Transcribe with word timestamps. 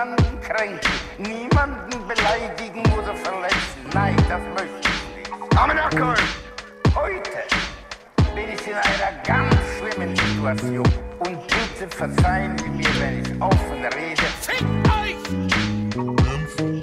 niemanden 0.00 0.40
kränken, 0.40 0.90
niemanden 1.18 2.08
beleidigen 2.08 2.80
oder 2.92 3.14
verletzen. 3.16 3.80
Nein, 3.92 4.16
das 4.28 4.40
möchte 4.54 4.88
ich 4.88 5.28
nicht. 5.28 5.58
Amenakol! 5.58 6.14
Heute 6.94 7.30
bin 8.34 8.44
ich 8.54 8.66
in 8.66 8.74
einer 8.74 9.22
ganz 9.24 9.54
schlimmen 9.78 10.16
Situation. 10.16 10.88
Und 11.18 11.38
bitte 11.46 11.94
verzeihen 11.94 12.56
Sie 12.58 12.70
mir, 12.70 12.88
wenn 12.98 13.20
ich 13.20 13.42
offen 13.42 13.84
rede. 13.84 14.22
Fick 14.40 14.66
euch! 15.02 15.30
Nymphen 15.94 16.80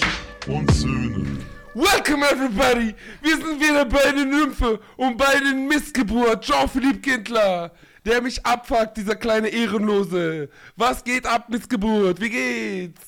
und 0.47 0.71
Söhne. 0.71 1.37
Welcome 1.73 2.23
everybody! 2.23 2.93
Wir 3.21 3.37
sind 3.37 3.59
wieder 3.59 3.85
bei 3.85 4.11
den 4.11 4.29
Nymphe 4.29 4.79
und 4.95 5.17
bei 5.17 5.39
den 5.39 5.67
Missgeburt 5.67 6.45
Jean-Philippe 6.45 6.99
Kindler, 6.99 7.71
der 8.05 8.21
mich 8.21 8.45
abfuckt, 8.45 8.97
dieser 8.97 9.15
kleine 9.15 9.47
Ehrenlose. 9.47 10.49
Was 10.75 11.03
geht 11.03 11.25
ab, 11.25 11.49
Missgeburt? 11.49 12.21
Wie 12.21 12.29
geht's? 12.29 13.06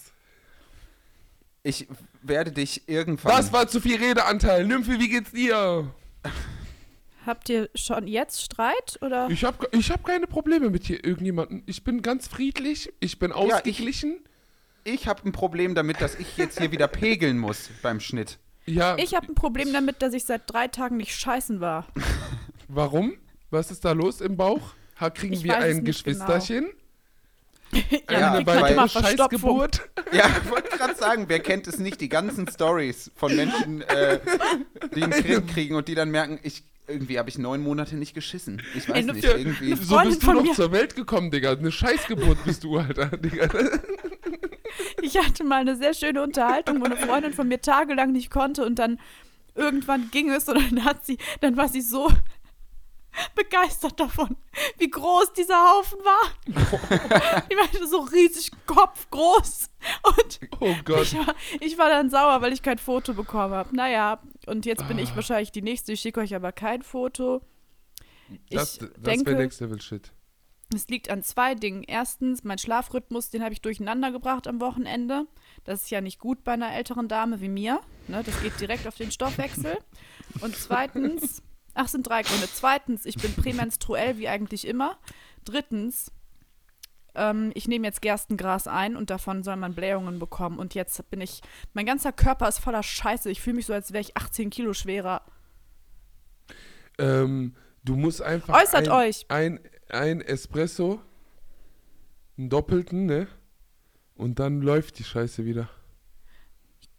Ich 1.63 1.87
werde 2.21 2.51
dich 2.51 2.87
irgendwann. 2.87 3.35
Das 3.35 3.51
war 3.51 3.67
zu 3.67 3.81
viel 3.81 3.97
Redeanteil. 3.97 4.65
Nymphe, 4.65 4.99
wie 4.99 5.09
geht's 5.09 5.31
dir? 5.31 5.91
Habt 7.25 7.49
ihr 7.49 7.69
schon 7.75 8.07
jetzt 8.07 8.41
Streit 8.41 8.97
oder? 9.01 9.29
Ich 9.29 9.43
hab, 9.43 9.73
ich 9.75 9.91
hab 9.91 10.05
keine 10.05 10.25
Probleme 10.25 10.69
mit 10.69 10.85
hier 10.85 11.03
irgendjemandem. 11.03 11.63
Ich 11.65 11.83
bin 11.83 12.01
ganz 12.01 12.27
friedlich, 12.27 12.91
ich 13.01 13.19
bin 13.19 13.31
Ja, 13.31 13.43
ich- 13.45 13.53
ausgeglichen. 13.53 14.19
Ich 14.85 15.07
habe 15.07 15.27
ein 15.27 15.33
Problem 15.33 15.75
damit, 15.75 15.99
dass 16.01 16.15
ich 16.15 16.37
jetzt 16.37 16.59
hier 16.59 16.71
wieder 16.71 16.87
pegeln 16.87 17.37
muss 17.37 17.69
beim 17.81 17.99
Schnitt. 17.99 18.39
Ja, 18.65 18.97
Ich 18.97 19.13
habe 19.13 19.27
ein 19.27 19.35
Problem 19.35 19.73
damit, 19.73 20.01
dass 20.01 20.13
ich 20.13 20.23
seit 20.23 20.43
drei 20.51 20.67
Tagen 20.69 20.97
nicht 20.97 21.13
scheißen 21.13 21.59
war. 21.59 21.85
warum? 22.69 23.13
Was 23.51 23.69
ist 23.71 23.83
da 23.83 23.91
los 23.91 24.21
im 24.21 24.37
Bauch? 24.37 24.73
Kriegen 25.13 25.33
Ich 25.33 25.43
wir 25.43 25.57
ein 25.57 25.83
nicht 25.83 26.03
genau. 26.05 26.25
Ja, 28.09 28.33
weitere 28.45 28.75
mal 28.75 28.89
Verstopfung. 28.89 29.03
Scheißgeburt? 29.19 29.81
Ja, 30.11 30.25
ich 30.43 30.49
wollte 30.49 30.75
gerade 30.75 30.95
sagen, 30.95 31.25
wer 31.27 31.39
kennt 31.39 31.67
es 31.67 31.77
nicht, 31.79 32.01
die 32.01 32.09
ganzen 32.09 32.47
Stories 32.47 33.11
von 33.15 33.35
Menschen, 33.35 33.81
äh, 33.83 34.19
die 34.95 35.03
einen 35.03 35.11
Krieg 35.13 35.47
kriegen 35.47 35.75
und 35.75 35.87
die 35.87 35.95
dann 35.95 36.09
merken, 36.09 36.39
ich 36.43 36.63
irgendwie 36.87 37.19
habe 37.19 37.29
ich 37.29 37.37
neun 37.37 37.61
Monate 37.61 37.95
nicht 37.95 38.15
geschissen. 38.15 38.63
Ich 38.75 38.89
weiß 38.89 38.95
Ey, 38.97 39.03
nicht, 39.03 39.23
Ja, 39.23 39.35
irgendwie. 39.37 39.75
so 39.75 39.99
bist 39.99 40.23
du 40.23 40.41
mir- 40.41 40.53
zur 40.53 40.71
Welt 40.71 40.95
gekommen, 40.95 41.29
Digga. 41.29 41.51
Eine 41.51 41.71
Scheißgeburt 41.71 42.43
bist 42.45 42.63
du, 42.63 42.77
Alter, 42.79 43.15
Digga. 43.15 43.47
Ich 45.01 45.17
hatte 45.17 45.43
mal 45.43 45.61
eine 45.61 45.75
sehr 45.75 45.93
schöne 45.93 46.21
Unterhaltung, 46.23 46.79
wo 46.81 46.85
eine 46.85 46.97
Freundin 46.97 47.33
von 47.33 47.47
mir 47.47 47.61
tagelang 47.61 48.11
nicht 48.11 48.31
konnte 48.31 48.65
und 48.65 48.79
dann 48.79 48.99
irgendwann 49.55 50.09
ging 50.11 50.29
es 50.31 50.47
und 50.47 50.55
dann 50.55 50.83
hat 50.85 51.05
sie, 51.05 51.17
dann 51.41 51.57
war 51.57 51.67
sie 51.67 51.81
so 51.81 52.09
begeistert 53.35 53.99
davon, 53.99 54.35
wie 54.77 54.89
groß 54.89 55.33
dieser 55.33 55.55
Haufen 55.71 55.99
war. 55.99 56.29
Ich 57.49 57.55
meinte 57.57 57.87
so 57.87 57.99
riesig 58.01 58.51
kopfgroß 58.65 59.69
und 60.03 60.39
Oh 60.59 60.75
Gott. 60.85 61.01
ich 61.03 61.15
war, 61.17 61.35
ich 61.59 61.77
war 61.77 61.89
dann 61.89 62.09
sauer, 62.09 62.41
weil 62.41 62.53
ich 62.53 62.61
kein 62.61 62.77
Foto 62.77 63.13
bekommen 63.13 63.53
habe. 63.53 63.75
Naja, 63.75 64.21
und 64.45 64.65
jetzt 64.65 64.87
bin 64.87 64.99
ich 64.99 65.15
wahrscheinlich 65.15 65.51
die 65.51 65.61
Nächste. 65.61 65.93
Ich 65.93 66.01
schicke 66.01 66.19
euch 66.21 66.35
aber 66.35 66.51
kein 66.51 66.81
Foto. 66.83 67.41
Ich 68.49 68.55
Das, 68.57 68.77
das 68.77 68.89
denke, 69.01 69.31
wäre 69.31 69.41
Next 69.41 69.59
Level 69.61 69.81
Shit. 69.81 70.11
es 70.73 70.87
liegt 70.87 71.09
an 71.09 71.23
zwei 71.23 71.55
Dingen. 71.55 71.83
Erstens, 71.83 72.43
mein 72.43 72.57
Schlafrhythmus, 72.59 73.29
den 73.31 73.43
habe 73.43 73.53
ich 73.53 73.61
durcheinander 73.61 74.11
gebracht 74.11 74.47
am 74.47 74.59
Wochenende. 74.61 75.25
Das 75.63 75.83
ist 75.83 75.89
ja 75.89 76.01
nicht 76.01 76.19
gut 76.19 76.43
bei 76.43 76.53
einer 76.53 76.73
älteren 76.73 77.07
Dame 77.07 77.41
wie 77.41 77.49
mir. 77.49 77.81
Ne? 78.07 78.21
Das 78.23 78.39
geht 78.41 78.59
direkt 78.59 78.87
auf 78.87 78.95
den 78.95 79.11
Stoffwechsel. 79.11 79.77
Und 80.41 80.55
zweitens, 80.55 81.41
ach, 81.73 81.87
sind 81.87 82.07
drei 82.07 82.21
Gründe. 82.23 82.47
Zweitens, 82.51 83.05
ich 83.05 83.17
bin 83.17 83.33
prämenstruell 83.33 84.17
wie 84.17 84.27
eigentlich 84.27 84.67
immer. 84.67 84.97
Drittens, 85.45 86.11
ähm, 87.15 87.51
ich 87.53 87.67
nehme 87.67 87.87
jetzt 87.87 88.01
Gerstengras 88.01 88.67
ein 88.67 88.95
und 88.95 89.09
davon 89.09 89.43
soll 89.43 89.55
man 89.55 89.73
Blähungen 89.73 90.19
bekommen. 90.19 90.59
Und 90.59 90.75
jetzt 90.75 91.09
bin 91.09 91.21
ich, 91.21 91.41
mein 91.73 91.85
ganzer 91.85 92.11
Körper 92.11 92.47
ist 92.47 92.59
voller 92.59 92.83
Scheiße. 92.83 93.29
Ich 93.29 93.41
fühle 93.41 93.57
mich 93.57 93.65
so, 93.65 93.73
als 93.73 93.91
wäre 93.93 94.01
ich 94.01 94.17
18 94.17 94.49
Kilo 94.49 94.73
schwerer. 94.73 95.21
Ähm, 96.97 97.55
du 97.83 97.95
musst 97.95 98.21
einfach 98.21 98.61
Äußert 98.61 98.87
ein, 98.87 98.93
euch. 98.93 99.25
Ein, 99.29 99.59
ein 99.89 100.21
Espresso, 100.21 101.01
einen 102.37 102.49
doppelten, 102.49 103.05
ne? 103.05 103.27
Und 104.15 104.39
dann 104.39 104.61
läuft 104.61 104.99
die 104.99 105.05
Scheiße 105.05 105.45
wieder. 105.45 105.69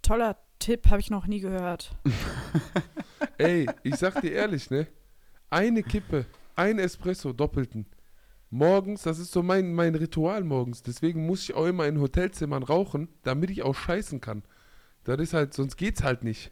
Toller 0.02 0.38
Tipp, 0.58 0.88
habe 0.88 1.00
ich 1.00 1.10
noch 1.10 1.26
nie 1.26 1.40
gehört. 1.40 1.96
Ey, 3.38 3.66
ich 3.82 3.96
sag 3.96 4.20
dir 4.20 4.32
ehrlich, 4.32 4.70
ne? 4.70 4.86
Eine 5.50 5.82
Kippe, 5.82 6.26
ein 6.56 6.78
Espresso, 6.78 7.32
doppelten. 7.32 7.86
Morgens, 8.50 9.02
das 9.02 9.18
ist 9.18 9.32
so 9.32 9.42
mein, 9.42 9.74
mein 9.74 9.94
Ritual 9.94 10.42
morgens. 10.42 10.82
Deswegen 10.82 11.26
muss 11.26 11.44
ich 11.44 11.54
auch 11.54 11.66
immer 11.66 11.86
in 11.86 12.00
Hotelzimmern 12.00 12.62
rauchen, 12.62 13.08
damit 13.22 13.50
ich 13.50 13.62
auch 13.62 13.74
scheißen 13.74 14.20
kann. 14.20 14.42
Das 15.04 15.18
ist 15.20 15.34
halt, 15.34 15.54
sonst 15.54 15.76
geht's 15.76 16.02
halt 16.02 16.24
nicht. 16.24 16.50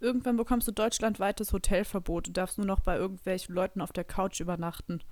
Irgendwann 0.00 0.36
bekommst 0.36 0.68
du 0.68 0.72
deutschlandweites 0.72 1.52
Hotelverbot. 1.52 2.28
Du 2.28 2.32
darfst 2.32 2.56
nur 2.58 2.66
noch 2.66 2.80
bei 2.80 2.96
irgendwelchen 2.96 3.54
Leuten 3.54 3.80
auf 3.80 3.92
der 3.92 4.04
Couch 4.04 4.40
übernachten. 4.40 5.02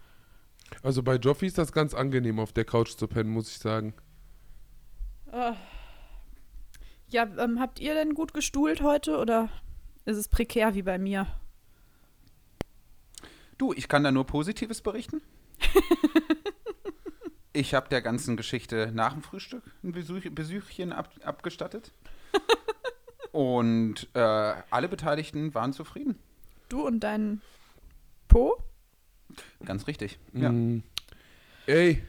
Also 0.83 1.03
bei 1.03 1.17
Joffi 1.17 1.47
ist 1.47 1.59
das 1.59 1.73
ganz 1.73 1.93
angenehm, 1.93 2.39
auf 2.39 2.53
der 2.53 2.65
Couch 2.65 2.97
zu 2.97 3.09
pennen, 3.09 3.31
muss 3.31 3.51
ich 3.51 3.59
sagen. 3.59 3.95
Ja, 7.09 7.25
ähm, 7.39 7.61
habt 7.61 7.81
ihr 7.81 7.95
denn 7.95 8.15
gut 8.15 8.33
gestuhlt 8.33 8.81
heute 8.83 9.19
oder 9.19 9.49
ist 10.07 10.17
es 10.17 10.29
prekär 10.29 10.75
wie 10.75 10.83
bei 10.83 10.99
mir? 10.99 11.27
Du, 13.59 13.73
ich 13.73 13.89
kann 13.89 14.05
da 14.05 14.11
nur 14.13 14.27
Positives 14.27 14.81
berichten. 14.81 15.21
ich 17.53 17.75
habe 17.75 17.89
der 17.89 18.03
ganzen 18.03 18.37
Geschichte 18.37 18.91
nach 18.95 19.13
dem 19.13 19.23
Frühstück 19.23 19.63
ein 19.83 19.93
Besuch, 19.93 20.23
Besuchchen 20.31 20.93
ab, 20.93 21.11
abgestattet. 21.25 21.93
Und 23.33 24.09
äh, 24.15 24.19
alle 24.71 24.89
Beteiligten 24.89 25.55
waren 25.55 25.73
zufrieden. 25.73 26.19
Du 26.69 26.87
und 26.87 27.01
dein 27.01 27.41
Po? 28.29 28.63
Ganz 29.65 29.87
richtig. 29.87 30.19
Ja. 30.33 30.51
Mm. 30.51 30.83
Ey, 31.67 32.03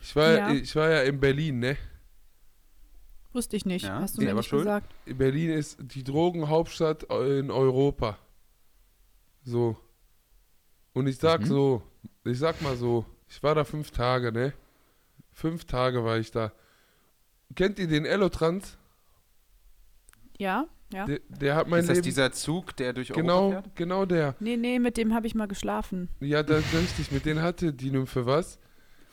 ich 0.00 0.14
war, 0.14 0.32
Ja. 0.32 0.50
ich 0.52 0.74
war 0.76 0.90
ja 0.90 1.02
in 1.02 1.18
Berlin, 1.18 1.58
ne? 1.58 1.76
Wusste 3.34 3.56
ich 3.56 3.66
nicht. 3.66 3.84
Ja, 3.84 4.00
Hast 4.00 4.16
du 4.16 4.22
mir 4.22 4.32
nicht 4.32 4.48
schuld. 4.48 4.62
gesagt. 4.62 4.94
Berlin 5.06 5.50
ist 5.50 5.76
die 5.80 6.04
Drogenhauptstadt 6.04 7.02
in 7.04 7.50
Europa. 7.50 8.16
So. 9.42 9.76
Und 10.92 11.06
ich 11.08 11.18
sag 11.18 11.40
Mhm. 11.42 11.46
so, 11.46 11.82
ich 12.24 12.38
sag 12.38 12.62
mal 12.62 12.76
so, 12.76 13.04
ich 13.28 13.42
war 13.42 13.54
da 13.54 13.64
fünf 13.64 13.90
Tage, 13.90 14.30
ne? 14.32 14.52
Fünf 15.32 15.64
Tage 15.64 16.04
war 16.04 16.18
ich 16.18 16.30
da. 16.30 16.52
Kennt 17.56 17.78
ihr 17.80 17.88
den 17.88 18.04
Elotrans? 18.04 18.78
Ja, 20.38 20.66
ja. 20.92 21.06
Der, 21.06 21.18
der 21.28 21.56
hat 21.56 21.68
mein 21.68 21.80
Ist 21.80 21.88
das 21.88 21.96
Leben. 21.96 22.04
dieser 22.04 22.32
Zug, 22.32 22.76
der 22.76 22.92
durch 22.92 23.10
Europa 23.10 23.20
genau, 23.22 23.50
fährt? 23.50 23.76
genau 23.76 24.06
der. 24.06 24.36
Nee, 24.40 24.56
nee, 24.56 24.78
mit 24.78 24.96
dem 24.96 25.12
habe 25.14 25.26
ich 25.26 25.34
mal 25.34 25.46
geschlafen. 25.48 26.08
Ja, 26.20 26.42
das 26.42 26.60
ist 26.60 26.74
richtig. 26.74 27.10
Mit 27.12 27.24
denen 27.26 27.42
hatte 27.42 27.72
die 27.72 27.90
Nymphe 27.90 28.26
was. 28.26 28.58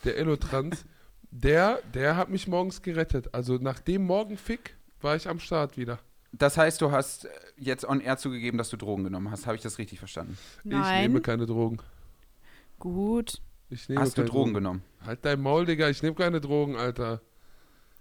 Der 0.04 0.18
Elotrans. 0.18 0.86
Der, 1.32 1.80
der 1.94 2.18
hat 2.18 2.30
mich 2.30 2.48
morgens 2.48 2.82
gerettet. 2.82 3.34
Also 3.34 3.56
nach 3.56 3.80
dem 3.80 4.04
Morgenfick 4.04 4.76
war 5.02 5.16
ich 5.16 5.28
am 5.28 5.40
Start 5.40 5.78
wieder. 5.78 6.00
Das 6.34 6.58
heißt, 6.58 6.82
du 6.82 6.92
hast 6.92 7.26
äh, 7.26 7.30
jetzt 7.58 7.86
on 7.86 8.00
air 8.00 8.18
zugegeben, 8.18 8.58
dass 8.58 8.70
du 8.70 8.78
Drogen 8.78 9.04
genommen 9.04 9.32
hast. 9.32 9.48
Habe 9.48 9.56
ich 9.56 9.62
das 9.62 9.78
richtig 9.78 10.00
verstanden? 10.00 10.38
Ich 10.64 10.72
Nein. 10.72 11.02
nehme 11.02 11.22
keine 11.22 11.46
Drogen. 11.46 11.80
Gut. 12.80 13.42
Ich 13.70 13.88
nehme 13.90 14.02
Hast 14.02 14.18
du 14.18 14.22
keine 14.22 14.30
Drogen 14.30 14.54
genommen? 14.54 14.84
Halt 15.06 15.24
dein 15.24 15.42
Maul, 15.42 15.66
Digga. 15.66 15.90
Ich 15.90 16.04
nehme 16.04 16.16
keine 16.16 16.42
Drogen, 16.42 16.76
Alter. 16.76 17.22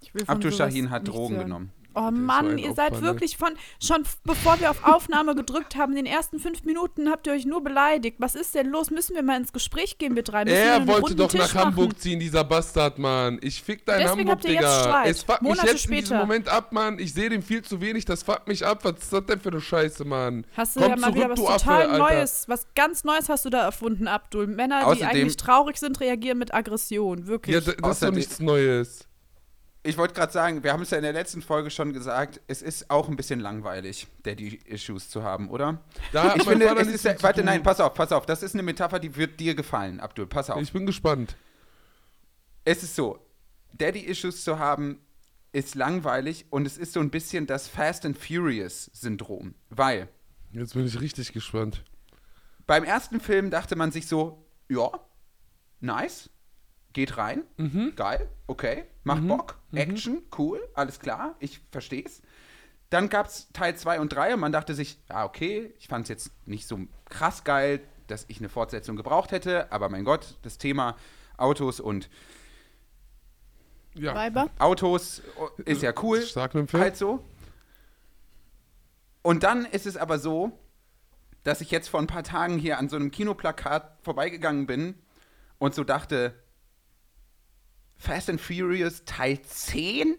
Ich 0.01 0.11
Abdul 0.27 0.51
Shahin 0.51 0.89
hat 0.89 1.07
Drogen 1.07 1.35
hören. 1.35 1.45
genommen. 1.45 1.71
Oh 1.93 2.05
so 2.05 2.11
Mann, 2.11 2.57
ihr 2.57 2.73
seid 2.73 2.91
Opfer, 2.91 3.01
ne? 3.01 3.07
wirklich 3.07 3.37
von, 3.37 3.49
schon 3.83 4.03
bevor 4.23 4.59
wir 4.59 4.71
auf 4.71 4.83
Aufnahme 4.83 5.35
gedrückt 5.35 5.75
haben, 5.75 5.91
in 5.91 5.97
den 5.97 6.05
ersten 6.05 6.39
fünf 6.39 6.63
Minuten 6.63 7.09
habt 7.09 7.27
ihr 7.27 7.33
euch 7.33 7.45
nur 7.45 7.61
beleidigt. 7.63 8.17
Was 8.19 8.35
ist 8.35 8.55
denn 8.55 8.67
los? 8.69 8.91
Müssen 8.91 9.15
wir 9.15 9.23
mal 9.23 9.37
ins 9.37 9.51
Gespräch 9.51 9.97
gehen, 9.97 10.15
wir 10.15 10.23
drei? 10.23 10.45
Müssen 10.45 10.55
Er 10.57 10.87
wollte 10.87 11.15
doch 11.15 11.29
Tisch 11.29 11.39
nach 11.41 11.53
machen? 11.53 11.65
Hamburg 11.67 11.99
ziehen, 11.99 12.19
dieser 12.19 12.43
Bastard, 12.43 12.97
Mann. 12.99 13.39
Ich 13.41 13.61
fick 13.61 13.85
dein 13.85 13.99
Deswegen 13.99 14.19
Hamburg, 14.29 14.31
habt 14.35 14.45
ihr 14.45 14.51
jetzt 14.53 14.61
Digga. 14.61 14.83
Streit. 14.83 15.07
Es 15.09 15.23
fuckt 15.23 15.41
Monate 15.41 15.61
mich 15.63 15.71
jetzt 15.73 15.85
in 15.85 15.91
diesem 15.91 16.05
später. 16.07 16.19
Moment 16.21 16.47
ab, 16.49 16.71
Mann. 16.71 16.99
Ich 16.99 17.13
sehe 17.13 17.29
den 17.29 17.41
viel 17.41 17.61
zu 17.61 17.81
wenig, 17.81 18.05
das 18.05 18.23
fuckt 18.23 18.47
mich 18.47 18.65
ab. 18.65 18.79
Was 18.83 18.93
ist 18.99 19.11
das 19.13 19.25
denn 19.25 19.39
für 19.39 19.49
eine 19.49 19.61
Scheiße, 19.61 20.05
Mann? 20.05 20.45
Hast 20.55 20.75
du 20.75 20.79
Komm 20.79 20.89
ja 20.91 20.95
mal 20.95 21.01
zurück, 21.07 21.15
wieder 21.15 21.29
was 21.31 21.39
Affe, 21.47 21.59
total 21.65 21.81
Alter. 21.81 21.97
Neues, 21.97 22.47
was 22.47 22.67
ganz 22.75 23.03
Neues 23.03 23.27
hast 23.29 23.43
du 23.45 23.49
da 23.49 23.63
erfunden, 23.63 24.07
Abdul. 24.07 24.47
Männer, 24.47 24.79
die 24.79 24.85
Außerdem- 25.01 25.07
eigentlich 25.07 25.37
traurig 25.37 25.77
sind, 25.77 25.99
reagieren 25.99 26.37
mit 26.37 26.53
Aggression, 26.53 27.27
wirklich. 27.27 27.53
Ja, 27.53 27.59
das, 27.59 27.65
das 27.65 27.75
ist 27.75 27.81
doch 27.83 27.89
Außerdem- 27.89 28.15
nichts 28.15 28.39
Neues. 28.39 29.07
Ich 29.83 29.97
wollte 29.97 30.13
gerade 30.13 30.31
sagen, 30.31 30.63
wir 30.63 30.73
haben 30.73 30.83
es 30.83 30.91
ja 30.91 30.97
in 30.97 31.03
der 31.03 31.13
letzten 31.13 31.41
Folge 31.41 31.71
schon 31.71 31.91
gesagt, 31.91 32.39
es 32.47 32.61
ist 32.61 32.91
auch 32.91 33.09
ein 33.09 33.15
bisschen 33.15 33.39
langweilig, 33.39 34.05
Daddy-Issues 34.23 35.09
zu 35.09 35.23
haben, 35.23 35.49
oder? 35.49 35.81
Da 36.11 36.35
ich 36.35 36.43
finde, 36.43 36.67
es 36.77 36.87
ist, 36.87 37.01
zu 37.01 37.23
warte, 37.23 37.43
nein, 37.43 37.63
pass 37.63 37.79
auf, 37.79 37.95
pass 37.95 38.11
auf, 38.11 38.27
das 38.27 38.43
ist 38.43 38.53
eine 38.53 38.61
Metapher, 38.61 38.99
die 38.99 39.15
wird 39.15 39.39
dir 39.39 39.55
gefallen, 39.55 39.99
Abdul, 39.99 40.27
pass 40.27 40.51
auf. 40.51 40.61
Ich 40.61 40.71
bin 40.71 40.85
gespannt. 40.85 41.35
es 42.63 42.83
ist 42.83 42.95
so, 42.95 43.25
Daddy-Issues 43.73 44.43
zu 44.43 44.59
haben, 44.59 44.99
ist 45.51 45.73
langweilig 45.73 46.45
und 46.51 46.67
es 46.67 46.77
ist 46.77 46.93
so 46.93 46.99
ein 46.99 47.09
bisschen 47.09 47.47
das 47.47 47.67
Fast 47.67 48.05
and 48.05 48.17
Furious-Syndrom, 48.17 49.55
weil 49.69 50.07
Jetzt 50.53 50.73
bin 50.75 50.85
ich 50.85 50.99
richtig 51.01 51.33
gespannt. 51.33 51.83
beim 52.67 52.83
ersten 52.83 53.19
Film 53.19 53.49
dachte 53.49 53.75
man 53.75 53.91
sich 53.91 54.05
so, 54.07 54.45
ja, 54.69 54.91
nice, 55.79 56.29
geht 56.93 57.17
rein, 57.17 57.43
Mhm. 57.57 57.93
geil, 57.95 58.29
okay, 58.47 58.83
macht 59.03 59.27
Bock, 59.27 59.57
Action, 59.73 60.21
cool, 60.37 60.59
alles 60.73 60.99
klar, 60.99 61.35
ich 61.39 61.61
versteh's. 61.71 62.21
Dann 62.89 63.07
gab 63.09 63.27
es 63.27 63.47
Teil 63.53 63.75
2 63.75 63.99
und 64.01 64.09
3 64.09 64.33
und 64.33 64.39
man 64.41 64.51
dachte 64.51 64.73
sich, 64.73 64.99
ja, 65.09 65.23
okay, 65.23 65.73
ich 65.79 65.87
fand 65.87 66.03
es 66.03 66.09
jetzt 66.09 66.31
nicht 66.45 66.67
so 66.67 66.79
krass 67.05 67.43
geil, 67.43 67.81
dass 68.07 68.25
ich 68.27 68.39
eine 68.39 68.49
Fortsetzung 68.49 68.97
gebraucht 68.97 69.31
hätte, 69.31 69.71
aber 69.71 69.87
mein 69.89 70.03
Gott, 70.03 70.37
das 70.41 70.57
Thema 70.57 70.97
Autos 71.37 71.79
und 71.79 72.09
Ja. 73.93 74.13
Weiber? 74.15 74.49
Autos 74.59 75.21
ist 75.65 75.81
ja 75.81 75.93
cool. 76.01 76.21
Stark 76.21 76.53
mit 76.53 76.71
dem. 76.71 76.79
Halt 76.79 76.97
so. 76.97 77.23
Und 79.21 79.43
dann 79.43 79.65
ist 79.65 79.85
es 79.85 79.97
aber 79.97 80.19
so, 80.19 80.51
dass 81.43 81.61
ich 81.61 81.71
jetzt 81.71 81.89
vor 81.89 81.99
ein 81.99 82.07
paar 82.07 82.23
Tagen 82.23 82.57
hier 82.57 82.77
an 82.77 82.89
so 82.89 82.95
einem 82.95 83.11
Kinoplakat 83.11 83.97
vorbeigegangen 84.03 84.65
bin 84.65 84.95
und 85.59 85.75
so 85.75 85.83
dachte, 85.83 86.33
Fast 88.01 88.29
and 88.31 88.41
Furious 88.41 89.03
Teil 89.05 89.39
10? 89.43 90.17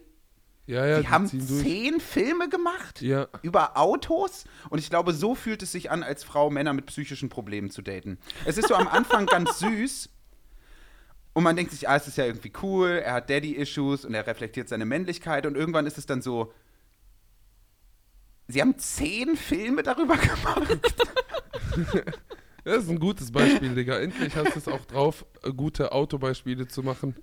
Ja, 0.65 0.85
ja, 0.85 1.01
die 1.01 1.09
haben 1.09 1.27
ziehen 1.27 1.45
durch. 1.45 1.61
zehn 1.61 1.99
Filme 1.99 2.47
gemacht 2.47 3.01
Ja. 3.01 3.27
über 3.41 3.77
Autos 3.77 4.45
und 4.69 4.79
ich 4.79 4.89
glaube, 4.89 5.11
so 5.13 5.35
fühlt 5.35 5.61
es 5.61 5.73
sich 5.73 5.91
an, 5.91 6.03
als 6.03 6.23
Frau 6.23 6.49
Männer 6.49 6.71
mit 6.71 6.85
psychischen 6.85 7.27
Problemen 7.27 7.69
zu 7.69 7.81
daten. 7.81 8.17
Es 8.45 8.57
ist 8.57 8.69
so 8.69 8.75
am 8.75 8.87
Anfang 8.87 9.25
ganz 9.25 9.59
süß 9.59 10.09
und 11.33 11.43
man 11.43 11.57
denkt 11.57 11.73
sich, 11.73 11.89
ah, 11.89 11.97
es 11.97 12.07
ist 12.07 12.17
ja 12.17 12.25
irgendwie 12.25 12.53
cool, 12.61 13.01
er 13.03 13.15
hat 13.15 13.29
Daddy-Issues 13.29 14.05
und 14.05 14.13
er 14.13 14.25
reflektiert 14.25 14.69
seine 14.69 14.85
Männlichkeit 14.85 15.45
und 15.45 15.55
irgendwann 15.57 15.85
ist 15.85 15.97
es 15.97 16.05
dann 16.05 16.21
so, 16.21 16.53
sie 18.47 18.61
haben 18.61 18.77
zehn 18.77 19.35
Filme 19.35 19.83
darüber 19.83 20.15
gemacht. 20.17 20.79
Das 22.63 22.83
ist 22.83 22.89
ein 22.89 22.99
gutes 22.99 23.31
Beispiel, 23.31 23.73
Digga. 23.75 23.97
Endlich 23.99 24.35
hast 24.35 24.53
du 24.55 24.59
es 24.59 24.67
auch 24.67 24.85
drauf, 24.85 25.25
gute 25.57 25.91
Autobeispiele 25.91 26.67
zu 26.67 26.83
machen. 26.83 27.15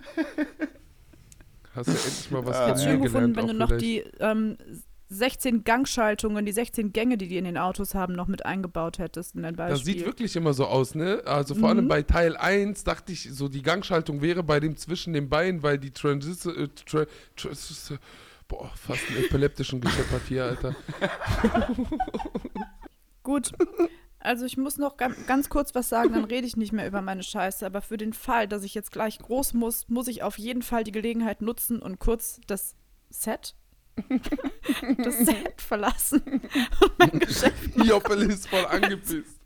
Hast 1.73 1.87
du 1.87 1.91
endlich 1.93 2.31
mal 2.31 2.45
was 2.45 2.57
Ich 2.57 2.61
hätte 2.61 2.67
von 2.67 2.75
es 2.75 2.85
mir 2.85 2.91
schön 2.91 3.01
gefunden, 3.01 3.35
wenn 3.35 3.47
du 3.47 3.53
noch 3.53 3.67
vielleicht. 3.69 3.83
die 3.85 4.03
ähm, 4.19 4.57
16 5.09 5.63
Gangschaltungen, 5.63 6.45
die 6.45 6.51
16 6.51 6.93
Gänge, 6.93 7.17
die 7.17 7.27
die 7.27 7.37
in 7.37 7.45
den 7.45 7.57
Autos 7.57 7.95
haben, 7.95 8.13
noch 8.13 8.27
mit 8.27 8.45
eingebaut 8.45 8.99
hättest 8.99 9.35
in 9.35 9.41
dein 9.43 9.55
Das 9.55 9.69
Beispiel. 9.79 9.93
sieht 9.95 10.05
wirklich 10.05 10.35
immer 10.35 10.53
so 10.53 10.65
aus, 10.67 10.95
ne? 10.95 11.21
Also 11.25 11.55
vor 11.55 11.69
allem 11.69 11.85
Mhm. 11.85 11.89
bei 11.89 12.01
Teil 12.03 12.37
1 12.37 12.83
dachte 12.83 13.11
ich, 13.11 13.29
so 13.33 13.49
die 13.49 13.61
Gangschaltung 13.61 14.21
wäre 14.21 14.43
bei 14.43 14.59
dem 14.59 14.77
zwischen 14.77 15.13
den 15.13 15.27
Beinen, 15.27 15.63
weil 15.63 15.79
die 15.79 15.91
Transistor. 15.91 16.55
Äh, 16.55 16.67
tra 16.85 17.05
Trans 17.35 17.93
boah, 18.47 18.69
fast 18.75 19.01
einen 19.09 19.23
epileptischen 19.25 19.81
gescheppert 19.81 20.21
hier, 20.27 20.45
Alter. 20.45 20.75
Gut. 23.23 23.51
Also 24.21 24.45
ich 24.45 24.55
muss 24.55 24.77
noch 24.77 24.97
ganz, 24.97 25.25
ganz 25.25 25.49
kurz 25.49 25.73
was 25.73 25.89
sagen, 25.89 26.13
dann 26.13 26.25
rede 26.25 26.45
ich 26.45 26.55
nicht 26.55 26.71
mehr 26.71 26.87
über 26.87 27.01
meine 27.01 27.23
Scheiße. 27.23 27.65
Aber 27.65 27.81
für 27.81 27.97
den 27.97 28.13
Fall, 28.13 28.47
dass 28.47 28.63
ich 28.63 28.75
jetzt 28.75 28.91
gleich 28.91 29.17
groß 29.19 29.53
muss, 29.53 29.89
muss 29.89 30.07
ich 30.07 30.23
auf 30.23 30.37
jeden 30.37 30.61
Fall 30.61 30.83
die 30.83 30.91
Gelegenheit 30.91 31.41
nutzen 31.41 31.81
und 31.81 31.99
kurz 31.99 32.39
das 32.47 32.75
Set, 33.09 33.55
das 34.97 35.17
Set 35.17 35.61
verlassen 35.61 36.21
und 36.81 36.99
mein 36.99 37.19
Geschäft. 37.19 37.75
Joppel 37.75 38.29
ist 38.29 38.47
voll 38.47 38.65
angepisst. 38.65 39.41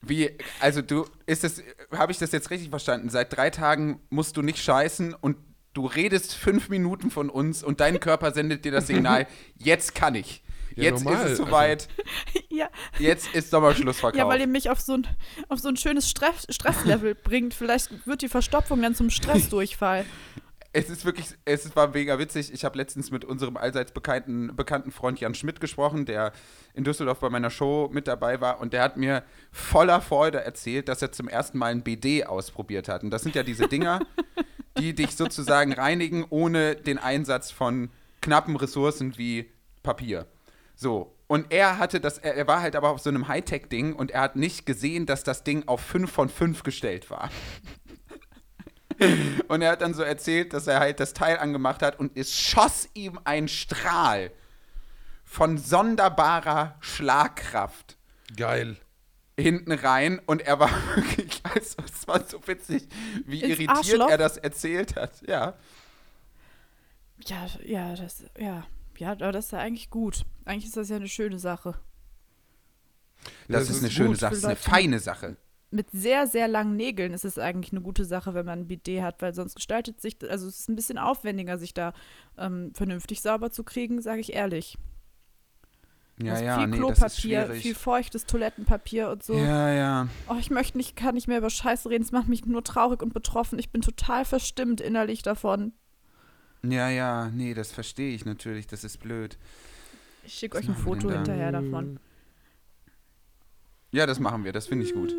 Wie, 0.00 0.30
also 0.60 0.82
du, 0.82 1.06
ist 1.26 1.44
das, 1.44 1.62
habe 1.96 2.12
ich 2.12 2.18
das 2.18 2.32
jetzt 2.32 2.50
richtig 2.50 2.70
verstanden? 2.70 3.10
Seit 3.10 3.36
drei 3.36 3.50
Tagen 3.50 4.00
musst 4.10 4.36
du 4.36 4.42
nicht 4.42 4.58
scheißen 4.58 5.14
und 5.14 5.36
du 5.74 5.86
redest 5.86 6.34
fünf 6.34 6.68
Minuten 6.68 7.10
von 7.10 7.30
uns 7.30 7.62
und 7.62 7.80
dein 7.80 8.00
Körper 8.00 8.32
sendet 8.32 8.64
dir 8.64 8.72
das 8.72 8.86
Signal, 8.86 9.26
jetzt 9.56 9.94
kann 9.94 10.14
ich. 10.14 10.42
Ja, 10.78 10.84
Jetzt 10.84 11.04
normal, 11.04 11.26
ist 11.26 11.32
es 11.32 11.38
soweit, 11.38 11.88
Ja, 12.48 12.68
jetzt 13.00 13.34
ist 13.34 13.50
Sommerschlussverkauf. 13.50 14.16
ja, 14.16 14.28
weil 14.28 14.40
ihr 14.40 14.46
mich 14.46 14.70
auf 14.70 14.80
so 14.80 14.94
ein, 14.94 15.06
auf 15.48 15.58
so 15.58 15.68
ein 15.68 15.76
schönes 15.76 16.08
Stress, 16.08 16.46
Stresslevel 16.48 17.14
bringt. 17.24 17.52
Vielleicht 17.52 18.06
wird 18.06 18.22
die 18.22 18.28
Verstopfung 18.28 18.80
dann 18.80 18.94
zum 18.94 19.10
Stressdurchfall. 19.10 20.04
Es 20.72 20.88
ist 20.90 21.04
wirklich, 21.04 21.26
es 21.44 21.74
war 21.74 21.88
mega 21.88 22.18
witzig. 22.20 22.52
Ich 22.52 22.64
habe 22.64 22.76
letztens 22.76 23.10
mit 23.10 23.24
unserem 23.24 23.56
allseits 23.56 23.90
bekannten, 23.90 24.54
bekannten 24.54 24.92
Freund 24.92 25.18
Jan 25.18 25.34
Schmidt 25.34 25.60
gesprochen, 25.60 26.04
der 26.04 26.32
in 26.74 26.84
Düsseldorf 26.84 27.18
bei 27.18 27.30
meiner 27.30 27.50
Show 27.50 27.88
mit 27.92 28.06
dabei 28.06 28.40
war. 28.40 28.60
Und 28.60 28.72
der 28.72 28.82
hat 28.82 28.96
mir 28.96 29.24
voller 29.50 30.00
Freude 30.00 30.40
erzählt, 30.40 30.88
dass 30.88 31.02
er 31.02 31.10
zum 31.10 31.26
ersten 31.26 31.58
Mal 31.58 31.72
ein 31.72 31.82
BD 31.82 32.24
ausprobiert 32.24 32.86
hat. 32.88 33.02
Und 33.02 33.10
das 33.10 33.22
sind 33.22 33.34
ja 33.34 33.42
diese 33.42 33.66
Dinger, 33.66 34.00
die 34.78 34.94
dich 34.94 35.16
sozusagen 35.16 35.72
reinigen, 35.72 36.24
ohne 36.28 36.76
den 36.76 36.98
Einsatz 36.98 37.50
von 37.50 37.90
knappen 38.20 38.54
Ressourcen 38.54 39.16
wie 39.16 39.50
Papier. 39.82 40.26
So. 40.78 41.12
Und 41.26 41.52
er 41.52 41.78
hatte 41.78 42.00
das, 42.00 42.18
er, 42.18 42.36
er 42.36 42.46
war 42.46 42.62
halt 42.62 42.76
aber 42.76 42.90
auf 42.90 43.00
so 43.00 43.10
einem 43.10 43.26
Hightech-Ding 43.26 43.94
und 43.94 44.12
er 44.12 44.20
hat 44.22 44.36
nicht 44.36 44.64
gesehen, 44.64 45.06
dass 45.06 45.24
das 45.24 45.42
Ding 45.42 45.66
auf 45.66 45.80
5 45.80 46.10
von 46.10 46.28
5 46.28 46.62
gestellt 46.62 47.10
war. 47.10 47.30
Und 49.46 49.62
er 49.62 49.70
hat 49.70 49.80
dann 49.80 49.94
so 49.94 50.02
erzählt, 50.02 50.52
dass 50.52 50.66
er 50.66 50.80
halt 50.80 50.98
das 50.98 51.14
Teil 51.14 51.38
angemacht 51.38 51.82
hat 51.82 52.00
und 52.00 52.16
es 52.16 52.36
schoss 52.36 52.88
ihm 52.94 53.20
ein 53.22 53.46
Strahl 53.46 54.32
von 55.22 55.56
sonderbarer 55.56 56.74
Schlagkraft 56.80 57.96
Geil. 58.36 58.76
hinten 59.38 59.70
rein 59.70 60.20
und 60.26 60.42
er 60.42 60.58
war 60.58 60.70
wirklich, 60.96 61.40
also 61.44 61.76
es 61.84 62.08
war 62.08 62.24
so 62.26 62.44
witzig, 62.48 62.88
wie 63.24 63.38
Ins 63.40 63.50
irritiert 63.50 63.70
Arschloch? 63.70 64.10
er 64.10 64.18
das 64.18 64.36
erzählt 64.36 64.96
hat. 64.96 65.12
Ja. 65.28 65.54
Ja, 67.24 67.46
ja, 67.64 67.94
das, 67.94 68.24
ja. 68.36 68.66
Ja, 68.98 69.12
aber 69.12 69.32
das 69.32 69.46
ist 69.46 69.50
ja 69.52 69.58
eigentlich 69.58 69.90
gut. 69.90 70.24
Eigentlich 70.44 70.66
ist 70.66 70.76
das 70.76 70.88
ja 70.88 70.96
eine 70.96 71.08
schöne 71.08 71.38
Sache. 71.38 71.74
Das, 73.48 73.60
Das 73.60 73.62
ist 73.70 73.76
ist 73.76 73.82
eine 73.82 73.90
schöne 73.90 74.16
Sache, 74.16 74.30
das 74.30 74.38
ist 74.38 74.44
eine 74.44 74.56
feine 74.56 74.98
Sache. 74.98 75.36
Mit 75.70 75.90
sehr, 75.90 76.26
sehr 76.26 76.48
langen 76.48 76.76
Nägeln 76.76 77.12
ist 77.12 77.24
es 77.24 77.38
eigentlich 77.38 77.72
eine 77.72 77.82
gute 77.82 78.04
Sache, 78.04 78.32
wenn 78.32 78.46
man 78.46 78.60
ein 78.60 78.68
Bidet 78.68 79.02
hat, 79.02 79.20
weil 79.20 79.34
sonst 79.34 79.54
gestaltet 79.54 80.00
sich, 80.00 80.16
also 80.28 80.48
es 80.48 80.60
ist 80.60 80.68
ein 80.68 80.76
bisschen 80.76 80.96
aufwendiger, 80.96 81.58
sich 81.58 81.74
da 81.74 81.92
ähm, 82.38 82.72
vernünftig 82.74 83.20
sauber 83.20 83.50
zu 83.50 83.64
kriegen, 83.64 84.00
sage 84.00 84.20
ich 84.20 84.32
ehrlich. 84.32 84.78
Ja, 86.20 86.32
also 86.32 86.44
ja, 86.44 86.58
viel 86.58 86.66
nee, 86.68 86.78
das 86.78 86.90
ist 86.90 86.96
Klopapier, 86.96 87.44
schwierig. 87.46 87.62
viel 87.62 87.74
feuchtes 87.74 88.26
Toilettenpapier 88.26 89.10
und 89.10 89.22
so. 89.22 89.34
Ja, 89.34 89.72
ja. 89.72 90.08
Oh, 90.28 90.36
ich 90.40 90.50
möchte 90.50 90.78
nicht, 90.78 90.96
kann 90.96 91.14
nicht 91.14 91.28
mehr 91.28 91.38
über 91.38 91.50
Scheiße 91.50 91.90
reden. 91.90 92.02
Es 92.02 92.12
macht 92.12 92.28
mich 92.28 92.44
nur 92.44 92.64
traurig 92.64 93.02
und 93.02 93.14
betroffen. 93.14 93.58
Ich 93.58 93.70
bin 93.70 93.82
total 93.82 94.24
verstimmt 94.24 94.80
innerlich 94.80 95.22
davon. 95.22 95.72
Ja, 96.62 96.88
ja, 96.90 97.30
nee, 97.30 97.54
das 97.54 97.70
verstehe 97.72 98.14
ich 98.14 98.24
natürlich, 98.24 98.66
das 98.66 98.84
ist 98.84 98.98
blöd. 98.98 99.38
Ich 100.24 100.34
schicke 100.34 100.58
euch 100.58 100.68
ein 100.68 100.74
Foto 100.76 101.10
hinterher 101.10 101.52
davon. 101.52 102.00
Ja, 103.90 104.06
das 104.06 104.18
machen 104.20 104.44
wir, 104.44 104.52
das 104.52 104.66
finde 104.66 104.84
ich 104.84 104.92
gut. 104.92 105.14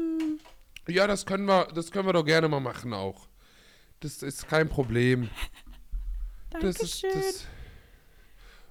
Ja, 0.87 1.07
das 1.07 1.25
können 1.25 1.45
wir, 1.45 1.65
das 1.73 1.91
können 1.91 2.07
wir 2.07 2.13
doch 2.13 2.25
gerne 2.25 2.47
mal 2.47 2.59
machen 2.59 2.93
auch. 2.93 3.27
Das 4.01 4.21
ist 4.23 4.47
kein 4.47 4.69
Problem. 4.69 5.29
Das 6.61 6.77
ist 6.79 7.03
Dankeschön. 7.03 7.21
das 7.21 7.45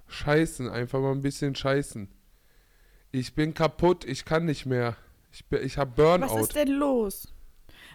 Scheißen, 0.08 0.68
einfach 0.68 0.98
mal 1.00 1.12
ein 1.12 1.22
bisschen 1.22 1.54
scheißen. 1.54 2.08
Ich 3.12 3.34
bin 3.36 3.54
kaputt, 3.54 4.04
ich 4.04 4.24
kann 4.24 4.46
nicht 4.46 4.66
mehr. 4.66 4.96
Ich, 5.32 5.44
bin- 5.46 5.62
ich 5.64 5.78
habe 5.78 5.92
Burnout. 5.94 6.34
Was 6.34 6.42
ist 6.48 6.56
denn 6.56 6.72
los? 6.72 7.28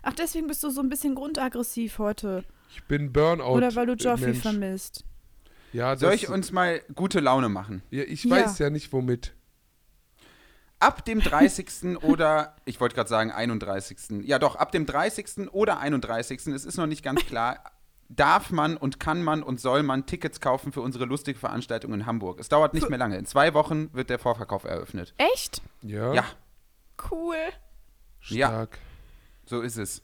Ach, 0.02 0.14
deswegen 0.14 0.48
bist 0.48 0.64
du 0.64 0.70
so 0.70 0.80
ein 0.80 0.88
bisschen 0.88 1.16
grundaggressiv 1.16 2.00
heute. 2.00 2.46
Ich 2.76 2.84
bin 2.86 3.14
Burnout. 3.14 3.54
Oder 3.56 3.76
weil 3.76 3.86
du 3.86 3.94
äh, 3.94 3.98
Joffi 3.98 4.26
Mensch. 4.26 4.40
vermisst. 4.40 5.06
Ja, 5.74 5.96
Soll 5.96 6.14
ich 6.14 6.30
uns 6.30 6.52
mal 6.52 6.82
gute 6.96 7.20
Laune 7.20 7.50
machen? 7.50 7.82
ja, 7.90 8.04
ich 8.04 8.24
Ja. 8.26 8.36
weiß 8.36 8.60
ja 8.60 8.70
nicht 8.70 8.92
womit. 8.94 9.34
Ab 10.80 11.06
dem 11.06 11.20
30. 11.22 11.98
oder, 12.04 12.56
ich 12.66 12.80
wollte 12.82 12.96
gerade 12.96 13.10
sagen 13.10 13.32
31. 13.32 14.24
Ja 14.26 14.38
doch, 14.40 14.56
ab 14.56 14.72
dem 14.72 14.86
30. 14.86 15.50
oder 15.52 15.80
31. 15.80 16.48
Es 16.48 16.66
ist 16.66 16.78
noch 16.78 16.88
nicht 16.88 17.04
ganz 17.04 17.22
klar, 17.26 17.64
darf 18.10 18.52
man 18.52 18.76
und 18.78 19.00
kann 19.00 19.24
man 19.24 19.42
und 19.44 19.60
soll 19.62 19.82
man 19.84 20.06
Tickets 20.06 20.42
kaufen 20.42 20.72
für 20.74 20.82
unsere 20.82 21.06
lustige 21.06 21.40
Veranstaltung 21.40 21.94
in 21.94 22.06
Hamburg. 22.06 22.40
Es 22.40 22.50
dauert 22.50 22.74
nicht 22.74 22.90
mehr 22.90 23.00
lange. 23.00 23.18
In 23.18 23.26
zwei 23.26 23.54
Wochen 23.54 23.90
wird 23.94 24.10
der 24.10 24.20
Vorverkauf 24.20 24.66
eröffnet. 24.66 25.14
Echt? 25.18 25.62
Ja, 25.82 26.14
Ja, 26.14 26.26
Cool. 27.12 27.36
Ja. 28.28 28.48
stark. 28.50 28.78
so 29.46 29.62
ist 29.62 29.78
es. 29.78 30.02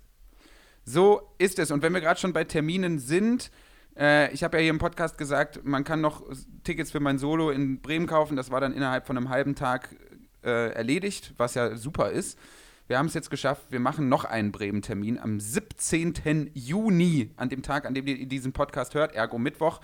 So 0.90 1.22
ist 1.38 1.60
es. 1.60 1.70
Und 1.70 1.84
wenn 1.84 1.94
wir 1.94 2.02
gerade 2.02 2.20
schon 2.20 2.34
bei 2.34 2.44
Terminen 2.46 2.98
sind, 2.98 3.52
äh, 3.96 4.34
ich 4.34 4.44
habe 4.44 4.58
ja 4.58 4.62
hier 4.62 4.72
im 4.72 4.80
Podcast 4.80 5.20
gesagt, 5.20 5.64
man 5.64 5.84
kann 5.84 6.02
noch 6.02 6.24
Tickets 6.64 6.90
für 6.90 7.00
mein 7.00 7.20
Solo 7.20 7.52
in 7.52 7.80
Bremen 7.80 8.08
kaufen. 8.08 8.36
Das 8.36 8.50
war 8.50 8.60
dann 8.60 8.74
innerhalb 8.74 9.06
von 9.06 9.16
einem 9.16 9.30
halben 9.30 9.54
Tag 9.54 9.96
äh, 10.44 10.72
erledigt, 10.72 11.36
was 11.38 11.54
ja 11.54 11.76
super 11.76 12.10
ist. 12.10 12.40
Wir 12.88 12.98
haben 12.98 13.06
es 13.06 13.14
jetzt 13.14 13.30
geschafft, 13.30 13.66
wir 13.70 13.80
machen 13.80 14.10
noch 14.10 14.26
einen 14.26 14.52
Bremen-Termin 14.52 15.20
am 15.20 15.40
17. 15.40 16.50
Juni, 16.56 17.30
an 17.36 17.50
dem 17.50 17.62
Tag, 17.62 17.86
an 17.86 17.94
dem 17.94 18.08
ihr 18.08 18.26
diesen 18.26 18.52
Podcast 18.52 18.96
hört, 18.96 19.14
ergo 19.14 19.38
Mittwoch, 19.38 19.82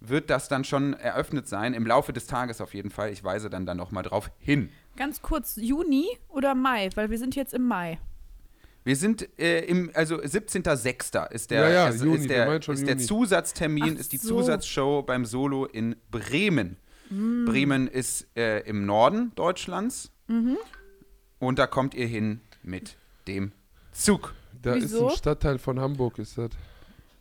wird 0.00 0.28
das 0.28 0.48
dann 0.48 0.64
schon 0.64 0.94
eröffnet 0.94 1.46
sein, 1.46 1.72
im 1.72 1.86
Laufe 1.86 2.12
des 2.12 2.26
Tages 2.26 2.60
auf 2.60 2.74
jeden 2.74 2.90
Fall. 2.90 3.12
Ich 3.12 3.22
weise 3.22 3.48
dann 3.48 3.64
da 3.64 3.76
nochmal 3.76 4.02
drauf 4.02 4.32
hin. 4.40 4.70
Ganz 4.96 5.22
kurz, 5.22 5.54
Juni 5.54 6.08
oder 6.26 6.56
Mai? 6.56 6.90
Weil 6.96 7.10
wir 7.10 7.18
sind 7.18 7.36
jetzt 7.36 7.54
im 7.54 7.68
Mai. 7.68 8.00
Wir 8.88 8.96
sind 8.96 9.28
äh, 9.38 9.66
im, 9.66 9.90
also 9.92 10.16
17.06. 10.16 11.30
ist 11.30 11.50
der, 11.50 11.60
Ja, 11.60 11.68
ja, 11.68 11.88
ist, 11.88 12.02
Juni, 12.02 12.16
ist 12.20 12.30
der, 12.30 12.50
ist 12.56 12.86
der. 12.86 12.96
Zusatztermin, 12.96 13.92
Ach 13.96 14.00
ist 14.00 14.12
die 14.12 14.16
so. 14.16 14.38
Zusatzshow 14.40 15.02
beim 15.02 15.26
Solo 15.26 15.66
in 15.66 15.94
Bremen. 16.10 16.78
Mm. 17.10 17.44
Bremen 17.44 17.86
ist 17.86 18.26
äh, 18.34 18.60
im 18.60 18.86
Norden 18.86 19.32
Deutschlands 19.34 20.10
Mhm. 20.26 20.56
und 21.38 21.58
da 21.58 21.66
kommt 21.66 21.92
ihr 21.92 22.06
hin 22.06 22.40
mit 22.62 22.96
dem 23.26 23.52
Zug 23.92 24.32
Da 24.62 24.74
Wieso? 24.76 25.08
ist 25.08 25.12
ein 25.12 25.18
Stadtteil 25.18 25.58
von 25.58 25.78
Hamburg, 25.80 26.18
ist 26.18 26.38
das. 26.38 26.50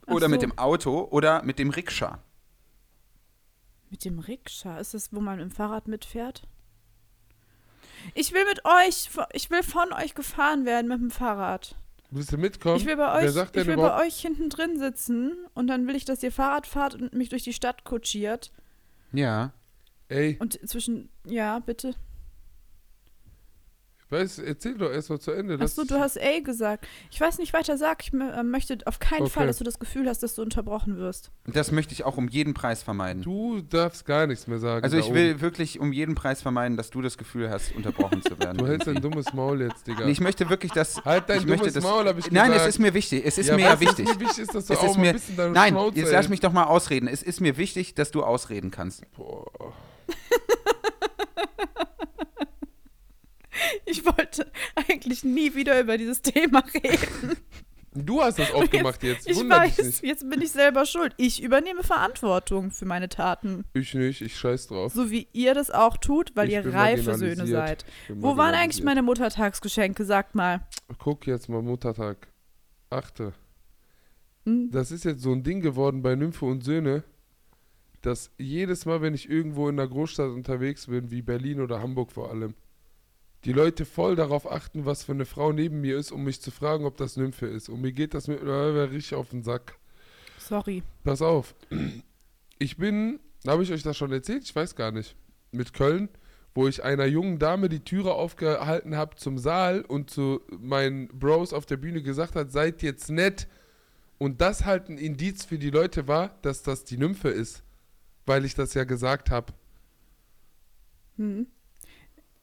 Ach 0.06 0.14
oder 0.14 0.30
mit 0.30 0.40
so. 0.40 0.48
dem 0.48 0.58
Auto 0.58 1.02
oder 1.12 1.44
mit 1.44 1.60
dem 1.60 1.70
Rikscha. 1.70 2.20
Mit 3.90 4.06
dem 4.06 4.20
Rikscha? 4.20 4.78
Ist 4.78 4.94
das, 4.94 5.12
wo 5.12 5.20
man 5.20 5.42
im 5.42 5.52
Fahrrad 5.52 5.90
mitfährt? 5.90 6.44
Ich 8.14 8.34
will 8.34 8.46
mit 8.46 8.64
euch, 8.66 9.10
ich 9.34 9.50
will 9.50 9.64
von 9.64 9.94
euch 9.94 10.16
gefahren 10.16 10.66
werden 10.66 10.88
mit 10.88 11.00
dem 11.00 11.12
Fahrrad. 11.12 11.76
Willst 12.10 12.32
du 12.32 12.38
mitkommen? 12.38 12.78
Ich 12.78 12.86
will 12.86 12.96
bei 12.96 13.04
Wer 13.22 13.28
euch, 13.28 13.32
sagt 13.32 13.56
denn 13.56 13.64
ich 13.64 13.68
will 13.68 13.76
bei 13.76 14.06
euch 14.06 14.20
hinten 14.20 14.50
drin 14.50 14.80
sitzen 14.80 15.34
und 15.54 15.68
dann 15.68 15.88
will 15.88 15.96
ich, 15.96 16.06
dass 16.06 16.24
ihr 16.24 16.32
Fahrrad 16.32 16.66
fahrt 16.66 16.96
und 16.96 17.14
mich 17.14 17.30
durch 17.30 17.44
die 17.44 17.54
Stadt 17.54 17.84
kutschiert. 17.84 18.52
Ja. 19.12 19.52
Ey, 20.10 20.38
Und 20.40 20.58
zwischen, 20.68 21.10
ja, 21.26 21.60
bitte. 21.60 21.96
Weiß, 24.12 24.40
erzähl 24.40 24.78
doch 24.78 24.92
erst 24.92 25.10
mal 25.10 25.20
zu 25.20 25.32
Ende. 25.32 25.60
Achso, 25.60 25.84
du 25.84 26.00
hast 26.00 26.20
A 26.20 26.40
gesagt. 26.40 26.88
Ich 27.12 27.20
weiß 27.20 27.38
nicht 27.40 27.54
weiter, 27.54 27.78
sag. 27.78 28.04
Ich 28.04 28.14
äh, 28.14 28.44
möchte 28.44 28.78
auf 28.86 29.00
keinen 29.00 29.24
Okay. 29.24 29.32
Fall, 29.32 29.48
dass 29.48 29.58
du 29.58 29.64
das 29.64 29.80
Gefühl 29.80 30.08
hast, 30.08 30.24
dass 30.24 30.36
du 30.36 30.42
unterbrochen 30.42 30.98
wirst. 30.98 31.32
Das 31.46 31.72
möchte 31.72 31.94
ich 31.94 32.04
auch 32.04 32.18
um 32.18 32.28
jeden 32.28 32.54
Preis 32.54 32.84
vermeiden. 32.84 33.24
Du 33.24 33.62
darfst 33.62 34.06
gar 34.06 34.28
nichts 34.28 34.48
mehr 34.48 34.60
sagen. 34.60 34.84
also 34.84 34.98
ich 34.98 35.14
will 35.14 35.32
oben. 35.32 35.42
wirklich 35.42 35.80
um 35.80 35.92
jeden 35.92 36.16
Preis 36.16 36.42
vermeiden, 36.42 36.78
dass 36.78 36.90
du 36.90 37.02
das 37.02 37.18
Gefühl 37.18 37.50
hast, 37.50 37.76
unterbrochen 37.76 38.22
zu 38.22 38.38
werden. 38.40 38.58
Du 38.58 38.68
hältst 38.68 38.88
dein 38.88 39.02
dummes 39.02 39.34
Maul 39.34 39.62
jetzt, 39.62 39.88
Digga. 39.88 40.06
Nee, 40.06 40.12
ich 40.12 40.22
möchte 40.22 40.50
wirklich, 40.50 40.72
dass. 40.72 41.04
halt 41.04 41.30
dein 41.30 41.40
ich 41.40 41.46
möchte 41.46 41.60
dummes 41.72 41.74
das, 41.74 41.84
Maul, 41.84 42.08
hab 42.08 42.18
ich 42.18 42.32
Nein, 42.32 42.52
gesagt. 42.52 42.70
es 42.70 42.76
ist 42.76 42.80
mir 42.80 42.94
wichtig. 42.94 43.24
Es 43.26 43.38
ist 43.38 43.48
ja, 43.48 43.56
mir 43.56 43.66
ja 43.66 43.80
wichtig. 43.80 44.08
Mir 44.08 44.20
wichtig 44.20 44.40
ist, 44.40 44.56
dass 44.56 44.66
du 44.66 44.74
Es 44.74 44.80
auch 44.80 44.92
ist 44.92 44.98
mir, 44.98 45.10
ein 45.10 45.16
bisschen 45.16 45.38
deine 45.38 45.52
nein, 45.52 45.74
Schnauze 45.74 46.00
jetzt 46.00 46.12
lass 46.12 46.30
mich 46.30 46.40
doch 46.40 46.52
mal 46.52 46.66
ausreden. 46.66 47.08
Es 47.08 47.24
ist 47.24 47.42
mir 47.42 47.58
wichtig, 47.58 47.96
dass 47.96 48.12
du 48.12 48.24
ausreden 48.24 48.72
kannst. 48.72 49.04
Boah. 49.16 49.46
Ich 53.86 54.06
wollte 54.06 54.52
eigentlich 54.76 55.24
nie 55.24 55.56
wieder 55.56 55.80
über 55.80 55.98
dieses 55.98 56.22
Thema 56.22 56.64
reden. 56.74 57.38
Du 58.06 58.22
hast 58.22 58.38
das 58.38 58.54
aufgemacht 58.54 59.02
jetzt. 59.04 59.28
Ich 59.28 59.38
Wundert 59.38 59.66
dich 59.66 59.78
weiß, 59.80 60.02
jetzt 60.02 60.30
bin 60.30 60.42
ich 60.42 60.52
selber 60.52 60.86
schuld. 60.86 61.14
Ich 61.18 61.42
übernehme 61.42 61.84
Verantwortung 61.84 62.72
für 62.72 62.86
meine 62.86 63.10
Taten. 63.10 63.66
Ich 63.74 63.94
nicht, 63.94 64.22
ich 64.22 64.38
scheiß 64.38 64.68
drauf. 64.68 64.94
So 64.94 65.10
wie 65.10 65.28
ihr 65.34 65.54
das 65.54 65.72
auch 65.72 65.98
tut, 65.98 66.36
weil 66.36 66.48
Ich 66.48 66.54
ihr 66.54 66.74
reife 66.74 67.16
Söhne 67.16 67.48
seid. 67.48 67.86
Ich 68.08 68.16
Wo 68.22 68.38
waren 68.38 68.54
eigentlich 68.54 68.84
meine 68.84 69.02
Muttertagsgeschenke? 69.02 70.06
Sagt 70.06 70.36
mal. 70.36 70.62
Guck 71.00 71.26
jetzt 71.26 71.50
mal, 71.50 71.62
Muttertag. 71.62 72.28
Achte. 72.90 73.34
Hm? 74.46 74.70
Das 74.72 74.92
ist 74.92 75.04
jetzt 75.04 75.22
so 75.22 75.32
ein 75.32 75.44
Ding 75.44 75.62
geworden 75.62 76.02
bei 76.02 76.16
Nymphe 76.16 76.46
und 76.46 76.64
Söhne, 76.64 77.04
dass 78.02 78.32
jedes 78.38 78.86
Mal, 78.86 79.02
wenn 79.02 79.14
ich 79.14 79.30
irgendwo 79.30 79.68
in 79.70 79.80
einer 79.80 79.90
Großstadt 79.90 80.30
unterwegs 80.30 80.88
bin, 80.88 81.10
wie 81.10 81.22
Berlin 81.22 81.62
oder 81.62 81.82
Hamburg 81.82 82.12
vor 82.12 82.30
allem, 82.30 82.54
die 83.46 83.54
Leute 83.54 83.86
voll 83.86 84.16
darauf 84.16 84.50
achten, 84.52 84.86
was 84.86 85.04
für 85.04 85.12
eine 85.12 85.26
Frau 85.26 85.52
neben 85.52 85.82
mir 85.82 85.98
ist, 85.98 86.12
um 86.12 86.24
mich 86.24 86.42
zu 86.42 86.52
fragen, 86.52 86.86
ob 86.86 86.98
das 86.98 87.18
Nymphe 87.18 87.48
ist. 87.48 87.70
Und 87.70 87.82
mir 87.82 87.92
geht 87.92 88.14
das 88.14 88.28
mit 88.28 88.42
richtig 88.42 89.16
auf 89.16 89.30
den 89.30 89.44
Sack. 89.44 89.78
Sorry. 90.38 90.84
Pass 91.04 91.22
auf. 91.22 91.56
Ich 92.60 92.78
bin, 92.78 93.20
habe 93.46 93.62
ich 93.62 93.72
euch 93.72 93.84
das 93.84 93.96
schon 93.98 94.12
erzählt? 94.12 94.44
Ich 94.44 94.56
weiß 94.56 94.76
gar 94.76 94.92
nicht. 94.92 95.16
Mit 95.52 95.74
Köln, 95.74 96.10
wo 96.56 96.68
ich 96.68 96.84
einer 96.84 97.06
jungen 97.06 97.38
Dame 97.38 97.70
die 97.70 97.82
Türe 97.84 98.14
aufgehalten 98.14 98.96
habe 98.96 99.16
zum 99.16 99.38
Saal 99.38 99.82
und 99.82 100.10
zu 100.10 100.42
meinen 100.60 101.08
Bros 101.10 101.54
auf 101.54 101.68
der 101.68 101.78
Bühne 101.78 102.02
gesagt 102.02 102.36
hat, 102.36 102.52
seid 102.52 102.82
jetzt 102.82 103.12
nett. 103.12 103.48
Und 104.18 104.42
das 104.42 104.66
halt 104.66 104.90
ein 104.90 104.98
Indiz 104.98 105.46
für 105.46 105.60
die 105.60 105.70
Leute 105.70 106.08
war, 106.08 106.36
dass 106.42 106.64
das 106.64 106.84
die 106.84 106.98
Nymphe 106.98 107.30
ist. 107.30 107.62
Weil 108.26 108.44
ich 108.44 108.56
das 108.56 108.74
ja 108.74 108.84
gesagt 108.84 109.30
habe. 109.30 109.54
Hm. 111.18 111.46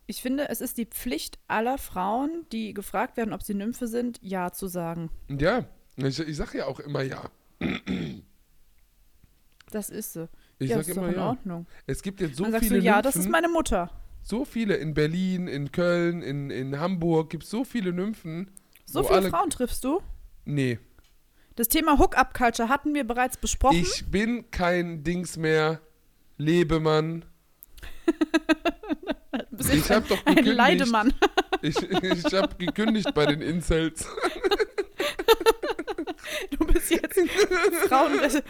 Ich 0.07 0.21
finde, 0.21 0.49
es 0.51 0.61
ist 0.61 0.77
die 0.77 0.85
Pflicht 0.87 1.39
aller 1.49 1.79
Frauen, 1.79 2.45
die 2.53 2.75
gefragt 2.75 3.17
werden, 3.17 3.33
ob 3.33 3.43
sie 3.43 3.55
Nymphe 3.55 3.87
sind, 3.89 4.19
Ja 4.23 4.51
zu 4.53 4.67
sagen. 4.67 5.11
Ja, 5.29 5.65
ich, 5.97 6.19
ich 6.21 6.37
sage 6.37 6.59
ja 6.59 6.67
auch 6.67 6.79
immer 6.81 7.03
ja. 7.03 7.31
Das 9.71 9.89
ist 9.91 10.13
sie. 10.13 10.29
Ich 10.59 10.71
ja, 10.71 10.77
sag 10.77 10.89
ist 10.89 10.91
doch 10.97 11.03
immer 11.03 11.09
in 11.13 11.17
ja. 11.19 11.29
Ordnung. 11.29 11.67
Es 11.87 12.03
gibt 12.03 12.21
jetzt 12.21 12.37
so 12.37 12.45
Dann 12.45 12.53
sagst 12.53 12.69
viele 12.69 12.81
du, 12.81 12.85
ja, 12.85 12.93
Nymphen. 12.97 13.03
das 13.05 13.17
ist 13.17 13.29
meine 13.31 13.49
Mutter. 13.49 13.91
so 14.23 14.45
viele 14.45 14.77
in 14.77 14.95
Berlin, 14.95 15.49
in 15.49 15.73
Köln, 15.73 16.23
in, 16.23 16.51
in 16.51 16.79
Hamburg. 16.79 17.31
Gibt 17.31 17.45
so 17.47 17.65
viele 17.65 17.93
Nymphen. 17.93 18.51
So 18.85 19.03
viele 19.03 19.17
alle- 19.17 19.31
Frauen 19.31 19.51
triffst 19.51 19.83
du? 19.85 20.01
Nee. 20.45 20.79
Das 21.57 21.69
Thema 21.69 21.99
Hook-Up-Culture 21.99 22.69
hatten 22.69 22.95
wir 22.95 23.05
bereits 23.05 23.37
besprochen. 23.39 23.79
Ich 23.79 24.05
bin 24.11 24.51
kein 24.51 25.03
Dings 25.03 25.37
mehr. 25.37 25.81
Lebemann. 26.37 27.25
Bist 29.65 29.87
Ich 29.87 29.91
hab 29.91 30.09
doch 30.09 30.25
ein. 30.27 30.45
Leidemann. 30.45 31.13
Ich, 31.63 31.77
ich 31.81 32.25
habe 32.35 32.55
gekündigt 32.59 33.15
bei 33.15 33.25
den 33.25 33.41
Incels. 33.41 34.07
Du 36.51 36.67
bist 36.67 36.91
jetzt 36.91 37.19
Frauenres 37.89 38.43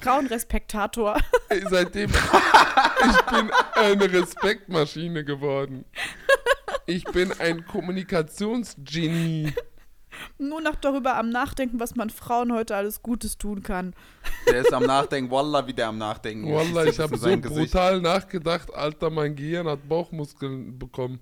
Frauenrespektator. 0.00 1.18
Ey, 1.48 1.64
Seitdem 1.68 2.10
ich 2.10 3.22
bin 3.26 3.50
eine 3.74 4.12
Respektmaschine 4.12 5.24
geworden. 5.24 5.84
Ich 6.86 7.04
bin 7.04 7.32
ein 7.40 7.66
Kommunikationsgenie. 7.66 9.52
Nur 10.38 10.60
noch 10.60 10.74
darüber 10.74 11.16
am 11.16 11.30
Nachdenken, 11.30 11.78
was 11.78 11.94
man 11.94 12.10
Frauen 12.10 12.52
heute 12.52 12.74
alles 12.74 13.02
Gutes 13.02 13.38
tun 13.38 13.62
kann. 13.62 13.94
Der 14.48 14.62
ist 14.62 14.72
am 14.72 14.82
Nachdenken. 14.84 15.30
Wallah, 15.30 15.66
wie 15.66 15.72
der 15.74 15.88
am 15.88 15.98
Nachdenken 15.98 16.48
ist. 16.48 16.74
Wallah, 16.74 16.86
ich 16.86 16.98
habe 16.98 17.16
so 17.16 17.26
Gesicht. 17.28 17.42
brutal 17.72 18.00
nachgedacht, 18.00 18.74
Alter, 18.74 19.10
mein 19.10 19.36
Gehirn 19.36 19.68
hat 19.68 19.88
Bauchmuskeln 19.88 20.76
bekommen. 20.78 21.20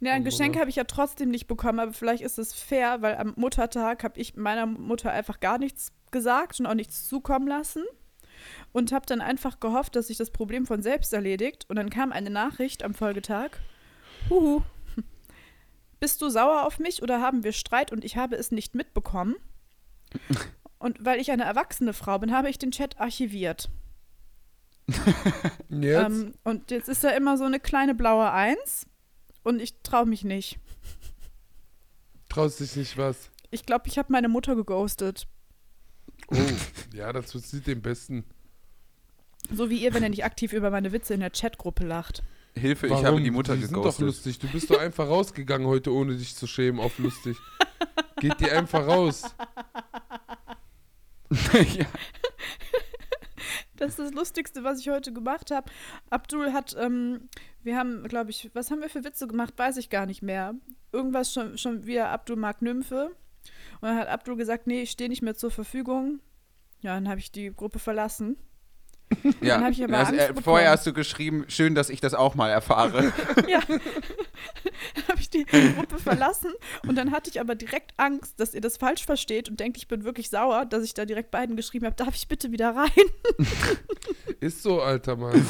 Ja, 0.00 0.12
ein 0.12 0.22
Oh, 0.22 0.24
Geschenk 0.26 0.58
habe 0.58 0.68
ich 0.68 0.76
ja 0.76 0.84
trotzdem 0.84 1.30
nicht 1.30 1.46
bekommen, 1.46 1.80
aber 1.80 1.92
vielleicht 1.94 2.22
ist 2.22 2.38
es 2.38 2.52
fair, 2.52 3.00
weil 3.00 3.16
am 3.16 3.32
Muttertag 3.36 4.04
habe 4.04 4.20
ich 4.20 4.36
meiner 4.36 4.66
Mutter 4.66 5.10
einfach 5.10 5.40
gar 5.40 5.58
nichts 5.58 5.92
gesagt 6.10 6.60
und 6.60 6.66
auch 6.66 6.74
nichts 6.74 7.08
zukommen 7.08 7.48
lassen. 7.48 7.84
Und 8.72 8.92
habe 8.92 9.06
dann 9.06 9.20
einfach 9.20 9.58
gehofft, 9.58 9.96
dass 9.96 10.08
sich 10.08 10.16
das 10.18 10.30
Problem 10.30 10.66
von 10.66 10.82
selbst 10.82 11.12
erledigt. 11.12 11.64
Und 11.68 11.76
dann 11.76 11.90
kam 11.90 12.12
eine 12.12 12.30
Nachricht 12.30 12.84
am 12.84 12.94
Folgetag. 12.94 13.50
Huhu. 14.30 14.62
Bist 16.00 16.22
du 16.22 16.28
sauer 16.28 16.64
auf 16.64 16.78
mich 16.78 17.02
oder 17.02 17.20
haben 17.20 17.44
wir 17.44 17.52
Streit 17.52 17.92
und 17.92 18.04
ich 18.04 18.16
habe 18.16 18.36
es 18.36 18.50
nicht 18.50 18.74
mitbekommen? 18.74 19.36
Und 20.80 21.04
weil 21.04 21.20
ich 21.20 21.32
eine 21.32 21.42
erwachsene 21.42 21.92
Frau 21.92 22.20
bin, 22.20 22.32
habe 22.32 22.48
ich 22.48 22.56
den 22.56 22.70
Chat 22.70 23.00
archiviert. 23.00 23.68
Und 24.86 24.94
Jetzt? 25.82 26.06
Ähm, 26.06 26.34
und 26.44 26.70
jetzt 26.70 26.88
ist 26.88 27.04
da 27.04 27.10
immer 27.10 27.36
so 27.36 27.44
eine 27.44 27.60
kleine 27.60 27.94
blaue 27.94 28.30
Eins. 28.30 28.86
Und 29.42 29.60
ich 29.60 29.82
traue 29.82 30.06
mich 30.06 30.24
nicht. 30.24 30.58
Traust 32.28 32.60
dich 32.60 32.76
nicht 32.76 32.96
was? 32.96 33.30
Ich 33.50 33.66
glaube, 33.66 33.88
ich 33.88 33.98
habe 33.98 34.12
meine 34.12 34.28
Mutter 34.28 34.54
geghostet. 34.54 35.26
Oh, 36.28 36.36
ja, 36.94 37.12
das 37.12 37.30
sieht 37.30 37.66
dem 37.66 37.82
besten. 37.82 38.24
So 39.50 39.70
wie 39.70 39.78
ihr, 39.78 39.94
wenn 39.94 40.02
ihr 40.02 40.10
nicht 40.10 40.24
aktiv 40.24 40.52
über 40.52 40.70
meine 40.70 40.92
Witze 40.92 41.14
in 41.14 41.20
der 41.20 41.30
Chatgruppe 41.30 41.84
lacht. 41.84 42.22
Hilfe, 42.58 42.90
Warum? 42.90 43.02
ich 43.02 43.06
habe 43.06 43.22
die 43.22 43.30
Mutter 43.30 43.56
die 43.56 43.64
sind 43.64 43.76
doch 43.76 43.98
lustig. 43.98 44.38
Du 44.38 44.48
bist 44.48 44.70
doch 44.70 44.78
einfach 44.78 45.08
rausgegangen 45.08 45.66
heute, 45.66 45.92
ohne 45.92 46.16
dich 46.16 46.34
zu 46.34 46.46
schämen, 46.46 46.80
auf 46.80 46.98
lustig. 46.98 47.36
Geht 48.20 48.40
dir 48.40 48.56
einfach 48.56 48.86
raus. 48.86 49.34
ja. 51.52 51.86
Das 53.76 53.90
ist 53.90 53.98
das 53.98 54.12
Lustigste, 54.12 54.64
was 54.64 54.80
ich 54.80 54.88
heute 54.88 55.12
gemacht 55.12 55.50
habe. 55.52 55.70
Abdul 56.10 56.52
hat, 56.52 56.76
ähm, 56.78 57.28
wir 57.62 57.76
haben, 57.76 58.02
glaube 58.08 58.30
ich, 58.30 58.50
was 58.52 58.70
haben 58.70 58.80
wir 58.80 58.88
für 58.88 59.04
Witze 59.04 59.28
gemacht, 59.28 59.54
weiß 59.56 59.76
ich 59.76 59.88
gar 59.88 60.06
nicht 60.06 60.22
mehr. 60.22 60.54
Irgendwas 60.90 61.32
schon, 61.32 61.56
schon 61.58 61.86
wieder 61.86 62.08
Abdul 62.08 62.36
mag 62.36 62.60
Nymphe. 62.60 63.12
Und 63.80 63.88
dann 63.88 63.96
hat 63.96 64.08
Abdul 64.08 64.36
gesagt, 64.36 64.66
nee, 64.66 64.82
ich 64.82 64.90
stehe 64.90 65.08
nicht 65.08 65.22
mehr 65.22 65.36
zur 65.36 65.52
Verfügung. 65.52 66.20
Ja, 66.80 66.94
dann 66.94 67.08
habe 67.08 67.20
ich 67.20 67.30
die 67.30 67.54
Gruppe 67.54 67.78
verlassen. 67.78 68.36
ja. 69.40 69.56
Dann 69.56 69.64
hab 69.64 69.72
ich 69.72 69.82
aber 69.84 69.98
Also, 69.98 70.14
äh, 70.14 70.34
vorher 70.42 70.70
hast 70.70 70.86
du 70.86 70.92
geschrieben, 70.92 71.44
schön, 71.48 71.74
dass 71.74 71.88
ich 71.90 72.00
das 72.00 72.14
auch 72.14 72.34
mal 72.34 72.48
erfahre. 72.50 73.12
Ja. 73.48 73.60
Dann 74.94 75.08
habe 75.08 75.20
ich 75.20 75.30
die 75.30 75.44
Gruppe 75.44 75.98
verlassen 75.98 76.52
und 76.86 76.96
dann 76.96 77.10
hatte 77.10 77.30
ich 77.30 77.40
aber 77.40 77.54
direkt 77.54 77.92
Angst, 77.96 78.38
dass 78.38 78.54
ihr 78.54 78.60
das 78.60 78.76
falsch 78.76 79.04
versteht 79.04 79.48
und 79.48 79.58
denkt, 79.60 79.76
ich 79.78 79.88
bin 79.88 80.04
wirklich 80.04 80.28
sauer, 80.30 80.64
dass 80.66 80.84
ich 80.84 80.94
da 80.94 81.04
direkt 81.04 81.30
beiden 81.30 81.56
geschrieben 81.56 81.86
habe, 81.86 81.96
darf 81.96 82.14
ich 82.14 82.28
bitte 82.28 82.52
wieder 82.52 82.74
rein? 82.76 82.88
Ist 84.40 84.62
so, 84.62 84.80
alter 84.80 85.16
Mann. 85.16 85.44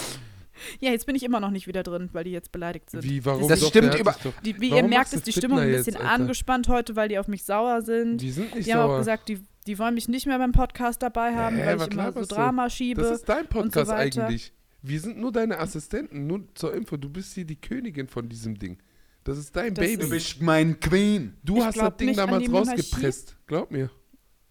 Ja, 0.80 0.90
jetzt 0.90 1.06
bin 1.06 1.14
ich 1.14 1.22
immer 1.22 1.38
noch 1.40 1.50
nicht 1.50 1.66
wieder 1.66 1.82
drin, 1.82 2.08
weil 2.12 2.24
die 2.24 2.30
jetzt 2.32 2.50
beleidigt 2.50 2.90
sind. 2.90 3.04
Wie, 3.04 3.24
warum? 3.24 3.46
Das 3.48 3.60
Doch, 3.60 3.68
stimmt 3.68 3.94
über- 3.98 4.14
Die, 4.44 4.60
wie 4.60 4.70
Warum 4.70 4.84
ihr 4.84 4.88
merkt, 4.88 5.12
ist 5.12 5.26
die 5.26 5.32
Stimmung 5.32 5.58
ein 5.60 5.70
bisschen 5.70 5.94
jetzt, 5.94 6.04
angespannt 6.04 6.68
heute, 6.68 6.96
weil 6.96 7.08
die 7.08 7.18
auf 7.18 7.28
mich 7.28 7.44
sauer 7.44 7.82
sind. 7.82 8.18
Die 8.18 8.30
sind 8.30 8.54
nicht 8.54 8.66
Die 8.66 8.74
haben 8.74 8.80
auch 8.82 8.86
sauer. 8.88 8.98
gesagt, 8.98 9.28
die, 9.28 9.40
die 9.68 9.78
wollen 9.78 9.94
mich 9.94 10.08
nicht 10.08 10.26
mehr 10.26 10.38
beim 10.38 10.52
Podcast 10.52 11.02
dabei 11.02 11.34
haben, 11.37 11.56
Hä, 11.56 11.62
weil 11.66 11.76
ich 11.76 11.82
immer 11.82 11.88
so 11.92 11.96
laberst 11.96 12.30
du? 12.32 12.34
Drama 12.34 12.70
schiebe. 12.70 13.02
das 13.02 13.12
ist 13.20 13.28
dein 13.28 13.46
Podcast 13.46 13.90
weiter. 13.90 14.25
eigentlich. 14.25 14.52
Wir 14.82 15.00
sind 15.00 15.18
nur 15.18 15.30
deine 15.30 15.58
Assistenten. 15.58 16.26
Nur 16.26 16.42
zur 16.54 16.75
Info, 16.75 16.96
du 16.96 17.08
bist 17.10 17.34
hier 17.34 17.44
die 17.44 17.60
Königin 17.60 18.08
von 18.08 18.28
diesem 18.28 18.58
Ding. 18.58 18.78
Das 19.25 19.37
ist 19.37 19.54
dein 19.54 19.75
Das 19.75 19.84
Baby. 19.84 20.02
ist- 20.04 20.10
bist 20.10 20.42
mein 20.42 20.80
Queen. 20.80 21.37
du 21.44 21.58
Ich 21.58 21.64
hast 21.64 21.76
das 21.78 21.96
Ding 21.98 22.14
damals 22.16 22.42
die 22.44 22.48
Monarchie. 22.48 22.80
rausgepresst. 22.80 23.37
Glaub 23.46 23.70
mir. 23.70 23.90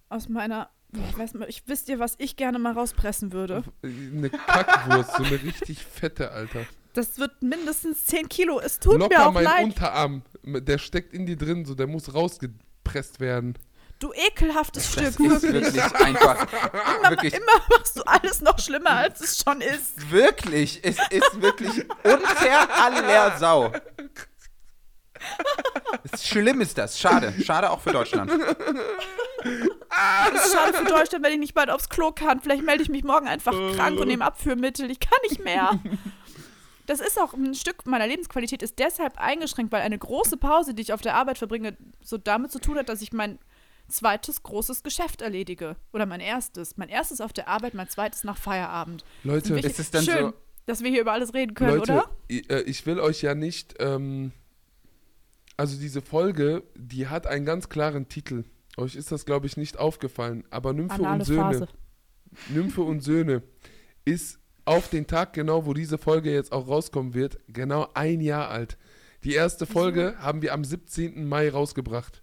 Aus 0.09 0.29
meiner, 0.29 0.69
ich 0.93 1.17
weiß 1.17 1.33
mal, 1.33 1.49
ich 1.49 1.63
wisst 1.67 1.89
ihr, 1.89 1.97
was 1.99 2.15
ich 2.19 2.35
gerne 2.35 2.59
mal 2.59 2.73
rauspressen 2.73 3.31
würde? 3.33 3.63
Eine 3.81 4.29
Kackwurst, 4.29 5.15
so 5.17 5.23
eine 5.23 5.41
richtig 5.43 5.83
fette, 5.83 6.31
Alter. 6.31 6.61
Das 6.93 7.17
wird 7.19 7.41
mindestens 7.41 8.05
10 8.05 8.27
Kilo. 8.29 8.59
Es 8.59 8.79
tut 8.79 8.99
Locker 8.99 9.17
mir 9.17 9.27
auch 9.27 9.33
mein 9.33 9.43
leid. 9.45 9.63
Unterarm. 9.63 10.21
Der 10.43 10.77
steckt 10.77 11.13
in 11.13 11.25
dir 11.25 11.37
drin, 11.37 11.65
so 11.65 11.73
der 11.75 11.87
muss 11.87 12.13
rausgepresst 12.13 13.19
werden. 13.19 13.53
Du 13.99 14.13
ekelhaftes 14.13 14.83
Das 14.83 14.91
Stück, 14.93 15.07
ist 15.07 15.19
wirklich. 15.19 15.73
wirklich 15.73 15.95
einfach. 15.95 16.45
wirklich, 17.09 17.33
Immer 17.33 17.61
machst 17.69 17.97
du 17.97 18.03
alles 18.03 18.41
noch 18.41 18.59
schlimmer, 18.59 18.91
als 18.91 19.21
es 19.21 19.41
schon 19.43 19.59
ist. 19.61 20.11
wirklich. 20.11 20.79
Es 20.83 20.97
ist 21.09 21.41
wirklich 21.41 21.83
unter 22.03 22.83
aller 22.83 23.37
Sau. 23.39 23.71
Schlimm 26.21 26.61
ist 26.61 26.77
das. 26.77 26.99
Schade. 26.99 27.33
Schade 27.43 27.71
auch 27.71 27.81
für 27.81 27.91
Deutschland. 27.91 28.31
Es 28.31 28.37
ist 30.45 30.53
schade 30.53 30.73
für 30.73 30.85
Deutschland, 30.85 31.25
wenn 31.25 31.33
ich 31.33 31.39
nicht 31.39 31.53
bald 31.55 31.69
aufs 31.71 31.89
Klo 31.89 32.11
kann. 32.11 32.39
Vielleicht 32.41 32.63
melde 32.63 32.83
ich 32.83 32.89
mich 32.89 33.03
morgen 33.03 33.27
einfach 33.27 33.53
krank 33.75 33.99
und 33.99 34.07
nehme 34.07 34.25
Abführmittel. 34.25 34.89
Ich 34.91 34.99
kann 34.99 35.17
nicht 35.29 35.43
mehr. 35.43 35.79
Das 36.85 36.99
ist 36.99 37.19
auch 37.19 37.33
ein 37.33 37.53
Stück 37.55 37.85
meiner 37.85 38.07
Lebensqualität 38.07 38.61
ist 38.61 38.79
deshalb 38.79 39.17
eingeschränkt, 39.17 39.71
weil 39.73 39.81
eine 39.81 39.97
große 39.97 40.37
Pause, 40.37 40.73
die 40.73 40.83
ich 40.83 40.93
auf 40.93 41.01
der 41.01 41.15
Arbeit 41.15 41.37
verbringe, 41.37 41.75
so 42.03 42.17
damit 42.17 42.51
zu 42.51 42.59
tun 42.59 42.77
hat, 42.77 42.87
dass 42.89 43.01
ich 43.01 43.11
mein 43.11 43.39
zweites 43.87 44.43
großes 44.43 44.83
Geschäft 44.83 45.21
erledige. 45.21 45.75
Oder 45.93 46.05
mein 46.05 46.19
erstes. 46.19 46.77
Mein 46.77 46.89
erstes 46.89 47.21
auf 47.21 47.33
der 47.33 47.47
Arbeit, 47.47 47.73
mein 47.73 47.87
zweites 47.89 48.23
nach 48.23 48.37
Feierabend. 48.37 49.03
Leute, 49.23 49.55
Wichtig- 49.55 49.71
Ist 49.71 49.79
es 49.79 49.91
dann 49.91 50.03
Schön, 50.03 50.17
so- 50.27 50.33
dass 50.65 50.81
wir 50.83 50.89
hier 50.89 51.01
über 51.01 51.13
alles 51.13 51.33
reden 51.33 51.53
können, 51.53 51.77
Leute, 51.77 51.93
oder? 51.93 52.09
ich, 52.27 52.49
äh, 52.49 52.61
ich 52.61 52.85
will 52.85 52.99
euch 52.99 53.21
ja 53.21 53.35
nicht, 53.35 53.75
ähm, 53.79 54.31
also 55.55 55.77
diese 55.79 56.01
Folge, 56.01 56.63
die 56.75 57.07
hat 57.07 57.25
einen 57.27 57.45
ganz 57.45 57.69
klaren 57.69 58.07
Titel. 58.09 58.43
Euch 58.77 58.95
ist 58.95 59.11
das, 59.11 59.25
glaube 59.25 59.47
ich, 59.47 59.57
nicht 59.57 59.77
aufgefallen, 59.77 60.43
aber 60.51 60.73
Nymphe 60.73 60.95
Anale 60.95 61.19
und 61.19 61.25
Söhne, 61.25 61.41
Phase. 61.41 61.67
Nymphe 62.49 62.81
und 62.81 63.01
Söhne 63.01 63.41
ist 64.05 64.39
auf 64.65 64.89
den 64.89 65.07
Tag 65.07 65.33
genau, 65.33 65.65
wo 65.65 65.73
diese 65.73 65.97
Folge 65.97 66.31
jetzt 66.31 66.51
auch 66.51 66.67
rauskommen 66.67 67.13
wird, 67.13 67.39
genau 67.47 67.87
ein 67.93 68.21
Jahr 68.21 68.49
alt. 68.49 68.77
Die 69.23 69.33
erste 69.33 69.65
Folge 69.65 70.15
haben 70.19 70.41
wir 70.41 70.53
am 70.53 70.63
17. 70.63 71.25
Mai 71.27 71.49
rausgebracht. 71.49 72.21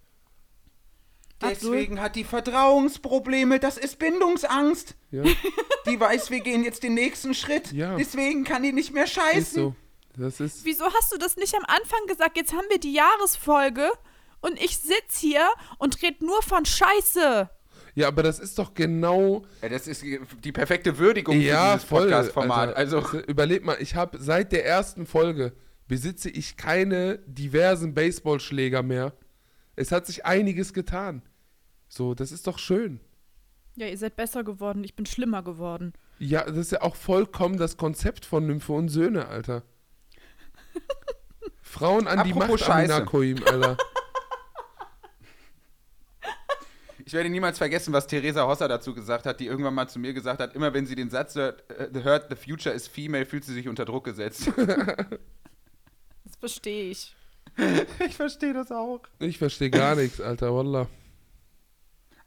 Deswegen 1.41 2.01
hat 2.01 2.15
die 2.15 2.23
Vertrauensprobleme. 2.23 3.59
Das 3.59 3.77
ist 3.77 3.99
Bindungsangst. 3.99 4.95
Ja, 5.11 5.23
Die 5.87 5.99
weiß, 5.99 6.31
wir 6.31 6.39
gehen 6.39 6.63
jetzt 6.63 6.83
den 6.83 6.93
nächsten 6.93 7.33
Schritt. 7.33 7.71
Ja. 7.71 7.95
Deswegen 7.97 8.43
kann 8.43 8.63
die 8.63 8.71
nicht 8.71 8.93
mehr 8.93 9.07
scheißen. 9.07 9.39
ist 9.41 9.53
so. 9.53 9.75
Das 10.17 10.39
ist, 10.39 10.63
Wieso 10.63 10.85
hast 10.85 11.11
du 11.11 11.17
das 11.17 11.35
nicht 11.35 11.53
am 11.55 11.65
Anfang 11.65 11.99
gesagt? 12.07 12.37
Jetzt 12.37 12.53
haben 12.53 12.65
wir 12.69 12.79
die 12.79 12.93
Jahresfolge 12.93 13.91
und 14.39 14.61
ich 14.61 14.77
sitz 14.77 15.19
hier 15.19 15.45
und 15.77 16.01
red 16.01 16.21
nur 16.21 16.41
von 16.41 16.63
Scheiße. 16.65 17.49
ja, 17.95 18.07
aber 18.07 18.23
das 18.23 18.39
ist 18.39 18.57
doch 18.57 18.73
genau 18.73 19.43
Ja, 19.61 19.67
das 19.69 19.87
ist 19.87 20.03
die 20.03 20.51
perfekte 20.53 20.97
Würdigung 20.97 21.39
ja, 21.41 21.71
für 21.71 21.73
dieses 21.75 21.89
Podcast-Format. 21.89 22.75
Alter. 22.75 22.77
Also, 22.77 23.19
überleg 23.27 23.65
mal, 23.65 23.75
ich 23.81 23.95
habe 23.95 24.17
seit 24.21 24.53
der 24.53 24.65
ersten 24.65 25.05
Folge 25.05 25.51
besitze 25.87 26.29
ich 26.29 26.55
keine 26.55 27.19
diversen 27.27 27.93
Baseballschläger 27.93 28.83
mehr. 28.83 29.13
Es 29.75 29.91
hat 29.91 30.05
sich 30.05 30.25
einiges 30.25 30.73
getan. 30.73 31.21
So, 31.87 32.13
das 32.13 32.31
ist 32.31 32.47
doch 32.47 32.59
schön. 32.59 32.99
Ja, 33.75 33.87
ihr 33.87 33.97
seid 33.97 34.15
besser 34.15 34.43
geworden, 34.43 34.83
ich 34.83 34.95
bin 34.95 35.05
schlimmer 35.05 35.43
geworden. 35.43 35.93
Ja, 36.17 36.45
das 36.45 36.57
ist 36.57 36.71
ja 36.71 36.81
auch 36.81 36.95
vollkommen 36.95 37.57
das 37.57 37.75
Konzept 37.75 38.25
von 38.25 38.47
Nymphe 38.47 38.71
und 38.71 38.87
Söhne, 38.87 39.27
Alter. 39.27 39.63
Frauen 41.61 42.07
an 42.07 42.23
die 42.23 42.31
Apropos 42.31 42.61
Macht, 42.61 42.71
Scheiße. 42.71 42.93
Amina 42.93 43.05
Koim, 43.05 43.43
Alter. 43.45 43.77
ich 47.05 47.11
werde 47.13 47.29
niemals 47.29 47.57
vergessen, 47.57 47.93
was 47.93 48.07
Theresa 48.07 48.47
Hosser 48.47 48.69
dazu 48.69 48.93
gesagt 48.93 49.25
hat, 49.25 49.41
die 49.41 49.47
irgendwann 49.47 49.73
mal 49.73 49.89
zu 49.89 49.99
mir 49.99 50.13
gesagt 50.13 50.39
hat, 50.39 50.55
immer 50.55 50.73
wenn 50.73 50.85
sie 50.85 50.95
den 50.95 51.09
Satz 51.09 51.35
hört, 51.35 51.69
äh, 51.69 51.89
hört 52.01 52.29
the 52.29 52.35
future 52.35 52.73
is 52.73 52.87
female, 52.87 53.25
fühlt 53.25 53.43
sie 53.43 53.53
sich 53.53 53.67
unter 53.67 53.83
Druck 53.85 54.05
gesetzt. 54.05 54.49
Das 56.25 56.35
verstehe 56.37 56.89
ich. 56.89 57.14
ich 58.05 58.15
verstehe 58.15 58.53
das 58.53 58.71
auch. 58.71 59.01
Ich 59.19 59.37
verstehe 59.37 59.69
gar 59.69 59.95
nichts, 59.95 60.19
Alter, 60.19 60.53
wallah. 60.53 60.87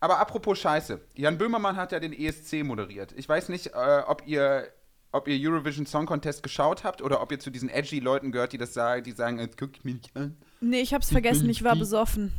Aber 0.00 0.18
apropos 0.20 0.58
Scheiße. 0.58 1.00
Jan 1.14 1.38
Böhmermann 1.38 1.76
hat 1.76 1.92
ja 1.92 2.00
den 2.00 2.12
ESC 2.12 2.64
moderiert. 2.64 3.12
Ich 3.16 3.28
weiß 3.28 3.48
nicht, 3.48 3.68
äh, 3.74 4.02
ob 4.06 4.26
ihr 4.26 4.68
ob 5.10 5.26
ihr 5.26 5.50
Eurovision 5.50 5.86
Song 5.86 6.06
Contest 6.06 6.42
geschaut 6.42 6.84
habt 6.84 7.00
oder 7.00 7.22
ob 7.22 7.32
ihr 7.32 7.38
zu 7.38 7.50
diesen 7.50 7.70
edgy 7.70 7.98
Leuten 7.98 8.30
gehört, 8.30 8.52
die 8.52 8.58
das 8.58 8.74
sagen, 8.74 9.02
die 9.02 9.12
sagen, 9.12 9.38
jetzt 9.38 9.56
guck 9.56 9.82
mich 9.84 9.94
nicht 9.94 10.16
an. 10.16 10.36
Nee, 10.60 10.80
ich 10.80 10.92
hab's 10.92 11.10
vergessen, 11.10 11.48
ich 11.48 11.64
war 11.64 11.76
besoffen. 11.76 12.32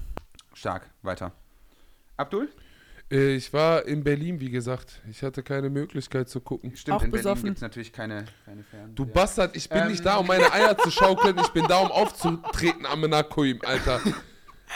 Stark, 0.54 0.90
weiter. 1.02 1.32
Abdul? 2.18 2.50
Äh, 3.12 3.36
Ich 3.36 3.52
war 3.54 3.86
in 3.86 4.04
Berlin, 4.04 4.40
wie 4.40 4.50
gesagt. 4.50 5.02
Ich 5.10 5.24
hatte 5.24 5.42
keine 5.44 5.70
Möglichkeit 5.70 6.30
zu 6.30 6.42
gucken. 6.42 6.76
Stimmt, 6.76 6.98
Auch 6.98 7.04
in 7.04 7.12
Berlin 7.12 7.24
besoffen. 7.24 7.44
gibt 7.46 7.58
es 7.58 7.62
natürlich 7.62 7.92
keine, 7.94 8.26
keine 8.46 8.64
Fern. 8.64 8.94
Du 8.96 9.06
Bastard, 9.06 9.56
ich 9.56 9.70
bin 9.70 9.80
Ähm. 9.84 9.88
nicht 9.90 10.06
da, 10.06 10.18
um 10.18 10.28
meine 10.28 10.52
Eier 10.52 10.78
zu 10.78 10.92
schaukeln. 10.92 11.38
Ich 11.40 11.50
bin 11.50 11.68
da, 11.68 11.80
um 11.80 11.92
aufzutreten, 11.92 12.86
Amina 12.86 13.24
Koim, 13.24 13.60
Alter. 13.66 14.00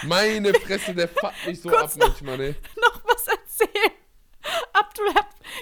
Meine 0.04 0.54
Fresse, 0.56 0.96
der 0.96 1.08
fuckt 1.08 1.46
mich 1.46 1.62
so 1.62 1.70
Kurz 1.70 1.94
ab 1.96 2.00
manchmal, 2.08 2.38
ne? 2.38 2.56
Noch 2.82 3.04
was 3.06 3.28
erzählen. 3.28 3.92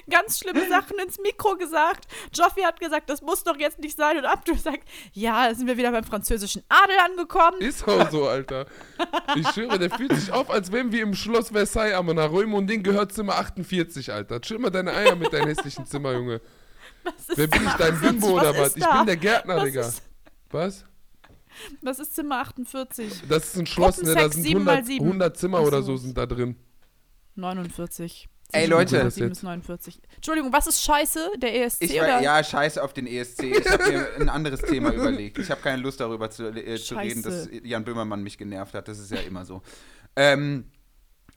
Ganz 0.10 0.40
schlimme 0.40 0.68
Sachen 0.70 0.98
ins 1.00 1.20
Mikro 1.20 1.56
gesagt. 1.56 2.06
Joffi 2.34 2.62
hat 2.62 2.80
gesagt, 2.80 3.10
das 3.10 3.22
muss 3.22 3.44
doch 3.44 3.58
jetzt 3.58 3.80
nicht 3.80 3.98
sein. 3.98 4.18
Und 4.18 4.26
Abdul 4.26 4.58
sagt, 4.58 4.88
ja, 5.14 5.48
da 5.50 5.56
sind 5.56 5.68
wir 5.68 5.78
wieder 5.78 5.92
beim 5.92 6.04
französischen 6.04 6.64
Adel 6.70 6.96
angekommen. 7.06 7.60
Ist 7.62 7.88
auch 7.88 8.10
so, 8.10 8.28
Alter. 8.28 8.66
Ich 9.36 9.48
schwöre, 9.50 9.80
der 9.80 9.90
fühlt 9.90 10.14
sich 10.16 10.32
auf, 10.32 10.50
als 10.50 10.72
wären 10.72 10.92
wir 10.92 11.04
im 11.04 11.14
Schloss 11.14 11.50
Versailles, 11.50 11.96
Amina 11.96 12.26
Räume 12.26 12.56
und 12.56 12.68
den 12.68 12.84
gehört 12.84 13.14
Zimmer 13.14 13.36
48, 13.36 14.12
Alter. 14.12 14.42
Chill 14.42 14.60
mal 14.60 14.70
deine 14.70 14.94
Eier 14.94 15.16
mit 15.16 15.32
deinem 15.34 15.48
hässlichen 15.48 15.86
Zimmer, 15.86 16.14
Junge. 16.14 16.42
Was 17.04 17.30
ist 17.30 17.38
Wer 17.38 17.48
bin 17.48 17.62
ich, 17.66 17.74
dein 17.74 17.94
48? 17.94 18.02
Bimbo 18.02 18.40
oder 18.40 18.58
was? 18.58 18.76
Ich 18.76 18.84
da? 18.84 18.98
bin 18.98 19.06
der 19.08 19.18
Gärtner, 19.18 19.56
was 19.58 19.64
Digga. 19.64 19.82
Ist, 19.82 20.02
Was? 20.52 20.86
was 21.82 22.00
ist 22.00 22.16
Zimmer 22.16 22.38
48? 22.40 23.24
Das 23.28 23.46
ist 23.46 23.58
ein 23.58 23.66
Schloss, 23.66 24.02
ne? 24.02 24.14
Da 24.16 24.30
sind 24.30 24.44
sieben 24.44 24.64
mal 24.64 24.72
100, 24.78 24.88
sieben. 24.88 25.06
100 25.06 25.38
Zimmer 25.38 25.62
oder 25.62 25.82
so 25.82 25.98
sind 25.98 26.18
da 26.18 26.26
drin. 26.26 26.56
49. 27.36 28.30
Ey, 28.54 28.66
Leute. 28.68 28.98
107 28.98 29.30
bis 29.30 29.44
49. 29.44 30.02
Entschuldigung, 30.16 30.54
was 30.54 30.68
ist 30.68 30.82
scheiße? 30.84 31.32
Der 31.38 31.64
ESC 31.64 31.84
Ich 31.84 31.94
oder? 31.94 32.08
war, 32.08 32.22
ja, 32.22 32.44
scheiße 32.44 32.84
auf 32.84 32.94
den 32.94 33.08
ESC. 33.08 33.44
Ich 33.44 33.70
habe 33.70 33.90
mir 33.90 34.08
ein 34.20 34.30
anderes 34.30 34.62
Thema 34.62 34.92
überlegt. 34.94 35.38
Ich 35.38 35.50
habe 35.50 35.62
keine 35.62 35.82
Lust 35.82 36.00
darüber 36.00 36.30
zu, 36.30 36.48
äh, 36.50 36.78
zu 36.78 36.96
reden, 36.96 37.24
dass. 37.24 37.50
Jan 37.64 37.84
Böhmermann 37.84 38.24
mich 38.24 38.38
genervt 38.38 38.74
hat. 38.74 38.88
Das 38.88 39.00
ist 39.00 39.12
ja 39.12 39.20
immer 39.20 39.46
so. 39.46 39.62
Ähm, 40.16 40.66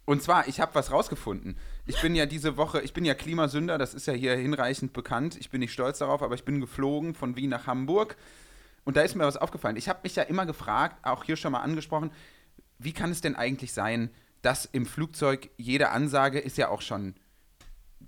und 0.07 0.23
zwar, 0.23 0.49
ich 0.49 0.61
habe 0.61 0.75
was 0.75 0.91
rausgefunden. 0.91 1.57
Ich 1.87 2.01
bin 2.03 2.15
ja 2.15 2.27
diese 2.27 2.57
Woche, 2.57 2.81
ich 2.83 2.93
bin 2.93 3.05
ja 3.05 3.15
Klimasünder, 3.15 3.79
das 3.79 3.95
ist 3.95 4.07
ja 4.07 4.13
hier 4.13 4.37
hinreichend 4.37 4.93
bekannt. 4.93 5.37
Ich 5.39 5.51
bin 5.51 5.61
nicht 5.61 5.73
stolz 5.73 5.99
darauf, 5.99 6.23
aber 6.23 6.35
ich 6.35 6.45
bin 6.45 6.61
geflogen 6.61 7.15
von 7.15 7.37
Wien 7.37 7.51
nach 7.51 7.67
Hamburg. 7.67 8.17
Und 8.85 8.97
da 8.97 9.03
ist 9.03 9.15
mir 9.15 9.25
was 9.25 9.39
aufgefallen. 9.39 9.77
Ich 9.77 9.89
habe 9.89 10.01
mich 10.03 10.15
ja 10.17 10.25
immer 10.25 10.45
gefragt, 10.45 10.99
auch 11.07 11.25
hier 11.25 11.37
schon 11.37 11.53
mal 11.53 11.61
angesprochen, 11.61 12.11
wie 12.79 12.93
kann 12.93 13.11
es 13.11 13.23
denn 13.23 13.35
eigentlich 13.35 13.73
sein, 13.73 14.11
dass 14.45 14.67
im 14.67 14.87
Flugzeug 14.87 15.51
jede 15.57 15.91
Ansage 15.91 16.39
ist 16.39 16.59
ja 16.59 16.69
auch 16.69 16.83
schon 16.83 17.15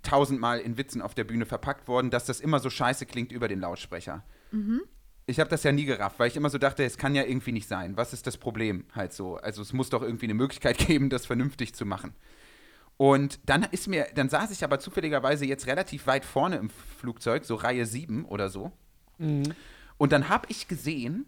tausendmal 0.03 0.61
in 0.61 0.77
Witzen 0.77 1.03
auf 1.03 1.15
der 1.15 1.25
Bühne 1.25 1.47
verpackt 1.47 1.89
worden, 1.89 2.11
dass 2.11 2.27
das 2.27 2.41
immer 2.41 2.61
so 2.61 2.71
scheiße 2.71 3.07
klingt 3.07 3.33
über 3.33 3.49
den 3.49 3.61
Lautsprecher. 3.61 4.23
Ich 5.27 5.41
habe 5.41 5.51
das 5.51 5.65
ja 5.65 5.73
nie 5.73 5.87
gerafft, 5.87 6.19
weil 6.19 6.29
ich 6.29 6.37
immer 6.37 6.51
so 6.51 6.59
dachte, 6.59 6.85
es 6.85 6.99
kann 6.99 7.15
ja 7.15 7.25
irgendwie 7.25 7.53
nicht 7.53 7.67
sein. 7.67 7.97
Was 7.97 8.13
ist 8.13 8.27
das 8.27 8.37
Problem 8.37 8.85
halt 8.93 9.13
so? 9.13 9.37
Also 9.37 9.63
es 9.63 9.73
muss 9.73 9.91
doch 9.91 10.03
irgendwie 10.03 10.27
eine 10.27 10.35
Möglichkeit 10.35 10.79
geben, 10.87 11.11
das 11.11 11.27
vernünftig 11.27 11.75
zu 11.75 11.87
machen. 11.87 12.13
Und 12.99 13.41
dann 13.47 13.65
ist 13.73 13.89
mir, 13.89 14.07
dann 14.15 14.29
saß 14.29 14.51
ich 14.51 14.63
aber 14.63 14.79
zufälligerweise 14.79 15.45
jetzt 15.45 15.67
relativ 15.67 16.07
weit 16.07 16.25
vorne 16.25 16.57
im 16.57 16.71
Flugzeug, 16.71 17.45
so 17.45 17.55
Reihe 17.57 17.85
7 17.85 18.25
oder 18.25 18.49
so. 18.49 18.73
Und 19.99 20.13
dann 20.13 20.29
habe 20.29 20.47
ich 20.51 20.69
gesehen, 20.69 21.27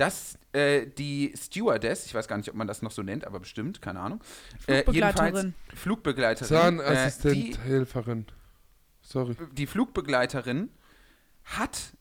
dass 0.00 0.38
äh, 0.52 0.86
die 0.86 1.34
Stewardess, 1.36 2.06
ich 2.06 2.14
weiß 2.14 2.26
gar 2.26 2.38
nicht, 2.38 2.48
ob 2.48 2.54
man 2.54 2.66
das 2.66 2.80
noch 2.80 2.90
so 2.90 3.02
nennt, 3.02 3.26
aber 3.26 3.40
bestimmt, 3.40 3.82
keine 3.82 4.00
Ahnung. 4.00 4.20
Äh, 4.66 4.82
Flugbegleiterin. 4.82 5.34
jedenfalls 5.34 5.54
Flugbegleiterin. 5.80 6.48
Zahnassistent, 6.48 7.36
Äh, 7.36 7.42
die, 7.42 7.58
Helferin. 7.58 8.26
Sorry. 9.02 9.36
die 9.52 9.66
Flugbegleiterin 9.66 10.70
hat 11.44 11.92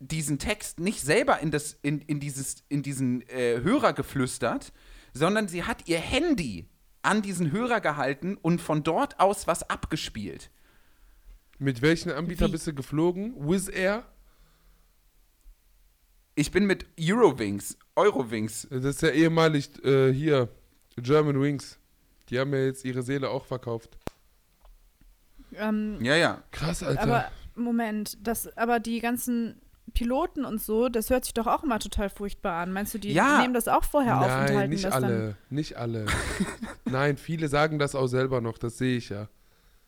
diesen 0.00 0.38
Text 0.38 0.80
nicht 0.80 1.00
selber 1.00 1.38
in, 1.40 1.50
das, 1.52 1.78
in, 1.82 2.00
in, 2.00 2.18
dieses, 2.18 2.64
in 2.68 2.82
diesen 2.82 3.22
äh, 3.28 3.60
Hörer 3.62 3.92
geflüstert, 3.92 4.72
sondern 5.12 5.46
sie 5.46 5.62
hat 5.64 5.88
ihr 5.88 5.98
Handy 5.98 6.68
an 7.02 7.22
diesen 7.22 7.52
Hörer 7.52 7.80
gehalten 7.80 8.36
und 8.36 8.60
von 8.60 8.82
dort 8.82 9.20
aus 9.20 9.46
was 9.46 9.68
abgespielt. 9.70 10.50
Mit 11.58 11.82
welchen 11.82 12.10
Anbieter 12.10 12.48
Wie? 12.48 12.52
bist 12.52 12.66
du 12.66 12.74
geflogen? 12.74 13.34
Wizz 13.48 13.68
Air? 13.68 14.04
Ich 16.34 16.50
bin 16.50 16.66
mit 16.66 16.86
Eurowings, 16.98 17.76
Eurowings. 17.96 18.66
Das 18.70 18.84
ist 18.84 19.02
ja 19.02 19.10
ehemalig 19.10 19.70
äh, 19.84 20.12
hier, 20.12 20.48
German 20.96 21.40
Wings. 21.40 21.78
Die 22.28 22.38
haben 22.38 22.52
ja 22.52 22.60
jetzt 22.60 22.84
ihre 22.84 23.02
Seele 23.02 23.30
auch 23.30 23.44
verkauft. 23.44 23.96
Ähm, 25.54 25.98
Ja, 26.00 26.16
ja. 26.16 26.42
Krass, 26.50 26.82
Alter. 26.82 27.02
aber 27.02 27.24
Moment, 27.54 28.18
das, 28.26 28.56
aber 28.56 28.80
die 28.80 28.98
ganzen 29.00 29.60
Piloten 29.92 30.44
und 30.44 30.60
so, 30.60 30.88
das 30.88 31.10
hört 31.10 31.24
sich 31.24 31.34
doch 31.34 31.46
auch 31.46 31.62
immer 31.62 31.78
total 31.78 32.08
furchtbar 32.10 32.60
an. 32.62 32.72
Meinst 32.72 32.94
du, 32.94 32.98
die 32.98 33.12
Ja. 33.12 33.40
nehmen 33.40 33.54
das 33.54 33.68
auch 33.68 33.84
vorher 33.84 34.18
auf 34.18 34.24
und 34.24 34.30
Nein, 34.46 34.56
halten 34.56 34.70
nicht 34.70 34.84
das 34.84 34.94
alle. 34.94 35.36
Nicht 35.50 35.76
alle. 35.76 36.06
Nein, 36.84 37.16
viele 37.16 37.48
sagen 37.48 37.78
das 37.78 37.94
auch 37.94 38.08
selber 38.08 38.40
noch, 38.40 38.58
das 38.58 38.78
sehe 38.78 38.96
ich 38.96 39.10
ja. 39.10 39.28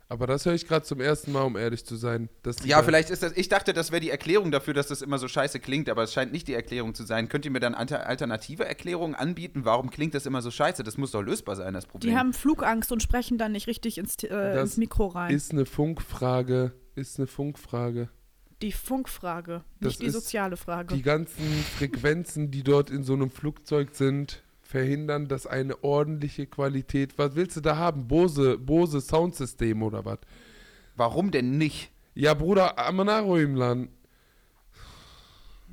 Aber 0.09 0.29
das 0.29 0.47
höre 0.47 0.55
ich 0.55 0.69
gerade 0.69 0.85
zum 0.87 1.01
ersten 1.01 1.33
Mal, 1.33 1.43
um 1.43 1.57
ehrlich 1.57 1.85
zu 1.85 1.97
sein. 1.97 2.29
Dass 2.45 2.57
die 2.57 2.69
Ja, 2.69 2.83
vielleicht 2.85 3.11
ist 3.11 3.25
das. 3.25 3.33
Ich 3.37 3.49
dachte, 3.49 3.73
das 3.73 3.91
wäre 3.91 4.01
die 4.01 4.11
Erklärung 4.11 4.53
dafür, 4.53 4.73
dass 4.73 4.87
das 4.87 5.03
immer 5.03 5.19
so 5.19 5.27
scheiße 5.27 5.59
klingt, 5.59 5.89
aber 5.89 6.05
es 6.05 6.13
scheint 6.13 6.31
nicht 6.31 6.47
die 6.47 6.55
Erklärung 6.55 6.95
zu 6.95 7.03
sein. 7.05 7.29
Könnt 7.29 7.45
ihr 7.45 7.51
mir 7.51 7.59
dann 7.59 7.75
alter, 7.75 8.07
alternative 8.07 8.65
Erklärungen 8.65 9.17
anbieten? 9.17 9.65
Warum 9.65 9.91
klingt 9.91 10.15
das 10.15 10.25
immer 10.25 10.43
so 10.43 10.53
scheiße? 10.53 10.85
Das 10.85 10.97
muss 10.97 11.11
doch 11.11 11.23
lösbar 11.23 11.57
sein, 11.57 11.75
das 11.75 11.87
Problem. 11.87 12.13
Die 12.13 12.17
haben 12.17 12.33
Flugangst 12.33 12.93
und 12.93 13.03
sprechen 13.03 13.37
dann 13.37 13.51
nicht 13.51 13.67
richtig 13.67 13.99
ins, 13.99 14.15
äh, 14.23 14.29
Das 14.29 14.71
ins 14.71 14.77
Mikro 14.77 15.07
rein. 15.09 15.35
Ist 15.35 15.51
eine 15.51 15.67
Funkfrage. 15.67 16.73
Ist 16.95 17.19
eine 17.19 17.27
Funkfrage. 17.27 18.09
die 18.63 18.73
Funkfrage, 18.73 19.65
Das 19.81 19.89
nicht 19.91 20.03
die 20.03 20.07
ist 20.07 20.13
soziale 20.15 20.57
Frage. 20.57 20.95
Die 20.95 21.03
ganzen 21.03 21.45
Frequenzen, 21.77 22.51
die 22.51 22.63
dort 22.63 22.91
in 22.91 23.03
so 23.03 23.13
einem 23.13 23.31
Flugzeug 23.31 23.91
sind, 23.95 24.43
verhindern, 24.67 25.29
dass 25.29 25.47
eine 25.47 25.83
ordentliche 25.83 26.47
Qualität. 26.47 27.17
Was 27.19 27.35
willst 27.37 27.57
du 27.57 27.61
da 27.61 27.77
haben? 27.77 28.09
Bose, 28.09 28.59
Bose 28.59 29.01
Soundsystem 29.01 29.83
oder 29.83 30.05
was? 30.05 30.19
Warum 30.97 31.31
denn 31.31 31.57
nicht? 31.59 31.91
Ja, 32.15 32.35
Bruder, 32.35 32.79
Amanaro 32.79 33.37
im 33.39 33.55
Land. 33.55 33.91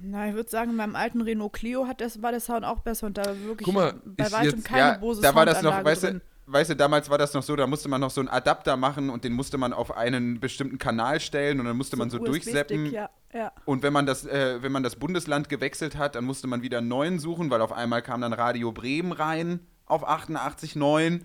Na, 0.02 0.28
ich 0.28 0.34
würde 0.36 0.50
sagen, 0.50 0.76
beim 0.76 0.96
alten 0.96 1.22
Renault 1.22 1.54
Clio 1.54 1.88
hat 1.88 2.02
das, 2.02 2.22
war 2.22 2.32
der 2.32 2.42
Sound 2.42 2.66
auch 2.66 2.80
besser 2.82 3.08
und 3.08 3.18
da 3.18 3.26
war 3.26 3.40
wirklich 3.42 3.66
Guck 3.66 3.76
mal, 3.76 3.94
bei 4.06 4.30
weitem 4.32 4.60
jetzt- 4.60 4.66
keine 4.66 4.80
ja, 4.94 4.98
Bose 4.98 5.22
da 5.22 5.34
war 5.34 5.46
das 5.46 5.62
noch, 5.62 5.84
weißt 5.84 6.04
du, 6.04 6.22
weißt 6.46 6.72
du, 6.72 6.76
damals 6.76 7.10
war 7.10 7.18
das 7.18 7.34
noch 7.34 7.44
so, 7.44 7.56
da 7.56 7.68
musste 7.68 7.90
man 7.90 8.02
noch 8.02 8.12
so 8.12 8.22
einen 8.22 8.30
Adapter 8.30 8.78
machen 8.78 9.10
und 9.10 9.24
den 9.24 9.34
musste 9.34 9.58
man 9.58 9.74
auf 9.74 9.96
einen 9.96 10.40
bestimmten 10.40 10.78
Kanal 10.78 11.20
stellen 11.20 11.60
und 11.60 11.66
dann 11.66 11.78
musste 11.78 11.96
man 11.96 12.10
so 12.10 12.18
ein 12.18 12.24
USB-Stick, 12.24 12.44
durchseppen. 12.44 12.92
Ja, 12.92 13.10
ja. 13.34 13.52
Und 13.66 13.84
wenn 13.84 13.94
man 13.94 14.06
das, 14.06 14.26
äh, 14.26 14.62
wenn 14.62 14.72
man 14.72 14.84
das 14.84 14.96
Bundesland 14.96 15.50
gewechselt 15.50 15.98
hat, 15.98 16.16
dann 16.16 16.26
musste 16.26 16.48
man 16.48 16.62
wieder 16.62 16.80
einen 16.80 16.88
neuen 16.88 17.20
suchen, 17.20 17.50
weil 17.50 17.62
auf 17.62 17.72
einmal 17.72 18.02
kam 18.02 18.22
dann 18.22 18.34
Radio 18.34 18.72
Bremen 18.72 19.12
rein 19.12 19.62
auf 19.86 20.08
88,9. 20.08 21.22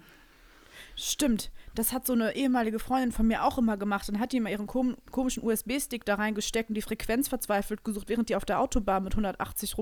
Stimmt, 0.94 1.50
das 1.74 1.92
hat 1.92 2.07
so 2.07 2.12
eine 2.12 2.35
ehemalige 2.35 2.78
Freundin 2.78 3.12
von 3.12 3.26
mir 3.26 3.44
auch 3.44 3.59
immer 3.59 3.76
gemacht. 3.76 4.09
Dann 4.09 4.18
hat 4.18 4.33
die 4.33 4.38
immer 4.38 4.50
ihren 4.50 4.66
kom 4.66 4.96
komischen 5.12 5.44
USB-Stick 5.44 6.04
da 6.04 6.16
reingesteckt 6.16 6.70
und 6.70 6.74
die 6.74 6.83
Frequenz 6.83 7.28
verzweifelt 7.28 7.85
gesucht, 7.85 8.09
während 8.09 8.28
die 8.28 8.37
auf 8.37 8.44
der 8.44 8.61
Autobahn 8.61 9.04
mit 9.04 9.12
180 9.12 9.78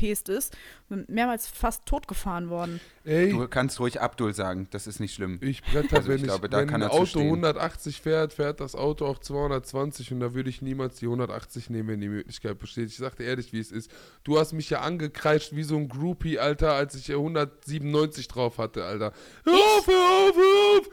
rumgepest 0.00 0.28
ist. 0.28 0.56
Und 0.88 1.08
mehrmals 1.08 1.46
fast 1.46 1.86
totgefahren 1.86 2.50
worden. 2.50 2.80
Ey, 3.04 3.30
Du 3.30 3.46
kannst 3.46 3.78
ruhig 3.78 4.00
Abdul 4.00 4.34
sagen, 4.34 4.66
das 4.72 4.86
ist 4.88 4.98
nicht 4.98 5.14
schlimm. 5.14 5.38
ich 5.40 5.62
bretter, 5.62 5.96
Also 5.98 6.08
wenn, 6.08 6.16
ich 6.16 6.22
ich, 6.22 6.28
glaube, 6.28 6.48
da 6.48 6.58
wenn 6.58 6.66
kann 6.68 6.82
ein 6.82 6.90
Auto 6.90 7.06
stehen. 7.06 7.26
180 7.26 8.00
fährt, 8.00 8.32
fährt 8.34 8.58
das 8.60 8.74
Auto 8.74 9.06
auch 9.06 9.18
220 9.20 10.12
und 10.12 10.20
da 10.20 10.34
würde 10.34 10.50
ich 10.50 10.62
niemals 10.62 10.96
die 10.96 11.06
180 11.06 11.70
nehmen, 11.70 11.88
wenn 11.90 12.00
die 12.00 12.08
Möglichkeit 12.08 12.58
besteht. 12.58 12.88
Ich 12.88 12.96
sagte 12.96 13.22
ehrlich, 13.22 13.52
wie 13.52 13.60
es 13.60 13.70
ist. 13.70 13.90
Du 14.24 14.38
hast 14.38 14.52
mich 14.52 14.68
ja 14.68 14.80
angekreischt 14.80 15.54
wie 15.54 15.62
so 15.62 15.76
ein 15.76 15.88
Groupie, 15.88 16.38
Alter, 16.40 16.72
als 16.74 16.94
ich 16.96 17.06
hier 17.06 17.16
197 17.16 18.26
drauf 18.28 18.58
hatte, 18.58 18.84
Alter. 18.84 19.12
Hör 19.44 19.54
auf, 19.54 19.86
hör 19.86 20.28
auf, 20.28 20.36
hör 20.36 20.78
auf! 20.80 20.88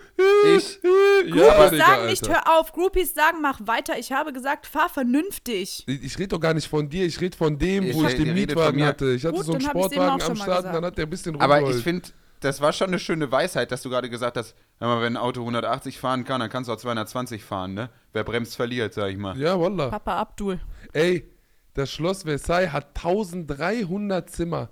Ich? 0.58 0.80
Ja, 0.84 1.56
Groupies 1.56 1.72
Digga, 1.72 1.86
sagen 1.86 2.06
nicht, 2.08 2.24
Alter. 2.30 2.34
hör 2.46 2.60
auf. 2.60 2.72
Groupies 2.72 3.14
sagen, 3.16 3.42
mach 3.42 3.60
weiter. 3.66 3.98
Ich 3.98 4.12
habe 4.12 4.32
gesagt, 4.32 4.66
fahr 4.68 4.90
vernünftig. 4.90 5.84
Ich, 5.88 6.04
ich 6.04 6.18
rede 6.20 6.30
doch 6.30 6.40
gar 6.40 6.54
nicht 6.54 6.68
von 6.68 6.88
dir, 6.90 7.06
ich 7.06 7.20
rede 7.20 7.36
von 7.36 7.58
dem, 7.58 7.84
Ich 7.84 7.96
wo 7.96 8.06
ich 8.06 8.16
den 8.16 8.34
Mietwagen 8.34 8.80
mir. 8.80 8.88
Hatte. 9.06 9.14
Ich 9.14 9.26
hatte 9.26 9.36
Gut, 9.36 9.46
so 9.46 9.54
einen 9.54 9.62
Sportwagen 9.62 10.22
am 10.22 10.36
Start 10.36 10.66
und 10.66 10.74
dann 10.74 10.86
hat 10.86 10.98
der 10.98 11.06
ein 11.06 11.10
bisschen 11.10 11.36
Aber 11.40 11.56
rumgerollt. 11.56 11.78
ich 11.78 11.84
finde, 11.84 12.10
das 12.40 12.62
war 12.62 12.74
schon 12.74 12.88
eine 12.88 13.00
schöne 13.00 13.32
Weisheit, 13.32 13.72
dass 13.72 13.82
du 13.82 13.90
gerade 13.90 14.10
gesagt 14.10 14.38
hast, 14.38 14.56
mal, 14.80 15.02
wenn 15.02 15.14
ein 15.14 15.18
Auto 15.18 15.40
180 15.42 16.00
fahren 16.00 16.24
kann, 16.24 16.40
dann 16.40 16.50
kannst 16.50 16.70
du 16.70 16.74
auch 16.74 16.78
220 16.78 17.44
fahren, 17.44 17.74
ne? 17.74 17.90
Wer 18.14 18.24
bremst, 18.24 18.56
verliert, 18.56 18.94
sag 18.94 19.10
ich 19.12 19.18
mal. 19.18 19.38
Ja, 19.38 19.60
wallah. 19.60 19.90
Papa 19.90 20.18
Abdul. 20.18 20.60
Ey, 20.94 21.30
das 21.74 21.92
Schloss 21.92 22.24
Versailles 22.24 22.72
hat 22.72 22.88
1300 22.96 24.30
Zimmer. 24.30 24.70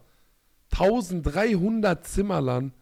1300 0.71 2.05
Zimmer, 2.05 2.41
Lan. 2.41 2.73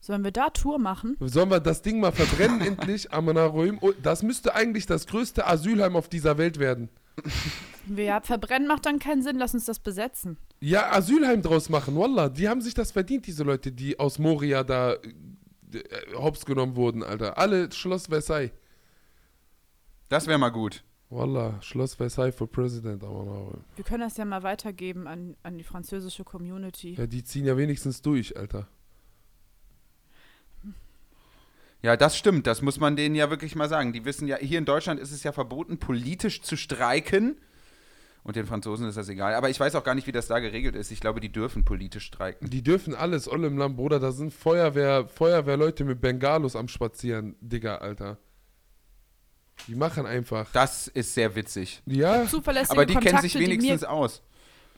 Sollen 0.00 0.22
wir 0.24 0.30
da 0.30 0.48
Tour 0.50 0.78
machen? 0.78 1.16
Sollen 1.20 1.50
wir 1.50 1.60
das 1.60 1.82
Ding 1.82 2.00
mal 2.00 2.12
verbrennen 2.12 2.60
endlich? 2.66 3.12
Amanaroim? 3.12 3.78
Oh, 3.80 3.92
das 4.02 4.22
müsste 4.22 4.54
eigentlich 4.54 4.86
das 4.86 5.06
größte 5.06 5.46
Asylheim 5.46 5.96
auf 5.96 6.08
dieser 6.08 6.38
Welt 6.38 6.58
werden. 6.58 6.88
Ja, 7.96 8.20
verbrennen 8.20 8.68
macht 8.68 8.86
dann 8.86 8.98
keinen 8.98 9.22
Sinn. 9.22 9.38
Lass 9.38 9.54
uns 9.54 9.64
das 9.64 9.78
besetzen. 9.78 10.36
Ja, 10.60 10.92
Asylheim 10.92 11.42
draus 11.42 11.68
machen, 11.68 11.96
wallah. 11.96 12.28
Die 12.28 12.48
haben 12.48 12.60
sich 12.60 12.74
das 12.74 12.92
verdient, 12.92 13.26
diese 13.26 13.44
Leute, 13.44 13.72
die 13.72 13.98
aus 13.98 14.18
Moria 14.18 14.62
da 14.64 14.92
äh, 14.92 14.98
hops 16.14 16.44
genommen 16.44 16.76
wurden, 16.76 17.02
Alter. 17.02 17.38
Alle 17.38 17.70
Schloss 17.72 18.06
Versailles. 18.08 18.50
Das 20.08 20.26
wäre 20.26 20.38
mal 20.38 20.50
gut. 20.50 20.82
Wallah, 21.10 21.60
Schloss 21.62 21.94
Versailles 21.94 22.34
for 22.34 22.50
President. 22.50 23.02
Wir 23.02 23.84
können 23.84 24.00
das 24.00 24.18
ja 24.18 24.26
mal 24.26 24.42
weitergeben 24.42 25.06
an, 25.06 25.36
an 25.42 25.56
die 25.56 25.64
französische 25.64 26.24
Community. 26.24 26.94
Ja, 26.94 27.06
die 27.06 27.24
ziehen 27.24 27.46
ja 27.46 27.56
wenigstens 27.56 28.02
durch, 28.02 28.36
Alter. 28.36 28.68
Ja, 31.82 31.96
das 31.96 32.16
stimmt, 32.16 32.46
das 32.46 32.60
muss 32.60 32.80
man 32.80 32.96
denen 32.96 33.14
ja 33.14 33.30
wirklich 33.30 33.54
mal 33.54 33.68
sagen. 33.68 33.92
Die 33.92 34.04
wissen 34.04 34.26
ja, 34.26 34.36
hier 34.36 34.58
in 34.58 34.64
Deutschland 34.64 34.98
ist 34.98 35.12
es 35.12 35.22
ja 35.22 35.32
verboten, 35.32 35.78
politisch 35.78 36.42
zu 36.42 36.56
streiken. 36.56 37.40
Und 38.24 38.36
den 38.36 38.46
Franzosen 38.46 38.86
ist 38.88 38.96
das 38.96 39.08
egal. 39.08 39.34
Aber 39.34 39.48
ich 39.48 39.58
weiß 39.58 39.74
auch 39.76 39.84
gar 39.84 39.94
nicht, 39.94 40.06
wie 40.06 40.12
das 40.12 40.26
da 40.26 40.40
geregelt 40.40 40.74
ist. 40.74 40.90
Ich 40.90 41.00
glaube, 41.00 41.20
die 41.20 41.30
dürfen 41.30 41.64
politisch 41.64 42.04
streiken. 42.04 42.50
Die 42.50 42.62
dürfen 42.62 42.94
alles, 42.94 43.30
Olle 43.30 43.46
im 43.46 43.56
Land, 43.56 43.76
Bruder. 43.76 44.00
Da 44.00 44.12
sind 44.12 44.34
Feuerwehr, 44.34 45.08
Feuerwehrleute 45.08 45.84
mit 45.84 46.00
Bengalos 46.00 46.56
am 46.56 46.68
Spazieren, 46.68 47.36
Digga, 47.40 47.76
Alter. 47.76 48.18
Die 49.66 49.74
machen 49.74 50.04
einfach. 50.04 50.50
Das 50.52 50.88
ist 50.88 51.14
sehr 51.14 51.34
witzig. 51.36 51.82
Ja, 51.86 52.26
Zuverlässige 52.26 52.72
Aber 52.72 52.86
die 52.86 52.94
Kontakte, 52.94 53.16
kennen 53.16 53.22
sich 53.22 53.38
wenigstens 53.38 53.80
mir, 53.82 53.90
aus. 53.90 54.22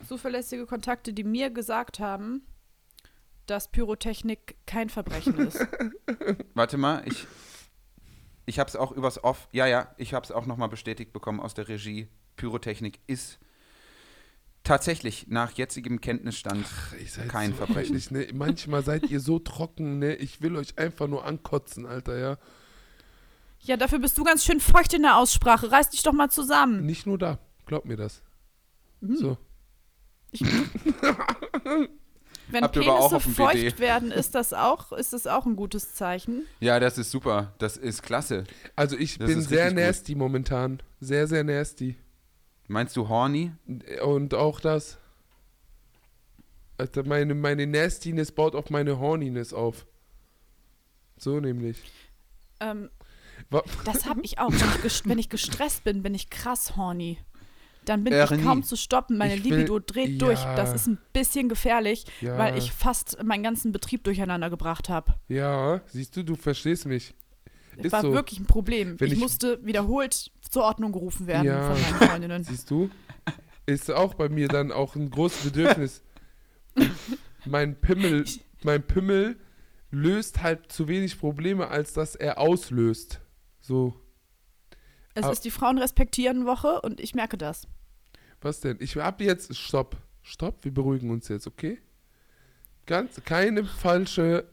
zuverlässige 0.06 0.66
Kontakte, 0.66 1.12
die 1.12 1.24
mir 1.24 1.50
gesagt 1.50 1.98
haben, 1.98 2.42
dass 3.50 3.68
Pyrotechnik 3.68 4.56
kein 4.64 4.88
Verbrechen 4.88 5.36
ist. 5.38 5.58
Warte 6.54 6.76
mal, 6.76 7.02
ich, 7.06 7.26
ich 8.46 8.60
habe 8.60 8.68
es 8.68 8.76
auch 8.76 8.92
übers 8.92 9.24
Off. 9.24 9.48
Ja, 9.50 9.66
ja, 9.66 9.92
ich 9.98 10.14
habe 10.14 10.24
es 10.24 10.30
auch 10.30 10.46
nochmal 10.46 10.68
bestätigt 10.68 11.12
bekommen 11.12 11.40
aus 11.40 11.54
der 11.54 11.68
Regie. 11.68 12.08
Pyrotechnik 12.36 13.00
ist 13.08 13.40
tatsächlich 14.62 15.26
nach 15.28 15.50
jetzigem 15.52 16.00
Kenntnisstand 16.00 16.66
seid 17.06 17.28
kein 17.28 17.50
so 17.50 17.56
Verbrechen. 17.56 17.94
ehrlich, 17.94 18.10
ne? 18.12 18.28
Manchmal 18.32 18.84
seid 18.84 19.10
ihr 19.10 19.18
so 19.18 19.40
trocken, 19.40 19.98
ne? 19.98 20.14
Ich 20.14 20.40
will 20.42 20.56
euch 20.56 20.78
einfach 20.78 21.08
nur 21.08 21.24
ankotzen, 21.24 21.86
Alter, 21.86 22.18
ja. 22.18 22.38
ja, 23.60 23.76
dafür 23.76 23.98
bist 23.98 24.16
du 24.16 24.22
ganz 24.22 24.44
schön 24.44 24.60
feucht 24.60 24.94
in 24.94 25.02
der 25.02 25.16
Aussprache. 25.16 25.72
Reiß 25.72 25.90
dich 25.90 26.02
doch 26.02 26.12
mal 26.12 26.30
zusammen. 26.30 26.86
Nicht 26.86 27.06
nur 27.06 27.18
da. 27.18 27.40
Glaub 27.66 27.84
mir 27.84 27.96
das. 27.96 28.22
Mhm. 29.00 29.16
So. 29.16 29.38
Wenn 32.52 32.64
Habt 32.64 32.76
auch 32.78 32.82
Penisse 32.82 33.16
auf 33.16 33.22
dem 33.24 33.34
feucht 33.34 33.52
BD? 33.54 33.78
werden, 33.78 34.10
ist 34.12 34.34
das 34.34 34.52
auch, 34.52 34.92
ist 34.92 35.12
das 35.12 35.26
auch 35.26 35.46
ein 35.46 35.56
gutes 35.56 35.94
Zeichen. 35.94 36.46
Ja, 36.60 36.80
das 36.80 36.98
ist 36.98 37.10
super. 37.10 37.52
Das 37.58 37.76
ist 37.76 38.02
klasse. 38.02 38.44
Also 38.76 38.96
ich 38.96 39.18
Das 39.18 39.28
bin 39.28 39.40
sehr 39.42 39.64
richtig 39.66 39.76
gut. 39.76 39.84
nasty 39.86 40.14
momentan. 40.14 40.82
Sehr, 41.00 41.26
sehr 41.26 41.44
nasty. 41.44 41.96
Meinst 42.68 42.96
du 42.96 43.08
horny? 43.08 43.52
Und 44.04 44.34
auch 44.34 44.60
das. 44.60 44.98
Also 46.78 47.02
meine, 47.04 47.34
meine 47.34 47.66
Nastiness 47.66 48.32
baut 48.32 48.54
auf 48.54 48.70
meine 48.70 48.98
Horniness 48.98 49.52
auf. 49.52 49.86
So 51.18 51.40
nämlich. 51.40 51.76
Ähm, 52.60 52.90
das 53.84 54.06
habe 54.06 54.20
ich 54.22 54.38
auch. 54.38 54.50
Wenn 54.50 54.58
ich, 54.68 54.76
gest- 54.84 55.08
wenn 55.08 55.18
ich 55.18 55.28
gestresst 55.28 55.84
bin, 55.84 56.02
bin 56.02 56.14
ich 56.14 56.30
krass 56.30 56.76
horny. 56.76 57.18
Dann 57.86 58.04
bin 58.04 58.12
ich 58.12 58.42
kaum 58.44 58.62
zu 58.62 58.76
stoppen. 58.76 59.16
Meine 59.16 59.42
will- 59.42 59.52
Libido 59.54 59.78
dreht 59.78 60.10
ja. 60.10 60.18
durch. 60.18 60.40
Das 60.56 60.74
ist 60.74 60.86
ein 60.86 60.98
bisschen 61.12 61.48
gefährlich, 61.48 62.04
Ja. 62.20 62.36
weil 62.38 62.56
ich 62.58 62.72
fast 62.72 63.22
meinen 63.22 63.42
ganzen 63.42 63.72
Betrieb 63.72 64.04
durcheinander 64.04 64.50
gebracht 64.50 64.88
habe. 64.88 65.14
Ja, 65.28 65.80
siehst 65.86 66.16
du, 66.16 66.22
du 66.22 66.34
verstehst 66.36 66.86
mich. 66.86 67.14
Das 67.76 67.86
Ist 67.86 67.92
war 67.92 68.02
so. 68.02 68.12
wirklich 68.12 68.38
ein 68.38 68.46
Problem. 68.46 68.96
Ich, 69.00 69.12
ich- 69.12 69.18
musste 69.18 69.64
wiederholt 69.64 70.30
zur 70.50 70.64
Ordnung 70.64 70.92
gerufen 70.92 71.26
werden 71.26 71.46
Ja. 71.46 71.72
von 71.72 71.80
meinen 71.80 71.94
Freundinnen. 72.10 72.44
Siehst 72.44 72.70
du? 72.70 72.90
Ist 73.66 73.90
auch 73.90 74.14
bei 74.14 74.28
mir 74.28 74.48
dann 74.48 74.72
auch 74.72 74.96
ein 74.96 75.10
großes 75.10 75.44
Bedürfnis. 75.44 76.02
mein 77.46 77.80
Pimmel, 77.80 78.24
mein 78.62 78.82
Pimmel 78.82 79.36
löst 79.90 80.42
halt 80.42 80.70
zu 80.70 80.88
wenig 80.88 81.18
Probleme, 81.18 81.68
als 81.68 81.92
dass 81.92 82.14
er 82.14 82.38
auslöst. 82.38 83.20
So, 83.60 83.94
Es 85.14 85.24
Aber- 85.24 85.32
ist 85.32 85.44
die 85.44 85.50
Frauen 85.50 85.78
respektieren 85.78 86.46
Woche 86.46 86.80
und 86.82 87.00
ich 87.00 87.14
merke 87.14 87.36
das. 87.38 87.66
was 88.40 88.60
denn? 88.60 88.78
Ich 88.80 88.96
hab 88.96 89.20
jetzt, 89.20 89.54
stopp, 89.56 89.96
stopp, 90.22 90.64
wir 90.64 90.72
beruhigen 90.72 91.10
uns 91.10 91.28
jetzt, 91.28 91.46
okay? 91.46 91.78
Ganz, 92.86 93.20
keine 93.24 93.64
falsche, 93.64 94.48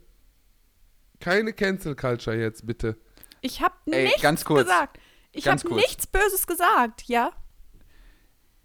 keine 1.20 1.54
Cancel 1.54 1.96
Culture 1.96 2.36
jetzt, 2.38 2.65
bitte. 2.67 2.98
Ich 3.41 3.62
habe 3.62 3.76
nichts 3.86 4.22
ganz 4.22 4.43
kurz. 4.46 4.63
gesagt. 4.67 5.00
Ich 5.32 5.48
habe 5.48 5.76
nichts 5.76 6.08
Böses 6.08 6.48
gesagt, 6.48 7.04
ja? 7.04 7.32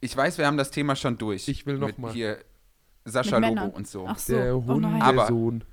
Ich 0.00 0.16
weiß, 0.16 0.38
wir 0.38 0.46
haben 0.46 0.56
das 0.56 0.70
Thema 0.70 0.96
schon 0.96 1.18
durch. 1.18 1.46
Ich 1.48 1.66
will 1.66 1.78
noch 1.78 1.88
Mit 1.88 1.98
mal. 1.98 2.12
Hier 2.12 2.42
Sascha 3.04 3.38
Mit 3.38 3.50
Lobo 3.50 3.66
und 3.76 3.86
so. 3.86 4.06
Ach 4.08 4.18
so. 4.18 4.32
Der 4.34 4.56
oh 4.56 4.80
nein. 4.80 5.00
Aber- 5.02 5.28
Hundesohn. 5.28 5.64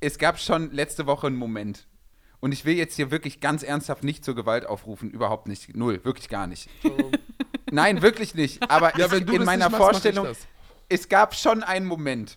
Es 0.00 0.18
gab 0.18 0.38
schon 0.38 0.70
letzte 0.70 1.06
Woche 1.06 1.26
einen 1.28 1.36
Moment. 1.36 1.86
Und 2.44 2.52
ich 2.52 2.66
will 2.66 2.76
jetzt 2.76 2.96
hier 2.96 3.10
wirklich 3.10 3.40
ganz 3.40 3.62
ernsthaft 3.62 4.04
nicht 4.04 4.22
zur 4.22 4.34
Gewalt 4.34 4.66
aufrufen. 4.66 5.10
Überhaupt 5.10 5.48
nicht. 5.48 5.74
Null. 5.74 6.04
Wirklich 6.04 6.28
gar 6.28 6.46
nicht. 6.46 6.68
Nein, 7.72 8.02
wirklich 8.02 8.34
nicht. 8.34 8.70
Aber 8.70 8.94
Ja, 8.98 9.08
du 9.08 9.16
in 9.16 9.44
meiner 9.44 9.70
machst, 9.70 9.80
mach 9.80 9.88
ich 9.92 10.02
Vorstellung, 10.02 10.28
es 10.90 11.08
gab 11.08 11.34
schon 11.34 11.62
einen 11.62 11.86
Moment, 11.86 12.36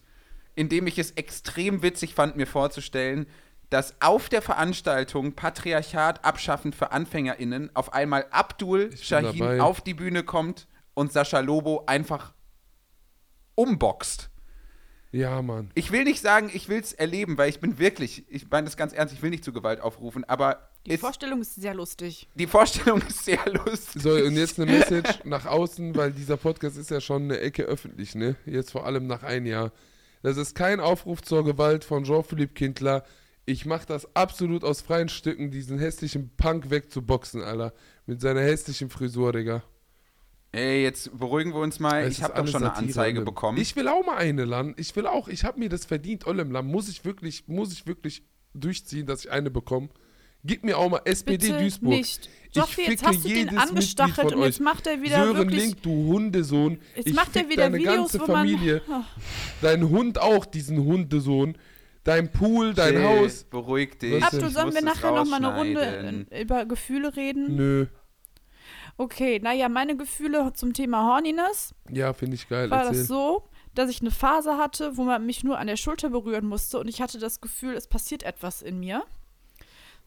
in 0.55 0.69
dem 0.69 0.87
ich 0.87 0.97
es 0.97 1.11
extrem 1.11 1.81
witzig 1.81 2.13
fand, 2.13 2.37
mir 2.37 2.47
vorzustellen, 2.47 3.27
dass 3.69 4.01
auf 4.01 4.29
der 4.29 4.41
Veranstaltung 4.41 5.33
Patriarchat 5.33 6.23
abschaffend 6.23 6.73
für 6.73 6.93
AnfängerInnen 6.93 7.75
auf 7.75 7.91
einmal 7.91 8.27
Abdul 8.31 8.91
Ich 8.93 9.03
Shahin 9.03 9.37
dabei. 9.37 9.59
auf 9.59 9.81
die 9.81 9.93
Bühne 9.93 10.23
kommt 10.23 10.69
und 10.93 11.11
Sascha 11.11 11.41
Lobo 11.41 11.83
einfach 11.85 12.33
umboxt. 13.55 14.29
Ja, 15.11 15.41
Mann. 15.41 15.71
Ich 15.73 15.91
will 15.91 16.03
nicht 16.03 16.21
sagen, 16.21 16.49
ich 16.53 16.67
will 16.67 16.79
es 16.79 16.91
erleben, 16.93 17.37
weil 17.37 17.49
ich 17.49 17.59
bin 17.59 17.79
wirklich, 17.79 18.25
ich 18.27 18.49
meine 18.49 18.65
das 18.65 18.75
ganz 18.75 18.91
ernst, 18.93 19.13
ich 19.13 19.21
will 19.21 19.29
nicht 19.29 19.43
zu 19.43 19.53
Gewalt 19.53 19.79
aufrufen, 19.79 20.25
aber 20.25 20.69
Die 20.85 20.91
ist, 20.91 20.99
Vorstellung 20.99 21.41
ist 21.41 21.55
sehr 21.55 21.73
lustig. 21.73 22.27
die 22.35 22.45
Vorstellung 22.47 23.01
ist 23.07 23.23
sehr 23.23 23.39
lustig. 23.65 24.01
So, 24.01 24.11
und 24.11 24.35
jetzt 24.35 24.59
eine 24.59 24.69
Message 24.71 25.19
nach 25.23 25.45
außen, 25.45 25.95
weil 25.95 26.11
dieser 26.11 26.35
Podcast 26.37 26.77
ist 26.77 26.91
ja 26.91 26.99
schon 26.99 27.23
eine 27.23 27.39
Ecke 27.39 27.63
öffentlich, 27.63 28.15
ne? 28.15 28.35
Jetzt 28.45 28.71
vor 28.71 28.85
allem 28.85 29.07
nach 29.07 29.23
einem 29.23 29.45
Jahr. 29.45 29.71
Das 30.23 30.35
ist 30.35 30.55
kein 30.55 30.79
Aufruf 30.81 31.21
zur 31.21 31.45
Gewalt 31.45 31.83
von 31.85 32.03
Jean-Philippe 32.03 32.53
Kindler. 32.53 33.05
Ich 33.45 33.65
mach 33.65 33.85
das 33.85 34.13
absolut 34.13 34.65
aus 34.65 34.81
freien 34.81 35.07
Stücken, 35.07 35.51
diesen 35.51 35.79
hässlichen 35.79 36.31
Punk 36.35 36.69
wegzuboxen, 36.69 37.41
Alter. 37.43 37.73
Mit 38.07 38.19
seiner 38.19 38.41
hässlichen 38.41 38.89
Frisur, 38.89 39.31
Digga. 39.31 39.63
Ey, 40.57 40.81
jetzt 40.81 41.15
beruhigen 41.17 41.53
wir 41.53 41.59
uns 41.59 41.79
mal. 41.79 42.03
Es 42.03 42.17
ich 42.17 42.23
habe 42.23 42.33
doch 42.33 42.47
schon 42.47 42.63
eine 42.63 42.71
Satire, 42.73 42.87
Anzeige 42.87 43.21
bekommen. 43.21 43.59
Ich 43.59 43.75
will 43.75 43.87
auch 43.87 44.03
mal 44.03 44.17
eine 44.17 44.43
landen. 44.45 44.73
Ich 44.77 44.95
will 44.95 45.05
auch, 45.05 45.27
ich 45.27 45.43
habe 45.43 45.59
mir 45.59 45.69
das 45.69 45.85
verdient, 45.85 46.25
Olemlam. 46.25 46.65
Muss 46.67 46.89
ich 46.89 47.05
wirklich, 47.05 47.47
muss 47.47 47.71
ich 47.71 47.85
wirklich 47.85 48.23
durchziehen, 48.55 49.05
dass 49.05 49.25
ich 49.25 49.31
eine 49.31 49.51
bekomme? 49.51 49.89
Gib 50.43 50.63
mir 50.63 50.77
auch 50.77 50.89
mal 50.89 51.01
SPD 51.05 51.47
Bitte 51.49 51.59
Duisburg. 51.59 51.89
nicht. 51.89 52.29
Joffi, 52.53 52.81
ich 52.81 52.87
jetzt 52.87 53.05
hast 53.05 53.23
du 53.23 53.29
den 53.29 53.55
angestachelt 53.55 54.29
von 54.31 54.39
und 54.39 54.45
jetzt 54.45 54.59
euch. 54.59 54.63
macht 54.63 54.87
er 54.87 55.01
wieder 55.01 55.23
Sören 55.23 55.37
wirklich- 55.37 55.61
Link, 55.61 55.81
du 55.83 55.91
Hundesohn. 55.91 56.79
Jetzt 56.95 57.07
ich 57.07 57.13
macht 57.13 57.35
er 57.35 57.49
wieder 57.49 57.63
deine 57.63 57.77
Videos, 57.77 58.11
ganze 58.13 58.19
wo 58.21 58.31
man- 58.31 58.47
Familie. 58.47 58.81
Oh. 58.89 59.01
Dein 59.61 59.89
Hund 59.89 60.19
auch, 60.19 60.45
diesen 60.45 60.83
Hundesohn. 60.83 61.55
Dein 62.03 62.31
Pool, 62.31 62.73
dein 62.73 62.93
Chill, 62.93 63.03
Haus. 63.03 63.43
Beruhig 63.43 63.99
dich. 63.99 64.23
Ich 64.23 64.29
sollen 64.29 64.73
wir 64.73 64.81
nachher 64.81 65.11
noch 65.11 65.25
mal 65.25 65.35
eine 65.43 65.55
Runde 65.55 66.25
über 66.41 66.65
Gefühle 66.65 67.15
reden? 67.15 67.55
Nö. 67.55 67.85
Okay, 68.97 69.39
naja, 69.39 69.69
meine 69.69 69.95
Gefühle 69.95 70.51
zum 70.53 70.73
Thema 70.73 71.05
Horniness 71.05 71.73
Ja, 71.89 72.13
finde 72.13 72.35
ich 72.35 72.49
geil. 72.49 72.69
war 72.71 72.83
Erzähl. 72.85 72.97
das 72.99 73.07
so, 73.07 73.43
dass 73.75 73.89
ich 73.91 74.01
eine 74.01 74.09
Phase 74.11 74.57
hatte, 74.57 74.97
wo 74.97 75.03
man 75.03 75.25
mich 75.25 75.43
nur 75.43 75.59
an 75.59 75.67
der 75.67 75.77
Schulter 75.77 76.09
berühren 76.09 76.47
musste 76.47 76.79
und 76.79 76.87
ich 76.87 76.99
hatte 77.01 77.19
das 77.19 77.39
Gefühl, 77.39 77.75
es 77.75 77.87
passiert 77.87 78.23
etwas 78.23 78.61
in 78.63 78.79
mir. 78.79 79.03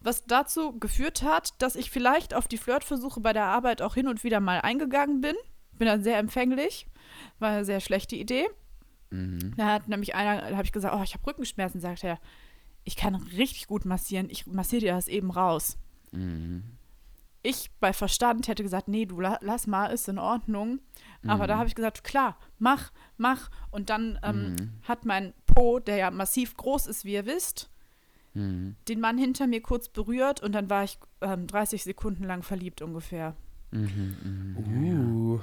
Was 0.01 0.25
dazu 0.25 0.79
geführt 0.79 1.23
hat, 1.23 1.53
dass 1.63 1.77
ich 1.77 1.91
vielleicht 1.91 2.35
auf 2.35 2.49
die 2.49 2.57
Flirtversuche 2.59 3.21
bei 3.21 3.33
der 3.33 3.45
Arbeit 3.45 3.83
auch 3.83 3.95
hin 3.95 4.09
und 4.09 4.25
wieder 4.25 4.41
mal 4.41 4.61
eingegangen 4.63 5.21
bin. 5.21 5.37
Bin 5.73 5.87
dann 5.87 6.03
sehr 6.03 6.19
empfänglich. 6.19 6.87
War 7.39 7.51
eine 7.51 7.65
sehr 7.67 7.81
schlechte 7.81 8.17
Idee. 8.17 8.49
Mhm. 9.11 9.55
Da 9.57 9.67
hat 9.67 9.89
nämlich 9.89 10.15
einer, 10.15 10.41
da 10.51 10.57
habe 10.57 10.65
ich 10.65 10.73
gesagt, 10.73 10.95
oh, 10.99 11.03
ich 11.03 11.13
habe 11.15 11.27
Rückenschmerzen, 11.27 11.81
sagt 11.81 12.03
er. 12.03 12.19
Ich 12.85 12.97
kann 12.97 13.15
richtig 13.15 13.67
gut 13.67 13.85
massieren, 13.85 14.31
ich 14.31 14.47
massiere 14.47 14.81
dir 14.81 14.95
das 14.95 15.07
eben 15.07 15.31
raus. 15.31 15.77
Mhm. 16.13 16.65
Ich 17.43 17.71
bei 17.81 17.93
Verstand 17.95 18.49
hätte 18.49 18.63
gesagt, 18.63 18.89
nee, 18.89 19.07
du 19.07 19.19
la 19.21 19.39
lass 19.41 19.67
mal, 19.67 19.87
ist 19.87 20.09
in 20.09 20.19
Ordnung. 20.19 20.81
Aber 21.27 21.45
Mhm. 21.45 21.49
da 21.49 21.57
habe 21.59 21.69
ich 21.69 21.75
gesagt, 21.75 22.05
klar, 22.05 22.39
mach, 22.59 22.93
mach. 23.17 23.51
Und 23.71 23.89
dann 23.91 24.19
ähm, 24.23 24.51
Mhm. 24.53 24.73
hat 24.83 25.07
mein 25.07 25.33
Po, 25.47 25.79
der 25.79 25.97
ja 25.97 26.11
massiv 26.11 26.57
groß 26.57 26.87
ist, 26.87 27.05
wie 27.05 27.15
ihr 27.15 27.25
wisst, 27.27 27.71
Mhm. 28.35 28.77
den 28.89 29.01
Mann 29.01 29.17
hinter 29.19 29.47
mir 29.47 29.63
kurz 29.63 29.89
berührt 29.89 30.43
und 30.43 30.53
dann 30.53 30.69
war 30.71 30.85
ich 30.85 30.99
ähm, 31.23 31.47
30 31.47 31.83
Sekunden 31.83 32.25
lang 32.25 32.43
verliebt 32.43 32.83
ungefähr. 32.83 33.35
Mhm. 33.71 34.55
Mhm. 34.57 35.17
Uh. 35.33 35.41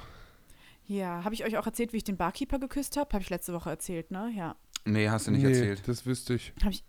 Ja, 0.86 1.23
habe 1.23 1.33
ich 1.36 1.43
euch 1.43 1.57
auch 1.57 1.65
erzählt, 1.65 1.93
wie 1.93 1.97
ich 1.97 2.03
den 2.03 2.17
Barkeeper 2.17 2.60
geküsst 2.60 2.95
habe? 2.95 3.10
Habe 3.13 3.21
ich 3.23 3.29
letzte 3.29 3.53
Woche 3.53 3.69
erzählt, 3.69 4.12
ne? 4.12 4.31
Ja. 4.36 4.55
Nee, 4.86 5.10
hast 5.10 5.27
du 5.27 5.31
nicht 5.31 5.43
nee, 5.43 5.49
erzählt. 5.49 5.88
das 5.88 6.05
wüsste 6.05 6.36
ich. 6.36 6.53
Habe 6.62 6.71
ich, 6.71 6.83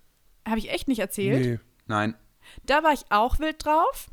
hab 0.46 0.56
ich 0.58 0.70
echt 0.70 0.86
nicht 0.86 1.00
erzählt? 1.00 1.44
Nee. 1.44 1.58
Nein. 1.86 2.14
Da 2.64 2.82
war 2.84 2.92
ich 2.92 3.04
auch 3.10 3.38
wild 3.40 3.64
drauf. 3.64 4.08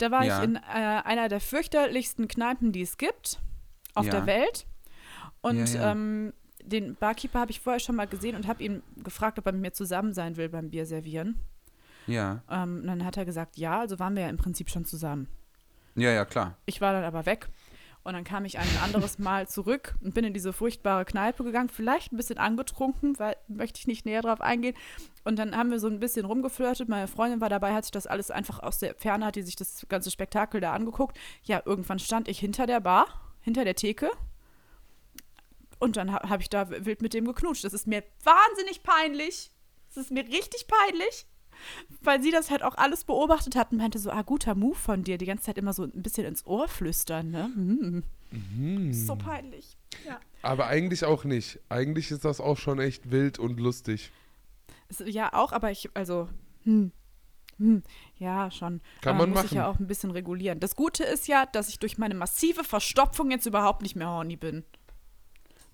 Da 0.00 0.10
war 0.10 0.24
Ja. 0.24 0.38
ich 0.38 0.44
in 0.44 0.56
äh, 0.56 0.60
einer 1.04 1.28
der 1.28 1.40
fürchterlichsten 1.40 2.28
Kneipen, 2.28 2.72
die 2.72 2.82
es 2.82 2.96
gibt 2.96 3.40
auf 3.94 4.06
Ja. 4.06 4.12
der 4.12 4.26
Welt. 4.26 4.66
Und 5.42 5.72
Ja. 5.74 5.92
Ähm, 5.92 6.32
den 6.62 6.94
Barkeeper 6.94 7.40
habe 7.40 7.50
ich 7.50 7.60
vorher 7.60 7.80
schon 7.80 7.96
mal 7.96 8.06
gesehen 8.06 8.36
und 8.36 8.46
habe 8.46 8.62
ihn 8.62 8.82
gefragt, 9.02 9.38
ob 9.38 9.46
er 9.46 9.52
mit 9.52 9.62
mir 9.62 9.72
zusammen 9.72 10.12
sein 10.12 10.36
will 10.36 10.48
beim 10.48 10.70
Bier 10.70 10.84
servieren. 10.86 11.36
Ja. 12.06 12.42
Ähm, 12.50 12.80
und 12.82 12.86
dann 12.86 13.04
hat 13.04 13.16
er 13.16 13.24
gesagt, 13.24 13.56
ja, 13.56 13.80
also 13.80 13.98
waren 13.98 14.14
wir 14.14 14.22
ja 14.24 14.28
im 14.28 14.36
Prinzip 14.36 14.68
schon 14.70 14.84
zusammen. 14.84 15.26
Ja, 15.96 16.10
ja, 16.10 16.24
klar. 16.24 16.56
Ich 16.66 16.80
war 16.80 16.92
dann 16.92 17.04
aber 17.04 17.26
weg. 17.26 17.48
Und 18.02 18.14
dann 18.14 18.24
kam 18.24 18.46
ich 18.46 18.58
ein 18.58 18.66
anderes 18.82 19.18
Mal 19.18 19.46
zurück 19.46 19.94
und 20.02 20.14
bin 20.14 20.24
in 20.24 20.32
diese 20.32 20.52
furchtbare 20.52 21.04
Kneipe 21.04 21.44
gegangen, 21.44 21.68
vielleicht 21.68 22.12
ein 22.12 22.16
bisschen 22.16 22.38
angetrunken, 22.38 23.18
weil 23.18 23.36
möchte 23.46 23.78
ich 23.78 23.86
nicht 23.86 24.06
näher 24.06 24.22
drauf 24.22 24.40
eingehen. 24.40 24.74
Und 25.24 25.38
dann 25.38 25.54
haben 25.54 25.70
wir 25.70 25.78
so 25.78 25.86
ein 25.86 26.00
bisschen 26.00 26.24
rumgeflirtet. 26.24 26.88
Meine 26.88 27.08
Freundin 27.08 27.42
war 27.42 27.50
dabei, 27.50 27.74
hat 27.74 27.84
sich 27.84 27.90
das 27.90 28.06
alles 28.06 28.30
einfach 28.30 28.60
aus 28.60 28.78
der 28.78 28.94
Ferne, 28.94 29.26
hat 29.26 29.36
die 29.36 29.42
sich 29.42 29.56
das 29.56 29.86
ganze 29.88 30.10
Spektakel 30.10 30.60
da 30.62 30.72
angeguckt. 30.72 31.18
Ja, 31.42 31.62
irgendwann 31.64 31.98
stand 31.98 32.28
ich 32.28 32.38
hinter 32.38 32.66
der 32.66 32.80
Bar, 32.80 33.06
hinter 33.42 33.64
der 33.64 33.74
Theke. 33.76 34.10
Und 35.78 35.96
dann 35.96 36.12
ha 36.12 36.28
habe 36.28 36.42
ich 36.42 36.48
da 36.48 36.70
wild 36.70 37.02
mit 37.02 37.12
dem 37.12 37.26
geknutscht. 37.26 37.64
Das 37.64 37.74
ist 37.74 37.86
mir 37.86 38.02
wahnsinnig 38.24 38.82
peinlich. 38.82 39.50
Das 39.88 40.04
ist 40.04 40.10
mir 40.10 40.24
richtig 40.24 40.66
peinlich 40.68 41.26
weil 42.02 42.22
sie 42.22 42.30
das 42.30 42.50
halt 42.50 42.62
auch 42.62 42.76
alles 42.76 43.04
beobachtet 43.04 43.56
hat 43.56 43.72
und 43.72 43.78
meinte 43.78 43.98
so, 43.98 44.10
ah, 44.10 44.22
guter 44.22 44.54
Move 44.54 44.76
von 44.76 45.04
dir, 45.04 45.18
die 45.18 45.26
ganze 45.26 45.44
Zeit 45.44 45.58
immer 45.58 45.72
so 45.72 45.84
ein 45.84 46.02
bisschen 46.02 46.26
ins 46.26 46.46
Ohr 46.46 46.68
flüstern, 46.68 47.30
ne? 47.30 47.48
Mm. 47.48 48.02
Mhm. 48.30 48.92
So 48.92 49.16
peinlich. 49.16 49.76
Ja. 50.06 50.20
Aber 50.42 50.66
eigentlich 50.68 51.04
auch 51.04 51.24
nicht. 51.24 51.58
Eigentlich 51.68 52.10
ist 52.10 52.24
das 52.24 52.40
auch 52.40 52.56
schon 52.56 52.78
echt 52.78 53.10
wild 53.10 53.38
und 53.38 53.58
lustig. 53.58 54.12
Ja, 55.04 55.32
auch, 55.34 55.52
aber 55.52 55.70
ich, 55.70 55.90
also, 55.94 56.28
hm, 56.64 56.92
hm, 57.60 57.82
ja, 58.16 58.50
schon. 58.50 58.80
Kann 59.02 59.18
man 59.18 59.30
muss 59.30 59.40
ich 59.40 59.44
machen. 59.44 59.56
ja 59.56 59.68
auch 59.68 59.78
ein 59.78 59.86
bisschen 59.86 60.10
regulieren. 60.10 60.60
Das 60.60 60.76
Gute 60.76 61.04
ist 61.04 61.28
ja, 61.28 61.44
dass 61.44 61.68
ich 61.68 61.78
durch 61.78 61.98
meine 61.98 62.14
massive 62.14 62.64
Verstopfung 62.64 63.30
jetzt 63.30 63.44
überhaupt 63.44 63.82
nicht 63.82 63.96
mehr 63.96 64.08
horny 64.08 64.36
bin. 64.36 64.64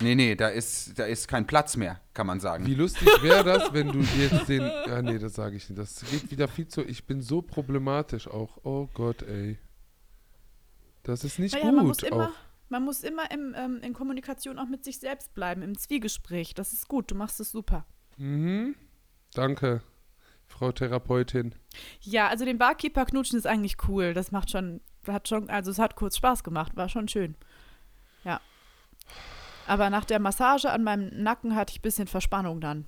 Nee, 0.02 0.14
nee, 0.14 0.34
da 0.34 0.48
ist, 0.48 0.98
da 0.98 1.04
ist 1.04 1.26
kein 1.26 1.46
Platz 1.46 1.76
mehr, 1.76 2.00
kann 2.12 2.26
man 2.26 2.38
sagen. 2.38 2.66
Wie 2.66 2.74
lustig 2.74 3.08
wäre 3.22 3.42
das, 3.44 3.72
wenn 3.72 3.92
du 3.92 4.00
jetzt 4.00 4.46
den. 4.48 4.60
Ja, 4.60 5.00
nee, 5.00 5.18
das 5.18 5.34
sage 5.34 5.56
ich 5.56 5.68
nicht. 5.70 5.78
Das 5.78 6.04
geht 6.10 6.30
wieder 6.30 6.48
viel 6.48 6.68
zu. 6.68 6.82
Ich 6.84 7.06
bin 7.06 7.22
so 7.22 7.40
problematisch 7.40 8.28
auch. 8.28 8.58
Oh 8.62 8.88
Gott, 8.92 9.22
ey. 9.22 9.58
Das 11.02 11.24
ist 11.24 11.38
nicht 11.38 11.54
Naja, 11.54 11.66
gut. 11.66 11.76
man 11.76 11.86
muss 11.86 12.02
immer, 12.02 12.32
man 12.68 12.84
muss 12.84 13.04
immer 13.04 13.30
im, 13.30 13.54
ähm, 13.56 13.80
in 13.82 13.94
Kommunikation 13.94 14.58
auch 14.58 14.66
mit 14.66 14.84
sich 14.84 14.98
selbst 14.98 15.32
bleiben, 15.34 15.62
im 15.62 15.78
Zwiegespräch. 15.78 16.52
Das 16.52 16.72
ist 16.74 16.88
gut, 16.88 17.10
du 17.10 17.14
machst 17.14 17.40
es 17.40 17.50
super. 17.50 17.86
Mhm. 18.18 18.74
Danke, 19.32 19.82
Frau 20.46 20.72
Therapeutin. 20.72 21.54
Ja, 22.00 22.28
also 22.28 22.44
den 22.44 22.58
Barkeeper 22.58 23.06
knutschen 23.06 23.38
ist 23.38 23.46
eigentlich 23.46 23.76
cool. 23.88 24.12
Das 24.14 24.30
macht 24.30 24.50
schon, 24.50 24.80
hat 25.06 25.28
schon, 25.28 25.48
also 25.48 25.70
es 25.70 25.78
hat 25.78 25.96
kurz 25.96 26.16
Spaß 26.16 26.44
gemacht, 26.44 26.76
war 26.76 26.88
schon 26.88 27.08
schön. 27.08 27.34
Ja. 28.24 28.40
Aber 29.66 29.90
nach 29.90 30.04
der 30.04 30.18
Massage 30.20 30.70
an 30.70 30.84
meinem 30.84 31.22
Nacken 31.22 31.54
hatte 31.54 31.72
ich 31.72 31.80
ein 31.80 31.82
bisschen 31.82 32.06
Verspannung 32.06 32.60
dann. 32.60 32.86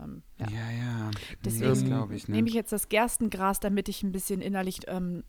Ähm, 0.00 0.22
ja. 0.38 0.46
Ja, 0.48 0.70
ja. 0.70 1.10
Deswegen 1.44 1.86
glaube 1.86 2.14
ich, 2.14 2.28
ne? 2.28 2.36
nehme 2.36 2.48
ich 2.48 2.54
jetzt 2.54 2.72
das 2.72 2.88
Gerstengras, 2.88 3.60
damit 3.60 3.88
ich 3.88 4.02
ein 4.02 4.12
bisschen 4.12 4.40
innerlich 4.40 4.80
ähm, 4.86 5.24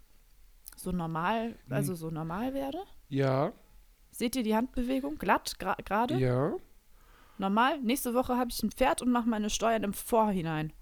so 0.75 0.91
normal, 0.91 1.55
also 1.69 1.95
so 1.95 2.09
normal 2.09 2.53
werde. 2.53 2.79
Ja, 3.09 3.53
Seht 4.11 4.35
ihr 4.35 4.43
die 4.43 4.55
Handbewegung? 4.55 5.17
Glatt, 5.17 5.59
gerade? 5.59 6.17
ja. 6.17 6.53
Normal? 7.37 7.79
Nächste 7.79 8.13
Woche 8.13 8.35
habe 8.35 8.49
ich 8.51 8.61
ein 8.61 8.69
Pferd 8.71 9.01
und 9.01 9.11
mache 9.11 9.29
meine 9.29 9.49
Steuern 9.49 9.83
im 9.83 9.93
Vorhinein. 9.93 10.73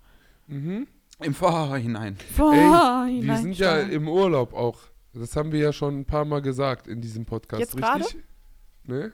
Mhm. 0.47 0.87
Im 1.19 1.33
Vorhinein. 1.35 2.17
Vorhinein. 2.35 3.23
Wir 3.23 3.37
sind 3.37 3.57
ja 3.59 3.77
im 3.79 4.07
Urlaub 4.07 4.53
auch. 4.53 4.79
Das 5.13 5.35
haben 5.35 5.51
wir 5.51 5.59
ja 5.59 5.71
schon 5.71 5.99
ein 5.99 6.05
paar 6.05 6.25
Mal 6.25 6.41
gesagt 6.41 6.87
in 6.87 7.01
diesem 7.01 7.25
Podcast, 7.25 7.59
Jetzt 7.59 7.75
richtig? 7.75 8.23
Ne? 8.85 9.11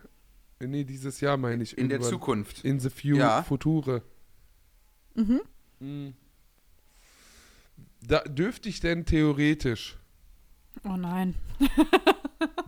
Nee, 0.68 0.84
dieses 0.84 1.20
Jahr 1.22 1.38
meine 1.38 1.64
ich. 1.64 1.78
In 1.78 1.90
der 1.90 1.98
irgendwann. 1.98 2.12
Zukunft. 2.12 2.64
In 2.66 2.80
the 2.80 2.90
few 2.90 3.16
Ja. 3.18 3.44
Future. 3.44 4.02
Mhm. 5.16 5.42
Mhm. 5.80 6.14
Da 8.06 8.20
dürfte 8.22 8.70
ich 8.70 8.80
denn 8.80 9.06
theoretisch. 9.06 9.98
Oh 10.84 10.96
nein. 10.98 11.36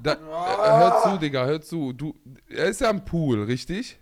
Da, 0.01 0.13
äh, 0.13 0.17
hör 0.19 1.01
zu, 1.03 1.17
Digga, 1.19 1.45
hör 1.45 1.61
zu. 1.61 1.91
Du, 1.91 2.13
er 2.47 2.65
ist 2.67 2.79
ja 2.79 2.89
am 2.91 3.03
Pool, 3.03 3.43
richtig? 3.43 3.99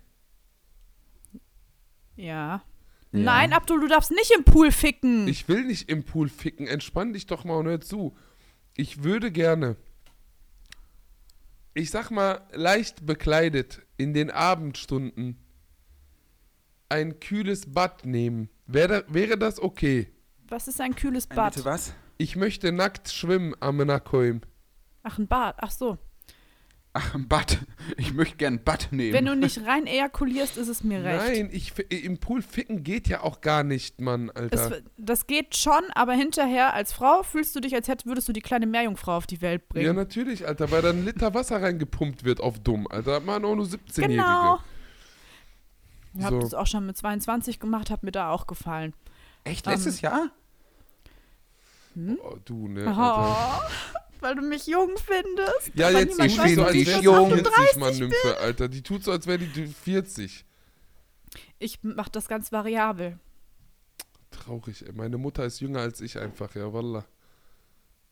Ja. 2.14 2.24
Ja. 2.26 2.62
Nein, 3.10 3.52
Abdul, 3.52 3.80
du 3.80 3.88
darfst 3.88 4.10
nicht 4.10 4.30
im 4.36 4.44
Pool 4.44 4.70
ficken. 4.70 5.26
Ich 5.28 5.48
will 5.48 5.64
nicht 5.64 5.88
im 5.88 6.04
Pool 6.04 6.28
ficken. 6.28 6.66
Entspann 6.66 7.12
dich 7.12 7.26
doch 7.26 7.44
mal 7.44 7.54
und 7.56 7.66
hör 7.66 7.80
zu. 7.80 8.14
Ich 8.76 9.02
würde 9.02 9.32
gerne, 9.32 9.76
ich 11.72 11.90
sag 11.90 12.10
mal, 12.10 12.40
leicht 12.52 13.06
bekleidet 13.06 13.83
in 13.96 14.14
den 14.14 14.30
Abendstunden 14.30 15.38
ein 16.88 17.20
kühles 17.20 17.72
Bad 17.72 18.04
nehmen. 18.06 18.48
Wäre, 18.66 19.04
wäre 19.08 19.36
das 19.38 19.60
okay? 19.60 20.12
Was 20.48 20.68
ist 20.68 20.80
ein 20.80 20.94
kühles 20.94 21.30
Ein 21.30 21.36
Bad? 21.36 21.54
Bitte 21.54 21.64
was? 21.64 21.94
Ich 22.18 22.36
möchte 22.36 22.70
nackt 22.72 23.10
schwimmen 23.10 23.54
am 23.60 23.78
Nackholm. 23.78 24.42
Ach, 25.02 25.18
ein 25.18 25.26
Bad. 25.26 25.56
Ach 25.58 25.70
so. 25.70 25.98
Ach, 26.96 27.12
ein 27.16 27.26
Bad. 27.26 27.58
Ich 27.96 28.14
möchte 28.14 28.36
gern 28.36 28.54
ein 28.54 28.64
Bad 28.64 28.88
nehmen. 28.92 29.12
Wenn 29.12 29.26
du 29.26 29.34
nicht 29.34 29.66
rein 29.66 29.88
ejakulierst, 29.88 30.56
ist 30.56 30.68
es 30.68 30.84
mir 30.84 31.02
recht. 31.02 31.26
Nein, 31.26 31.48
ich, 31.52 31.72
im 31.90 32.18
Pool 32.18 32.40
ficken 32.40 32.84
geht 32.84 33.08
ja 33.08 33.22
auch 33.22 33.40
gar 33.40 33.64
nicht, 33.64 34.00
Mann, 34.00 34.30
Alter. 34.30 34.76
Es, 34.76 34.82
das 34.96 35.26
geht 35.26 35.56
schon, 35.56 35.82
aber 35.96 36.12
hinterher 36.12 36.72
als 36.72 36.92
Frau 36.92 37.24
fühlst 37.24 37.56
du 37.56 37.60
dich, 37.60 37.74
als 37.74 37.88
hättest, 37.88 38.06
würdest 38.06 38.28
du 38.28 38.32
die 38.32 38.40
kleine 38.40 38.66
Meerjungfrau 38.66 39.16
auf 39.16 39.26
die 39.26 39.42
Welt 39.42 39.62
ja, 39.62 39.66
bringen. 39.70 39.96
natürlich, 39.96 40.46
Alter, 40.46 40.70
weil 40.70 40.82
dann 40.82 40.98
ein 41.00 41.04
Liter 41.04 41.34
Wasser 41.34 41.60
reingepumpt 41.60 42.22
wird 42.22 42.40
auf 42.40 42.60
dumm, 42.60 42.86
Alter. 42.88 43.18
Man 43.18 43.44
auch 43.44 43.56
nur 43.56 43.66
17-Jährige. 43.66 44.12
genau. 44.14 44.60
Ich 46.16 46.22
habe 46.24 46.36
So. 46.36 46.40
das 46.42 46.54
auch 46.54 46.68
schon 46.68 46.86
mit 46.86 46.96
22 46.96 47.58
gemacht, 47.58 47.90
hat 47.90 48.04
mir 48.04 48.12
da 48.12 48.30
auch 48.30 48.46
gefallen. 48.46 48.94
Echt, 49.42 49.66
Ähm, 49.66 49.72
letztes 49.72 50.00
Jahr? 50.00 50.30
Oh, 51.96 52.36
du, 52.44 52.68
ne, 52.68 52.86
Alter. 52.86 53.60
Oh, 53.60 53.98
weil 54.24 54.34
du 54.36 54.42
mich 54.42 54.66
jung 54.66 54.96
findest. 54.96 55.72
Ja, 55.74 55.88
aber 55.88 56.00
jetzt 56.00 56.16
so, 56.16 56.22
als 56.22 56.32
ich 56.32 56.38
wäre 56.38 56.72
die 56.72 56.88
38 56.90 57.46
40, 57.46 57.76
Mann, 57.76 57.96
Nymphe, 57.96 58.38
Alter. 58.38 58.68
Die 58.68 58.82
tut 58.82 59.04
so, 59.04 59.12
als 59.12 59.26
wäre 59.26 59.38
die 59.38 59.66
40. 59.66 60.44
Ich 61.58 61.82
mache 61.82 62.10
das 62.10 62.26
ganz 62.26 62.50
variabel. 62.50 63.18
Traurig, 64.30 64.84
ey. 64.86 64.92
Meine 64.92 65.18
Mutter 65.18 65.44
ist 65.44 65.60
jünger 65.60 65.80
als 65.80 66.00
ich 66.00 66.18
einfach, 66.18 66.54
ja, 66.54 66.72
wallah. 66.72 67.04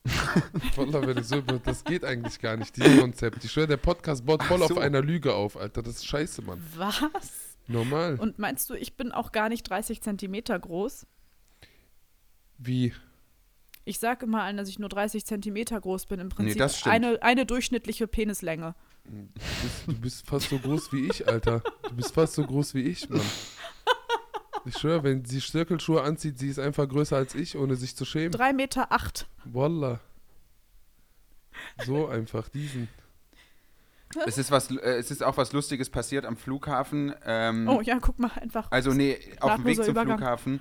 wallah, 0.77 1.07
wenn 1.07 1.19
ich 1.19 1.27
so 1.27 1.41
das 1.41 1.85
geht 1.85 2.05
eigentlich 2.05 2.39
gar 2.41 2.57
nicht, 2.57 2.77
dieses 2.77 3.01
Konzept. 3.01 3.45
Ich 3.45 3.51
schwöre, 3.51 3.69
der 3.69 3.77
Podcast 3.79 4.27
baut 4.27 4.43
voll 4.43 4.59
so. 4.59 4.65
auf 4.67 4.79
einer 4.79 5.01
Lüge 5.01 5.35
auf, 5.35 5.57
Alter. 5.57 5.83
Das 5.83 5.97
ist 5.97 6.07
scheiße, 6.07 6.43
Mann. 6.43 6.63
Was? 6.77 7.57
Normal. 7.69 8.17
Und 8.21 8.39
meinst 8.39 8.69
du, 8.69 8.75
ich 8.75 8.97
bin 8.97 9.13
auch 9.13 9.33
gar 9.33 9.49
nicht 9.49 9.63
30 9.63 10.03
Zentimeter 10.03 10.59
groß? 10.59 11.07
Wie? 12.59 12.93
Ich 13.85 13.99
sage 13.99 14.27
immer 14.27 14.43
allen, 14.43 14.57
dass 14.57 14.69
ich 14.69 14.79
nur 14.79 14.89
30 14.89 15.25
Zentimeter 15.27 15.81
groß 15.81 16.07
bin. 16.07 16.21
Im 16.21 16.29
Prinzip 16.29 16.59
das 16.59 16.79
stimmt. 16.79 16.95
eine, 16.95 17.23
eine 17.23 17.47
durchschnittliche 17.47 18.07
Penislänge. 18.07 18.75
Du 19.05 19.11
bist, 19.35 19.87
du 19.89 20.01
bist 20.01 20.27
fast 20.27 20.49
so 20.51 20.59
groß 20.59 20.93
wie 20.93 21.07
ich, 21.09 21.27
Alter. 21.27 21.63
Du 21.89 21.97
bist 21.97 22.15
fast 22.15 22.35
so 22.35 22.45
groß 22.45 22.75
wie 22.75 22.83
ich, 22.83 23.09
Mann. 23.11 23.21
Ich 24.65 24.79
schwöre, 24.79 25.03
wenn 25.03 25.25
sie 25.25 25.41
Stöckelschuhe 25.41 26.03
anzieht, 26.03 26.39
sie 26.39 26.49
ist 26.49 26.61
einfach 26.61 26.89
größer 26.89 27.17
als 27.17 27.35
ich, 27.35 27.57
ohne 27.57 27.75
sich 27.75 27.97
zu 27.97 28.05
schämen. 28.05 28.31
3 28.31 28.53
Meter 28.53 28.93
acht. 28.93 29.27
Wallah. 29.45 29.99
So 31.85 32.07
einfach, 32.07 32.49
diesen. 32.49 32.89
Es 34.27 34.39
ist, 34.39 34.51
was, 34.51 34.71
äh, 34.71 34.75
es 34.99 35.11
ist 35.11 35.23
auch 35.25 35.37
was 35.37 35.53
Lustiges 35.53 35.91
passiert 35.91 36.25
am 36.27 36.37
Flughafen. 36.37 37.13
Ähm, 37.25 37.67
Oh 37.69 37.81
ja, 37.81 37.99
guck 37.99 38.19
mal, 38.19 38.31
einfach. 38.41 38.71
Also 38.71 38.93
nee, 38.93 39.19
auf 39.41 39.57
dem 39.57 39.65
Weg 39.65 39.77
zum 39.83 39.87
Übergang. 39.87 40.19
Flughafen. 40.19 40.61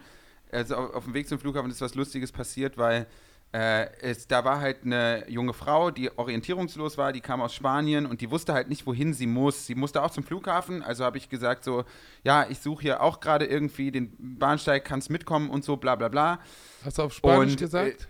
Also 0.52 0.76
auf, 0.76 0.94
auf 0.94 1.04
dem 1.06 1.14
Weg 1.14 1.28
zum 1.28 1.40
Flughafen 1.40 1.72
ist 1.72 1.82
was 1.82 1.96
Lustiges 1.96 2.32
passiert, 2.32 2.78
weil 2.78 3.08
äh, 3.54 3.88
es, 4.02 4.28
da 4.28 4.46
war 4.46 4.62
halt 4.62 4.86
eine 4.86 5.30
junge 5.30 5.54
Frau, 5.54 5.92
die 5.92 6.18
orientierungslos 6.18 6.98
war, 6.98 7.12
die 7.12 7.20
kam 7.20 7.42
aus 7.42 7.54
Spanien 7.54 8.06
und 8.06 8.22
die 8.22 8.32
wusste 8.32 8.54
halt 8.54 8.70
nicht, 8.70 8.88
wohin 8.88 9.14
sie 9.14 9.28
muss. 9.28 9.66
Sie 9.66 9.76
musste 9.76 10.02
auch 10.04 10.12
zum 10.12 10.24
Flughafen, 10.24 10.82
also 10.82 11.04
habe 11.04 11.18
ich 11.18 11.28
gesagt 11.28 11.66
so, 11.66 11.84
ja, 12.24 12.46
ich 12.50 12.60
suche 12.60 12.84
hier 12.84 13.02
auch 13.02 13.20
gerade 13.20 13.46
irgendwie 13.46 13.92
den 13.92 14.16
Bahnsteig, 14.18 14.86
kannst 14.86 15.10
mitkommen 15.10 15.50
und 15.50 15.66
so, 15.66 15.76
bla 15.76 15.96
bla 15.96 16.08
bla. 16.08 16.40
Hast 16.86 16.98
du 16.98 17.04
auf 17.04 17.14
Spanisch 17.14 17.52
Und, 17.52 17.60
gesagt? 17.60 18.08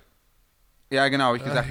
Ja, 0.92 1.08
genau, 1.08 1.34
ich 1.36 1.44
gesagt. 1.44 1.70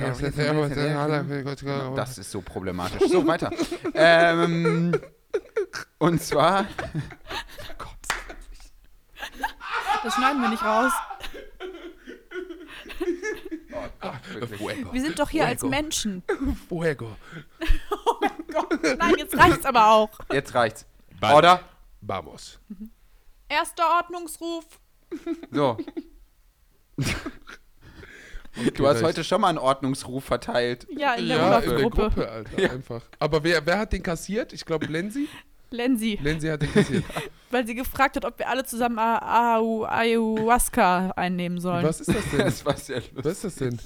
Das 1.95 2.17
ist 2.17 2.31
so 2.31 2.41
problematisch. 2.41 3.09
So, 3.09 3.27
weiter. 3.27 3.53
ähm, 3.95 4.93
und 5.99 6.23
zwar. 6.23 6.67
Das 10.03 10.15
schneiden 10.15 10.41
wir 10.41 10.49
nicht 10.49 10.65
raus. 10.65 10.93
Wirklich. 14.35 14.93
Wir 14.93 15.01
sind 15.01 15.19
doch 15.19 15.31
hier 15.31 15.47
als 15.47 15.61
Fuego. 15.61 15.77
Menschen. 15.77 16.23
Fuego. 16.69 17.17
Gott, 18.53 18.99
nein, 18.99 19.15
jetzt 19.19 19.37
reicht's 19.37 19.65
aber 19.65 19.89
auch. 19.91 20.11
Jetzt 20.33 20.55
reicht's. 20.55 20.87
Bye. 21.21 21.35
Oder? 21.37 21.61
Vamos. 22.01 22.59
Erster 23.49 23.85
Ordnungsruf. 23.97 24.65
So. 25.51 25.77
Okay, 28.57 28.73
Du 28.73 28.89
hast 28.89 29.01
heute 29.05 29.23
schon 29.23 29.41
mal 29.41 29.47
einen 29.49 29.59
Ordnungsruf 29.59 30.25
verteilt. 30.25 30.85
Ja, 30.91 31.15
in 31.15 31.29
der 31.29 31.37
Ja, 31.37 31.59
in 31.61 31.71
der. 31.71 31.79
Gruppe, 31.83 32.29
Alter, 32.29 32.73
einfach. 32.73 33.03
Aber 33.21 33.45
wer, 33.45 33.65
wer 33.65 33.79
hat 33.79 33.93
den 33.93 34.03
kassiert? 34.03 34.53
Ich 34.53 34.65
glaube, 34.65 34.87
Lenzi. 34.87 35.29
Lenzi, 35.73 36.19
Lenzi 36.23 36.49
hat 36.49 36.63
den 36.63 36.73
kassiert. 36.73 37.05
weil 37.51 37.67
sie 37.67 37.75
gefragt 37.75 38.17
hat, 38.17 38.25
ob 38.25 38.39
wir 38.39 38.49
alle 38.49 38.65
zusammen 38.65 38.99
A- 38.99 39.57
Au- 39.59 39.85
Ayahuasca 39.85 41.11
einnehmen 41.17 41.61
sollen. 41.61 41.85
Was 41.85 42.01
ist 42.01 42.09
das 42.15 42.31
denn? 42.31 42.39
Das 42.41 42.65
war 42.67 42.77
sehr 42.77 42.97
lustig. 42.97 43.15
Was 43.25 43.27
ist 43.33 43.45
das 43.45 43.55
denn? 43.57 43.79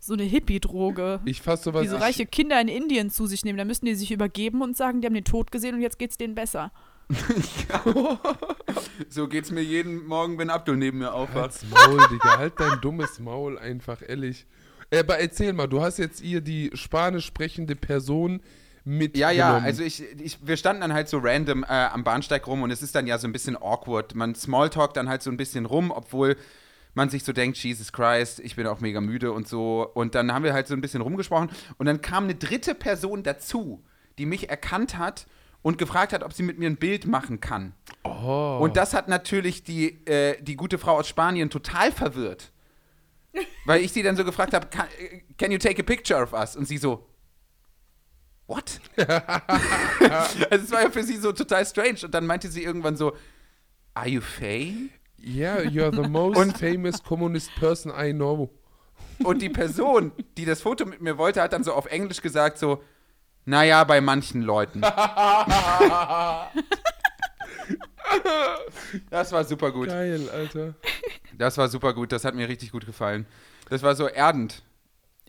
So 0.00 0.12
eine 0.14 0.22
Hippie-Droge. 0.24 1.20
Ich 1.24 1.40
fasse 1.40 1.64
sowas. 1.64 1.82
Die 1.82 1.88
so 1.88 1.96
reiche 1.96 2.26
Kinder 2.26 2.60
in 2.60 2.68
Indien 2.68 3.10
zu 3.10 3.26
sich 3.26 3.44
nehmen. 3.44 3.56
Da 3.58 3.64
müssen 3.64 3.86
die 3.86 3.94
sich 3.94 4.10
übergeben 4.12 4.60
und 4.62 4.76
sagen, 4.76 5.00
die 5.00 5.06
haben 5.06 5.14
den 5.14 5.24
Tod 5.24 5.50
gesehen 5.50 5.74
und 5.74 5.80
jetzt 5.80 5.98
geht's 5.98 6.16
denen 6.18 6.34
besser. 6.34 6.72
So 9.08 9.28
geht's 9.28 9.50
mir 9.50 9.62
jeden 9.62 10.06
Morgen, 10.06 10.38
wenn 10.38 10.50
Abdul 10.50 10.76
neben 10.76 10.98
mir 10.98 11.12
aufwacht. 11.12 11.62
Halt's 11.62 11.64
Maul, 11.70 12.00
Digga. 12.10 12.38
Halt 12.38 12.54
dein 12.58 12.80
dummes 12.80 13.18
Maul 13.18 13.58
einfach, 13.58 14.02
ehrlich. 14.06 14.46
Äh, 14.90 15.00
Aber 15.00 15.18
erzähl 15.18 15.52
mal, 15.52 15.66
du 15.66 15.82
hast 15.82 15.98
jetzt 15.98 16.20
hier 16.20 16.40
die 16.40 16.70
spanisch 16.74 17.26
sprechende 17.26 17.76
Person 17.76 18.40
mit. 18.84 19.16
Ja, 19.16 19.30
ja, 19.30 19.58
also 19.58 19.82
ich, 19.82 20.02
ich, 20.20 20.38
wir 20.46 20.56
standen 20.56 20.82
dann 20.82 20.92
halt 20.92 21.08
so 21.08 21.18
random 21.18 21.64
äh, 21.64 21.66
am 21.66 22.04
Bahnsteig 22.04 22.46
rum 22.46 22.62
und 22.62 22.70
es 22.70 22.82
ist 22.82 22.94
dann 22.94 23.06
ja 23.06 23.18
so 23.18 23.26
ein 23.26 23.32
bisschen 23.32 23.56
awkward. 23.56 24.14
Man 24.14 24.34
smalltalkt 24.34 24.96
dann 24.96 25.08
halt 25.08 25.22
so 25.22 25.30
ein 25.30 25.36
bisschen 25.36 25.66
rum, 25.66 25.90
obwohl 25.90 26.36
man 26.94 27.10
sich 27.10 27.24
so 27.24 27.32
denkt, 27.32 27.56
Jesus 27.58 27.92
Christ, 27.92 28.40
ich 28.40 28.56
bin 28.56 28.66
auch 28.66 28.80
mega 28.80 29.00
müde 29.00 29.32
und 29.32 29.48
so. 29.48 29.90
Und 29.94 30.14
dann 30.14 30.32
haben 30.32 30.44
wir 30.44 30.52
halt 30.52 30.68
so 30.68 30.74
ein 30.74 30.80
bisschen 30.80 31.00
rumgesprochen 31.00 31.50
und 31.78 31.86
dann 31.86 32.00
kam 32.00 32.24
eine 32.24 32.34
dritte 32.34 32.74
Person 32.74 33.22
dazu, 33.22 33.82
die 34.18 34.26
mich 34.26 34.48
erkannt 34.48 34.96
hat 34.98 35.26
und 35.62 35.78
gefragt 35.78 36.12
hat, 36.12 36.22
ob 36.22 36.32
sie 36.32 36.42
mit 36.42 36.58
mir 36.58 36.68
ein 36.68 36.76
Bild 36.76 37.06
machen 37.06 37.40
kann. 37.40 37.72
Oh. 38.04 38.58
Und 38.60 38.76
das 38.76 38.92
hat 38.92 39.08
natürlich 39.08 39.64
die, 39.64 40.06
äh, 40.06 40.40
die 40.42 40.56
gute 40.56 40.78
Frau 40.78 40.98
aus 40.98 41.08
Spanien 41.08 41.50
total 41.50 41.90
verwirrt. 41.90 42.52
Weil 43.64 43.80
ich 43.80 43.92
sie 43.92 44.02
dann 44.02 44.14
so 44.14 44.24
gefragt 44.24 44.52
habe, 44.52 44.68
can, 44.68 44.86
äh, 45.00 45.22
can 45.38 45.50
you 45.50 45.58
take 45.58 45.80
a 45.80 45.84
picture 45.84 46.22
of 46.22 46.34
us? 46.34 46.54
Und 46.54 46.68
sie 46.68 46.76
so, 46.76 47.06
what? 48.46 48.80
also 48.96 50.44
es 50.50 50.70
war 50.70 50.82
ja 50.82 50.90
für 50.90 51.02
sie 51.02 51.16
so 51.16 51.32
total 51.32 51.64
strange. 51.66 52.00
Und 52.04 52.14
dann 52.14 52.26
meinte 52.26 52.48
sie 52.48 52.62
irgendwann 52.62 52.96
so, 52.96 53.16
are 53.94 54.08
you 54.08 54.20
Faye? 54.20 54.90
Yeah, 55.18 55.60
you're 55.60 55.94
the 55.94 56.08
most 56.08 56.38
Und- 56.38 56.58
famous 56.58 57.02
communist 57.02 57.54
person 57.56 57.92
I 57.96 58.12
know. 58.12 58.50
Und 59.22 59.42
die 59.42 59.48
Person, 59.48 60.12
die 60.36 60.44
das 60.44 60.60
Foto 60.60 60.84
mit 60.84 61.00
mir 61.00 61.16
wollte, 61.18 61.40
hat 61.40 61.52
dann 61.52 61.64
so 61.64 61.72
auf 61.72 61.86
Englisch 61.86 62.20
gesagt 62.20 62.58
so, 62.58 62.82
naja, 63.44 63.84
bei 63.84 64.00
manchen 64.00 64.42
Leuten. 64.42 64.80
das 69.10 69.32
war 69.32 69.44
super 69.44 69.70
gut. 69.70 69.88
Geil, 69.88 70.28
Alter. 70.30 70.74
Das 71.36 71.58
war 71.58 71.68
super 71.68 71.94
gut. 71.94 72.12
Das 72.12 72.24
hat 72.24 72.34
mir 72.34 72.48
richtig 72.48 72.72
gut 72.72 72.86
gefallen. 72.86 73.26
Das 73.70 73.82
war 73.82 73.94
so 73.94 74.08
erdend. 74.08 74.62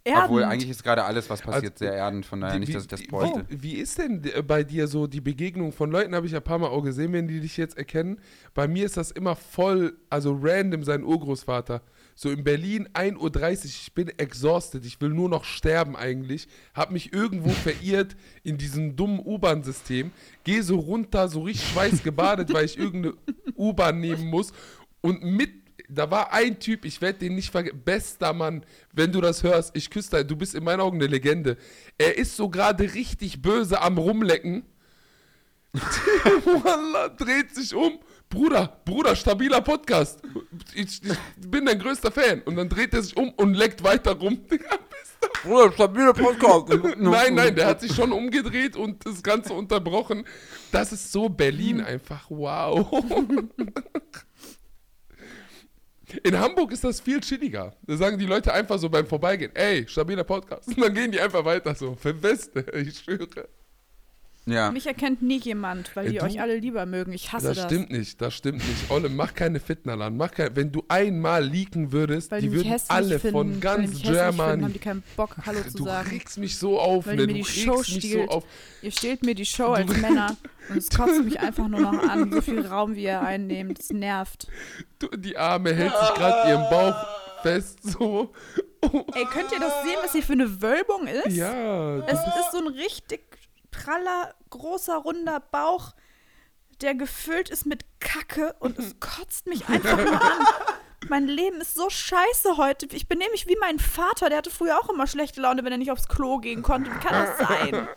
Erdend. 0.08 0.26
Obwohl 0.26 0.44
eigentlich 0.44 0.70
ist 0.70 0.84
gerade 0.84 1.04
alles, 1.04 1.30
was 1.32 1.42
passiert, 1.42 1.74
Also, 1.74 1.86
sehr 1.86 1.94
erdend. 1.96 2.26
Von 2.28 2.40
daher 2.40 2.54
Die- 2.54 2.60
nicht, 2.60 2.70
wie- 2.70 2.74
dass 2.74 2.84
ich 2.84 2.90
das 2.90 3.04
bräuchte. 3.08 3.44
Wie, 3.50 3.64
wie 3.64 3.74
ist 3.74 3.98
denn 3.98 4.24
äh, 4.24 4.44
bei 4.44 4.64
dir 4.64 4.88
so 4.88 5.08
die 5.08 5.20
Begegnung 5.20 5.72
von 5.72 5.90
Leuten? 5.92 6.14
Habe 6.14 6.28
ich 6.28 6.32
ja 6.34 6.38
ein 6.40 6.44
paar 6.44 6.60
Mal 6.60 6.68
auch 6.68 6.84
gesehen, 6.84 7.12
wenn 7.14 7.28
die 7.28 7.40
dich 7.40 7.58
jetzt 7.58 7.76
erkennen. 7.78 8.20
Bei 8.54 8.68
mir 8.68 8.86
ist 8.86 8.98
das 8.98 9.10
immer 9.10 9.36
voll, 9.36 9.98
also 10.12 10.38
random, 10.40 10.84
sein 10.84 11.04
Urgroßvater. 11.04 11.82
So 12.14 12.30
in 12.30 12.44
Berlin 12.44 12.88
1.30 12.94 13.18
Uhr, 13.18 13.66
ich 13.66 13.94
bin 13.94 14.08
exhausted, 14.20 14.86
ich 14.86 15.02
will 15.02 15.10
nur 15.10 15.28
noch 15.28 15.44
sterben 15.44 15.96
eigentlich. 15.96 16.48
Hab 16.76 16.92
mich 16.92 17.12
irgendwo 17.12 17.50
verirrt 17.50 18.16
in 18.44 18.58
diesem 18.60 18.96
dummen 18.96 19.20
U-Bahn-System. 19.26 20.12
Gehe 20.44 20.62
so 20.62 20.78
runter, 20.78 21.28
so 21.30 21.42
richtig 21.42 21.68
schweißgebadet, 21.72 22.54
weil 22.54 22.66
ich 22.66 22.78
irgendeine 22.78 23.16
U-Bahn 23.58 24.00
nehmen 24.00 24.28
muss. 24.30 24.54
Und 25.02 25.24
mit 25.24 25.50
da 25.90 26.10
war 26.12 26.34
ein 26.34 26.60
Typ, 26.60 26.86
ich 26.86 27.02
werde 27.02 27.20
den 27.20 27.36
nicht 27.36 27.52
vergessen. 27.52 27.82
Bester 27.84 28.34
Mann, 28.34 28.66
wenn 28.94 29.12
du 29.12 29.22
das 29.22 29.44
hörst, 29.44 29.76
ich 29.76 29.90
küsse 29.90 30.18
dich, 30.18 30.28
du 30.28 30.36
bist 30.36 30.56
in 30.56 30.64
meinen 30.64 30.82
Augen 30.82 30.98
eine 30.98 31.08
Legende. 31.08 31.58
Er 31.98 32.18
ist 32.18 32.36
so 32.36 32.50
gerade 32.50 32.94
richtig 32.94 33.42
böse 33.42 33.82
am 33.82 33.98
Rumlecken. 33.98 34.64
Wallah, 35.74 37.10
dreht 37.10 37.54
sich 37.54 37.74
um. 37.76 38.00
Bruder, 38.30 38.82
Bruder, 38.86 39.16
stabiler 39.16 39.62
Podcast. 39.62 40.22
Ich, 40.74 41.02
ich 41.04 41.18
bin 41.38 41.66
dein 41.66 41.80
größter 41.80 42.12
Fan. 42.12 42.42
Und 42.42 42.56
dann 42.56 42.70
dreht 42.70 42.94
er 42.94 43.04
sich 43.04 43.16
um 43.16 43.30
und 43.32 43.54
leckt 43.54 43.84
weiter 43.84 44.14
rum. 44.14 44.40
Bruder, 45.44 45.72
stabile 45.72 46.14
Podcast. 46.14 46.70
Nein, 46.98 47.36
nein, 47.36 47.56
der 47.56 47.68
hat 47.68 47.82
sich 47.82 47.94
schon 47.94 48.12
umgedreht 48.12 48.76
und 48.76 49.06
das 49.06 49.22
Ganze 49.22 49.54
unterbrochen. 49.54 50.26
Das 50.72 50.92
ist 50.92 51.12
so 51.12 51.30
Berlin 51.30 51.82
einfach. 51.82 52.26
Wow. 52.30 53.04
In 56.24 56.40
Hamburg 56.40 56.72
ist 56.72 56.84
das 56.84 57.00
viel 57.00 57.20
chilliger. 57.20 57.76
Da 57.84 57.98
sagen 57.98 58.18
die 58.18 58.26
Leute 58.26 58.54
einfach 58.54 58.78
so 58.80 58.90
beim 58.90 59.06
Vorbeigehen, 59.06 59.56
ey, 59.56 59.88
stabiler 59.88 60.24
Podcast. 60.24 60.68
Und 60.76 60.80
dann 60.80 60.94
gehen 60.94 61.12
die 61.12 61.20
einfach 61.20 61.46
weiter 61.46 61.76
so. 61.76 61.96
Für 61.96 62.14
Beste, 62.14 62.60
ich 62.74 63.00
schwöre. 63.00 63.48
Ja. 64.48 64.72
Mich 64.72 64.86
erkennt 64.86 65.24
nie 65.24 65.40
jemand, 65.40 65.96
weil 65.96 66.06
Äh, 66.06 66.10
die 66.12 66.18
du- 66.20 66.24
euch 66.26 66.40
alle 66.40 66.58
lieber 66.60 66.86
mögen. 66.86 67.12
Ich 67.14 67.34
hasse 67.34 67.48
Das 67.48 67.58
das. 67.58 67.66
stimmt 67.66 67.90
nicht, 67.90 68.22
das 68.22 68.34
stimmt 68.36 68.58
nicht. 68.60 68.92
Olle, 68.92 69.10
mach 69.10 69.34
keine 69.34 69.60
Fitnerland. 69.60 70.16
Mach 70.18 70.30
kein, 70.30 70.56
wenn 70.56 70.72
du 70.72 70.84
einmal 70.88 71.44
leaken 71.44 71.92
würdest, 71.92 72.30
Weil 72.30 72.42
die 72.42 72.50
die 72.50 72.56
würden 72.58 72.76
alle 72.90 73.18
finden. 73.20 73.36
von 73.36 73.60
ganz 73.60 73.82
hässlich 73.94 74.02
finden, 74.04 74.14
Germany. 74.18 74.62
haben 74.64 74.74
die 74.74 74.80
keinen 74.80 75.04
Bock, 75.18 75.36
Hallo 75.48 75.62
zu 75.68 75.78
Du 75.80 75.86
sagen. 75.86 76.10
regst 76.10 76.38
mich 76.38 76.58
so 76.60 76.80
auf, 76.80 77.08
Weil 77.08 77.16
ne? 77.16 77.22
Du 77.26 77.34
mir 77.34 77.40
die 77.40 77.44
Show 77.44 77.74
regst 77.74 77.96
mich 77.96 78.12
so 78.14 78.22
auf. 78.28 78.44
Ihr 78.84 78.92
stehlt 78.92 79.24
mir 79.26 79.34
die 79.34 79.46
Show 79.48 79.70
als 79.72 79.88
Männer 79.98 80.38
und 80.70 80.78
es 80.78 80.90
kotzt 80.92 81.24
mich 81.24 81.40
einfach 81.40 81.68
nur 81.68 81.80
noch 81.80 82.04
an, 82.08 82.32
so 82.32 82.40
viel 82.42 82.66
Raum, 82.68 82.96
wie 82.96 83.04
ihr 83.06 83.22
einnehmt. 83.22 83.80
Das 83.80 83.90
nervt. 83.90 84.48
Du, 85.00 85.08
die 85.08 85.36
Arme 85.38 85.74
hält 85.74 85.92
sich 85.92 86.14
gerade 86.14 86.50
ihren 86.52 86.70
Bauch 86.70 86.96
fest, 87.42 87.80
so. 87.82 88.32
Ey, 88.82 89.26
könnt 89.34 89.52
ihr 89.52 89.60
das 89.60 89.74
sehen, 89.84 89.98
was 90.04 90.12
hier 90.12 90.22
für 90.22 90.34
eine 90.34 90.62
Wölbung 90.62 91.08
ist? 91.08 91.36
Ja, 91.36 91.98
Es 92.06 92.14
ist 92.20 92.52
so 92.52 92.60
ein 92.60 92.68
richtig 92.68 93.22
praller, 93.84 94.34
großer, 94.50 94.96
runder 94.98 95.40
Bauch, 95.40 95.94
der 96.82 96.96
gefüllt 96.96 97.50
ist 97.50 97.66
mit 97.66 97.86
Kacke 98.00 98.56
und 98.60 98.78
es 98.80 99.00
kotzt 99.00 99.48
mich 99.48 99.68
einfach 99.70 99.98
nur 99.98 100.22
an. 100.22 100.46
Mein 101.08 101.28
Leben 101.28 101.62
ist 101.62 101.76
so 101.76 101.90
scheiße 101.90 102.58
heute. 102.58 102.88
Ich 102.96 103.08
bin 103.08 103.20
nämlich 103.20 103.48
wie 103.48 103.56
mein 103.60 103.80
Vater, 103.80 104.30
der 104.30 104.40
hatte 104.40 104.50
früher 104.50 104.80
auch 104.80 104.90
immer 104.90 105.08
schlechte 105.08 105.40
Laune, 105.42 105.64
wenn 105.64 105.72
er 105.72 105.78
nicht 105.78 105.92
aufs 105.92 106.08
Klo 106.08 106.40
gehen 106.40 106.64
konnte. 106.64 106.92
Wie 106.92 107.00
kann 107.00 107.14
das 107.14 107.48
sein? 107.48 107.88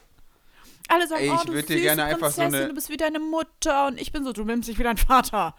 Alle 0.88 1.06
sagen, 1.08 1.22
Ey, 1.22 1.26
ich 1.28 1.32
oh, 1.40 1.44
du 1.44 1.52
süße 1.52 1.76
gerne 1.80 2.04
einfach 2.04 2.30
so 2.30 2.40
Prinzessin, 2.42 2.54
eine- 2.54 2.68
du 2.68 2.74
bist 2.74 2.88
wie 2.90 2.96
deine 2.96 3.18
Mutter. 3.18 3.86
Und 3.86 4.00
ich 4.00 4.12
bin 4.12 4.24
so, 4.24 4.32
du 4.32 4.44
nimmst 4.44 4.68
dich 4.68 4.78
wie 4.78 4.82
dein 4.84 4.96
Vater. 4.96 5.54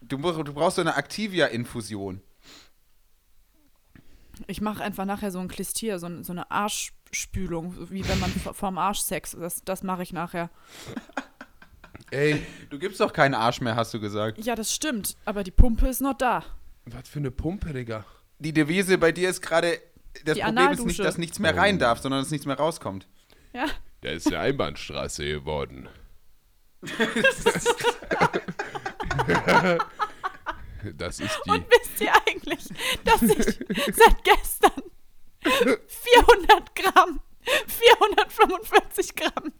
Du, 0.00 0.16
du 0.16 0.52
brauchst 0.52 0.76
so 0.76 0.82
eine 0.82 0.96
Activia-Infusion. 0.96 2.20
Ich 4.46 4.60
mache 4.60 4.82
einfach 4.82 5.04
nachher 5.04 5.30
so 5.30 5.38
ein 5.38 5.48
Klistier, 5.48 5.98
so, 5.98 6.22
so 6.22 6.32
eine 6.32 6.50
Arschspülung, 7.14 7.72
so 7.72 7.90
wie 7.92 8.06
wenn 8.08 8.18
man 8.18 8.28
vorm 8.30 8.76
Arschsex, 8.76 9.36
das, 9.38 9.62
das 9.64 9.84
mache 9.84 10.02
ich 10.02 10.12
nachher. 10.12 10.50
ey, 12.10 12.44
Du 12.70 12.78
gibst 12.80 12.98
doch 12.98 13.12
keinen 13.12 13.34
Arsch 13.34 13.60
mehr, 13.60 13.76
hast 13.76 13.94
du 13.94 14.00
gesagt. 14.00 14.44
Ja, 14.44 14.56
das 14.56 14.74
stimmt, 14.74 15.16
aber 15.24 15.44
die 15.44 15.52
Pumpe 15.52 15.86
ist 15.86 16.00
noch 16.00 16.14
da. 16.14 16.42
was 16.86 17.08
für 17.08 17.20
eine 17.20 17.30
Pumpe, 17.30 17.72
Digga. 17.72 18.04
Die 18.40 18.52
Devise 18.52 18.98
bei 18.98 19.12
dir 19.12 19.30
ist 19.30 19.42
gerade, 19.42 19.80
das 20.24 20.34
Die 20.36 20.42
Problem 20.42 20.72
ist 20.72 20.84
nicht, 20.84 20.98
dass 20.98 21.16
nichts 21.18 21.38
mehr 21.38 21.56
rein 21.56 21.78
darf, 21.78 22.00
sondern 22.00 22.20
dass 22.20 22.32
nichts 22.32 22.46
mehr 22.46 22.56
rauskommt. 22.56 23.06
Ja. 23.52 23.66
Der 24.02 24.14
ist 24.14 24.26
eine 24.26 24.40
Einbahnstraße 24.40 25.24
geworden. 25.24 25.88
das 30.98 31.20
ist 31.20 31.40
die. 31.46 31.50
Und 31.50 31.64
wisst 31.70 32.00
ihr 32.00 32.12
eigentlich, 32.26 32.68
dass 33.04 33.22
ich 33.22 33.56
seit 33.94 34.24
gestern 34.24 34.82
400 35.44 36.74
Gramm, 36.74 37.20
445 37.66 39.14
Gramm 39.14 39.52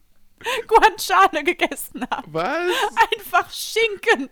Guanciale 0.66 1.42
gegessen 1.44 2.04
habe? 2.10 2.26
Was? 2.32 2.72
Einfach 3.16 3.50
Schinken. 3.50 4.28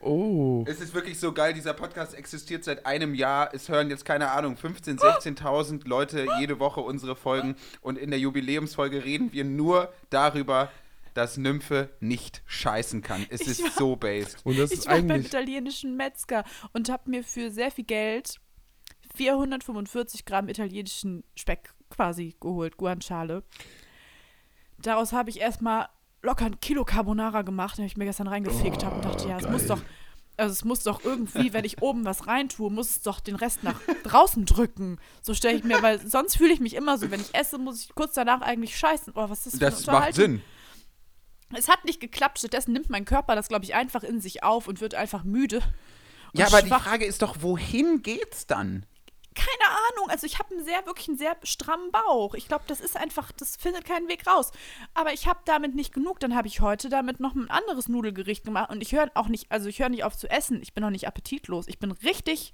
Oh. 0.00 0.64
Es 0.66 0.80
ist 0.80 0.94
wirklich 0.94 1.20
so 1.20 1.32
geil, 1.32 1.52
dieser 1.52 1.74
Podcast 1.74 2.14
existiert 2.14 2.64
seit 2.64 2.86
einem 2.86 3.14
Jahr. 3.14 3.50
Es 3.52 3.68
hören 3.68 3.90
jetzt, 3.90 4.04
keine 4.04 4.30
Ahnung, 4.30 4.56
15.000, 4.56 4.98
16.000 5.36 5.86
Leute 5.86 6.26
jede 6.40 6.58
Woche 6.58 6.80
unsere 6.80 7.14
Folgen. 7.14 7.56
Und 7.82 7.98
in 7.98 8.10
der 8.10 8.18
Jubiläumsfolge 8.18 9.04
reden 9.04 9.32
wir 9.32 9.44
nur 9.44 9.92
darüber, 10.10 10.70
dass 11.14 11.36
Nymphe 11.36 11.90
nicht 12.00 12.42
scheißen 12.46 13.02
kann. 13.02 13.26
Es 13.28 13.42
ist 13.42 13.62
war- 13.62 13.70
so 13.72 13.96
based. 13.96 14.38
Und 14.44 14.58
das 14.58 14.72
Ich 14.72 14.78
ist 14.80 14.86
war 14.88 14.94
beim 14.94 15.20
italienischen 15.20 15.96
Metzger 15.96 16.44
und 16.72 16.88
habe 16.88 17.10
mir 17.10 17.22
für 17.22 17.50
sehr 17.50 17.70
viel 17.70 17.84
Geld 17.84 18.40
445 19.14 20.24
Gramm 20.24 20.48
italienischen 20.48 21.24
Speck 21.36 21.74
quasi 21.90 22.36
geholt, 22.40 22.76
Guanciale. 22.76 23.42
Daraus 24.78 25.12
habe 25.12 25.30
ich 25.30 25.40
erstmal 25.40 25.88
locker 26.22 26.46
ein 26.46 26.60
Kilo 26.60 26.84
Carbonara 26.84 27.42
gemacht, 27.42 27.78
den 27.78 27.84
ich 27.84 27.96
mir 27.96 28.04
gestern 28.04 28.28
reingefickt 28.28 28.84
habe 28.84 28.96
und 28.96 29.04
dachte, 29.04 29.28
ja, 29.28 29.38
es 29.38 29.48
muss 29.48 29.66
geil. 29.66 29.76
doch, 29.76 29.82
also 30.36 30.52
es 30.52 30.64
muss 30.64 30.82
doch 30.82 31.04
irgendwie, 31.04 31.52
wenn 31.52 31.64
ich 31.64 31.82
oben 31.82 32.04
was 32.04 32.26
reintue, 32.26 32.70
muss 32.70 32.90
es 32.90 33.02
doch 33.02 33.20
den 33.20 33.36
Rest 33.36 33.62
nach 33.62 33.80
draußen 34.04 34.44
drücken. 34.46 34.98
So 35.20 35.34
stelle 35.34 35.56
ich 35.56 35.64
mir, 35.64 35.82
weil 35.82 36.04
sonst 36.06 36.36
fühle 36.36 36.52
ich 36.52 36.60
mich 36.60 36.74
immer 36.74 36.98
so, 36.98 37.10
wenn 37.10 37.20
ich 37.20 37.34
esse, 37.34 37.58
muss 37.58 37.84
ich 37.84 37.94
kurz 37.94 38.14
danach 38.14 38.40
eigentlich 38.40 38.76
scheißen. 38.76 39.12
Oh, 39.16 39.28
was 39.28 39.46
ist 39.46 39.60
das 39.60 39.80
für 39.80 39.86
Das 39.86 39.86
macht? 39.86 40.14
Sinn. 40.14 40.42
Es 41.54 41.68
hat 41.68 41.84
nicht 41.84 42.00
geklappt, 42.00 42.38
stattdessen 42.38 42.72
nimmt 42.72 42.88
mein 42.88 43.04
Körper 43.04 43.36
das, 43.36 43.48
glaube 43.48 43.64
ich, 43.64 43.74
einfach 43.74 44.02
in 44.02 44.20
sich 44.20 44.42
auf 44.42 44.68
und 44.68 44.80
wird 44.80 44.94
einfach 44.94 45.22
müde. 45.22 45.60
Ja, 46.32 46.46
aber 46.46 46.62
die 46.62 46.68
schwach. 46.68 46.84
Frage 46.84 47.04
ist 47.04 47.20
doch, 47.20 47.36
wohin 47.40 48.02
geht's 48.02 48.46
dann? 48.46 48.86
Keine 49.34 49.70
Ahnung, 49.94 50.10
also 50.10 50.26
ich 50.26 50.38
habe 50.38 50.54
einen 50.54 50.64
sehr, 50.64 50.84
wirklich 50.86 51.08
einen 51.08 51.16
sehr 51.18 51.36
strammen 51.42 51.90
Bauch. 51.90 52.34
Ich 52.34 52.48
glaube, 52.48 52.64
das 52.66 52.80
ist 52.80 52.96
einfach, 52.96 53.32
das 53.32 53.56
findet 53.56 53.84
keinen 53.84 54.08
Weg 54.08 54.26
raus. 54.26 54.50
Aber 54.94 55.12
ich 55.12 55.26
habe 55.26 55.40
damit 55.46 55.74
nicht 55.74 55.94
genug. 55.94 56.20
Dann 56.20 56.34
habe 56.34 56.48
ich 56.48 56.60
heute 56.60 56.88
damit 56.88 57.18
noch 57.20 57.34
ein 57.34 57.50
anderes 57.50 57.88
Nudelgericht 57.88 58.44
gemacht 58.44 58.70
und 58.70 58.82
ich 58.82 58.92
höre 58.92 59.10
auch 59.14 59.28
nicht, 59.28 59.50
also 59.50 59.68
ich 59.68 59.78
höre 59.80 59.88
nicht 59.88 60.04
auf 60.04 60.16
zu 60.16 60.28
essen. 60.30 60.60
Ich 60.62 60.74
bin 60.74 60.82
noch 60.82 60.90
nicht 60.90 61.06
appetitlos. 61.06 61.66
Ich 61.68 61.78
bin 61.78 61.92
richtig 61.92 62.52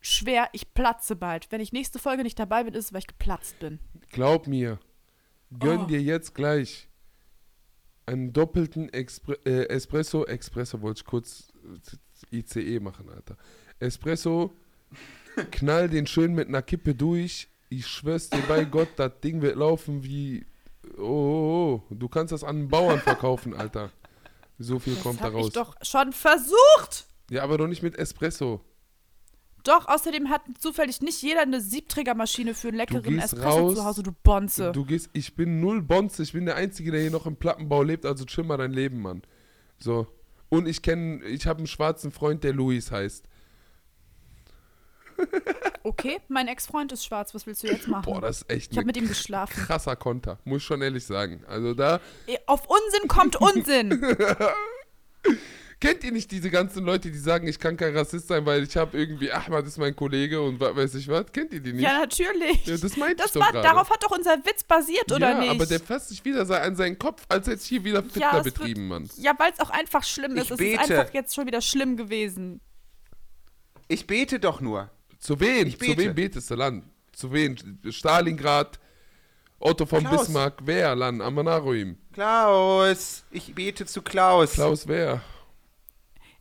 schwer. 0.00 0.48
Ich 0.52 0.72
platze 0.74 1.16
bald. 1.16 1.50
Wenn 1.50 1.60
ich 1.60 1.72
nächste 1.72 1.98
Folge 1.98 2.22
nicht 2.22 2.38
dabei 2.38 2.64
bin, 2.64 2.74
ist 2.74 2.86
es, 2.86 2.92
weil 2.92 3.00
ich 3.00 3.06
geplatzt 3.06 3.58
bin. 3.58 3.80
Glaub 4.10 4.46
mir. 4.46 4.78
Gönn 5.58 5.82
Oh. 5.82 5.86
dir 5.86 6.00
jetzt 6.00 6.34
gleich 6.34 6.88
einen 8.06 8.32
doppelten 8.32 8.88
Expre 8.92 9.34
äh, 9.46 9.68
Espresso. 9.68 10.24
Espresso 10.26 10.80
wollte 10.82 11.00
ich 11.00 11.04
kurz 11.06 11.48
äh, 12.32 12.36
ICE 12.38 12.80
machen, 12.80 13.08
Alter. 13.08 13.36
Espresso, 13.78 14.54
knall 15.50 15.88
den 15.88 16.06
schön 16.06 16.34
mit 16.34 16.48
einer 16.48 16.62
Kippe 16.62 16.94
durch. 16.94 17.48
Ich 17.68 17.86
schwör's 17.86 18.30
dir 18.30 18.42
bei 18.48 18.64
Gott, 18.64 18.88
das 18.96 19.20
Ding 19.22 19.42
wird 19.42 19.56
laufen 19.56 20.04
wie. 20.04 20.46
Oh, 20.98 21.02
oh, 21.02 21.82
oh. 21.90 21.94
du 21.94 22.08
kannst 22.08 22.32
das 22.32 22.44
an 22.44 22.56
einen 22.56 22.68
Bauern 22.68 23.00
verkaufen, 23.00 23.54
Alter. 23.54 23.90
So 24.58 24.78
viel 24.78 24.94
Das 24.94 25.02
kommt 25.02 25.20
da 25.20 25.24
habe 25.24 25.40
ich 25.40 25.52
doch 25.52 25.74
schon 25.82 26.12
versucht. 26.12 27.06
Ja, 27.30 27.42
aber 27.42 27.58
doch 27.58 27.66
nicht 27.66 27.82
mit 27.82 27.96
Espresso. 27.96 28.60
Doch, 29.64 29.88
außerdem 29.88 30.28
hat 30.28 30.42
zufällig 30.58 31.00
nicht 31.00 31.22
jeder 31.22 31.40
eine 31.40 31.60
Siebträgermaschine 31.60 32.54
für 32.54 32.68
einen 32.68 32.76
leckeren 32.76 33.18
Espresso 33.18 33.48
raus, 33.48 33.74
zu 33.74 33.84
Hause, 33.84 34.02
du 34.02 34.12
Bonze. 34.12 34.72
Du 34.72 34.84
gehst, 34.84 35.08
ich 35.14 35.34
bin 35.34 35.60
null 35.60 35.80
Bonze, 35.80 36.22
ich 36.22 36.34
bin 36.34 36.44
der 36.44 36.56
Einzige, 36.56 36.90
der 36.90 37.00
hier 37.00 37.10
noch 37.10 37.26
im 37.26 37.36
Plattenbau 37.36 37.82
lebt, 37.82 38.04
also 38.04 38.26
chill 38.26 38.44
mal 38.44 38.58
dein 38.58 38.72
Leben, 38.72 39.00
Mann. 39.00 39.22
So. 39.78 40.06
Und 40.50 40.68
ich 40.68 40.82
kenne, 40.82 41.24
ich 41.24 41.46
habe 41.46 41.58
einen 41.58 41.66
schwarzen 41.66 42.12
Freund, 42.12 42.44
der 42.44 42.52
Luis 42.52 42.90
heißt. 42.90 43.26
Okay, 45.82 46.18
mein 46.28 46.48
Ex-Freund 46.48 46.92
ist 46.92 47.04
schwarz, 47.04 47.34
was 47.34 47.46
willst 47.46 47.62
du 47.62 47.66
jetzt 47.66 47.88
machen? 47.88 48.04
Boah, 48.04 48.20
das 48.20 48.42
ist 48.42 48.50
echt 48.50 48.72
ich 48.72 48.78
habe 48.78 48.84
ein 48.84 48.86
mit 48.88 48.96
ihm 48.96 49.06
geschlafen. 49.08 49.64
krasser 49.66 49.96
Konter, 49.96 50.38
muss 50.44 50.58
ich 50.58 50.64
schon 50.64 50.80
ehrlich 50.82 51.04
sagen. 51.04 51.44
Also 51.46 51.74
da, 51.74 52.00
Auf 52.46 52.62
Unsinn 52.66 53.06
kommt 53.08 53.36
Unsinn. 53.36 53.90
kennt 55.80 56.02
ihr 56.04 56.12
nicht 56.12 56.30
diese 56.30 56.50
ganzen 56.50 56.84
Leute, 56.84 57.10
die 57.10 57.18
sagen, 57.18 57.46
ich 57.46 57.58
kann 57.58 57.76
kein 57.76 57.94
Rassist 57.94 58.28
sein, 58.28 58.46
weil 58.46 58.62
ich 58.62 58.74
habe 58.76 58.96
irgendwie, 58.96 59.30
Ahmad 59.30 59.66
ist 59.66 59.76
mein 59.76 59.94
Kollege 59.94 60.40
und 60.40 60.58
weiß 60.58 60.94
ich 60.94 61.08
was? 61.08 61.30
Kennt 61.32 61.52
ihr 61.52 61.60
die 61.60 61.74
nicht? 61.74 61.82
ja, 61.82 61.98
natürlich. 61.98 62.64
Ja, 62.64 62.76
das 62.78 62.96
meinte 62.96 63.16
ich 63.16 63.22
das 63.22 63.32
doch 63.32 63.42
war, 63.42 63.52
gerade. 63.52 63.68
darauf 63.68 63.90
hat 63.90 64.02
doch 64.02 64.10
unser 64.16 64.36
Witz 64.46 64.64
basiert, 64.64 65.12
oder 65.12 65.30
ja, 65.32 65.38
nicht? 65.38 65.50
aber 65.50 65.66
der 65.66 65.80
fasst 65.80 66.08
sich 66.08 66.24
wieder 66.24 66.48
an 66.62 66.76
seinen 66.76 66.98
Kopf, 66.98 67.24
als 67.28 67.46
hätte 67.46 67.60
ich 67.60 67.68
hier 67.68 67.84
wieder 67.84 68.02
Fitner 68.02 68.20
Ja, 68.22 68.38
es 68.38 68.44
wird- 68.46 68.54
betrieben, 68.56 68.88
Mann. 68.88 69.10
ja, 69.18 69.34
weil 69.38 69.52
es 69.52 69.60
auch 69.60 69.70
einfach 69.70 70.02
schlimm 70.04 70.36
ist. 70.36 70.44
Ich 70.44 70.50
es 70.52 70.56
bete. 70.56 70.82
ist 70.82 70.90
einfach 70.90 71.12
jetzt 71.12 71.34
schon 71.34 71.46
wieder 71.46 71.60
schlimm 71.60 71.98
gewesen. 71.98 72.60
Ich 73.88 74.06
bete 74.06 74.40
doch 74.40 74.62
nur. 74.62 74.90
Zu 75.24 75.40
wen? 75.40 75.66
Ich 75.68 75.78
Zu 75.78 75.86
bete. 75.86 75.96
wem 76.02 76.14
betest 76.14 76.50
du, 76.50 76.54
Land? 76.54 76.84
Zu 77.12 77.32
wen? 77.32 77.56
Stalingrad, 77.88 78.78
Otto 79.58 79.86
von 79.86 80.00
Klaus. 80.04 80.26
Bismarck, 80.26 80.58
wer, 80.64 80.94
Land? 80.94 81.22
Amanaruim. 81.22 81.96
Klaus, 82.12 83.24
ich 83.30 83.54
bete 83.54 83.86
zu 83.86 84.02
Klaus. 84.02 84.52
Klaus, 84.52 84.86
wer? 84.86 85.22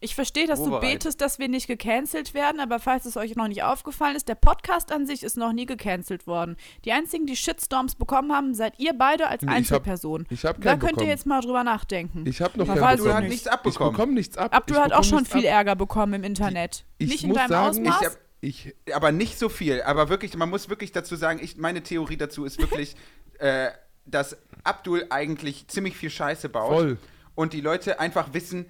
Ich 0.01 0.15
verstehe, 0.15 0.47
dass 0.47 0.61
du 0.61 0.81
betest, 0.81 1.21
dass 1.21 1.39
wir 1.39 1.47
nicht 1.47 1.67
gecancelt 1.67 2.33
werden, 2.33 2.59
aber 2.59 2.79
falls 2.79 3.05
es 3.05 3.15
euch 3.15 3.37
noch 3.37 3.47
nicht 3.47 3.63
aufgefallen 3.63 4.17
ist, 4.17 4.27
der 4.27 4.35
Podcast 4.35 4.91
an 4.91 5.07
sich 5.07 5.23
ist 5.23 5.37
noch 5.37 5.53
nie 5.53 5.65
gecancelt 5.65 6.27
worden. 6.27 6.57
Die 6.83 6.91
einzigen, 6.91 7.25
die 7.25 7.37
Shitstorms 7.37 7.95
bekommen 7.95 8.33
haben, 8.33 8.53
seid 8.53 8.77
ihr 8.79 8.91
beide 8.97 9.29
als 9.29 9.43
Nee, 9.43 9.47
ich 9.47 9.51
hab- 9.51 9.57
Einzelperson. 9.83 10.25
ich 10.29 10.43
hab 10.43 10.59
Da 10.59 10.75
könnt 10.75 10.99
ihr 10.99 11.07
jetzt 11.07 11.25
mal 11.25 11.39
drüber 11.39 11.63
nachdenken. 11.63 12.25
Ich 12.27 12.41
habe 12.41 12.57
noch 12.59 12.67
Ja, 12.67 12.75
keinen 12.75 12.97
ich 12.97 13.03
bekommen. 13.05 13.19
nicht. 13.21 13.29
nichts 13.29 13.45
Ich 13.45 13.51
abbekommen. 13.53 13.93
bekomme 13.93 14.11
nichts 14.13 14.37
ab. 14.37 14.53
Abdul 14.53 14.75
ich 14.75 14.83
hat 14.83 14.91
auch 14.91 15.05
schon 15.05 15.25
viel 15.25 15.47
ab. 15.47 15.53
Ärger 15.53 15.75
bekommen 15.77 16.15
im 16.15 16.23
Internet. 16.25 16.83
Ich 16.97 17.07
nicht 17.07 17.23
in 17.23 17.29
muss 17.29 17.37
deinem 17.37 17.49
sagen, 17.49 17.69
Ausmaß. 17.87 18.01
Ich 18.01 18.07
hab- 18.07 18.17
Ich, 18.43 18.75
aber 18.93 19.13
nicht 19.13 19.39
so 19.39 19.47
viel. 19.47 19.81
Aber 19.83 20.09
wirklich, 20.09 20.35
man 20.35 20.49
muss 20.49 20.67
wirklich 20.69 20.91
dazu 20.91 21.15
sagen, 21.15 21.39
ich, 21.41 21.55
meine 21.55 21.81
Theorie 21.81 22.17
dazu 22.17 22.43
ist 22.43 22.59
wirklich, 22.59 22.95
äh, 23.39 23.69
dass 24.05 24.35
Abdul 24.65 25.05
eigentlich 25.09 25.67
ziemlich 25.69 25.95
viel 25.95 26.09
Scheiße 26.09 26.49
baut. 26.49 26.73
Voll. 26.73 26.97
Und 27.35 27.53
die 27.53 27.61
Leute 27.61 28.01
einfach 28.01 28.33
wissen, 28.33 28.65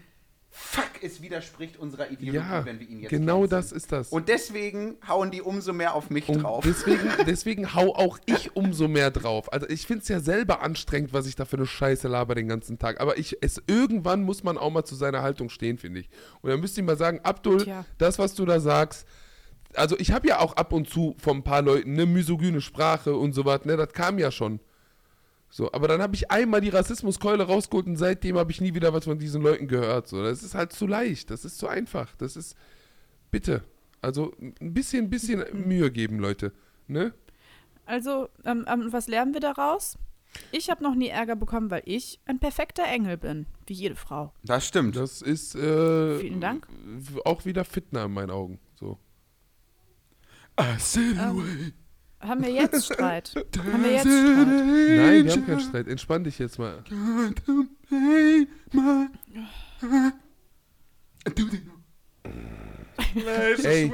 fuck, 0.51 1.01
es 1.01 1.23
widerspricht 1.23 1.77
unserer 1.77 2.11
Ideologie, 2.11 2.37
ja, 2.37 2.63
wenn 2.63 2.79
wir 2.79 2.87
ihn 2.87 2.99
jetzt 2.99 3.09
genau 3.09 3.47
das 3.47 3.71
ist 3.71 3.91
das. 3.91 4.09
Und 4.09 4.29
deswegen 4.29 4.97
hauen 5.07 5.31
die 5.31 5.41
umso 5.41 5.73
mehr 5.73 5.95
auf 5.95 6.11
mich 6.11 6.29
Und 6.29 6.43
drauf. 6.43 6.63
deswegen, 6.63 7.09
deswegen 7.25 7.73
hau 7.73 7.95
auch 7.95 8.19
ich 8.27 8.55
umso 8.55 8.87
mehr 8.87 9.09
drauf. 9.09 9.51
Also 9.51 9.67
ich 9.67 9.87
finde 9.87 10.03
es 10.03 10.07
ja 10.07 10.19
selber 10.19 10.61
anstrengend, 10.61 11.13
was 11.13 11.25
ich 11.25 11.35
da 11.35 11.45
für 11.45 11.57
eine 11.57 11.65
Scheiße 11.65 12.07
laber 12.07 12.35
den 12.35 12.47
ganzen 12.47 12.77
Tag. 12.77 13.01
Aber 13.01 13.17
ich, 13.17 13.37
es, 13.41 13.59
irgendwann 13.65 14.21
muss 14.21 14.43
man 14.43 14.59
auch 14.59 14.69
mal 14.69 14.85
zu 14.85 14.93
seiner 14.93 15.23
Haltung 15.23 15.49
stehen, 15.49 15.79
finde 15.79 16.01
ich. 16.01 16.09
Und 16.41 16.51
dann 16.51 16.59
müsst 16.59 16.77
ihr 16.77 16.83
mal 16.83 16.97
sagen, 16.97 17.21
Abdul, 17.23 17.63
Tja. 17.63 17.85
das, 17.97 18.19
was 18.19 18.35
du 18.35 18.45
da 18.45 18.59
sagst, 18.59 19.07
also 19.75 19.97
ich 19.97 20.11
habe 20.11 20.27
ja 20.27 20.39
auch 20.39 20.55
ab 20.55 20.73
und 20.73 20.89
zu 20.89 21.15
von 21.17 21.37
ein 21.37 21.43
paar 21.43 21.61
Leuten 21.61 21.93
eine 21.93 22.05
misogyne 22.05 22.61
Sprache 22.61 23.15
und 23.15 23.33
so 23.33 23.45
was, 23.45 23.65
ne, 23.65 23.77
das 23.77 23.93
kam 23.93 24.19
ja 24.19 24.31
schon. 24.31 24.59
So, 25.49 25.71
aber 25.71 25.87
dann 25.87 26.01
habe 26.01 26.15
ich 26.15 26.31
einmal 26.31 26.61
die 26.61 26.69
Rassismuskeule 26.69 27.43
rausgeholt 27.43 27.85
und 27.85 27.97
seitdem 27.97 28.37
habe 28.37 28.51
ich 28.51 28.59
nie 28.59 28.73
wieder 28.73 28.91
was 28.91 29.05
von 29.05 29.19
diesen 29.19 29.43
Leuten 29.43 29.67
gehört. 29.67 30.07
So, 30.07 30.23
das 30.23 30.41
ist 30.41 30.55
halt 30.55 30.73
zu 30.73 30.87
leicht, 30.87 31.29
das 31.29 31.45
ist 31.45 31.59
zu 31.59 31.67
einfach. 31.67 32.15
Das 32.15 32.35
ist, 32.35 32.55
bitte, 33.29 33.63
also 34.01 34.33
ein 34.39 34.73
bisschen, 34.73 35.11
bisschen 35.11 35.43
Mühe 35.67 35.91
geben, 35.91 36.17
Leute. 36.17 36.53
Ne? 36.87 37.13
Also, 37.85 38.29
ähm, 38.45 38.65
ähm, 38.67 38.87
was 38.91 39.07
lernen 39.07 39.33
wir 39.33 39.41
daraus? 39.41 39.97
Ich 40.51 40.71
habe 40.71 40.81
noch 40.81 40.95
nie 40.95 41.09
Ärger 41.09 41.35
bekommen, 41.35 41.69
weil 41.69 41.83
ich 41.85 42.19
ein 42.25 42.39
perfekter 42.39 42.85
Engel 42.85 43.17
bin, 43.17 43.45
wie 43.67 43.73
jede 43.73 43.95
Frau. 43.95 44.33
Das 44.43 44.65
stimmt. 44.65 44.95
Das 44.95 45.21
ist 45.21 45.53
äh, 45.53 46.17
Vielen 46.17 46.41
Dank. 46.41 46.67
auch 47.25 47.45
wieder 47.45 47.63
Fitner 47.63 48.05
in 48.05 48.13
meinen 48.13 48.31
Augen. 48.31 48.59
So. 48.73 48.97
Ähm, 50.57 51.73
haben 52.19 52.43
wir 52.43 52.51
jetzt 52.51 52.85
Streit? 52.85 53.33
haben 53.35 53.83
wir 53.83 53.91
jetzt 53.91 54.01
Streit? 54.01 54.47
Nein, 54.47 55.25
wir 55.25 55.31
haben 55.31 55.45
keinen 55.45 55.59
Streit. 55.59 55.87
Entspann 55.87 56.23
dich 56.23 56.39
jetzt 56.39 56.57
mal. 56.59 56.83
Ey, 57.95 58.47
ey, 63.63 63.91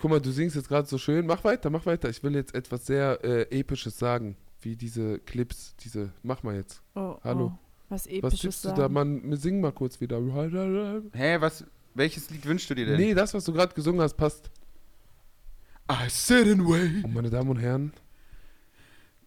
guck 0.00 0.10
mal, 0.10 0.20
du 0.20 0.30
singst 0.30 0.56
jetzt 0.56 0.68
gerade 0.68 0.86
so 0.88 0.98
schön. 0.98 1.26
Mach 1.26 1.42
weiter, 1.44 1.70
mach 1.70 1.86
weiter. 1.86 2.08
Ich 2.10 2.22
will 2.22 2.34
jetzt 2.34 2.54
etwas 2.54 2.86
sehr 2.86 3.18
äh, 3.24 3.42
Episches 3.58 3.98
sagen. 3.98 4.36
Wie 4.60 4.76
diese 4.76 5.18
Clips, 5.20 5.74
diese. 5.76 6.12
Mach 6.22 6.42
mal 6.42 6.56
jetzt. 6.56 6.82
Oh, 6.94 7.16
Hallo. 7.22 7.52
Oh, 7.54 7.58
was 7.88 8.06
Was 8.06 8.06
episches 8.06 8.40
sitzt 8.40 8.64
du 8.64 8.68
sagen. 8.68 8.80
da, 8.80 8.88
Mann? 8.88 9.36
Sing 9.36 9.60
mal 9.60 9.72
kurz 9.72 10.00
wieder. 10.00 10.20
Hä, 11.12 11.36
was, 11.40 11.64
welches 11.94 12.30
Lied 12.30 12.46
wünschst 12.46 12.70
du 12.70 12.74
dir 12.74 12.86
denn? 12.86 12.96
Nee, 12.96 13.14
das, 13.14 13.34
was 13.34 13.44
du 13.44 13.52
gerade 13.52 13.74
gesungen 13.74 14.00
hast, 14.00 14.14
passt. 14.14 14.50
I 15.90 16.08
sit 16.08 16.48
and 16.48 16.66
wait. 16.66 17.04
Und 17.04 17.12
meine 17.14 17.30
Damen 17.30 17.50
und 17.50 17.58
Herren, 17.58 17.92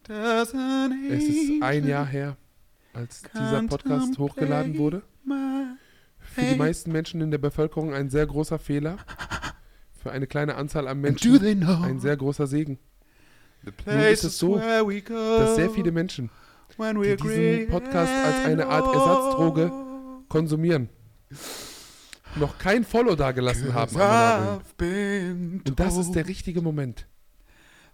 es 0.08 0.52
ist 0.52 1.62
ein 1.62 1.86
Jahr 1.86 2.06
her, 2.06 2.36
als 2.94 3.22
dieser 3.32 3.62
Podcast 3.64 4.18
hochgeladen 4.18 4.76
wurde. 4.78 5.02
Für 6.20 6.42
die 6.42 6.56
meisten 6.56 6.92
Menschen 6.92 7.20
in 7.20 7.30
der 7.30 7.38
Bevölkerung 7.38 7.94
ein 7.94 8.10
sehr 8.10 8.26
großer 8.26 8.58
Fehler. 8.58 8.96
Für 10.02 10.10
eine 10.10 10.26
kleine 10.26 10.56
Anzahl 10.56 10.88
an 10.88 11.00
Menschen 11.00 11.32
do 11.32 11.38
they 11.38 11.54
know 11.54 11.82
ein 11.82 12.00
sehr 12.00 12.16
großer 12.16 12.46
Segen. 12.46 12.78
the 13.64 13.72
Nun 13.86 14.00
ist 14.00 14.24
es 14.24 14.38
so, 14.38 14.58
Dass 14.58 15.56
sehr 15.56 15.70
viele 15.70 15.92
Menschen 15.92 16.30
die 16.78 17.16
diesen 17.16 17.68
Podcast 17.68 18.12
als 18.12 18.44
eine 18.44 18.66
Art 18.66 18.86
Ersatzdroge 18.94 19.72
konsumieren, 20.28 20.88
noch 22.36 22.58
kein 22.58 22.84
Follow 22.84 23.14
dagelassen 23.16 23.72
haben. 23.74 23.96
und 24.80 25.62
das 25.76 25.96
ist 25.96 26.12
der 26.12 26.26
richtige 26.28 26.60
Moment, 26.62 27.06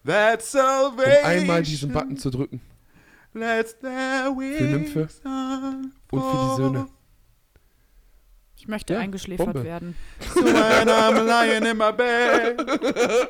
that 0.07 0.43
um 0.43 0.99
einmal 1.25 1.63
diesen 1.63 1.93
Button 1.93 2.17
zu 2.17 2.31
drücken. 2.31 2.61
Für 3.33 3.39
Nymphe 4.65 5.09
Und 6.11 6.21
für 6.23 6.37
die 6.51 6.57
Söhne. 6.57 6.87
Ich 8.57 8.69
möchte 8.69 8.95
Ja, 8.95 9.01
eingeschläfert 9.01 9.47
Bombe. 9.47 9.65
werden. 9.65 9.97
So 10.35 10.43
when 10.43 10.89
I'm 10.89 11.23
lying 11.25 11.65
in 11.65 11.77
my 11.77 11.93
bed, 11.93 12.59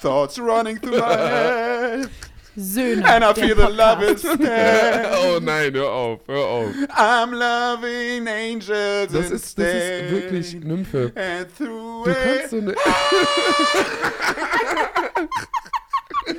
thoughts 0.00 0.38
running 0.38 0.80
through 0.80 0.98
my 0.98 1.16
head, 1.16 2.10
Söhne. 2.56 3.04
and 3.06 3.24
I 3.24 3.32
der 3.32 3.34
feel 3.34 3.56
the 3.56 3.72
love 3.72 4.02
is 4.02 4.24
oh 5.22 5.38
nein, 5.40 5.72
hör 5.74 5.90
auf, 5.90 6.20
hör 6.26 6.46
auf. 6.46 6.70
I'm 6.90 7.32
loving 7.32 8.26
angels 8.28 9.12
Das 9.12 9.30
ist, 9.30 9.58
das 9.58 9.66
ist 9.66 10.10
wirklich. 10.10 10.54
Nymphe. 10.54 11.12
Du 11.58 12.04
kannst 12.04 12.50
so 12.50 12.56
eine. 12.58 12.74
er 16.26 16.34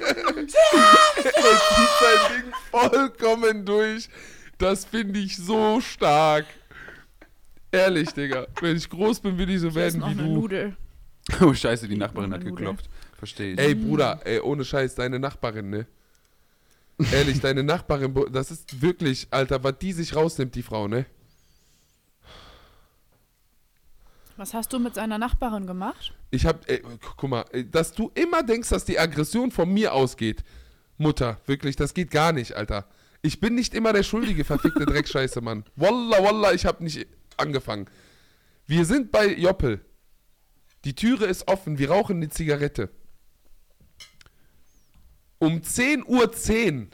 zieht 1.16 1.94
sein 2.00 2.20
Ding 2.30 2.54
vollkommen 2.72 3.66
durch. 3.66 4.10
Das 4.58 4.86
finde 4.86 5.20
ich 5.20 5.38
so 5.38 5.82
stark. 5.82 6.46
Ehrlich, 7.72 8.12
Digga. 8.14 8.48
Wenn 8.60 8.78
ich 8.78 8.90
groß 8.90 9.22
bin, 9.22 9.38
will 9.38 9.50
ich 9.50 9.62
so 9.62 9.70
ist 9.70 9.76
werden 9.76 10.00
noch 10.02 10.08
wie 10.08 10.12
eine 10.12 10.24
du. 10.24 10.34
Nudel. 10.34 10.76
Oh, 11.42 11.54
scheiße, 11.54 11.88
die 11.88 11.98
Nachbarin 11.98 12.34
hat 12.34 12.44
geklopft. 12.44 12.90
Verstehe 13.18 13.54
ich. 13.54 13.60
Ey, 13.60 13.76
Bruder, 13.76 14.20
ey, 14.26 14.40
ohne 14.40 14.66
Scheiß, 14.66 14.96
deine 14.96 15.20
Nachbarin, 15.20 15.70
ne? 15.70 15.86
Ehrlich, 17.12 17.40
deine 17.42 17.64
Nachbarin, 17.64 18.14
das 18.32 18.52
ist 18.52 18.82
wirklich, 18.82 19.28
Alter, 19.32 19.64
was 19.64 19.78
die 19.80 19.94
sich 19.94 20.16
rausnimmt, 20.16 20.56
die 20.56 20.64
Frau, 20.64 20.88
ne? 20.88 21.06
Was 24.38 24.54
hast 24.54 24.74
du 24.74 24.80
mit 24.80 24.96
seiner 24.96 25.18
Nachbarin 25.18 25.68
gemacht? 25.68 26.14
Ich 26.32 26.46
hab, 26.46 26.68
ey, 26.70 26.80
gu- 26.80 26.98
guck 27.18 27.30
mal, 27.30 27.46
dass 27.72 27.92
du 27.94 28.12
immer 28.16 28.44
denkst, 28.44 28.70
dass 28.70 28.86
die 28.86 28.98
Aggression 28.98 29.52
von 29.52 29.72
mir 29.72 29.94
ausgeht. 29.94 30.44
Mutter, 30.98 31.40
wirklich, 31.46 31.76
das 31.76 31.94
geht 31.94 32.12
gar 32.12 32.32
nicht, 32.32 32.54
Alter. 32.56 32.88
Ich 33.22 33.40
bin 33.40 33.54
nicht 33.56 33.74
immer 33.74 33.94
der 33.94 34.04
schuldige, 34.04 34.44
verfickte 34.44 34.86
Dreckscheiße, 34.86 35.42
Mann. 35.42 35.64
Wallah, 35.76 36.24
wallah, 36.24 36.54
ich 36.54 36.66
hab 36.66 36.82
nicht 36.82 37.08
angefangen. 37.38 37.88
Wir 38.66 38.86
sind 38.86 39.12
bei 39.12 39.28
Joppel. 39.36 39.82
Die 40.86 40.96
Türe 40.96 41.26
ist 41.26 41.48
offen, 41.48 41.78
wir 41.78 41.92
rauchen 41.92 42.18
eine 42.18 42.30
Zigarette. 42.30 42.90
Um 45.42 45.62
10.10 45.62 46.06
Uhr, 46.06 46.32
10, 46.32 46.92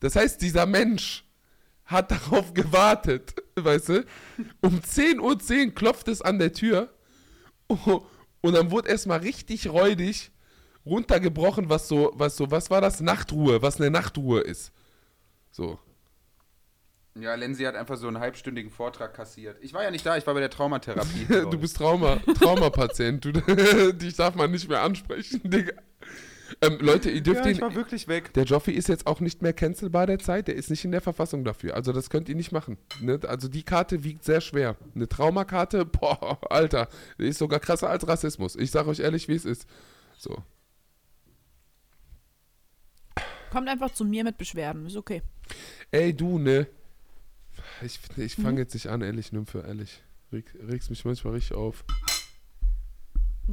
das 0.00 0.14
heißt, 0.14 0.42
dieser 0.42 0.66
Mensch 0.66 1.24
hat 1.86 2.10
darauf 2.10 2.52
gewartet, 2.52 3.34
weißt 3.56 3.88
du? 3.88 4.04
Um 4.60 4.80
10.10 4.80 5.18
Uhr 5.18 5.38
10 5.38 5.74
klopft 5.74 6.08
es 6.08 6.20
an 6.20 6.38
der 6.38 6.52
Tür 6.52 6.92
und 7.68 8.52
dann 8.52 8.70
wurde 8.70 8.90
erstmal 8.90 9.20
richtig 9.20 9.70
räudig 9.70 10.30
runtergebrochen, 10.84 11.70
was 11.70 11.88
so, 11.88 12.12
was 12.14 12.36
so, 12.36 12.50
was 12.50 12.68
war 12.68 12.82
das? 12.82 13.00
Nachtruhe, 13.00 13.62
was 13.62 13.80
eine 13.80 13.90
Nachtruhe 13.90 14.40
ist. 14.40 14.72
So. 15.50 15.78
Ja, 17.14 17.34
Lenzi 17.34 17.64
hat 17.64 17.76
einfach 17.76 17.96
so 17.96 18.08
einen 18.08 18.20
halbstündigen 18.20 18.70
Vortrag 18.70 19.14
kassiert. 19.14 19.56
Ich 19.62 19.72
war 19.72 19.82
ja 19.84 19.90
nicht 19.90 20.04
da, 20.04 20.18
ich 20.18 20.26
war 20.26 20.34
bei 20.34 20.40
der 20.40 20.50
Traumatherapie. 20.50 21.24
Du 21.50 21.58
bist 21.58 21.78
Trauma, 21.78 22.16
Traumapatient. 22.38 23.24
Du, 23.24 23.32
dich 23.94 24.16
darf 24.16 24.34
man 24.34 24.50
nicht 24.50 24.68
mehr 24.68 24.82
ansprechen, 24.82 25.40
Digga. 25.44 25.72
Ähm, 26.62 26.78
Leute, 26.80 27.10
ihr 27.10 27.22
dürft 27.22 27.44
ja, 27.44 27.50
ich 27.50 27.58
ihn. 27.58 27.62
war 27.62 27.74
wirklich 27.74 28.08
weg. 28.08 28.32
Der 28.34 28.44
Joffi 28.44 28.72
ist 28.72 28.88
jetzt 28.88 29.06
auch 29.06 29.20
nicht 29.20 29.42
mehr 29.42 29.52
cancelbar 29.52 30.06
derzeit, 30.06 30.48
der 30.48 30.56
ist 30.56 30.70
nicht 30.70 30.84
in 30.84 30.92
der 30.92 31.00
Verfassung 31.00 31.44
dafür. 31.44 31.74
Also 31.74 31.92
das 31.92 32.10
könnt 32.10 32.28
ihr 32.28 32.34
nicht 32.34 32.52
machen. 32.52 32.76
Ne? 33.00 33.20
Also 33.26 33.48
die 33.48 33.62
Karte 33.62 34.04
wiegt 34.04 34.24
sehr 34.24 34.40
schwer. 34.40 34.76
Eine 34.94 35.08
Traumakarte, 35.08 35.84
boah, 35.86 36.38
Alter, 36.50 36.88
die 37.18 37.28
ist 37.28 37.38
sogar 37.38 37.60
krasser 37.60 37.88
als 37.90 38.06
Rassismus. 38.06 38.56
Ich 38.56 38.70
sag 38.70 38.86
euch 38.86 39.00
ehrlich, 39.00 39.28
wie 39.28 39.34
es 39.34 39.44
ist. 39.44 39.66
So. 40.18 40.36
Kommt 43.50 43.68
einfach 43.68 43.90
zu 43.92 44.04
mir 44.04 44.24
mit 44.24 44.38
Beschwerden. 44.38 44.86
Ist 44.86 44.96
okay. 44.96 45.22
Ey, 45.90 46.14
du, 46.14 46.38
ne? 46.38 46.66
Ich, 47.82 47.98
ich 48.16 48.36
fange 48.36 48.52
Mhm. 48.52 48.58
jetzt 48.58 48.74
nicht 48.74 48.88
an, 48.88 49.02
ehrlich, 49.02 49.32
Nymphe, 49.32 49.64
ehrlich. 49.66 50.02
Reg, 50.32 50.44
regst 50.68 50.90
mich 50.90 51.04
manchmal 51.04 51.34
richtig 51.34 51.56
auf. 51.56 51.84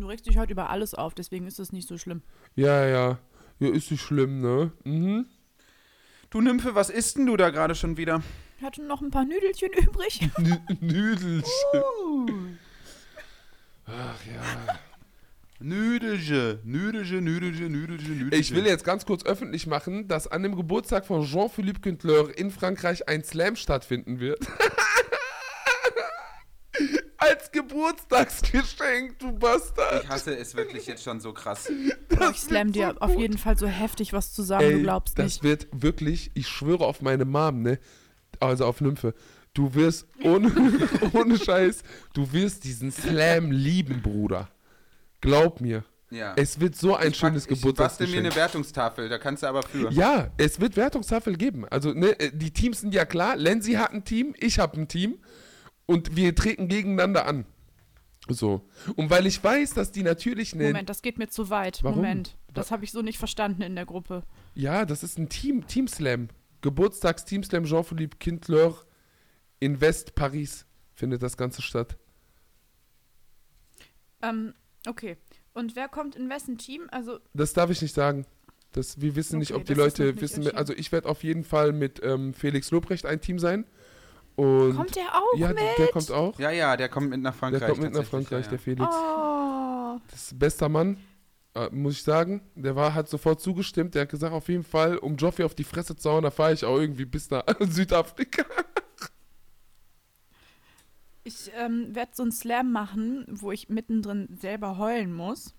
Du 0.01 0.07
regst 0.07 0.27
dich 0.27 0.37
heute 0.37 0.53
über 0.53 0.69
alles 0.69 0.93
auf, 0.93 1.13
deswegen 1.13 1.47
ist 1.47 1.59
das 1.59 1.71
nicht 1.71 1.87
so 1.87 1.97
schlimm. 1.97 2.21
Ja, 2.55 2.85
ja. 2.85 3.19
Ja, 3.59 3.69
ist 3.69 3.89
nicht 3.91 4.03
schlimm, 4.03 4.41
ne? 4.41 4.71
Mhm. 4.83 5.25
Du 6.29 6.41
Nymphe, 6.41 6.75
was 6.75 6.89
isst 6.89 7.17
denn 7.17 7.25
du 7.25 7.37
da 7.37 7.49
gerade 7.49 7.73
schon 7.73 7.97
wieder? 7.97 8.21
Ich 8.57 8.63
hatte 8.63 8.83
noch 8.83 9.01
ein 9.01 9.11
paar 9.11 9.25
Nüdelchen 9.25 9.71
übrig. 9.73 10.29
Nü 10.37 10.55
Nüdelchen. 10.79 12.59
Ach 13.85 14.25
ja. 14.25 14.79
Nüdelche, 15.59 16.59
Nüdelche, 16.63 17.15
Nüdelche, 17.15 17.63
Nüdelche, 17.63 18.11
Nüdelche. 18.11 18.35
Ich 18.35 18.53
will 18.53 18.67
jetzt 18.67 18.83
ganz 18.83 19.05
kurz 19.05 19.25
öffentlich 19.25 19.65
machen, 19.65 20.07
dass 20.07 20.27
an 20.27 20.43
dem 20.43 20.55
Geburtstag 20.55 21.05
von 21.05 21.25
Jean-Philippe 21.25 21.81
Quintleur 21.81 22.37
in 22.37 22.51
Frankreich 22.51 23.07
ein 23.07 23.23
Slam 23.23 23.55
stattfinden 23.55 24.19
wird. 24.19 24.39
Als 27.29 27.51
Geburtstagsgeschenk, 27.51 29.19
du 29.19 29.31
Bastard. 29.33 30.03
Ich 30.03 30.09
hasse 30.09 30.35
es 30.37 30.55
wirklich 30.55 30.87
jetzt 30.87 31.03
schon 31.03 31.19
so 31.19 31.33
krass. 31.33 31.71
Boah, 32.09 32.31
ich 32.31 32.39
slam 32.39 32.71
dir 32.71 32.95
auf 33.01 33.17
jeden 33.17 33.37
Fall 33.37 33.57
so 33.57 33.67
heftig 33.67 34.13
was 34.13 34.33
zusammen, 34.33 34.71
du 34.71 34.81
glaubst 34.81 35.17
das 35.19 35.25
nicht. 35.25 35.43
wird 35.43 35.67
wirklich, 35.71 36.31
ich 36.33 36.47
schwöre 36.47 36.85
auf 36.85 37.01
meine 37.01 37.25
Mom, 37.25 37.61
ne? 37.61 37.79
Also 38.39 38.65
auf 38.65 38.81
Nymphe. 38.81 39.13
Du 39.53 39.73
wirst, 39.73 40.07
ohne, 40.23 40.51
ohne 41.13 41.37
Scheiß, 41.37 41.81
du 42.13 42.31
wirst 42.31 42.63
diesen 42.63 42.91
Slam 42.91 43.51
lieben, 43.51 44.01
Bruder. 44.01 44.49
Glaub 45.21 45.61
mir. 45.61 45.83
Ja. 46.09 46.33
Es 46.37 46.59
wird 46.59 46.75
so 46.75 46.95
ein 46.95 47.11
ich 47.11 47.19
pack- 47.19 47.29
schönes 47.31 47.43
Ich 47.43 47.49
bastel 47.49 47.57
mir 47.57 47.71
Geburtstagsgeschenk. 47.73 48.25
eine 48.25 48.35
Wertungstafel, 48.35 49.09
da 49.09 49.17
kannst 49.17 49.43
du 49.43 49.47
aber 49.47 49.63
für. 49.63 49.91
Ja, 49.91 50.29
es 50.37 50.61
wird 50.61 50.77
Wertungstafel 50.77 51.35
geben. 51.35 51.65
Also, 51.67 51.91
ne, 51.93 52.17
äh, 52.19 52.31
die 52.33 52.51
Teams 52.51 52.81
sind 52.81 52.93
ja 52.93 53.03
klar. 53.05 53.35
Lenzi 53.35 53.73
hat 53.73 53.91
ein 53.93 54.05
Team, 54.05 54.33
ich 54.39 54.59
habe 54.59 54.79
ein 54.79 54.87
Team. 54.87 55.17
Und 55.87 56.15
wir 56.15 56.35
treten 56.35 56.67
gegeneinander 56.67 57.25
an. 57.25 57.45
So. 58.29 58.69
Und 58.95 59.09
weil 59.09 59.25
ich 59.25 59.43
weiß, 59.43 59.73
dass 59.73 59.91
die 59.91 60.03
natürlich 60.03 60.53
eine. 60.53 60.65
Moment, 60.65 60.89
das 60.89 61.01
geht 61.01 61.17
mir 61.17 61.29
zu 61.29 61.49
weit. 61.49 61.83
Warum? 61.83 61.97
Moment. 61.97 62.37
Das 62.53 62.71
habe 62.71 62.83
ich 62.83 62.91
so 62.91 63.01
nicht 63.01 63.17
verstanden 63.17 63.61
in 63.61 63.75
der 63.75 63.85
Gruppe. 63.85 64.23
Ja, 64.53 64.85
das 64.85 65.03
ist 65.03 65.17
ein 65.17 65.29
Team, 65.29 65.65
Team 65.67 65.87
Slam. 65.87 66.27
Geburtstags-Team 66.61 67.43
Slam 67.43 67.65
Jean-Philippe 67.65 68.17
Kindleur 68.17 68.83
in 69.59 69.79
West-Paris 69.79 70.65
findet 70.93 71.21
das 71.21 71.37
Ganze 71.37 71.61
statt. 71.61 71.97
Ähm, 74.21 74.53
okay. 74.87 75.17
Und 75.53 75.75
wer 75.75 75.87
kommt 75.87 76.15
in 76.15 76.29
wessen 76.29 76.57
Team? 76.57 76.87
Also, 76.91 77.19
Das 77.33 77.53
darf 77.53 77.69
ich 77.69 77.81
nicht 77.81 77.93
sagen. 77.95 78.25
Das, 78.71 78.99
wir 78.99 79.15
wissen 79.15 79.39
nicht, 79.39 79.53
Okay, 79.53 79.61
ob 79.61 79.65
die 79.67 79.73
Leute 79.73 80.05
nicht 80.05 80.21
wissen. 80.21 80.47
Also 80.55 80.73
ich 80.73 80.91
werde 80.91 81.07
auf 81.07 81.23
jeden 81.23 81.43
Fall 81.43 81.71
mit 81.71 82.01
ähm, 82.03 82.33
Felix 82.33 82.69
Lobrecht 82.71 83.05
ein 83.05 83.21
Team 83.21 83.39
sein. 83.39 83.65
Und 84.37 84.75
kommt 84.75 84.95
der 84.95 85.15
auch 85.15 85.35
ja, 85.35 85.47
mit? 85.47 85.57
der 85.79 85.87
kommt 85.87 86.11
auch. 86.11 86.37
Ja, 86.37 86.51
ja, 86.51 86.77
der 86.77 86.89
kommt 86.89 87.09
mit 87.09 87.19
nach 87.21 87.33
Frankreich. 87.33 87.59
Der 87.59 87.69
kommt 87.69 87.81
mit 87.81 87.93
nach 87.93 88.03
Frankreich, 88.03 88.45
ja, 88.45 88.49
der. 88.51 88.59
Felix. 88.59 88.87
Oh. 88.87 89.99
Das 90.11 90.31
ist 90.31 90.37
bester 90.37 90.69
Mann, 90.69 90.97
äh, 91.55 91.71
muss 91.71 91.93
ich 91.93 92.03
sagen. 92.03 92.43
Der 92.53 92.75
war, 92.75 92.93
hat 92.93 93.09
sofort 93.09 93.41
zugestimmt. 93.41 93.95
Der 93.95 94.03
hat 94.03 94.09
gesagt, 94.09 94.33
auf 94.33 94.47
jeden 94.47 94.63
Fall, 94.63 94.99
um 94.99 95.15
Joffrey 95.17 95.43
auf 95.43 95.55
die 95.55 95.63
Fresse 95.63 95.95
zu 95.95 96.11
hauen, 96.11 96.21
da 96.21 96.29
fahre 96.29 96.53
ich 96.53 96.63
auch 96.65 96.77
irgendwie 96.77 97.05
bis 97.05 97.31
nach 97.31 97.45
Südafrika. 97.61 98.45
Ich 101.23 101.51
ähm, 101.55 101.95
werde 101.95 102.11
so 102.13 102.21
einen 102.21 102.31
Slam 102.31 102.71
machen, 102.71 103.25
wo 103.27 103.51
ich 103.51 103.69
mittendrin 103.69 104.29
selber 104.39 104.77
heulen 104.77 105.13
muss. 105.13 105.55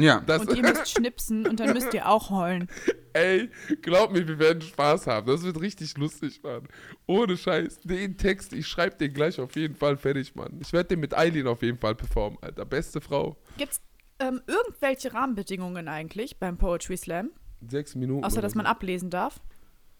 Ja, 0.00 0.20
Das, 0.20 0.42
Und 0.42 0.56
ihr 0.56 0.62
müsst 0.62 0.90
schnipsen 0.90 1.46
und 1.46 1.60
dann 1.60 1.72
müsst 1.72 1.92
ihr 1.94 2.08
auch 2.08 2.30
heulen. 2.30 2.68
ey, 3.12 3.48
glaub 3.82 4.12
mir, 4.12 4.26
wir 4.26 4.38
werden 4.38 4.62
Spaß 4.62 5.06
haben. 5.06 5.26
Das 5.26 5.42
wird 5.42 5.60
richtig 5.60 5.96
lustig, 5.96 6.42
Mann. 6.42 6.68
Ohne 7.06 7.36
Scheiß. 7.36 7.80
Den 7.80 8.16
Text, 8.16 8.52
ich 8.52 8.66
schreibe 8.66 8.96
den 8.96 9.12
gleich 9.12 9.40
auf 9.40 9.56
jeden 9.56 9.74
Fall 9.74 9.96
fertig, 9.96 10.34
Mann. 10.34 10.58
Ich 10.60 10.72
werde 10.72 10.88
den 10.90 11.00
mit 11.00 11.16
Eileen 11.16 11.46
auf 11.46 11.62
jeden 11.62 11.78
Fall 11.78 11.94
performen, 11.94 12.38
Alter. 12.42 12.64
Beste 12.64 13.00
Frau. 13.00 13.36
Gibt's 13.58 13.80
ähm, 14.18 14.40
irgendwelche 14.46 15.12
Rahmenbedingungen 15.12 15.88
eigentlich 15.88 16.38
beim 16.38 16.56
Poetry 16.56 16.96
Slam? 16.96 17.30
Sechs 17.66 17.94
Minuten. 17.94 18.24
Außer, 18.24 18.40
dass 18.40 18.54
man 18.54 18.66
ablesen 18.66 19.10
darf? 19.10 19.40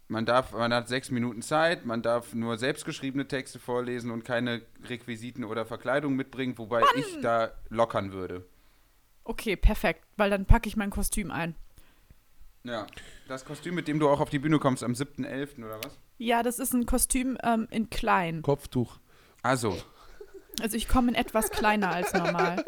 man 0.08 0.26
darf, 0.26 0.52
man 0.52 0.72
hat 0.72 0.88
sechs 0.88 1.10
Minuten 1.10 1.42
Zeit, 1.42 1.84
man 1.84 2.02
darf 2.02 2.34
nur 2.34 2.58
selbstgeschriebene 2.58 3.26
Texte 3.26 3.58
vorlesen 3.58 4.10
und 4.10 4.24
keine 4.24 4.62
Requisiten 4.88 5.44
oder 5.44 5.66
Verkleidung 5.66 6.14
mitbringen, 6.14 6.56
wobei 6.58 6.82
ich 6.96 7.20
da 7.20 7.52
lockern 7.68 8.12
würde. 8.12 8.44
Okay, 9.28 9.56
perfekt, 9.56 10.04
weil 10.16 10.30
dann 10.30 10.46
packe 10.46 10.68
ich 10.68 10.76
mein 10.76 10.90
Kostüm 10.90 11.30
ein. 11.32 11.56
Ja. 12.62 12.86
Das 13.26 13.44
Kostüm, 13.44 13.74
mit 13.74 13.88
dem 13.88 13.98
du 13.98 14.08
auch 14.08 14.20
auf 14.20 14.30
die 14.30 14.38
Bühne 14.38 14.58
kommst 14.60 14.84
am 14.84 14.92
7.11. 14.92 15.64
oder 15.64 15.78
was? 15.82 15.98
Ja, 16.18 16.42
das 16.44 16.58
ist 16.60 16.72
ein 16.72 16.86
Kostüm 16.86 17.36
ähm, 17.42 17.66
in 17.70 17.90
klein. 17.90 18.42
Kopftuch. 18.42 18.98
Also, 19.42 19.76
Also 20.62 20.76
ich 20.76 20.86
komme 20.88 21.08
in 21.08 21.14
etwas 21.16 21.50
kleiner 21.50 21.90
als 21.90 22.12
normal. 22.14 22.64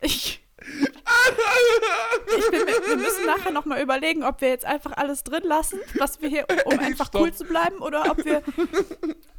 Ich, 0.00 0.40
ich 0.60 2.50
bin, 2.50 2.60
wir 2.86 2.96
müssen 2.96 3.26
nachher 3.26 3.52
nochmal 3.52 3.80
überlegen, 3.82 4.22
ob 4.22 4.40
wir 4.40 4.48
jetzt 4.48 4.64
einfach 4.64 4.92
alles 4.96 5.24
drin 5.24 5.42
lassen, 5.44 5.78
was 5.98 6.20
wir 6.20 6.28
hier, 6.28 6.46
um 6.66 6.78
einfach 6.78 7.06
stopp. 7.08 7.20
cool 7.22 7.32
zu 7.34 7.44
bleiben, 7.44 7.78
oder 7.78 8.10
ob 8.10 8.24
wir, 8.24 8.42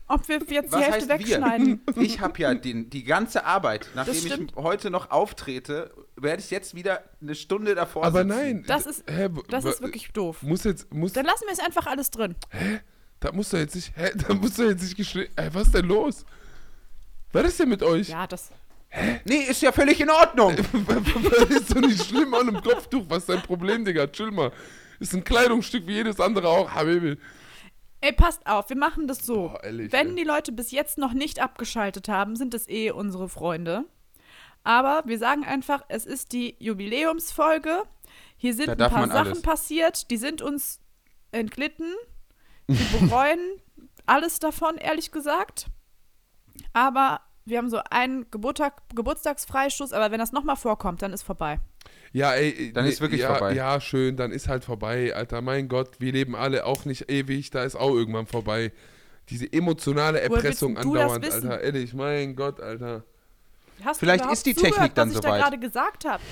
ob 0.07 0.27
wir 0.27 0.35
jetzt 0.39 0.49
die 0.49 0.71
was 0.71 0.81
Hälfte 0.81 1.13
heißt 1.13 1.27
wegschneiden. 1.27 1.81
wir? 1.93 1.97
Ich 2.03 2.19
habe 2.19 2.39
ja 2.39 2.53
den, 2.53 2.89
die 2.89 3.03
ganze 3.03 3.45
Arbeit, 3.45 3.89
nachdem 3.95 4.13
ich 4.15 4.55
heute 4.55 4.89
noch 4.89 5.09
auftrete, 5.11 5.91
werde 6.15 6.41
ich 6.41 6.51
jetzt 6.51 6.75
wieder 6.75 7.03
eine 7.21 7.35
Stunde 7.35 7.73
davor 7.75 8.03
Aber 8.05 8.19
sitzen. 8.23 8.27
nein. 8.37 8.63
Das 8.67 8.85
ist- 8.85 9.03
hä, 9.09 9.29
Das 9.49 9.65
ist 9.65 9.81
wirklich 9.81 10.11
doof. 10.11 10.41
Muss 10.43 10.63
jetzt, 10.63 10.93
muss, 10.93 11.13
Dann 11.13 11.25
lassen 11.25 11.45
wir 11.47 11.53
es 11.53 11.59
einfach 11.59 11.87
alles 11.87 12.11
drin. 12.11 12.35
da 13.19 13.31
muss 13.31 13.49
doch 13.49 13.57
jetzt 13.57 13.75
nicht, 13.75 13.91
hä, 13.95 14.11
da 14.27 14.33
muss 14.35 14.53
doch 14.55 14.65
jetzt 14.65 14.83
nicht 14.83 14.95
geschnitten, 14.97 15.33
ey, 15.37 15.49
was 15.53 15.63
ist 15.67 15.75
denn 15.75 15.85
los? 15.87 16.25
Was 17.31 17.45
ist 17.47 17.59
denn 17.59 17.69
mit 17.69 17.81
euch? 17.83 18.09
Ja, 18.09 18.27
das. 18.27 18.49
Nee, 19.25 19.39
ist 19.49 19.61
ja 19.61 19.71
völlig 19.73 19.99
in 19.99 20.09
Ordnung. 20.09 20.55
Das 21.39 21.49
ist 21.49 21.75
doch 21.75 21.81
nicht 21.81 22.05
schlimm 22.05 22.33
an 22.33 22.47
einem 22.47 22.61
Kopftuch. 22.63 23.03
Was 23.09 23.19
ist 23.19 23.29
dein 23.29 23.41
Problem, 23.41 23.83
Digga? 23.83 24.07
Chill 24.07 24.31
mal. 24.31 24.51
Ist 25.01 25.13
ein 25.13 25.23
Kleidungsstück 25.23 25.85
wie 25.87 25.93
jedes 25.95 26.19
andere 26.21 26.47
auch, 26.47 26.71
Habibi. 26.71 27.17
Ey, 28.05 28.13
passt 28.13 28.45
auf, 28.45 28.69
wir 28.69 28.77
machen 28.77 29.07
das 29.07 29.25
so. 29.25 29.49
Boah, 29.49 29.63
ehrlich, 29.63 29.91
Wenn 29.91 30.09
ey. 30.09 30.15
die 30.15 30.23
Leute 30.23 30.51
bis 30.51 30.69
jetzt 30.69 30.99
noch 30.99 31.13
nicht 31.13 31.39
abgeschaltet 31.39 32.07
haben, 32.07 32.35
sind 32.35 32.53
es 32.53 32.69
eh 32.69 32.91
unsere 32.91 33.29
Freunde. 33.29 33.85
Aber 34.63 35.01
wir 35.07 35.17
sagen 35.17 35.43
einfach, 35.43 35.83
es 35.87 36.05
ist 36.05 36.31
die 36.31 36.55
Jubiläumsfolge. 36.59 37.81
Hier 38.37 38.53
sind 38.53 38.67
Da 38.67 38.73
ein 38.85 38.91
paar 38.91 39.07
Sachen 39.07 39.27
alles. 39.29 39.41
passiert, 39.41 40.11
die 40.11 40.17
sind 40.17 40.43
uns 40.43 40.81
entglitten. 41.31 41.91
Wir 42.67 42.99
bereuen 42.99 43.39
alles 44.05 44.37
davon, 44.39 44.77
ehrlich 44.77 45.11
gesagt. 45.11 45.67
Aber 46.73 47.21
wir 47.45 47.59
haben 47.59 47.69
so 47.69 47.79
einen 47.89 48.29
Geburtstag, 48.31 48.81
Geburtstagsfreistoß, 48.95 49.93
aber 49.93 50.11
wenn 50.11 50.19
das 50.19 50.31
nochmal 50.31 50.55
vorkommt, 50.55 51.01
dann 51.01 51.13
ist 51.13 51.23
vorbei. 51.23 51.59
Ja, 52.11 52.33
ey. 52.33 52.73
Dann 52.73 52.85
nee, 52.85 52.89
ist 52.89 53.01
wirklich 53.01 53.21
ja, 53.21 53.29
vorbei. 53.29 53.53
Ja, 53.53 53.79
schön, 53.79 54.17
dann 54.17 54.31
ist 54.31 54.47
halt 54.47 54.63
vorbei, 54.63 55.13
Alter. 55.15 55.41
Mein 55.41 55.67
Gott, 55.67 55.99
wir 55.99 56.11
leben 56.11 56.35
alle 56.35 56.65
auch 56.65 56.85
nicht 56.85 57.09
ewig, 57.09 57.51
da 57.51 57.63
ist 57.63 57.75
auch 57.75 57.93
irgendwann 57.93 58.25
vorbei. 58.25 58.71
Diese 59.29 59.51
emotionale 59.51 60.19
Erpressung 60.21 60.77
andauernd? 60.77 61.31
Alter. 61.31 61.61
Ehrlich, 61.61 61.93
mein 61.93 62.35
Gott, 62.35 62.59
Alter. 62.59 63.03
Hast 63.83 63.99
Vielleicht 63.99 64.25
ist 64.31 64.45
die 64.45 64.55
zugehört, 64.55 64.75
Technik 64.75 64.95
dann 64.95 65.09
was 65.09 65.15
ich 65.15 65.21
soweit. 65.21 65.41
da 65.41 65.43
gerade 65.43 65.59
gesagt 65.59 66.05
habe? 66.05 66.23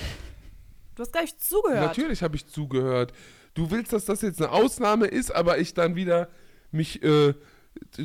Du 0.94 1.02
hast 1.02 1.12
gar 1.12 1.22
nicht 1.22 1.42
zugehört. 1.42 1.86
Natürlich 1.86 2.22
habe 2.22 2.36
ich 2.36 2.46
zugehört. 2.46 3.12
Du 3.54 3.70
willst, 3.70 3.92
dass 3.92 4.04
das 4.04 4.22
jetzt 4.22 4.40
eine 4.40 4.50
Ausnahme 4.50 5.06
ist, 5.06 5.34
aber 5.34 5.58
ich 5.58 5.74
dann 5.74 5.96
wieder 5.96 6.28
mich 6.72 7.02
äh, 7.02 7.34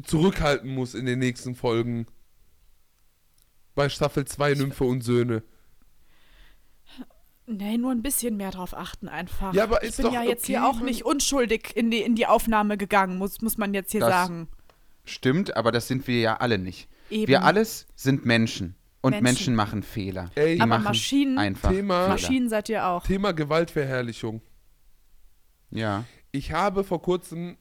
zurückhalten 0.06 0.70
muss 0.70 0.94
in 0.94 1.06
den 1.06 1.20
nächsten 1.20 1.56
Folgen. 1.56 2.08
Bei 3.80 3.88
Staffel 3.88 4.26
2 4.26 4.56
Nymphe 4.56 4.84
und 4.84 5.00
Söhne. 5.06 5.42
Nee, 7.48 7.78
nur 7.78 7.92
ein 7.92 8.02
bisschen 8.02 8.36
mehr 8.36 8.52
drauf 8.52 8.74
achten 8.76 9.08
einfach. 9.08 9.54
Ja, 9.54 9.64
aber 9.64 9.82
ich 9.84 9.92
ist 9.92 9.96
bin 9.96 10.08
doch 10.08 10.14
ja 10.14 10.22
jetzt 10.22 10.46
hier 10.48 10.68
auch 10.68 10.82
nicht 10.82 11.06
unschuldig 11.06 11.72
in 11.78 11.90
die, 11.90 12.00
in 12.02 12.14
die 12.16 12.26
Aufnahme 12.28 12.76
gegangen, 12.78 13.18
muss, 13.18 13.40
muss 13.40 13.58
man 13.58 13.74
jetzt 13.74 13.94
hier 13.94 14.02
Das- 14.02 14.10
sagen. 14.10 14.50
Stimmt, 15.06 15.56
aber 15.56 15.72
das 15.72 15.88
sind 15.88 16.08
wir 16.08 16.20
ja 16.20 16.36
alle 16.36 16.58
nicht. 16.58 16.90
Eben. 17.10 17.30
Wir 17.30 17.44
alles 17.46 17.88
sind 17.96 18.26
Menschen. 18.26 18.76
Und 19.00 19.12
Menschen, 19.12 19.24
Menschen. 19.24 19.56
machen 19.56 19.82
Fehler. 19.84 20.30
Ey, 20.36 20.56
Die 20.56 20.62
Aber 20.62 20.68
machen 20.72 20.84
Maschinen- 20.84 21.38
einfach 21.38 21.72
Thema- 21.72 22.00
Fehler. 22.02 22.10
Maschinen 22.10 22.50
seid 22.50 22.68
ihr 22.68 22.86
auch. 22.86 23.06
Thema 23.08 23.32
Gewaltverherrlichung. 23.32 24.42
Ja. 25.72 26.04
Ich 26.34 26.52
habe 26.52 26.84
vor 26.84 27.02
kurzem 27.02 27.56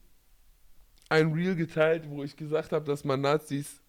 ein 1.11 1.33
Reel 1.33 1.55
geteilt, 1.55 2.11
wo 2.11 2.25
ich 2.25 2.37
gesagt 2.37 2.73
habe, 2.73 2.85
dass 2.87 3.05
man 3.05 3.21
Nazis. 3.21 3.81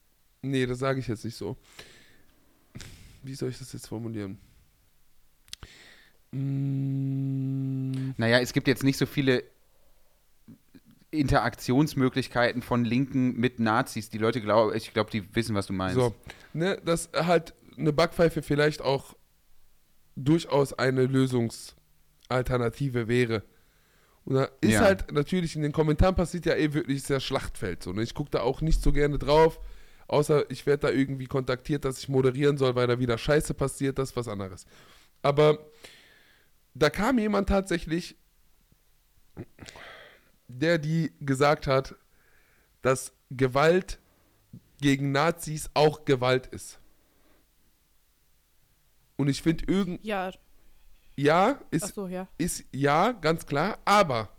Nee, 0.44 0.68
das 0.68 0.78
sage 0.78 1.00
ich 1.02 1.08
jetzt 1.08 1.26
nicht 1.26 1.36
so. 1.36 1.58
Wie 3.24 3.36
soll 3.36 3.50
ich 3.50 3.58
das 3.60 3.74
jetzt 3.74 3.88
formulieren? 3.88 4.38
Mm, 6.32 8.12
Naja, 8.18 8.40
es 8.40 8.54
gibt 8.54 8.68
jetzt 8.68 8.84
nicht 8.84 8.98
so 8.98 9.06
viele 9.06 9.44
Interaktionsmöglichkeiten 11.12 12.62
von 12.62 12.86
Linken 12.86 13.36
mit 13.40 13.60
Nazis. 13.60 14.10
Die 14.10 14.18
Leute 14.20 14.42
glauben, 14.42 14.76
ich 14.76 14.94
glaube, 14.94 15.10
die 15.12 15.36
wissen, 15.36 15.56
was 15.56 15.68
du 15.68 15.74
meinst. 15.74 15.96
so, 15.96 16.14
ne, 16.54 16.80
dass 16.86 17.10
halt 17.14 17.54
eine 17.78 17.92
Backpfeife 17.94 18.42
vielleicht 18.44 18.82
auch 18.82 19.16
durchaus 20.16 20.74
eine 20.74 21.06
Lösungsalternative 21.06 23.08
wäre. 23.08 23.44
Und 24.26 24.36
da 24.36 24.50
ist 24.62 24.74
Ja. 24.74 24.82
halt 24.82 25.12
natürlich 25.12 25.56
in 25.56 25.62
den 25.64 25.72
Kommentaren 25.72 26.14
passiert 26.14 26.46
ja 26.46 26.54
eh 26.56 26.74
wirklich 26.74 27.02
sehr 27.04 27.20
Schlachtfeld. 27.22 27.82
So, 27.82 27.94
ne? 27.94 28.04
Ich 28.04 28.14
gucke 28.14 28.30
da 28.30 28.42
auch 28.42 28.62
nicht 28.62 28.84
so 28.84 28.92
gerne 28.92 29.18
drauf, 29.18 29.60
außer 30.10 30.50
ich 30.50 30.66
werde 30.66 30.88
da 30.88 30.90
irgendwie 30.94 31.28
kontaktiert, 31.28 31.86
dass 31.86 32.00
ich 32.00 32.10
moderieren 32.10 32.58
soll, 32.58 32.76
weil 32.76 32.88
da 32.88 33.00
wieder 33.00 33.18
Scheiße 33.18 33.54
passiert, 33.54 33.98
das 33.98 34.12
ist 34.12 34.16
was 34.16 34.28
anderes. 34.28 34.66
Aber 35.22 35.70
da 36.74 36.90
kam 36.90 37.20
jemand 37.20 37.50
tatsächlich, 37.50 38.16
der 40.48 40.78
die 40.78 41.14
gesagt 41.20 41.68
hat, 41.68 41.96
dass 42.82 43.14
Gewalt 43.30 44.00
gegen 44.82 45.12
Nazis 45.12 45.70
auch 45.74 46.06
Gewalt 46.06 46.48
ist. 46.48 46.80
Und 49.18 49.28
ich 49.28 49.42
finde 49.42 49.66
irgend 49.68 50.04
Ja, 50.04 50.32
ja, 51.18 51.60
ist 51.70 51.96
so, 51.96 52.08
ja. 52.08 52.30
ist 52.38 52.64
ja, 52.72 53.12
ganz 53.12 53.46
klar, 53.46 53.78
aber 53.84 54.30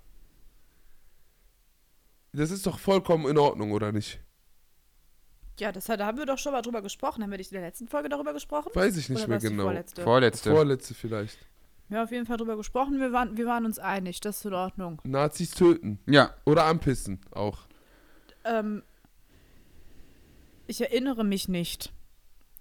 das 2.33 2.51
ist 2.51 2.67
doch 2.67 2.79
vollkommen 2.79 3.29
in 3.29 3.37
Ordnung, 3.37 3.73
oder 3.73 3.93
nicht? 3.93 4.21
Ja, 5.61 5.73
das, 5.73 5.85
da 5.85 5.99
haben 6.07 6.19
wir 6.19 6.27
doch 6.27 6.39
schon 6.39 6.53
mal 6.53 6.63
drüber 6.63 6.83
gesprochen. 6.83 7.23
Haben 7.23 7.31
wir 7.31 7.39
nicht 7.39 7.53
in 7.53 7.57
der 7.57 7.67
letzten 7.67 7.87
Folge 7.87 8.09
darüber 8.09 8.33
gesprochen? 8.33 8.71
Weiß 8.75 8.97
ich 8.97 9.09
nicht 9.11 9.21
Oder 9.21 9.29
mehr 9.29 9.39
genau. 9.39 9.65
Vorletzte? 9.65 10.03
Vorletzte. 10.03 10.51
Vorletzte 10.51 10.95
vielleicht. 10.95 11.39
Wir 11.89 11.99
haben 11.99 12.05
auf 12.05 12.13
jeden 12.13 12.27
Fall 12.27 12.37
drüber 12.37 12.57
gesprochen. 12.57 12.99
Wir 12.99 13.13
waren, 13.13 13.37
wir 13.37 13.47
waren 13.47 13.65
uns 13.67 13.79
einig. 13.79 14.21
Das 14.21 14.39
ist 14.39 14.45
in 14.47 14.55
Ordnung. 14.55 15.01
Nazis 15.05 15.51
töten. 15.53 15.99
ja. 16.07 16.35
Oder 16.47 16.65
anpissen 16.65 17.21
auch. 17.33 17.59
Ähm, 18.45 18.83
ich 20.67 20.81
erinnere 20.81 21.25
mich 21.25 21.49
nicht. 21.49 21.93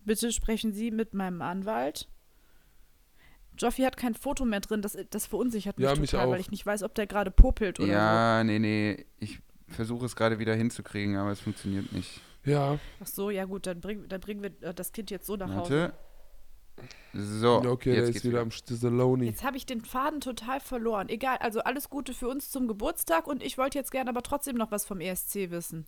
Bitte 0.04 0.32
sprechen 0.32 0.74
Sie 0.74 0.92
mit 0.92 1.14
meinem 1.14 1.42
Anwalt. 1.42 2.08
Joffi 3.58 3.84
hat 3.84 3.98
kein 3.98 4.16
Foto 4.16 4.46
mehr 4.46 4.62
drin. 4.62 4.82
Das, 4.82 4.98
das 5.10 5.26
verunsichert 5.28 5.78
mich 5.78 5.84
Ja, 5.84 5.90
total, 5.92 6.02
mich 6.02 6.16
auch. 6.16 6.32
weil 6.32 6.40
ich 6.40 6.50
nicht 6.52 6.66
weiß, 6.66 6.84
ob 6.84 6.96
der 6.96 7.08
gerade 7.08 7.30
popelt 7.32 7.80
oder 7.80 7.92
Ja, 7.92 8.44
nee, 8.44 8.58
nee. 8.60 9.06
Ich 9.20 9.40
versuche 9.68 10.06
es 10.06 10.16
gerade 10.16 10.40
wieder 10.40 10.56
hinzukriegen, 10.56 11.18
aber 11.18 11.32
es 11.32 11.40
funktioniert 11.40 11.92
nicht. 11.94 12.22
Ja, 12.46 12.74
so. 12.74 12.80
Ach 13.02 13.08
so, 13.08 13.30
ja 13.30 13.46
gut, 13.46 13.68
dann, 13.68 13.82
bring, 13.82 14.08
dann 14.08 14.22
bringen 14.22 14.44
wir 14.44 14.52
äh, 14.70 14.74
das 14.74 14.92
Kind 14.92 15.12
jetzt 15.12 15.26
so 15.26 15.36
nach 15.36 15.54
Hause. 15.54 15.92
Warte. 15.92 15.94
So, 17.14 17.62
ja 17.64 17.70
okay, 17.70 17.92
der 17.92 18.00
jetzt 18.00 18.08
ist 18.10 18.14
geht's 18.14 18.26
wieder 18.26 18.34
wieder. 18.34 18.42
am 18.44 18.52
Stallone. 18.52 19.26
Jetzt 19.26 19.44
habe 19.44 19.58
ich 19.58 19.66
den 19.66 19.82
Faden 19.82 20.22
total 20.22 20.60
verloren. 20.60 21.10
Egal, 21.10 21.38
also 21.40 21.60
alles 21.62 21.90
Gute 21.90 22.14
für 22.14 22.28
uns 22.30 22.52
zum 22.52 22.68
Geburtstag 22.68 23.28
und 23.28 23.44
ich 23.44 23.58
wollte 23.58 23.78
jetzt 23.78 23.92
gerne 23.92 24.10
aber 24.10 24.22
trotzdem 24.22 24.56
noch 24.56 24.72
was 24.72 24.86
vom 24.86 25.02
ESC 25.02 25.50
wissen. 25.52 25.86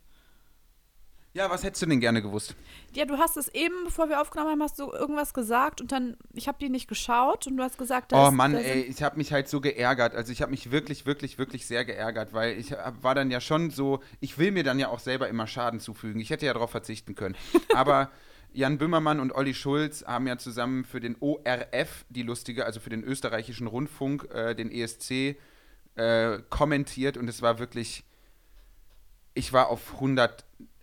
Ja, 1.34 1.48
was 1.48 1.62
hättest 1.64 1.80
du 1.80 1.86
denn 1.86 2.00
gerne 2.00 2.20
gewusst? 2.20 2.54
Ja, 2.92 3.06
du 3.06 3.16
hast 3.16 3.38
es 3.38 3.48
eben, 3.54 3.74
bevor 3.84 4.10
wir 4.10 4.20
aufgenommen 4.20 4.50
haben, 4.50 4.62
hast 4.62 4.78
du 4.78 4.92
irgendwas 4.92 5.32
gesagt 5.32 5.80
und 5.80 5.90
dann, 5.90 6.16
ich 6.34 6.46
habe 6.46 6.58
die 6.60 6.68
nicht 6.68 6.88
geschaut 6.88 7.46
und 7.46 7.56
du 7.56 7.62
hast 7.62 7.78
gesagt, 7.78 8.12
Oh 8.12 8.16
dass- 8.16 8.34
Mann, 8.34 8.52
da 8.52 8.58
sind- 8.58 8.68
ey, 8.68 8.82
ich 8.82 9.02
habe 9.02 9.16
mich 9.16 9.32
halt 9.32 9.48
so 9.48 9.62
geärgert. 9.62 10.14
Also 10.14 10.30
ich 10.30 10.42
habe 10.42 10.50
mich 10.50 10.70
wirklich, 10.70 11.06
wirklich, 11.06 11.38
wirklich 11.38 11.66
sehr 11.66 11.86
geärgert, 11.86 12.34
weil 12.34 12.58
ich 12.58 12.72
war 13.00 13.14
dann 13.14 13.30
ja 13.30 13.40
schon 13.40 13.70
so, 13.70 14.00
ich 14.20 14.36
will 14.36 14.50
mir 14.52 14.62
dann 14.62 14.78
ja 14.78 14.88
auch 14.88 14.98
selber 14.98 15.28
immer 15.28 15.46
Schaden 15.46 15.80
zufügen. 15.80 16.20
Ich 16.20 16.28
hätte 16.28 16.44
ja 16.44 16.52
darauf 16.52 16.70
verzichten 16.70 17.14
können. 17.14 17.34
Aber 17.74 18.10
Jan 18.52 18.76
Böhmermann 18.76 19.18
und 19.18 19.32
Olli 19.32 19.54
Schulz 19.54 20.04
haben 20.06 20.26
ja 20.26 20.36
zusammen 20.36 20.84
für 20.84 21.00
den 21.00 21.16
ORF, 21.18 22.04
die 22.10 22.22
lustige, 22.24 22.66
also 22.66 22.78
für 22.78 22.90
den 22.90 23.02
österreichischen 23.04 23.68
Rundfunk, 23.68 24.28
äh, 24.34 24.54
den 24.54 24.70
ESC, 24.70 25.38
äh, 25.94 26.38
kommentiert 26.50 27.16
und 27.16 27.26
es 27.28 27.40
war 27.40 27.58
wirklich, 27.58 28.04
ich 29.32 29.54
war 29.54 29.68
auf 29.70 29.98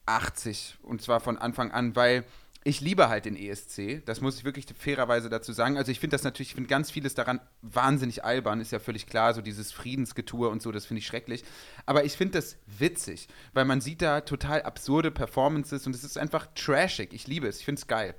180 0.10 0.78
und 0.82 1.01
zwar 1.01 1.20
von 1.20 1.38
Anfang 1.38 1.72
an, 1.72 1.95
weil 1.95 2.26
ich 2.66 2.82
liebe 2.82 3.07
halt 3.07 3.24
den 3.24 3.38
ESC, 3.38 4.03
das 4.05 4.20
muss 4.20 4.38
ich 4.38 4.43
wirklich 4.43 4.66
fairerweise 4.78 5.30
dazu 5.30 5.53
sagen. 5.53 5.78
Also 5.78 5.91
ich 5.93 5.99
finde 5.99 6.16
das 6.16 6.24
natürlich, 6.24 6.49
ich 6.49 6.55
finde 6.55 6.68
ganz 6.68 6.91
vieles 6.91 7.16
daran 7.16 7.39
wahnsinnig 7.62 8.26
albern, 8.26 8.60
ist 8.60 8.72
ja 8.72 8.80
völlig 8.80 9.07
klar, 9.07 9.34
so 9.34 9.41
dieses 9.41 9.72
Friedensgetue 9.72 10.49
und 10.49 10.62
so, 10.62 10.72
das 10.74 10.86
finde 10.86 10.99
ich 10.99 11.07
schrecklich. 11.07 11.45
Aber 11.86 12.03
ich 12.03 12.18
finde 12.18 12.34
das 12.38 12.57
witzig, 12.66 13.30
weil 13.53 13.64
man 13.64 13.80
sieht 13.80 14.01
da 14.01 14.22
total 14.22 14.64
absurde 14.64 15.10
Performances 15.10 15.88
und 15.88 15.95
es 15.95 16.03
ist 16.03 16.18
einfach 16.18 16.47
trashig. 16.53 17.14
Ich 17.14 17.28
liebe 17.28 17.47
es, 17.47 17.60
ich 17.60 17.66
finde 17.66 17.80
es 17.80 17.88
geil. 17.88 18.14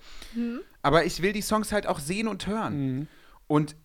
Aber 0.80 1.04
ich 1.04 1.20
will 1.20 1.34
die 1.34 1.42
Songs 1.42 1.70
halt 1.70 1.86
auch 1.86 1.98
sehen 1.98 2.26
und 2.26 2.46
hören. 2.46 3.08
Und 3.46 3.76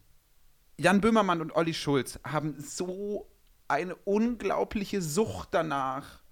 Jan 0.78 1.02
Böhmermann 1.02 1.42
und 1.42 1.54
Olli 1.54 1.74
Schulz 1.74 2.18
haben 2.24 2.56
so 2.62 3.30
eine 3.68 3.96
unglaubliche 3.96 5.02
Sucht 5.02 5.50
danach 5.52 6.25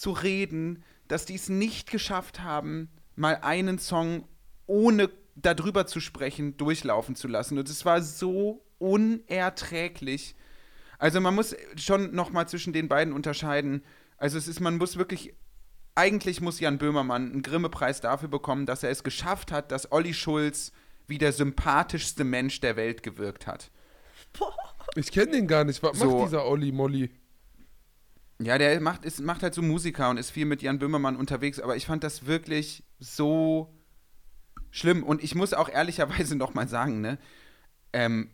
zu 0.00 0.12
reden, 0.12 0.82
dass 1.08 1.26
die 1.26 1.34
es 1.34 1.50
nicht 1.50 1.90
geschafft 1.90 2.40
haben, 2.40 2.88
mal 3.16 3.38
einen 3.42 3.78
Song 3.78 4.26
ohne 4.66 5.10
darüber 5.36 5.86
zu 5.86 6.00
sprechen, 6.00 6.56
durchlaufen 6.56 7.16
zu 7.16 7.28
lassen. 7.28 7.58
Und 7.58 7.68
es 7.68 7.84
war 7.84 8.00
so 8.00 8.64
unerträglich. 8.78 10.36
Also 10.98 11.20
man 11.20 11.34
muss 11.34 11.54
schon 11.76 12.14
noch 12.14 12.30
mal 12.30 12.48
zwischen 12.48 12.72
den 12.72 12.88
beiden 12.88 13.12
unterscheiden. 13.12 13.84
Also 14.16 14.38
es 14.38 14.48
ist, 14.48 14.60
man 14.60 14.78
muss 14.78 14.96
wirklich, 14.96 15.34
eigentlich 15.94 16.40
muss 16.40 16.60
Jan 16.60 16.78
Böhmermann 16.78 17.30
einen 17.32 17.42
Grimme-Preis 17.42 18.00
dafür 18.00 18.30
bekommen, 18.30 18.64
dass 18.64 18.82
er 18.82 18.90
es 18.90 19.04
geschafft 19.04 19.52
hat, 19.52 19.70
dass 19.70 19.92
Olli 19.92 20.14
Schulz 20.14 20.72
wie 21.08 21.18
der 21.18 21.32
sympathischste 21.32 22.24
Mensch 22.24 22.60
der 22.60 22.76
Welt 22.76 23.02
gewirkt 23.02 23.46
hat. 23.46 23.70
Ich 24.94 25.12
kenne 25.12 25.32
den 25.32 25.46
gar 25.46 25.64
nicht. 25.64 25.82
Was 25.82 25.98
So. 25.98 26.06
macht 26.06 26.28
dieser 26.28 26.46
Olli 26.46 26.72
Molly? 26.72 27.10
Ja, 28.42 28.56
der 28.56 28.80
macht, 28.80 29.04
ist, 29.04 29.20
macht 29.20 29.42
halt 29.42 29.54
so 29.54 29.60
Musiker 29.62 30.08
und 30.08 30.16
ist 30.16 30.30
viel 30.30 30.46
mit 30.46 30.62
Jan 30.62 30.78
Böhmermann 30.78 31.16
unterwegs, 31.16 31.60
aber 31.60 31.76
ich 31.76 31.86
fand 31.86 32.02
das 32.02 32.26
wirklich 32.26 32.84
so 32.98 33.74
schlimm. 34.70 35.02
Und 35.02 35.22
ich 35.22 35.34
muss 35.34 35.52
auch 35.52 35.68
ehrlicherweise 35.68 36.36
noch 36.36 36.54
mal 36.54 36.66
sagen, 36.66 37.00
ne, 37.02 37.18
ähm, 37.92 38.30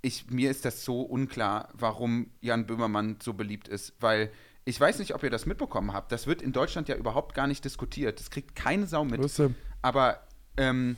ich, 0.00 0.30
mir 0.30 0.50
ist 0.50 0.64
das 0.64 0.84
so 0.84 1.02
unklar, 1.02 1.68
warum 1.74 2.30
Jan 2.40 2.66
Böhmermann 2.66 3.18
so 3.22 3.34
beliebt 3.34 3.68
ist, 3.68 3.94
weil 4.00 4.30
ich 4.64 4.80
weiß 4.80 4.98
nicht, 4.98 5.14
ob 5.14 5.22
ihr 5.22 5.30
das 5.30 5.46
mitbekommen 5.46 5.92
habt. 5.92 6.10
Das 6.12 6.26
wird 6.26 6.42
in 6.42 6.52
Deutschland 6.52 6.88
ja 6.88 6.96
überhaupt 6.96 7.34
gar 7.34 7.46
nicht 7.46 7.64
diskutiert. 7.64 8.18
Das 8.18 8.30
kriegt 8.30 8.56
keine 8.56 8.86
Sau 8.86 9.04
mit. 9.04 9.38
Denn? 9.38 9.54
Aber 9.82 10.26
ähm, 10.56 10.96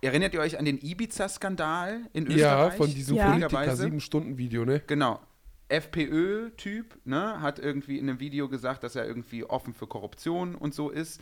erinnert 0.00 0.34
ihr 0.34 0.40
euch 0.40 0.58
an 0.58 0.64
den 0.64 0.78
Ibiza-Skandal 0.78 2.00
in 2.12 2.26
Österreich? 2.26 2.40
Ja, 2.40 2.70
von 2.70 2.90
diesem 2.90 3.16
Ja. 3.16 3.30
Politiker 3.30 3.60
Witzigerweise. 3.60 3.86
7-Stunden-Video, 3.86 4.64
ne? 4.64 4.82
Genau. 4.86 5.20
FPÖ-Typ, 5.68 6.98
ne, 7.04 7.40
hat 7.40 7.58
irgendwie 7.58 7.98
in 7.98 8.08
einem 8.08 8.20
Video 8.20 8.48
gesagt, 8.48 8.84
dass 8.84 8.96
er 8.96 9.06
irgendwie 9.06 9.44
offen 9.44 9.74
für 9.74 9.86
Korruption 9.86 10.54
und 10.54 10.74
so 10.74 10.90
ist. 10.90 11.20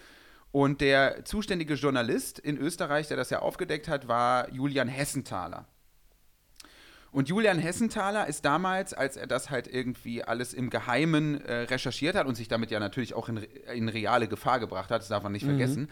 Und 0.53 0.80
der 0.80 1.24
zuständige 1.24 1.74
Journalist 1.74 2.38
in 2.38 2.57
Österreich, 2.59 3.09
der 3.09 3.16
das 3.16 3.30
ja 3.30 3.40
aufgedeckt 3.40 3.88
hat, 3.88 4.07
war 4.07 4.53
Julian 4.53 4.88
Hessenthaler. 4.88 5.66
Und 7.11 7.28
Julian 7.28 7.59
Hessenthaler 7.59 8.26
ist 8.26 8.45
damals, 8.45 8.92
als 8.92 9.16
er 9.16 9.28
das 9.28 9.49
halt 9.49 9.68
irgendwie 9.68 10.24
alles 10.24 10.53
im 10.53 10.68
Geheimen 10.68 11.40
äh, 11.40 11.61
recherchiert 11.62 12.16
hat 12.16 12.26
und 12.26 12.34
sich 12.34 12.49
damit 12.49 12.72
ja 12.72 12.80
natürlich 12.80 13.14
auch 13.14 13.28
in, 13.28 13.36
in 13.72 13.88
reale 13.88 14.26
Gefahr 14.26 14.59
gebracht 14.59 14.90
hat, 14.90 15.01
das 15.01 15.09
darf 15.09 15.22
man 15.22 15.30
nicht 15.30 15.45
vergessen, 15.45 15.88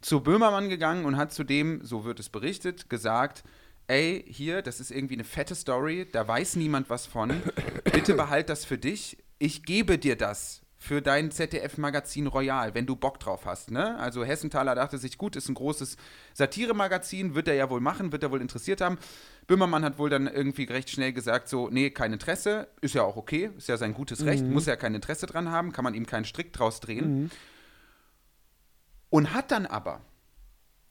zu 0.00 0.20
Böhmermann 0.20 0.68
gegangen 0.68 1.04
und 1.04 1.16
hat 1.16 1.32
zudem, 1.32 1.84
so 1.84 2.04
wird 2.04 2.20
es 2.20 2.30
berichtet, 2.30 2.88
gesagt, 2.88 3.44
ey, 3.86 4.24
hier, 4.28 4.62
das 4.62 4.80
ist 4.80 4.90
irgendwie 4.90 5.14
eine 5.14 5.24
fette 5.24 5.54
Story, 5.54 6.08
da 6.10 6.26
weiß 6.26 6.56
niemand 6.56 6.90
was 6.90 7.06
von, 7.06 7.42
bitte 7.92 8.14
behalt 8.14 8.48
das 8.48 8.64
für 8.64 8.78
dich, 8.78 9.18
ich 9.38 9.64
gebe 9.64 9.98
dir 9.98 10.16
das 10.16 10.62
für 10.82 11.00
dein 11.00 11.30
ZDF-Magazin 11.30 12.26
Royal, 12.26 12.74
wenn 12.74 12.86
du 12.86 12.96
Bock 12.96 13.20
drauf 13.20 13.46
hast. 13.46 13.70
Ne? 13.70 13.96
Also 13.98 14.24
Hessenthaler 14.24 14.74
dachte 14.74 14.98
sich, 14.98 15.16
gut, 15.16 15.36
ist 15.36 15.48
ein 15.48 15.54
großes 15.54 15.96
Satiremagazin, 16.34 17.36
wird 17.36 17.46
er 17.46 17.54
ja 17.54 17.70
wohl 17.70 17.80
machen, 17.80 18.10
wird 18.10 18.24
er 18.24 18.32
wohl 18.32 18.40
interessiert 18.40 18.80
haben. 18.80 18.98
Böhmermann 19.46 19.84
hat 19.84 19.98
wohl 19.98 20.10
dann 20.10 20.26
irgendwie 20.26 20.64
recht 20.64 20.90
schnell 20.90 21.12
gesagt, 21.12 21.48
so, 21.48 21.68
nee, 21.68 21.90
kein 21.90 22.12
Interesse, 22.12 22.66
ist 22.80 22.96
ja 22.96 23.04
auch 23.04 23.14
okay, 23.14 23.50
ist 23.56 23.68
ja 23.68 23.76
sein 23.76 23.94
gutes 23.94 24.24
Recht, 24.24 24.44
muss 24.44 24.66
er 24.66 24.76
kein 24.76 24.96
Interesse 24.96 25.26
dran 25.26 25.52
haben, 25.52 25.70
kann 25.70 25.84
man 25.84 25.94
ihm 25.94 26.04
keinen 26.04 26.24
Strick 26.24 26.52
draus 26.52 26.80
drehen. 26.80 27.30
Und 29.08 29.32
hat 29.32 29.52
dann 29.52 29.66
aber 29.66 30.00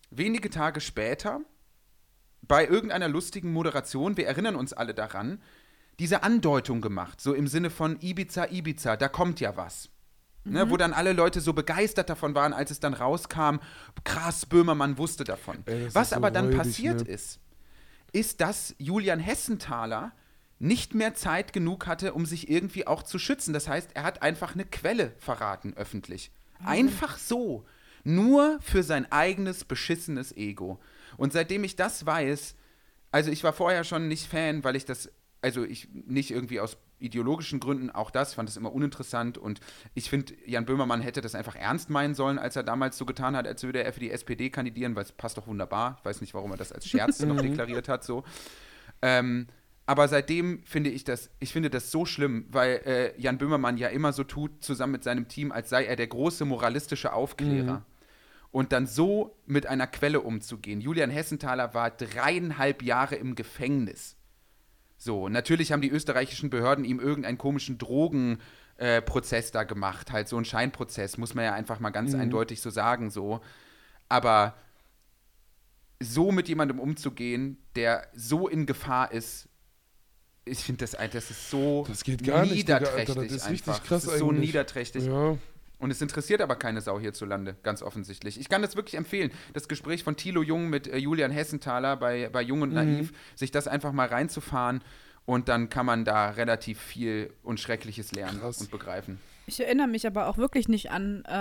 wenige 0.10 0.50
Tage 0.50 0.80
später 0.80 1.42
bei 2.42 2.68
irgendeiner 2.68 3.08
lustigen 3.08 3.54
Moderation, 3.54 4.18
wir 4.18 4.28
erinnern 4.28 4.56
uns 4.56 4.74
alle 4.74 4.94
daran, 4.94 5.42
diese 6.00 6.24
Andeutung 6.24 6.82
gemacht, 6.82 7.22
so 7.22 7.34
im 7.34 7.48
Sinne 7.48 7.70
von 7.70 8.00
Ibiza, 8.02 8.48
Ibiza, 8.50 8.98
da 8.98 9.08
kommt 9.08 9.40
ja 9.40 9.56
was. 9.56 9.90
Ne, 10.44 10.72
wo 10.72 10.78
dann 10.78 10.92
alle 10.92 11.14
Leute 11.14 11.40
so 11.40 11.54
begeistert 11.54 12.10
davon 12.10 12.34
waren, 12.34 12.52
als 12.52 12.72
es 12.72 12.80
dann 12.80 12.96
rauskam, 12.96 13.58
krass, 14.04 14.48
Böhmermann 14.48 14.98
wusste 14.98 15.24
davon. 15.24 15.60
Ey, 15.68 15.94
was 15.94 16.10
so 16.10 16.16
aber 16.16 16.32
dann 16.32 16.46
räudig, 16.46 16.58
passiert 16.58 17.06
ne? 17.06 17.14
ist, 17.14 17.40
ist, 18.12 18.42
dass 18.42 18.74
Julian 18.80 19.20
Hessenthaler 19.20 20.14
nicht 20.58 20.96
mehr 20.96 21.14
Zeit 21.14 21.54
genug 21.54 21.86
hatte, 21.86 22.14
um 22.14 22.26
sich 22.26 22.50
irgendwie 22.50 22.88
auch 22.88 23.04
zu 23.04 23.20
schützen. 23.20 23.54
Das 23.54 23.68
heißt, 23.68 23.92
er 23.96 24.04
hat 24.04 24.24
einfach 24.24 24.56
eine 24.56 24.66
Quelle 24.66 25.14
verraten 25.20 25.74
öffentlich. 25.76 26.32
Einfach 26.64 27.18
so. 27.18 27.66
Nur 28.04 28.60
für 28.62 28.84
sein 28.84 29.12
eigenes 29.12 29.64
beschissenes 29.64 30.36
Ego. 30.36 30.80
Und 31.18 31.34
seitdem 31.34 31.64
ich 31.64 31.76
das 31.76 32.06
weiß, 32.06 32.56
also 33.12 33.32
ich 33.32 33.44
war 33.44 33.54
vorher 33.54 33.84
schon 33.84 34.08
nicht 34.08 34.28
Fan, 34.28 34.64
weil 34.64 34.76
ich 34.76 34.86
das, 34.86 35.12
also 35.42 35.64
ich 35.64 35.90
nicht 35.94 36.32
irgendwie 36.32 36.60
aus 36.60 36.78
ideologischen 37.00 37.60
Gründen, 37.60 37.90
auch 37.90 38.12
das, 38.12 38.36
fand 38.36 38.48
es 38.48 38.58
immer 38.58 38.72
uninteressant 38.72 39.38
und 39.38 39.60
ich 39.96 40.10
finde, 40.10 40.34
Jan 40.46 40.66
Böhmermann 40.66 41.02
hätte 41.02 41.22
das 41.22 41.36
einfach 41.36 41.56
ernst 41.56 41.90
meinen 41.90 42.14
sollen, 42.14 42.38
als 42.38 42.56
er 42.56 42.64
damals 42.64 42.98
so 42.98 43.06
getan 43.06 43.36
hat, 43.36 43.48
als 43.48 43.64
würde 43.64 43.84
er 43.84 43.92
für 43.92 44.00
die 44.00 44.12
SPD 44.12 44.50
kandidieren, 44.50 44.96
weil 44.96 45.04
es 45.04 45.12
passt 45.12 45.38
doch 45.38 45.48
wunderbar. 45.48 45.98
Ich 46.00 46.06
weiß 46.06 46.22
nicht, 46.22 46.34
warum 46.34 46.52
er 46.52 46.58
das 46.58 46.72
als 46.72 46.88
Scherz 46.88 47.20
noch 47.26 47.42
deklariert 47.42 47.90
hat, 47.90 48.04
so. 48.04 48.24
Ähm, 49.02 49.48
aber 49.88 50.08
seitdem 50.08 50.64
finde 50.64 50.92
ich 50.92 51.04
das, 51.04 51.32
ich 51.40 51.52
finde 51.52 51.70
das 51.70 51.92
so 51.92 52.06
schlimm, 52.06 52.46
weil 52.50 52.82
äh, 52.86 53.20
Jan 53.20 53.38
Böhmermann 53.38 53.78
ja 53.78 53.90
immer 53.90 54.14
so 54.14 54.24
tut, 54.24 54.64
zusammen 54.64 54.94
mit 54.94 55.04
seinem 55.04 55.28
Team, 55.28 55.52
als 55.52 55.70
sei 55.70 55.86
er 55.86 55.96
der 55.96 56.08
große 56.08 56.46
moralistische 56.46 57.14
Aufklärer. 57.14 57.84
Und 58.52 58.74
dann 58.74 58.86
so 58.86 59.38
mit 59.46 59.66
einer 59.66 59.88
Quelle 59.88 60.22
umzugehen. 60.22 60.82
Julian 60.82 61.10
Hessenthaler 61.10 61.74
war 61.74 61.90
dreieinhalb 61.90 62.84
Jahre 62.84 63.16
im 63.16 63.36
Gefängnis. 63.36 64.18
So, 64.98 65.30
natürlich 65.30 65.72
haben 65.72 65.82
die 65.82 65.90
österreichischen 65.90 66.50
Behörden 66.50 66.86
ihm 66.86 67.00
irgendeinen 67.00 67.38
komischen 67.38 67.78
Drogenprozess 67.78 69.50
äh, 69.50 69.52
da 69.52 69.64
gemacht, 69.64 70.12
halt 70.12 70.28
so 70.28 70.36
einen 70.36 70.46
Scheinprozess, 70.46 71.18
muss 71.18 71.34
man 71.34 71.46
ja 71.46 71.54
einfach 71.54 71.80
mal 71.80 71.90
ganz 71.90 72.14
eindeutig 72.14 72.62
so 72.62 72.70
sagen, 72.70 73.10
so. 73.10 73.42
Aber 74.10 74.54
so 76.02 76.32
mit 76.32 76.50
jemandem 76.50 76.80
umzugehen, 76.80 77.58
der 77.76 78.08
so 78.14 78.48
in 78.48 78.66
Gefahr 78.66 79.12
ist, 79.12 79.48
ich 80.46 80.60
finde 80.60 80.86
das, 80.86 80.92
das 80.92 81.32
ist 81.32 81.50
so 81.50 81.86
Das 81.88 82.04
geht 82.04 82.24
gar 82.24 82.42
nicht, 82.42 82.68
Digga, 82.68 82.80
niederträchtig 82.80 83.18
Alter, 83.18 83.24
das 83.24 83.32
ist 83.32 83.50
richtig 83.50 83.68
einfach. 83.70 83.84
krass 83.84 84.04
das 84.04 84.14
ist 84.14 84.20
so 84.20 84.30
eigentlich. 84.30 84.48
niederträchtig. 84.48 85.06
Ja. 85.06 85.38
Und 85.82 85.92
es 85.92 86.02
interessiert 86.02 86.42
aber 86.42 86.56
keine 86.56 86.80
Sau 86.80 87.00
hierzulande, 87.00 87.56
ganz 87.64 87.82
offensichtlich. 87.82 88.40
Ich 88.40 88.48
kann 88.50 88.62
das 88.62 88.76
wirklich 88.76 88.96
empfehlen. 88.96 89.32
Das 89.54 89.68
Gespräch 89.68 90.04
von 90.04 90.16
Thilo 90.16 90.44
Jung 90.44 90.70
mit 90.70 90.88
äh, 90.88 90.98
Julian 90.98 91.32
Hessenthaler 91.32 91.98
bei, 91.98 92.30
bei 92.32 92.42
Jung 92.42 92.60
Mhm. 92.60 92.64
und 92.64 92.74
Naiv, 92.74 93.12
sich 93.36 93.52
das 93.52 93.68
einfach 93.68 93.92
mal 93.92 94.08
reinzufahren 94.08 94.84
und 95.26 95.50
dann 95.50 95.70
kann 95.70 95.86
man 95.86 96.06
da 96.06 96.30
relativ 96.30 96.80
viel 96.80 97.34
und 97.44 97.60
Schreckliches 97.60 98.12
lernen 98.14 98.40
Krass. 98.40 98.62
und 98.62 98.70
begreifen. 98.72 99.20
Ich 99.48 99.60
erinnere 99.60 99.88
mich 99.88 100.06
aber 100.08 100.28
auch 100.28 100.38
wirklich 100.38 100.68
nicht 100.70 100.92
an 100.92 101.26
äh, 101.26 101.32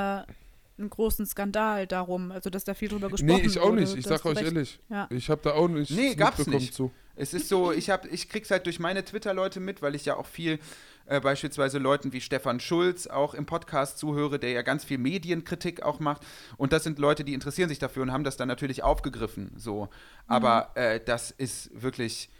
einen 0.78 0.88
großen 0.88 1.26
Skandal 1.26 1.86
darum, 1.86 2.32
also 2.32 2.48
dass 2.48 2.64
da 2.64 2.72
viel 2.72 2.88
drüber 2.88 3.10
gesprochen 3.10 3.40
Nee, 3.42 3.46
ich 3.46 3.58
auch 3.58 3.66
wurde. 3.68 3.82
nicht. 3.82 3.94
Ich 3.96 4.06
sag 4.06 4.24
euch 4.24 4.36
recht. 4.38 4.46
ehrlich. 4.46 4.80
Ja. 4.88 5.06
Ich 5.10 5.28
habe 5.28 5.42
da 5.44 5.52
auch 5.52 5.68
nicht 5.68 5.90
Nee, 5.90 6.14
gab's 6.14 6.46
nicht. 6.46 6.72
zu. 6.72 6.90
Es 7.14 7.34
ist 7.34 7.48
so, 7.50 7.70
ich, 7.72 7.90
hab, 7.90 8.10
ich 8.10 8.30
krieg's 8.30 8.50
halt 8.50 8.64
durch 8.64 8.78
meine 8.80 9.04
Twitter-Leute 9.04 9.60
mit, 9.60 9.82
weil 9.82 9.94
ich 9.94 10.06
ja 10.06 10.16
auch 10.16 10.24
viel 10.24 10.58
äh, 11.06 11.20
beispielsweise 11.20 11.78
Leuten 11.78 12.12
wie 12.12 12.20
Stefan 12.20 12.60
Schulz 12.60 13.06
auch 13.06 13.34
im 13.34 13.46
Podcast 13.46 13.98
zuhöre, 13.98 14.38
der 14.38 14.50
ja 14.50 14.62
ganz 14.62 14.84
viel 14.84 14.98
Medienkritik 14.98 15.82
auch 15.82 16.00
macht. 16.00 16.22
Und 16.56 16.72
das 16.72 16.84
sind 16.84 16.98
Leute, 16.98 17.24
die 17.24 17.34
interessieren 17.34 17.68
sich 17.68 17.78
dafür 17.78 18.02
und 18.02 18.12
haben 18.12 18.24
das 18.24 18.36
dann 18.36 18.48
natürlich 18.48 18.82
aufgegriffen. 18.82 19.52
So. 19.56 19.88
Aber 20.26 20.70
äh, 20.74 21.00
das 21.04 21.30
ist 21.30 21.70
wirklich. 21.80 22.30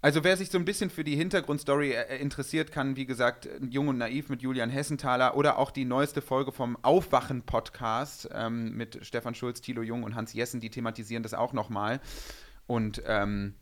Also 0.00 0.22
wer 0.22 0.36
sich 0.36 0.50
so 0.50 0.58
ein 0.58 0.66
bisschen 0.66 0.90
für 0.90 1.02
die 1.02 1.16
Hintergrundstory 1.16 1.92
äh, 1.92 2.18
interessiert, 2.20 2.72
kann, 2.72 2.94
wie 2.94 3.06
gesagt, 3.06 3.48
Jung 3.70 3.88
und 3.88 3.96
Naiv 3.96 4.28
mit 4.28 4.42
Julian 4.42 4.68
Hessenthaler 4.68 5.34
oder 5.34 5.56
auch 5.56 5.70
die 5.70 5.86
neueste 5.86 6.20
Folge 6.20 6.52
vom 6.52 6.76
Aufwachen-Podcast 6.82 8.28
ähm, 8.34 8.76
mit 8.76 8.98
Stefan 9.06 9.34
Schulz, 9.34 9.62
Thilo 9.62 9.80
Jung 9.80 10.02
und 10.02 10.14
Hans 10.14 10.34
Jessen, 10.34 10.60
die 10.60 10.68
thematisieren 10.68 11.22
das 11.22 11.32
auch 11.32 11.54
nochmal. 11.54 12.00
Und 12.66 13.02
ähm, 13.06 13.54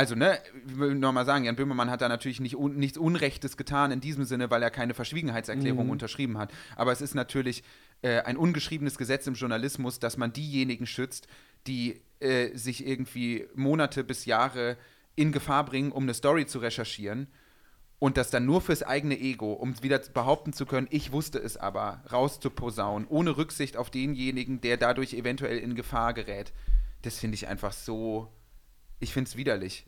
also, 0.00 0.14
ne, 0.14 0.38
ich 0.66 0.78
will 0.78 0.94
nochmal 0.94 1.26
sagen, 1.26 1.44
Jan 1.44 1.56
Böhmermann 1.56 1.90
hat 1.90 2.00
da 2.00 2.08
natürlich 2.08 2.40
nicht 2.40 2.56
un 2.56 2.74
nichts 2.76 2.96
Unrechtes 2.96 3.58
getan 3.58 3.90
in 3.90 4.00
diesem 4.00 4.24
Sinne, 4.24 4.50
weil 4.50 4.62
er 4.62 4.70
keine 4.70 4.94
Verschwiegenheitserklärung 4.94 5.84
Mhm. 5.84 5.90
unterschrieben 5.90 6.38
hat. 6.38 6.50
Aber 6.74 6.90
es 6.90 7.02
ist 7.02 7.14
natürlich 7.14 7.62
äh, 8.00 8.22
ein 8.22 8.38
ungeschriebenes 8.38 8.96
Gesetz 8.96 9.26
im 9.26 9.34
Journalismus, 9.34 9.98
dass 9.98 10.16
man 10.16 10.32
diejenigen 10.32 10.86
schützt, 10.86 11.26
die 11.66 12.00
äh, 12.20 12.56
sich 12.56 12.86
irgendwie 12.86 13.46
Monate 13.54 14.02
bis 14.02 14.24
Jahre 14.24 14.78
in 15.16 15.32
Gefahr 15.32 15.66
bringen, 15.66 15.92
um 15.92 16.04
eine 16.04 16.14
Story 16.14 16.46
zu 16.46 16.60
recherchieren. 16.60 17.26
Und 17.98 18.16
das 18.16 18.30
dann 18.30 18.46
nur 18.46 18.62
fürs 18.62 18.82
eigene 18.82 19.20
Ego, 19.20 19.52
um 19.52 19.82
wieder 19.82 19.98
behaupten 19.98 20.54
zu 20.54 20.64
können, 20.64 20.86
ich 20.88 21.12
wusste 21.12 21.38
es 21.40 21.58
aber, 21.58 22.02
rauszuposaunen, 22.10 23.06
ohne 23.06 23.36
Rücksicht 23.36 23.76
auf 23.76 23.90
denjenigen, 23.90 24.62
der 24.62 24.78
dadurch 24.78 25.12
eventuell 25.12 25.58
in 25.58 25.74
Gefahr 25.74 26.14
gerät. 26.14 26.54
Das 27.02 27.18
finde 27.18 27.34
ich 27.34 27.48
einfach 27.48 27.74
so. 27.74 28.32
Ich 29.00 29.12
finde 29.12 29.28
es 29.28 29.36
widerlich. 29.36 29.86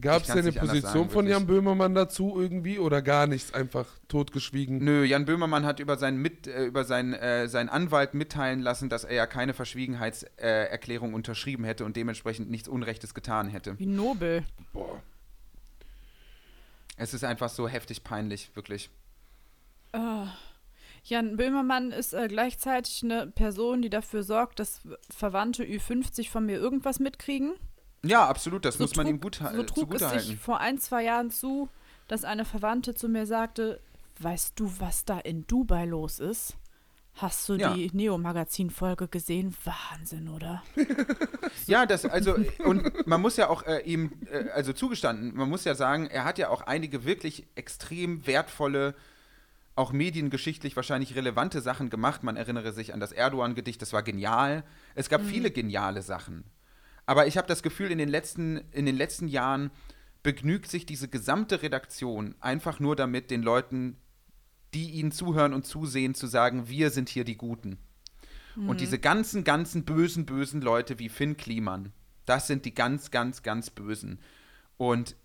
Gab 0.00 0.22
es 0.22 0.28
denn 0.28 0.38
eine 0.38 0.52
Position 0.52 1.04
sagen, 1.04 1.10
von. 1.10 1.26
Jan 1.28 1.46
Böhmermann 1.46 1.94
dazu 1.94 2.34
irgendwie 2.38 2.80
oder 2.80 3.00
gar 3.00 3.28
nichts, 3.28 3.54
einfach 3.54 3.86
totgeschwiegen? 4.08 4.78
Nö, 4.78 5.04
Jan 5.04 5.24
Böhmermann 5.24 5.64
hat 5.64 5.78
über 5.78 5.96
seinen, 5.96 6.20
Mit, 6.20 6.48
äh, 6.48 6.64
über 6.64 6.84
seinen, 6.84 7.14
äh, 7.14 7.48
seinen 7.48 7.68
Anwalt 7.68 8.12
mitteilen 8.12 8.60
lassen, 8.60 8.88
dass 8.88 9.04
er 9.04 9.14
ja 9.14 9.26
keine 9.26 9.54
Verschwiegenheitserklärung 9.54 11.12
äh, 11.12 11.14
unterschrieben 11.14 11.62
hätte 11.64 11.84
und 11.84 11.96
dementsprechend 11.96 12.50
nichts 12.50 12.66
Unrechtes 12.66 13.14
getan 13.14 13.48
hätte. 13.48 13.78
Wie 13.78 13.86
nobel. 13.86 14.44
Boah. 14.72 15.00
Es 16.96 17.14
ist 17.14 17.22
einfach 17.22 17.48
so 17.48 17.68
heftig 17.68 18.02
peinlich, 18.02 18.50
wirklich. 18.54 18.90
Jan 21.04 21.36
Böhmermann 21.36 21.92
ist 21.92 22.12
äh, 22.12 22.28
gleichzeitig 22.28 23.02
eine 23.02 23.26
Person, 23.28 23.80
die 23.80 23.90
dafür 23.90 24.22
sorgt, 24.22 24.58
dass 24.58 24.82
Verwandte 25.08 25.64
Ü50 25.64 26.28
von 26.28 26.44
mir 26.44 26.58
irgendwas 26.58 26.98
mitkriegen. 26.98 27.54
Ja, 28.04 28.26
absolut, 28.28 28.64
das 28.64 28.76
So 28.76 28.84
muss 28.84 28.96
man 28.96 29.06
trug- 29.06 29.10
ihm 29.10 29.20
gut 29.20 29.40
So 29.54 29.62
trug 29.64 29.94
es 29.94 30.10
sich 30.10 30.36
vor 30.36 30.60
ein, 30.60 30.78
zwei 30.78 31.02
Jahren 31.04 31.30
zu, 31.30 31.68
dass 32.06 32.24
eine 32.24 32.44
Verwandte 32.44 32.94
zu 32.94 33.08
mir 33.08 33.26
sagte, 33.26 33.80
weißt 34.20 34.52
du, 34.58 34.72
was 34.78 35.04
da 35.04 35.18
in 35.18 35.46
Dubai 35.46 35.84
los 35.84 36.18
ist? 36.20 36.56
Hast 37.14 37.48
du 37.48 37.54
Ja. 37.54 37.74
die 37.74 37.90
Neo-Magazin-Folge 37.92 39.08
gesehen? 39.08 39.54
Wahnsinn, 39.64 40.28
oder? 40.28 40.62
Ja, 41.66 41.84
das, 41.84 42.06
also, 42.06 42.36
und 42.64 43.06
man 43.06 43.20
muss 43.20 43.36
ja 43.36 43.48
auch 43.50 43.62
äh, 43.64 43.80
ihm, 43.80 44.12
äh, 44.30 44.48
also 44.50 44.72
zugestanden, 44.72 45.34
man 45.34 45.48
muss 45.50 45.64
ja 45.64 45.74
sagen, 45.74 46.06
er 46.06 46.24
hat 46.24 46.38
ja 46.38 46.48
auch 46.48 46.62
einige 46.62 47.04
wirklich 47.04 47.46
extrem 47.56 48.26
wertvolle, 48.26 48.94
auch 49.74 49.92
mediengeschichtlich 49.92 50.76
wahrscheinlich 50.76 51.14
relevante 51.14 51.60
Sachen 51.60 51.90
gemacht. 51.90 52.22
Man 52.22 52.36
erinnere 52.36 52.72
sich 52.72 52.94
an 52.94 53.00
das 53.00 53.12
Erdogan-Gedicht, 53.12 53.82
das 53.82 53.92
war 53.92 54.02
genial. 54.02 54.64
Es 54.94 55.08
gab 55.10 55.22
viele 55.22 55.50
geniale 55.50 56.00
Sachen. 56.02 56.44
Aber 57.08 57.26
ich 57.26 57.38
habe 57.38 57.48
das 57.48 57.62
Gefühl, 57.62 57.90
in 57.90 57.96
den, 57.96 58.10
letzten, 58.10 58.58
in 58.70 58.84
den 58.84 58.94
letzten 58.94 59.28
Jahren 59.28 59.70
begnügt 60.22 60.70
sich 60.70 60.84
diese 60.84 61.08
gesamte 61.08 61.62
Redaktion 61.62 62.34
einfach 62.38 62.80
nur 62.80 62.96
damit, 62.96 63.30
den 63.30 63.42
Leuten, 63.42 63.96
die 64.74 64.90
ihnen 64.90 65.10
zuhören 65.10 65.54
und 65.54 65.64
zusehen, 65.64 66.14
zu 66.14 66.26
sagen, 66.26 66.68
wir 66.68 66.90
sind 66.90 67.08
hier 67.08 67.24
die 67.24 67.38
Guten. 67.38 67.78
Und 68.56 68.82
diese 68.82 68.98
ganzen, 68.98 69.42
ganzen 69.42 69.86
bösen, 69.86 70.26
bösen 70.26 70.60
Leute 70.60 70.98
wie 70.98 71.08
Finn 71.08 71.38
Kliman, 71.38 71.94
das 72.26 72.46
sind 72.46 72.66
die 72.66 72.74
ganz, 72.74 73.10
ganz, 73.10 73.42
ganz 73.42 73.70
bösen. 73.70 74.20
Und 74.76 75.16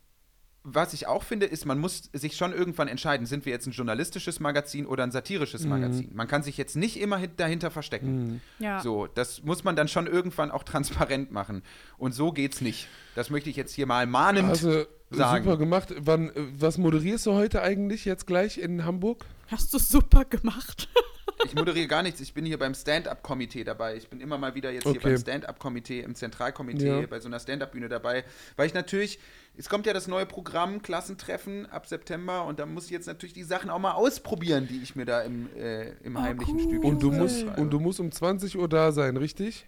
was 0.65 0.93
ich 0.93 1.07
auch 1.07 1.23
finde, 1.23 1.45
ist, 1.45 1.65
man 1.65 1.77
muss 1.77 2.09
sich 2.13 2.37
schon 2.37 2.53
irgendwann 2.53 2.87
entscheiden, 2.87 3.25
sind 3.25 3.45
wir 3.45 3.51
jetzt 3.51 3.67
ein 3.67 3.71
journalistisches 3.71 4.39
Magazin 4.39 4.85
oder 4.85 5.03
ein 5.03 5.11
satirisches 5.11 5.65
Magazin. 5.65 6.11
Man 6.13 6.27
kann 6.27 6.41
sich 6.41 6.55
jetzt 6.57 6.75
nicht 6.77 6.97
immer 6.99 7.17
hin- 7.17 7.31
dahinter 7.35 7.69
verstecken. 7.69 8.41
Ja. 8.59 8.81
So, 8.81 9.07
das 9.07 9.43
muss 9.43 9.63
man 9.65 9.75
dann 9.75 9.87
schon 9.89 10.07
irgendwann 10.07 10.51
auch 10.51 10.63
transparent 10.73 11.31
machen. 11.31 11.63
Und 11.97 12.13
so 12.13 12.31
geht's 12.31 12.61
nicht. 12.61 12.87
Das 13.15 13.29
möchte 13.29 13.49
ich 13.49 13.55
jetzt 13.57 13.73
hier 13.73 13.85
mal 13.87 14.07
mahnend 14.07 14.49
Also, 14.49 14.85
sagen. 15.11 15.43
super 15.43 15.57
gemacht. 15.57 15.93
Wann, 15.99 16.29
äh, 16.29 16.31
was 16.57 16.77
moderierst 16.77 17.25
du 17.25 17.33
heute 17.33 17.61
eigentlich 17.61 18.05
jetzt 18.05 18.25
gleich 18.25 18.57
in 18.57 18.85
Hamburg? 18.85 19.25
Hast 19.47 19.73
du 19.73 19.79
super 19.79 20.23
gemacht. 20.25 20.87
Ich 21.45 21.55
moderiere 21.55 21.87
gar 21.87 22.03
nichts. 22.03 22.19
Ich 22.21 22.33
bin 22.33 22.45
hier 22.45 22.57
beim 22.57 22.73
Stand-Up-Komitee 22.73 23.63
dabei. 23.63 23.95
Ich 23.97 24.09
bin 24.09 24.19
immer 24.21 24.37
mal 24.37 24.55
wieder 24.55 24.71
jetzt 24.71 24.83
hier 24.83 24.91
Okay. 24.93 24.99
beim 25.09 25.17
Stand-Up-Komitee, 25.17 25.99
im 26.01 26.15
Zentralkomitee, 26.15 27.01
Ja. 27.01 27.05
bei 27.07 27.19
so 27.19 27.27
einer 27.27 27.39
Stand-Up-Bühne 27.39 27.89
dabei. 27.89 28.23
Weil 28.55 28.67
ich 28.67 28.73
natürlich, 28.73 29.19
es 29.57 29.69
kommt 29.69 29.85
ja 29.85 29.93
das 29.93 30.07
neue 30.07 30.25
Programm, 30.25 30.81
Klassentreffen 30.81 31.65
ab 31.67 31.85
September 31.87 32.45
und 32.45 32.59
da 32.59 32.65
muss 32.65 32.85
ich 32.85 32.91
jetzt 32.91 33.07
natürlich 33.07 33.33
die 33.33 33.43
Sachen 33.43 33.69
auch 33.69 33.79
mal 33.79 33.91
ausprobieren, 33.93 34.67
die 34.69 34.81
ich 34.81 34.95
mir 34.95 35.05
da 35.05 35.21
im, 35.21 35.49
äh, 35.55 35.89
im 36.03 36.15
Oh, 36.15 36.21
heimlichen 36.21 36.55
cool. 36.55 36.61
Stübchen 36.61 36.83
Und 36.91 37.03
du, 37.03 37.11
musst, 37.11 37.43
und 37.43 37.69
du 37.71 37.79
musst 37.79 37.99
um 37.99 38.11
20 38.11 38.57
Uhr 38.57 38.69
da 38.69 38.91
sein, 38.91 39.17
richtig? 39.17 39.65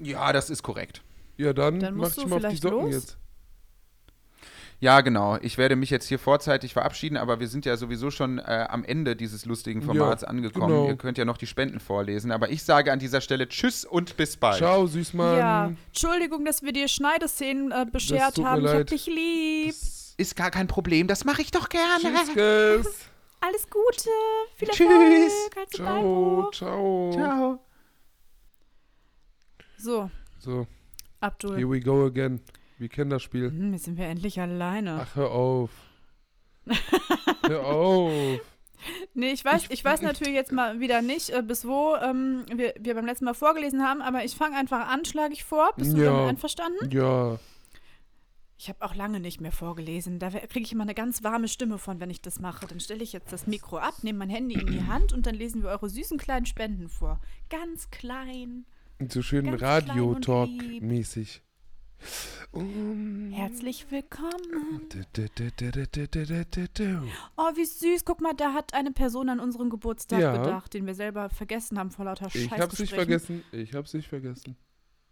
Ja, 0.00 0.32
das 0.32 0.50
ist 0.50 0.62
korrekt. 0.62 1.02
Ja, 1.36 1.52
dann, 1.52 1.80
Dann 1.80 1.96
mach 1.96 2.08
ich 2.08 2.14
du 2.16 2.26
mal 2.28 2.36
auf 2.36 2.42
die 2.42 2.46
vielleicht 2.48 2.62
Socken 2.62 2.80
los. 2.86 2.94
jetzt. 2.94 3.18
Ja, 4.78 5.00
genau. 5.00 5.38
Ich 5.40 5.56
werde 5.56 5.74
mich 5.74 5.88
jetzt 5.88 6.06
hier 6.06 6.18
vorzeitig 6.18 6.74
verabschieden, 6.74 7.16
aber 7.16 7.40
wir 7.40 7.48
sind 7.48 7.64
ja 7.64 7.76
sowieso 7.78 8.10
schon 8.10 8.38
äh, 8.38 8.66
am 8.68 8.84
Ende 8.84 9.16
dieses 9.16 9.46
lustigen 9.46 9.80
Formats 9.80 10.22
Ja, 10.22 10.28
angekommen. 10.28 10.68
genau. 10.68 10.86
Ihr 10.88 10.96
könnt 10.96 11.16
ja 11.16 11.24
noch 11.24 11.38
die 11.38 11.46
Spenden 11.46 11.80
vorlesen. 11.80 12.30
Aber 12.30 12.50
ich 12.50 12.62
sage 12.62 12.92
an 12.92 12.98
dieser 12.98 13.22
Stelle 13.22 13.48
Tschüss 13.48 13.84
und 13.86 14.16
bis 14.18 14.36
bald. 14.36 14.58
Ciao, 14.58 14.86
Süßmann. 14.86 15.38
Ja, 15.38 15.72
Entschuldigung, 15.88 16.44
dass 16.44 16.62
wir 16.62 16.72
dir 16.72 16.88
Schneideszenen 16.88 17.72
äh, 17.72 17.86
beschert 17.90 18.38
haben. 18.38 18.64
Ich 18.66 18.70
hab 18.72 18.86
dich 18.86 19.06
lieb. 19.06 19.74
Ist 20.18 20.36
gar 20.36 20.50
kein 20.50 20.66
Problem, 20.66 21.06
das 21.06 21.24
mache 21.24 21.40
ich 21.42 21.50
doch 21.50 21.68
gerne. 21.70 22.02
Tschüss. 22.34 22.86
Alles 23.40 23.66
Gute. 23.70 24.10
Viel 24.56 24.68
Tschüss. 24.68 24.86
Erfolg. 24.88 25.56
Halt's 25.56 25.76
Ciao, 25.76 26.50
ciao. 26.52 27.10
Ciao. 27.12 27.60
So, 29.78 30.10
So, 30.38 30.66
Abdul. 31.20 31.56
here 31.56 31.68
we 31.68 31.80
go 31.80 32.06
again. 32.06 32.40
Wir 32.78 32.88
kennen 32.88 33.10
das 33.10 33.22
Spiel. 33.22 33.50
Hm, 33.50 33.72
jetzt 33.72 33.84
sind 33.84 33.96
wir 33.98 34.06
endlich 34.06 34.40
alleine. 34.40 35.00
Ach, 35.02 35.16
hör 35.16 35.30
auf. 35.30 35.70
hör 37.46 37.64
auf. 37.66 38.12
Nee, 39.14 39.30
ich 39.32 39.44
weiß, 39.44 39.66
ich 39.70 39.84
weiß 39.84 40.02
natürlich 40.02 40.34
jetzt 40.34 40.52
mal 40.52 40.80
wieder 40.80 41.00
nicht, 41.02 41.30
äh, 41.30 41.42
bis 41.42 41.66
wo 41.66 41.96
ähm, 41.96 42.44
wir, 42.54 42.74
wir 42.78 42.94
beim 42.94 43.06
letzten 43.06 43.24
Mal 43.24 43.34
vorgelesen 43.34 43.82
haben, 43.82 44.02
aber 44.02 44.24
ich 44.24 44.34
fange 44.34 44.56
einfach 44.56 44.88
an, 44.88 45.04
schlage 45.04 45.32
ich 45.32 45.44
vor. 45.44 45.70
Bist 45.76 45.96
du 45.96 46.02
Ja. 46.02 46.12
damit 46.12 46.28
einverstanden? 46.30 46.90
Ja. 46.90 47.38
Ich 48.58 48.68
habe 48.70 48.82
auch 48.84 48.94
lange 48.94 49.20
nicht 49.20 49.40
mehr 49.40 49.52
vorgelesen. 49.52 50.18
Da 50.18 50.30
kriege 50.30 50.60
ich 50.60 50.72
immer 50.72 50.84
eine 50.84 50.94
ganz 50.94 51.22
warme 51.22 51.46
Stimme 51.46 51.76
von, 51.78 52.00
wenn 52.00 52.08
ich 52.10 52.22
das 52.22 52.40
mache. 52.40 52.66
Dann 52.66 52.80
stelle 52.80 53.02
ich 53.02 53.12
jetzt 53.12 53.30
das 53.32 53.46
Mikro 53.46 53.76
ab, 53.78 54.02
nehme 54.02 54.18
mein 54.18 54.30
Handy 54.30 54.54
in 54.58 54.66
die 54.66 54.82
Hand 54.86 55.12
und 55.12 55.26
dann 55.26 55.34
lesen 55.34 55.62
wir 55.62 55.70
eure 55.70 55.88
süßen 55.88 56.18
kleinen 56.18 56.46
Spenden 56.46 56.88
vor. 56.88 57.20
Ganz 57.50 57.90
klein. 57.90 58.64
So 59.08 59.20
schön 59.22 59.44
Ganz 59.44 59.60
um. 62.52 63.32
Herzlich 63.32 63.90
willkommen. 63.90 64.90
Oh, 67.36 67.50
wie 67.54 67.64
süß. 67.64 68.04
Guck 68.04 68.20
mal, 68.20 68.34
da 68.34 68.52
hat 68.54 68.74
eine 68.74 68.92
Person 68.92 69.28
an 69.28 69.40
unseren 69.40 69.68
Geburtstag 69.70 70.20
ja. 70.20 70.36
gedacht, 70.36 70.72
den 70.74 70.86
wir 70.86 70.94
selber 70.94 71.28
vergessen 71.28 71.78
haben 71.78 71.90
vor 71.90 72.04
lauter 72.06 72.30
Scheiße. 72.30 72.44
Ich 72.44 72.52
hab's 72.52 72.78
nicht 72.78 72.94
vergessen. 72.94 73.44
Ich 73.52 73.74
hab's 73.74 73.92
nicht 73.94 74.08
vergessen. 74.08 74.56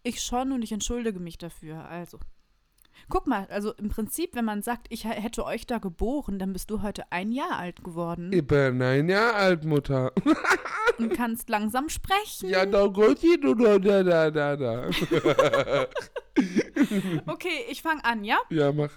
Ich 0.02 0.22
schon 0.22 0.52
und 0.52 0.62
ich 0.62 0.72
entschuldige 0.72 1.20
mich 1.20 1.38
dafür. 1.38 1.84
Also. 1.88 2.18
Guck 3.08 3.26
mal, 3.26 3.46
also 3.50 3.72
im 3.74 3.88
Prinzip, 3.88 4.34
wenn 4.34 4.44
man 4.44 4.62
sagt, 4.62 4.86
ich 4.90 5.04
hätte 5.04 5.44
euch 5.44 5.66
da 5.66 5.78
geboren, 5.78 6.38
dann 6.38 6.52
bist 6.52 6.70
du 6.70 6.82
heute 6.82 7.10
ein 7.10 7.32
Jahr 7.32 7.58
alt 7.58 7.84
geworden 7.84 8.32
Ich 8.32 8.46
bin 8.46 8.80
ein 8.80 9.08
Jahr 9.08 9.34
alt, 9.34 9.64
Mutter. 9.64 10.12
und 10.98 11.12
kannst 11.14 11.48
langsam 11.48 11.88
sprechen. 11.88 12.48
Ja, 12.48 12.66
da 12.66 12.86
du, 12.86 13.54
da, 13.54 13.78
da, 13.78 14.02
da, 14.02 14.30
da, 14.30 14.56
da. 14.56 14.90
Okay, 17.26 17.64
ich 17.70 17.82
fange 17.82 18.04
an, 18.04 18.24
ja? 18.24 18.38
Ja, 18.50 18.72
mach. 18.72 18.90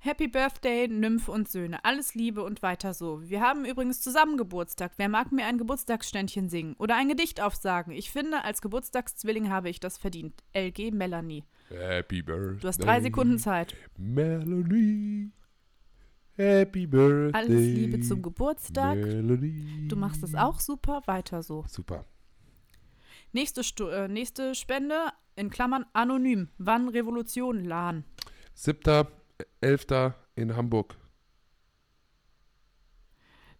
Happy 0.00 0.28
Birthday, 0.28 0.86
Nymph 0.86 1.28
und 1.28 1.48
Söhne. 1.48 1.84
Alles 1.84 2.14
Liebe 2.14 2.44
und 2.44 2.62
weiter 2.62 2.94
so. 2.94 3.28
Wir 3.28 3.40
haben 3.40 3.64
übrigens 3.64 4.00
zusammen 4.00 4.36
Geburtstag. 4.36 4.92
Wer 4.98 5.08
mag 5.08 5.32
mir 5.32 5.46
ein 5.46 5.58
Geburtstagsständchen 5.58 6.48
singen 6.48 6.76
oder 6.78 6.96
ein 6.96 7.08
Gedicht 7.08 7.40
aufsagen? 7.40 7.92
Ich 7.92 8.10
finde, 8.10 8.44
als 8.44 8.60
Geburtstagszwilling 8.60 9.50
habe 9.50 9.68
ich 9.68 9.80
das 9.80 9.98
verdient. 9.98 10.44
LG 10.54 10.92
Melanie. 10.92 11.44
Happy 11.68 12.22
Birthday. 12.22 12.60
Du 12.60 12.68
hast 12.68 12.78
drei 12.78 13.00
Sekunden 13.00 13.38
Zeit. 13.38 13.74
Melanie. 13.96 15.30
Happy 16.36 16.86
Birthday. 16.86 17.32
Alles 17.32 17.48
Liebe 17.48 18.00
zum 18.00 18.22
Geburtstag. 18.22 18.98
Melanie. 18.98 19.88
Du 19.88 19.96
machst 19.96 20.22
es 20.22 20.34
auch 20.34 20.60
super. 20.60 21.02
Weiter 21.06 21.42
so. 21.42 21.64
Super. 21.68 22.04
Nächste, 23.32 23.64
Stu 23.64 23.88
äh, 23.88 24.08
nächste 24.08 24.54
Spende, 24.54 25.12
in 25.34 25.50
Klammern 25.50 25.84
anonym. 25.92 26.48
Wann 26.58 26.88
Revolution 26.88 27.64
LAN? 27.64 28.04
7.11. 28.56 30.14
in 30.36 30.56
Hamburg. 30.56 30.96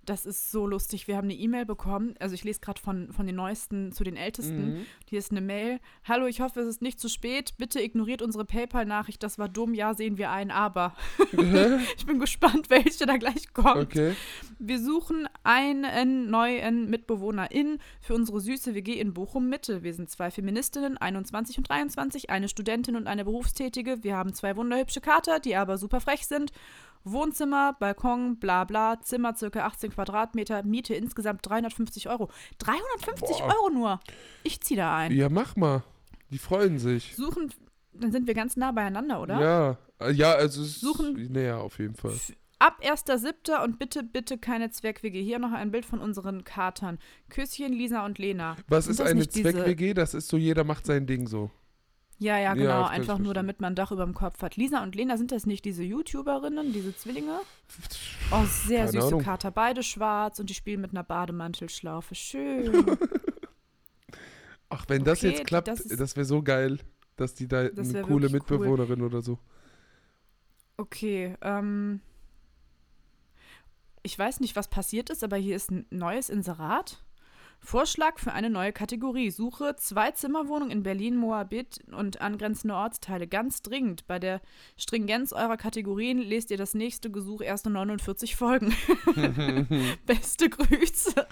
Das 0.07 0.24
ist 0.24 0.52
so 0.52 0.66
lustig. 0.68 1.09
Wir 1.09 1.16
haben 1.16 1.24
eine 1.24 1.34
E-Mail 1.34 1.66
bekommen. 1.66 2.14
Also 2.20 2.34
ich 2.34 2.44
lese 2.44 2.61
gerade 2.61 2.80
von, 2.80 3.12
von 3.12 3.26
den 3.26 3.34
neuesten 3.34 3.90
zu 3.90 4.04
den 4.04 4.16
ältesten. 4.16 4.74
Mhm. 4.74 4.86
Hier 5.04 5.18
ist 5.18 5.32
eine 5.32 5.40
Mail. 5.40 5.80
Hallo, 6.04 6.26
ich 6.26 6.40
hoffe, 6.40 6.61
es 6.61 6.68
ist 6.68 6.80
nicht 6.80 7.00
zu 7.00 7.09
spät. 7.09 7.54
Bitte 7.59 7.82
ignoriert 7.82 8.22
unsere 8.22 8.44
PayPal-Nachricht. 8.44 9.20
Das 9.24 9.36
war 9.36 9.48
dumm. 9.48 9.74
Ja, 9.74 9.94
sehen 9.94 10.16
wir 10.16 10.30
ein, 10.30 10.52
aber. 10.52 10.94
ich 11.96 12.07
bin 12.07 12.20
gespannt, 12.20 12.70
welche 12.70 13.04
da 13.04 13.16
gleich 13.16 13.52
kommt. 13.52 13.76
Okay. 13.76 14.14
Wir 14.61 14.78
suchen 14.78 15.28
einen 15.42 16.30
neuen 16.30 16.88
MitbewohnerIn 16.88 17.78
für 18.00 18.14
unsere 18.14 18.40
süße 18.40 18.74
WG 18.74 19.00
in 19.00 19.12
Bochum 19.12 19.48
Mitte. 19.48 19.82
Wir 19.82 19.92
sind 19.92 20.09
zwei 20.09 20.30
Feministinnen, 20.30 20.96
21 20.96 21.59
und 21.59 21.68
23, 21.68 22.30
eine 22.30 22.48
Studentin 22.48 22.94
und 22.94 23.09
eine 23.09 23.24
Berufstätige. 23.24 24.04
Wir 24.04 24.16
haben 24.16 24.32
zwei 24.34 24.57
wunderhübsche 24.57 25.00
Kater, 25.00 25.40
die 25.40 25.57
aber 25.57 25.78
super 25.78 26.00
frech 26.00 26.26
sind. 26.26 26.52
Wohnzimmer, 27.07 27.74
Balkon, 27.78 28.38
bla 28.38 28.64
bla, 28.64 29.00
Zimmer 29.00 29.34
circa 29.36 29.64
18 29.64 29.92
Quadratmeter, 29.92 30.62
Miete 30.64 30.94
insgesamt 30.94 31.46
350 31.48 32.09
Euro. 32.09 32.28
350 32.59 33.38
Boah. 33.38 33.54
Euro 33.54 33.70
nur. 33.70 34.00
Ich 34.42 34.61
ziehe 34.61 34.76
da 34.78 34.96
ein. 34.96 35.12
Ja, 35.12 35.28
mach 35.28 35.57
mal. 35.57 35.82
Die 36.30 36.38
freuen 36.38 36.78
sich. 36.78 37.14
Suchen, 37.16 37.52
dann 37.92 38.11
sind 38.12 38.26
wir 38.26 38.34
ganz 38.34 38.57
nah 38.57 38.72
beieinander, 38.72 39.20
oder? 39.22 39.40
Ja. 39.40 40.11
Ja, 40.11 40.32
also 40.32 40.61
es 40.62 40.80
Suchen- 40.80 41.32
Naja, 41.32 41.57
auf 41.59 41.78
jeden 41.78 41.94
Fall. 41.94 42.12
Ab 42.59 42.80
1.7. 42.82 43.62
und 43.64 43.78
bitte, 43.78 44.02
bitte 44.02 44.36
keine 44.38 44.70
Zweck-WG. 44.70 45.22
Hier 45.22 45.38
noch 45.38 45.52
ein 45.52 45.70
Bild 45.70 45.84
von 45.86 46.00
unseren 46.00 46.42
Katern. 46.44 46.98
Küsschen, 47.30 47.72
Lisa 47.72 48.04
und 48.04 48.18
Lena. 48.18 48.57
Was 48.68 48.88
ist 48.88 48.98
das 49.00 49.09
eine 49.09 49.28
Zweck-WG? 49.28 49.94
Das 49.94 50.12
ist 50.14 50.28
so, 50.28 50.36
jeder 50.36 50.64
macht 50.64 50.86
sein 50.86 51.07
Ding 51.07 51.26
so. 51.26 51.50
Ja, 52.18 52.36
ja, 52.36 52.42
Ja, 52.42 52.54
genau. 52.54 52.84
ich 52.86 52.90
Einfach 52.92 53.18
nur, 53.18 53.34
damit 53.34 53.60
man 53.60 53.72
ein 53.72 53.76
Dach 53.76 53.92
über 53.92 54.04
dem 54.04 54.14
Kopf 54.14 54.40
hat. 54.42 54.56
Lisa 54.56 54.82
und 54.82 54.94
Lena, 54.94 55.18
sind 55.18 55.32
das 55.32 55.44
nicht 55.44 55.64
diese 55.66 55.82
YouTuberinnen, 55.82 56.72
diese 56.72 56.96
Zwillinge? 56.96 57.40
Oh, 58.30 58.44
sehr 58.46 58.80
Keine 58.86 58.92
süße 58.92 59.06
Ahnung. 59.08 59.22
Kater. 59.22 59.50
Beide 59.50 59.82
schwarz 59.82 60.38
und 60.40 60.48
die 60.48 60.54
spielen 60.54 60.80
mit 60.80 60.92
einer 60.92 61.04
Bademantelschlaufe. 61.04 62.14
Schön. 62.14 62.72
Ach, 64.68 64.84
wenn 64.88 65.04
das 65.04 65.18
Okay, 65.18 65.30
jetzt 65.30 65.46
klappt, 65.46 65.68
das 65.68 65.84
das, 65.84 66.00
ist- 66.00 66.16
wäre 66.16 66.24
so 66.24 66.42
geil, 66.42 66.78
dass 67.16 67.34
die 67.34 67.46
da 67.48 67.68
Das 67.68 67.88
eine 67.88 67.94
wär 67.94 68.02
coole 68.02 68.32
wirklich 68.32 68.50
cool. 68.50 68.58
Mitbewohnerin 68.58 69.02
oder 69.02 69.20
so. 69.22 69.38
Okay, 70.78 71.36
ähm. 71.42 72.00
Ich 74.02 74.18
weiß 74.18 74.40
nicht, 74.40 74.54
was 74.56 74.68
passiert 74.68 75.10
ist, 75.10 75.24
aber 75.24 75.36
hier 75.36 75.56
ist 75.56 75.70
ein 75.70 75.84
neues 75.90 76.28
Inserat. 76.30 77.02
Vorschlag 77.61 78.18
für 78.18 78.32
eine 78.32 78.50
neue 78.50 78.72
Kategorie. 78.72 79.30
Suche 79.30 79.74
Zwei-Zimmer-Wohnung 79.76 80.70
in 80.70 80.82
Berlin, 80.82 81.16
Moabit 81.16 81.80
und 81.92 82.20
angrenzende 82.20 82.74
Ortsteile. 82.74 83.26
Ganz 83.26 83.62
dringend. 83.62 84.07
Bei 84.07 84.18
der 84.18 84.40
Stringenz 84.76 85.32
eurer 85.32 85.57
Kategorien 85.57 86.18
lest 86.18 86.50
ihr 86.50 86.57
das 86.59 86.74
nächste 86.74 87.11
Gesuch 87.11 87.40
erst 87.40 87.66
in 87.66 87.72
49 87.72 88.36
Folgen. 88.36 88.74
Beste 90.07 90.48
Grüße. 90.48 91.26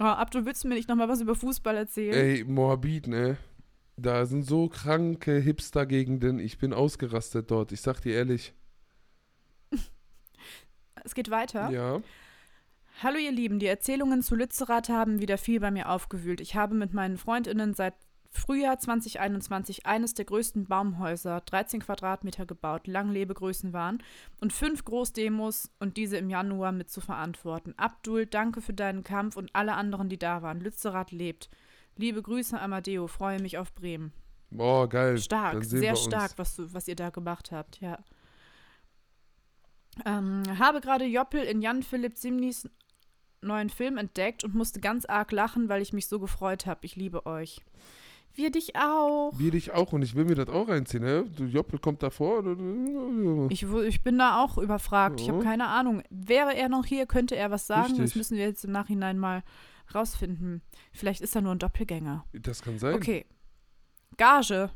Oh, 0.00 0.04
Abdu, 0.04 0.44
willst 0.44 0.64
du 0.64 0.68
mir 0.68 0.74
nicht 0.74 0.88
nochmal 0.88 1.08
was 1.08 1.20
über 1.20 1.34
Fußball 1.34 1.76
erzählen? 1.76 2.14
Ey, 2.14 2.44
Moabit, 2.44 3.06
ne? 3.06 3.38
Da 3.96 4.26
sind 4.26 4.42
so 4.42 4.68
kranke 4.68 5.38
Hipster-Gegenden. 5.38 6.40
Ich 6.40 6.58
bin 6.58 6.72
ausgerastet 6.72 7.50
dort. 7.50 7.70
Ich 7.72 7.80
sag 7.80 8.00
dir 8.00 8.14
ehrlich. 8.14 8.54
Es 11.06 11.14
geht 11.14 11.30
weiter. 11.30 11.68
Ja. 11.68 12.00
Hallo 13.02 13.18
ihr 13.18 13.32
Lieben, 13.32 13.58
die 13.58 13.66
Erzählungen 13.66 14.22
zu 14.22 14.36
Lützerath 14.36 14.88
haben 14.88 15.20
wieder 15.20 15.36
viel 15.36 15.58
bei 15.58 15.70
mir 15.70 15.90
aufgewühlt. 15.90 16.40
Ich 16.40 16.54
habe 16.54 16.74
mit 16.74 16.94
meinen 16.94 17.18
Freundinnen 17.18 17.74
seit 17.74 17.94
Frühjahr 18.30 18.78
2021 18.78 19.84
eines 19.84 20.14
der 20.14 20.24
größten 20.24 20.66
Baumhäuser, 20.66 21.40
13 21.40 21.80
Quadratmeter 21.80 22.46
gebaut, 22.46 22.86
lang 22.86 23.10
Lebegrößen 23.10 23.72
waren 23.72 24.02
und 24.40 24.52
fünf 24.52 24.84
Großdemos 24.84 25.70
und 25.80 25.96
diese 25.96 26.16
im 26.16 26.30
Januar 26.30 26.72
mit 26.72 26.88
zu 26.88 27.00
verantworten. 27.00 27.74
Abdul, 27.76 28.26
danke 28.26 28.60
für 28.60 28.72
deinen 28.72 29.02
Kampf 29.02 29.36
und 29.36 29.50
alle 29.54 29.74
anderen, 29.74 30.08
die 30.08 30.18
da 30.18 30.42
waren. 30.42 30.60
Lützerath 30.60 31.10
lebt. 31.10 31.50
Liebe 31.96 32.22
Grüße, 32.22 32.58
Amadeo, 32.60 33.08
freue 33.08 33.40
mich 33.40 33.58
auf 33.58 33.74
Bremen. 33.74 34.12
Boah, 34.50 34.88
geil. 34.88 35.18
Stark, 35.18 35.64
sehr 35.64 35.96
stark, 35.96 36.32
was, 36.36 36.56
du, 36.56 36.72
was 36.72 36.86
ihr 36.86 36.96
da 36.96 37.10
gemacht 37.10 37.50
habt, 37.50 37.80
ja. 37.80 37.98
Ähm, 40.04 40.42
habe 40.58 40.80
gerade 40.80 41.04
Joppel 41.04 41.42
in 41.42 41.62
Jan 41.62 41.82
Philipp 41.82 42.18
Simnis 42.18 42.68
neuen 43.46 43.70
Film 43.70 43.96
entdeckt 43.98 44.44
und 44.44 44.54
musste 44.54 44.80
ganz 44.80 45.04
arg 45.04 45.32
lachen, 45.32 45.68
weil 45.68 45.82
ich 45.82 45.92
mich 45.92 46.06
so 46.06 46.18
gefreut 46.18 46.66
habe. 46.66 46.80
Ich 46.82 46.96
liebe 46.96 47.26
euch. 47.26 47.60
Wir 48.36 48.50
dich 48.50 48.74
auch. 48.74 49.30
Wir 49.38 49.52
dich 49.52 49.72
auch 49.72 49.92
und 49.92 50.02
ich 50.02 50.16
will 50.16 50.24
mir 50.24 50.34
das 50.34 50.48
auch 50.48 50.68
reinziehen, 50.68 51.04
ne? 51.04 51.24
Du 51.36 51.44
Joppel 51.44 51.78
kommt 51.78 52.02
davor. 52.02 52.42
Ich, 53.48 53.62
ich 53.62 54.02
bin 54.02 54.18
da 54.18 54.42
auch 54.42 54.58
überfragt. 54.58 55.20
Ich 55.20 55.28
habe 55.28 55.38
Ja. 55.38 55.44
keine 55.44 55.68
Ahnung. 55.68 56.02
Wäre 56.10 56.56
er 56.56 56.68
noch 56.68 56.84
hier, 56.84 57.06
könnte 57.06 57.36
er 57.36 57.52
was 57.52 57.68
sagen. 57.68 57.90
Das 57.90 58.00
Richtig. 58.00 58.16
müssen 58.16 58.36
wir 58.36 58.44
jetzt 58.44 58.64
im 58.64 58.72
Nachhinein 58.72 59.18
mal 59.20 59.44
rausfinden. 59.94 60.62
Vielleicht 60.92 61.20
ist 61.20 61.36
er 61.36 61.42
nur 61.42 61.52
ein 61.52 61.60
Doppelgänger. 61.60 62.24
Das 62.32 62.60
kann 62.62 62.78
sein. 62.80 62.94
Okay. 62.94 63.24
Gage 64.16 64.70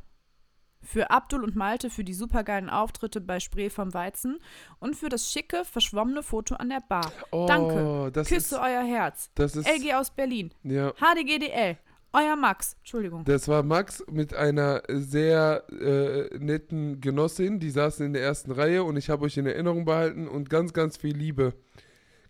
für 0.82 1.10
Abdul 1.10 1.44
und 1.44 1.56
Malte 1.56 1.90
für 1.90 2.04
die 2.04 2.14
supergeilen 2.14 2.70
Auftritte 2.70 3.20
bei 3.20 3.40
Spree 3.40 3.70
vom 3.70 3.92
Weizen 3.94 4.38
und 4.78 4.96
für 4.96 5.08
das 5.08 5.30
schicke, 5.32 5.64
verschwommene 5.64 6.22
Foto 6.22 6.54
an 6.54 6.68
der 6.70 6.82
Bar. 6.88 7.10
Oh, 7.30 7.46
Danke. 7.46 8.10
Küsse 8.22 8.36
ist, 8.36 8.52
euer 8.54 8.84
Herz. 8.84 9.30
das 9.34 9.56
ist, 9.56 9.68
LG 9.68 9.94
aus 9.94 10.10
Berlin. 10.10 10.52
ja. 10.62 10.92
HDGDL. 10.92 11.78
Euer 12.14 12.36
Max. 12.36 12.74
Entschuldigung. 12.78 13.24
Das 13.24 13.48
war 13.48 13.62
Max 13.62 14.02
mit 14.10 14.32
einer 14.32 14.82
sehr 14.88 15.64
äh, 15.70 16.38
netten 16.38 17.02
Genossin, 17.02 17.60
die 17.60 17.70
saßen 17.70 18.06
in 18.06 18.14
der 18.14 18.22
ersten 18.22 18.50
Reihe 18.50 18.82
und 18.82 18.96
ich 18.96 19.10
habe 19.10 19.26
euch 19.26 19.36
in 19.36 19.44
Erinnerung 19.44 19.84
behalten 19.84 20.26
und 20.26 20.48
ganz, 20.48 20.72
ganz 20.72 20.96
viel 20.96 21.14
Liebe. 21.14 21.52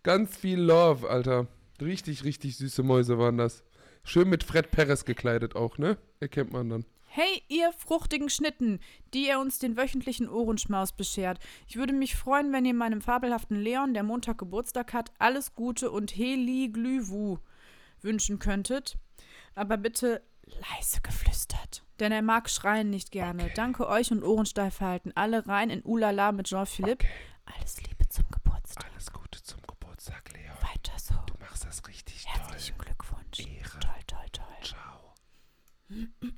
Ganz 0.03 0.36
viel 0.36 0.61
Love, 0.61 1.09
Alter. 1.09 1.46
Richtig, 1.80 2.24
richtig 2.24 2.57
süße 2.57 2.82
Mäuse 2.82 3.18
waren 3.18 3.38
das. 3.38 3.62
Schön 4.03 4.28
mit 4.28 4.42
Fred 4.42 4.72
Perez 4.72 5.05
gekleidet 5.05 5.55
auch, 5.55 5.78
ne? 5.78 5.96
Erkennt 6.18 6.53
man 6.53 6.68
dann. 6.70 6.84
Hey, 7.11 7.42
ihr 7.48 7.72
fruchtigen 7.72 8.28
Schnitten, 8.28 8.80
die 9.14 9.28
ihr 9.28 9.40
uns 9.40 9.59
den 9.59 9.78
wöchentlichen 9.78 10.28
Ohrenschmaus 10.28 10.92
beschert. 10.92 11.38
Ich 11.66 11.76
würde 11.76 11.94
mich 11.94 12.14
freuen, 12.14 12.52
wenn 12.52 12.66
ihr 12.66 12.74
meinem 12.74 13.00
fabelhaften 13.00 13.59
Leon, 13.59 13.94
der 13.94 14.02
Montag 14.02 14.36
Geburtstag 14.38 14.92
hat, 14.92 15.11
alles 15.18 15.54
Gute 15.54 15.90
und 15.90 16.14
Heli 16.14 16.68
Glühwu 16.68 17.38
wünschen 18.02 18.38
könntet. 18.38 18.98
Aber 19.54 19.78
bitte 19.78 20.22
leise 20.44 21.00
geflüstert. 21.02 21.82
Denn 21.98 22.12
er 22.12 22.22
mag 22.22 22.50
schreien 22.50 22.90
nicht 22.90 23.11
gerne. 23.11 23.50
Danke 23.54 23.88
euch 23.88 24.11
und 24.12 24.22
Ohrensteif 24.22 24.80
halten. 24.80 25.11
Alle 25.14 25.46
rein 25.46 25.70
in 25.70 25.82
Ulala 25.84 26.32
mit 26.32 26.46
Jean-Philippe. 26.46 27.06
Alles 27.46 27.82
Liebe 27.82 28.06
zum 28.09 28.24
Geburtstag. 28.30 28.86
Alles 28.92 29.12
Gute 29.12 29.42
zum 29.42 29.61
Geburtstag, 29.66 30.30
Leon. 30.34 30.56
Weiter 30.61 30.98
so. 30.98 31.14
Du 31.26 31.34
machst 31.40 31.64
das 31.64 31.86
richtig 31.88 32.26
Herzlichen 32.28 32.76
Glückwunsch. 32.76 33.40
Ehre. 33.40 33.80
Toll, 33.80 34.02
toll, 34.06 34.26
toll. 34.30 34.44
Ciao. 34.62 34.97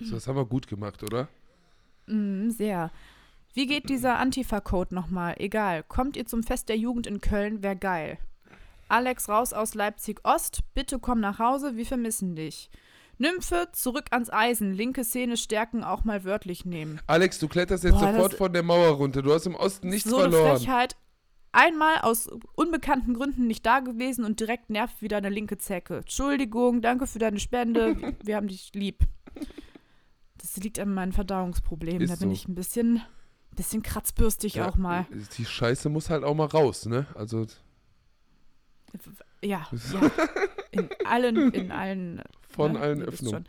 So, 0.00 0.14
das 0.14 0.26
haben 0.26 0.36
wir 0.36 0.46
gut 0.46 0.66
gemacht, 0.66 1.02
oder? 1.02 1.28
Mm, 2.06 2.50
sehr. 2.50 2.90
Wie 3.52 3.66
geht 3.66 3.88
dieser 3.88 4.18
Antifa-Code 4.18 4.94
nochmal? 4.94 5.34
Egal. 5.38 5.82
Kommt 5.82 6.16
ihr 6.16 6.26
zum 6.26 6.42
Fest 6.42 6.68
der 6.68 6.76
Jugend 6.76 7.06
in 7.06 7.20
Köln? 7.20 7.62
Wär 7.62 7.74
geil. 7.74 8.18
Alex 8.88 9.28
raus 9.28 9.52
aus 9.52 9.74
Leipzig 9.74 10.20
Ost. 10.24 10.60
Bitte 10.74 10.98
komm 10.98 11.20
nach 11.20 11.38
Hause. 11.38 11.76
Wir 11.76 11.86
vermissen 11.86 12.36
dich. 12.36 12.70
Nymphe, 13.18 13.68
zurück 13.72 14.06
ans 14.12 14.30
Eisen. 14.30 14.72
Linke 14.72 15.04
Szene 15.04 15.36
stärken, 15.36 15.84
auch 15.84 16.04
mal 16.04 16.24
wörtlich 16.24 16.64
nehmen. 16.64 17.00
Alex, 17.06 17.38
du 17.38 17.48
kletterst 17.48 17.84
jetzt 17.84 17.98
Boah, 17.98 18.12
sofort 18.12 18.34
von 18.34 18.52
der 18.52 18.62
Mauer 18.62 18.92
runter. 18.92 19.20
Du 19.22 19.32
hast 19.32 19.46
im 19.46 19.54
Osten 19.56 19.88
nichts 19.88 20.08
so 20.08 20.16
eine 20.18 20.32
verloren. 20.32 20.56
Frechheit. 20.56 20.96
Einmal 21.52 21.98
aus 22.02 22.28
unbekannten 22.54 23.14
Gründen 23.14 23.46
nicht 23.46 23.66
da 23.66 23.80
gewesen 23.80 24.24
und 24.24 24.38
direkt 24.38 24.70
nervt 24.70 25.02
wieder 25.02 25.16
eine 25.16 25.28
linke 25.28 25.58
Zecke. 25.58 25.98
Entschuldigung, 25.98 26.80
danke 26.80 27.06
für 27.06 27.18
deine 27.18 27.40
Spende. 27.40 27.96
Wir 28.24 28.36
haben 28.36 28.48
dich 28.48 28.70
lieb. 28.74 29.04
Das 30.40 30.56
liegt 30.56 30.78
an 30.78 30.94
meinen 30.94 31.12
Verdauungsproblemen. 31.12 32.00
Ist 32.00 32.10
da 32.10 32.16
bin 32.16 32.30
so. 32.30 32.34
ich 32.34 32.48
ein 32.48 32.54
bisschen, 32.54 33.02
bisschen 33.54 33.82
kratzbürstig 33.82 34.62
auch 34.62 34.76
mal. 34.76 35.06
Die 35.36 35.44
Scheiße 35.44 35.90
muss 35.90 36.08
halt 36.08 36.24
auch 36.24 36.34
mal 36.34 36.46
raus, 36.46 36.86
ne? 36.86 37.06
Also, 37.14 37.46
Ja, 39.42 39.68
ja. 39.92 40.10
In 40.70 40.88
allen, 41.04 41.52
in 41.52 41.70
allen. 41.70 42.22
von 42.48 42.72
ne? 42.72 42.80
allen 42.80 43.02
Öffnungen. 43.02 43.46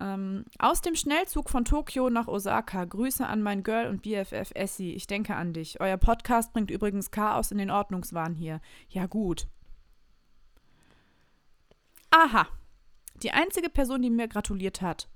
Ähm, 0.00 0.44
aus 0.58 0.80
dem 0.80 0.96
Schnellzug 0.96 1.48
von 1.48 1.64
Tokio 1.64 2.10
nach 2.10 2.26
Osaka. 2.26 2.84
Grüße 2.84 3.24
an 3.24 3.40
mein 3.40 3.62
Girl 3.62 3.88
und 3.88 4.02
BFF 4.02 4.50
Essie. 4.54 4.94
Ich 4.94 5.06
denke 5.06 5.36
an 5.36 5.52
dich. 5.52 5.80
Euer 5.80 5.98
Podcast 5.98 6.52
bringt 6.52 6.72
übrigens 6.72 7.12
Chaos 7.12 7.52
in 7.52 7.58
den 7.58 7.70
Ordnungswahn 7.70 8.34
hier. 8.34 8.60
Ja, 8.88 9.06
gut. 9.06 9.46
Aha. 12.10 12.48
Die 13.22 13.32
einzige 13.32 13.68
Person, 13.68 14.02
die 14.02 14.10
mir 14.10 14.28
gratuliert 14.28 14.82
hat. 14.82 15.08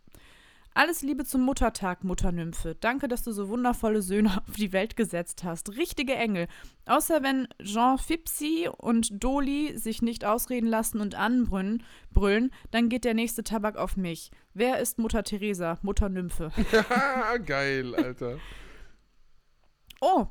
Alles 0.76 1.00
Liebe 1.00 1.24
zum 1.24 1.40
Muttertag, 1.40 2.04
Mutternymphe. 2.04 2.74
Danke, 2.78 3.08
dass 3.08 3.22
du 3.22 3.32
so 3.32 3.48
wundervolle 3.48 4.02
Söhne 4.02 4.42
auf 4.46 4.56
die 4.56 4.74
Welt 4.74 4.94
gesetzt 4.94 5.42
hast. 5.42 5.74
Richtige 5.76 6.14
Engel. 6.14 6.48
Außer 6.84 7.22
wenn 7.22 7.48
Jean 7.62 7.96
Fipsi 7.96 8.68
und 8.76 9.24
Doli 9.24 9.78
sich 9.78 10.02
nicht 10.02 10.26
ausreden 10.26 10.66
lassen 10.66 11.00
und 11.00 11.14
anbrüllen, 11.14 11.82
brüllen, 12.12 12.52
dann 12.72 12.90
geht 12.90 13.04
der 13.04 13.14
nächste 13.14 13.42
Tabak 13.42 13.78
auf 13.78 13.96
mich. 13.96 14.30
Wer 14.52 14.78
ist 14.78 14.98
Mutter 14.98 15.22
Teresa, 15.22 15.78
Mutter 15.80 16.10
Nymphe? 16.10 16.52
Geil, 17.46 17.94
Alter. 17.94 18.38
Oh. 20.02 20.26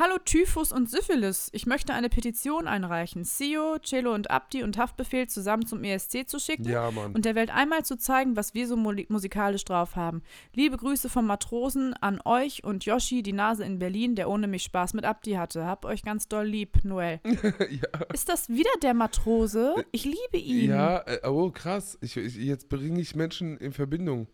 Hallo 0.00 0.14
Typhus 0.24 0.70
und 0.70 0.88
Syphilis. 0.88 1.48
Ich 1.52 1.66
möchte 1.66 1.92
eine 1.92 2.08
Petition 2.08 2.68
einreichen, 2.68 3.24
Sio, 3.24 3.80
Cello 3.80 4.14
und 4.14 4.30
Abdi 4.30 4.62
und 4.62 4.78
Haftbefehl 4.78 5.26
zusammen 5.28 5.66
zum 5.66 5.82
ESC 5.82 6.28
zu 6.28 6.38
schicken 6.38 6.68
Ja, 6.68 6.86
und 6.86 7.24
der 7.24 7.34
Welt 7.34 7.50
einmal 7.52 7.84
zu 7.84 7.98
zeigen, 7.98 8.36
was 8.36 8.54
wir 8.54 8.68
so 8.68 8.76
muli- 8.76 9.06
musikalisch 9.08 9.64
drauf 9.64 9.96
haben. 9.96 10.22
Liebe 10.54 10.76
Grüße 10.76 11.08
vom 11.08 11.26
Matrosen 11.26 11.94
an 11.94 12.20
euch 12.24 12.62
und 12.62 12.84
Yoshi, 12.84 13.24
die 13.24 13.32
Nase 13.32 13.64
in 13.64 13.80
Berlin, 13.80 14.14
der 14.14 14.30
ohne 14.30 14.46
mich 14.46 14.62
Spaß 14.62 14.94
mit 14.94 15.04
Abdi 15.04 15.32
hatte. 15.32 15.66
Hab 15.66 15.84
euch 15.84 16.04
ganz 16.04 16.28
doll 16.28 16.46
lieb, 16.46 16.84
Noel. 16.84 17.18
ja. 17.24 18.04
Ist 18.14 18.28
das 18.28 18.48
wieder 18.48 18.70
der 18.82 18.94
Matrose? 18.94 19.74
Ich 19.90 20.04
liebe 20.04 20.36
ihn. 20.36 20.70
Ja, 20.70 20.98
äh, 21.08 21.26
oh 21.26 21.50
krass. 21.50 21.98
Ich, 22.02 22.16
ich, 22.16 22.36
jetzt 22.36 22.68
bringe 22.68 23.00
ich 23.00 23.16
Menschen 23.16 23.58
in 23.58 23.72
Verbindung. 23.72 24.28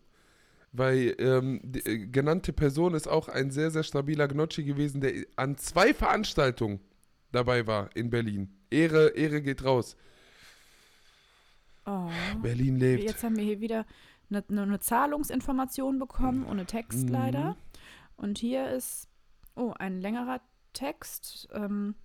Weil 0.77 1.15
ähm, 1.19 1.61
die 1.63 1.79
äh, 1.85 2.07
genannte 2.07 2.51
Person 2.51 2.93
ist 2.93 3.07
auch 3.07 3.29
ein 3.29 3.51
sehr, 3.51 3.71
sehr 3.71 3.83
stabiler 3.83 4.27
Gnocchi 4.27 4.63
gewesen, 4.63 4.99
der 4.99 5.13
an 5.35 5.57
zwei 5.57 5.93
Veranstaltungen 5.93 6.79
dabei 7.31 7.65
war 7.65 7.89
in 7.95 8.09
Berlin. 8.09 8.49
Ehre, 8.69 9.09
Ehre 9.09 9.41
geht 9.41 9.63
raus. 9.63 9.95
Oh. 11.85 12.09
Berlin 12.41 12.77
lebt. 12.77 13.03
Jetzt 13.03 13.23
haben 13.23 13.37
wir 13.37 13.43
hier 13.43 13.61
wieder 13.61 13.85
eine, 14.29 14.43
eine 14.49 14.79
Zahlungsinformation 14.79 15.99
bekommen, 15.99 16.45
ohne 16.45 16.65
Text 16.65 17.09
leider. 17.09 17.51
Mhm. 17.51 17.55
Und 18.17 18.37
hier 18.37 18.69
ist, 18.69 19.07
oh, 19.55 19.73
ein 19.77 20.01
längerer 20.01 20.41
Text. 20.73 21.47
Ähm, 21.53 21.95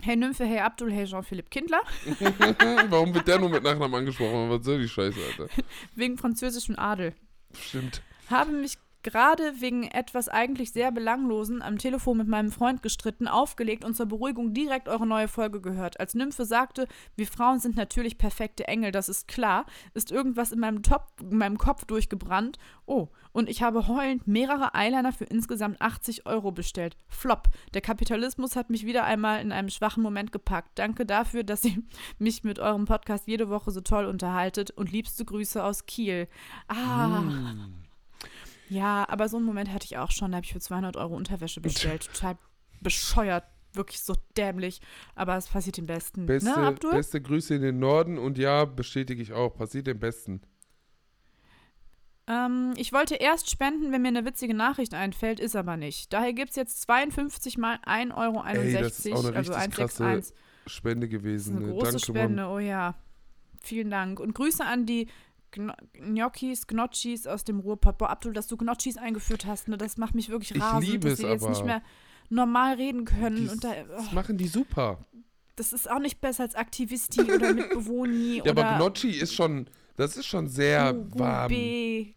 hey 0.00 0.16
Nymphe, 0.16 0.44
hey 0.44 0.58
Abdul, 0.58 0.92
hey 0.92 1.06
Jean-Philippe 1.06 1.50
Kindler. 1.50 1.80
Warum 2.90 3.14
wird 3.14 3.28
der 3.28 3.38
nur 3.38 3.48
mit 3.48 3.62
Nachnamen 3.62 3.94
angesprochen? 3.94 4.50
Was 4.50 4.64
soll 4.64 4.80
die 4.80 4.88
Scheiße, 4.88 5.18
Alter? 5.30 5.52
Wegen 5.94 6.18
französischem 6.18 6.78
Adel. 6.78 7.14
Stimmt. 7.60 8.02
Habe 8.30 8.52
mich 8.52 8.78
gerade 9.02 9.60
wegen 9.60 9.84
etwas 9.84 10.28
eigentlich 10.28 10.72
sehr 10.72 10.92
Belanglosen 10.92 11.62
am 11.62 11.78
Telefon 11.78 12.18
mit 12.18 12.28
meinem 12.28 12.50
Freund 12.50 12.82
gestritten, 12.82 13.28
aufgelegt 13.28 13.84
und 13.84 13.96
zur 13.96 14.06
Beruhigung 14.06 14.54
direkt 14.54 14.88
eure 14.88 15.06
neue 15.06 15.28
Folge 15.28 15.60
gehört. 15.60 16.00
Als 16.00 16.14
Nymphe 16.14 16.44
sagte, 16.44 16.86
wir 17.16 17.26
Frauen 17.26 17.58
sind 17.58 17.76
natürlich 17.76 18.18
perfekte 18.18 18.68
Engel, 18.68 18.92
das 18.92 19.08
ist 19.08 19.28
klar, 19.28 19.66
ist 19.94 20.10
irgendwas 20.10 20.52
in 20.52 20.60
meinem, 20.60 20.82
Top, 20.82 21.06
in 21.20 21.38
meinem 21.38 21.58
Kopf 21.58 21.84
durchgebrannt. 21.84 22.58
Oh, 22.86 23.08
und 23.32 23.48
ich 23.48 23.62
habe 23.62 23.88
heulend 23.88 24.26
mehrere 24.26 24.74
Eyeliner 24.74 25.12
für 25.12 25.24
insgesamt 25.24 25.80
80 25.80 26.26
Euro 26.26 26.52
bestellt. 26.52 26.96
Flop. 27.08 27.48
Der 27.74 27.80
Kapitalismus 27.80 28.56
hat 28.56 28.70
mich 28.70 28.84
wieder 28.86 29.04
einmal 29.04 29.40
in 29.40 29.52
einem 29.52 29.70
schwachen 29.70 30.02
Moment 30.02 30.32
gepackt. 30.32 30.78
Danke 30.78 31.06
dafür, 31.06 31.42
dass 31.42 31.64
ihr 31.64 31.82
mich 32.18 32.44
mit 32.44 32.58
eurem 32.58 32.84
Podcast 32.84 33.26
jede 33.26 33.48
Woche 33.48 33.70
so 33.70 33.80
toll 33.80 34.04
unterhaltet 34.04 34.70
und 34.70 34.92
liebste 34.92 35.24
Grüße 35.24 35.62
aus 35.62 35.86
Kiel. 35.86 36.28
Ah. 36.68 37.22
Ja, 38.68 39.06
aber 39.08 39.28
so 39.28 39.36
einen 39.36 39.46
Moment 39.46 39.70
hatte 39.72 39.84
ich 39.84 39.98
auch 39.98 40.10
schon. 40.10 40.32
Da 40.32 40.36
habe 40.36 40.44
ich 40.46 40.52
für 40.52 40.60
200 40.60 40.96
Euro 40.96 41.14
Unterwäsche 41.14 41.60
bestellt. 41.60 42.08
Total 42.12 42.36
bescheuert. 42.80 43.44
Wirklich 43.74 44.00
so 44.00 44.14
dämlich. 44.36 44.80
Aber 45.14 45.36
es 45.36 45.48
passiert 45.48 45.76
dem 45.78 45.86
Besten. 45.86 46.26
Beste, 46.26 46.50
ne, 46.50 46.56
Abdul? 46.56 46.90
beste 46.92 47.20
Grüße 47.20 47.54
in 47.54 47.62
den 47.62 47.78
Norden 47.78 48.18
und 48.18 48.36
ja, 48.38 48.64
bestätige 48.66 49.22
ich 49.22 49.32
auch. 49.32 49.56
Passiert 49.56 49.86
dem 49.86 49.98
Besten. 49.98 50.42
Ähm, 52.26 52.74
ich 52.76 52.92
wollte 52.92 53.14
erst 53.16 53.50
spenden, 53.50 53.90
wenn 53.92 54.02
mir 54.02 54.08
eine 54.08 54.24
witzige 54.24 54.54
Nachricht 54.54 54.94
einfällt, 54.94 55.40
ist 55.40 55.56
aber 55.56 55.76
nicht. 55.76 56.12
Daher 56.12 56.32
gibt 56.32 56.50
es 56.50 56.56
jetzt 56.56 56.82
52 56.82 57.58
mal 57.58 57.76
1,61 57.84 58.16
Euro. 58.16 58.44
Ey, 58.44 58.72
das 58.74 59.00
ist 59.00 59.12
auch 59.12 59.24
eine 59.24 59.36
also 59.36 59.52
richtig 59.52 59.74
krasse 59.74 60.04
161. 60.04 60.36
Spende 60.66 61.06
Das 61.08 61.14
ist 61.14 61.22
gewesen. 61.22 61.56
eine 61.56 61.66
ne? 61.66 61.72
große 61.72 61.84
Danke, 61.92 62.06
Spende, 62.06 62.42
Mann. 62.42 62.52
oh 62.52 62.58
ja. 62.58 62.94
Vielen 63.60 63.90
Dank. 63.90 64.20
Und 64.20 64.34
Grüße 64.34 64.64
an 64.64 64.86
die 64.86 65.08
Gno 65.52 65.72
Gnocchis, 65.92 66.66
Gnocchis 66.66 67.26
aus 67.26 67.44
dem 67.44 67.60
Ruhrpott. 67.60 67.98
Boah, 67.98 68.10
Abdul, 68.10 68.32
dass 68.32 68.46
du 68.48 68.56
Gnocchis 68.56 68.96
eingeführt 68.96 69.46
hast, 69.46 69.68
ne, 69.68 69.76
das 69.78 69.96
macht 69.98 70.14
mich 70.14 70.28
wirklich 70.28 70.50
Ich 70.52 70.60
rasend, 70.60 70.90
liebe 70.90 71.10
dass 71.10 71.18
es 71.18 71.24
wir 71.24 71.30
jetzt 71.30 71.42
aber. 71.42 71.50
nicht 71.52 71.64
mehr 71.64 71.82
normal 72.30 72.74
reden 72.74 73.04
können. 73.04 73.48
Und 73.48 73.62
da, 73.62 73.72
das 73.84 74.08
oh, 74.10 74.14
machen 74.14 74.36
die 74.38 74.48
super. 74.48 75.04
das 75.56 75.72
ist 75.72 75.88
auch 75.90 75.98
nicht 76.00 76.20
besser 76.20 76.42
als 76.44 76.54
Aktivisti 76.54 77.20
oder 77.22 77.52
Mitbewohni 77.54 78.36
Ja, 78.44 78.50
oder 78.52 78.66
aber 78.66 78.76
Gnocchi 78.78 79.10
ist 79.10 79.34
schon, 79.34 79.68
das 79.96 80.16
ist 80.16 80.26
schon 80.26 80.48
sehr 80.48 80.94
Gu- 80.94 81.18
warm. 81.18 81.52
Ich 81.52 82.14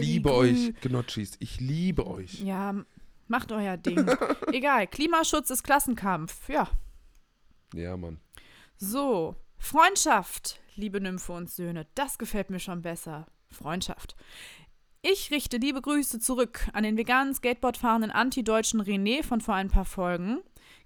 liebe 0.00 0.32
euch, 0.34 0.72
Gnocchis. 0.80 1.36
Ich 1.38 1.60
liebe 1.60 2.06
euch. 2.06 2.40
Ja, 2.42 2.74
macht 3.28 3.52
euer 3.52 3.76
Ding. 3.76 4.04
Egal, 4.52 4.86
Klimaschutz 4.88 5.50
ist 5.50 5.62
Klassenkampf. 5.62 6.48
Ja. 6.48 6.68
Ja, 7.74 7.96
Mann. 7.96 8.18
So, 8.78 9.36
Freundschaft, 9.58 10.60
liebe 10.76 11.00
Nymphe 11.00 11.32
und 11.32 11.50
Söhne, 11.50 11.86
das 11.94 12.18
gefällt 12.18 12.50
mir 12.50 12.60
schon 12.60 12.82
besser. 12.82 13.26
Freundschaft. 13.50 14.16
Ich 15.02 15.30
richte 15.30 15.56
liebe 15.58 15.80
Grüße 15.80 16.18
zurück 16.18 16.68
an 16.72 16.82
den 16.82 16.96
veganen 16.96 17.34
Skateboardfahrenden 17.34 18.10
anti-deutschen 18.10 18.82
René 18.82 19.22
von 19.22 19.40
vor 19.40 19.54
ein 19.54 19.68
paar 19.68 19.84
Folgen. 19.84 20.40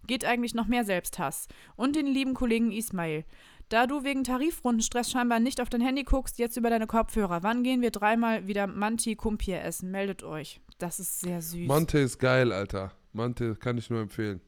Geht 0.06 0.24
eigentlich 0.24 0.54
noch 0.54 0.66
mehr 0.66 0.84
Selbsthass. 0.84 1.48
Und 1.76 1.96
den 1.96 2.06
lieben 2.06 2.34
Kollegen 2.34 2.70
Ismail. 2.70 3.24
Da 3.70 3.86
du 3.86 4.02
wegen 4.02 4.24
Tarifrundenstress 4.24 5.10
scheinbar 5.10 5.38
nicht 5.40 5.60
auf 5.60 5.70
dein 5.70 5.80
Handy 5.80 6.02
guckst, 6.02 6.38
jetzt 6.38 6.56
über 6.56 6.70
deine 6.70 6.86
Kopfhörer. 6.86 7.42
Wann 7.42 7.62
gehen 7.62 7.82
wir 7.82 7.92
dreimal 7.92 8.46
wieder 8.46 8.66
Manti 8.66 9.14
Kumpir 9.14 9.62
essen? 9.62 9.90
Meldet 9.90 10.22
euch. 10.22 10.60
Das 10.78 10.98
ist 10.98 11.20
sehr 11.20 11.40
süß. 11.40 11.68
Mante 11.68 11.98
ist 12.00 12.18
geil, 12.18 12.52
Alter. 12.52 12.92
Mante 13.12 13.54
kann 13.54 13.78
ich 13.78 13.88
nur 13.88 14.00
empfehlen. 14.00 14.40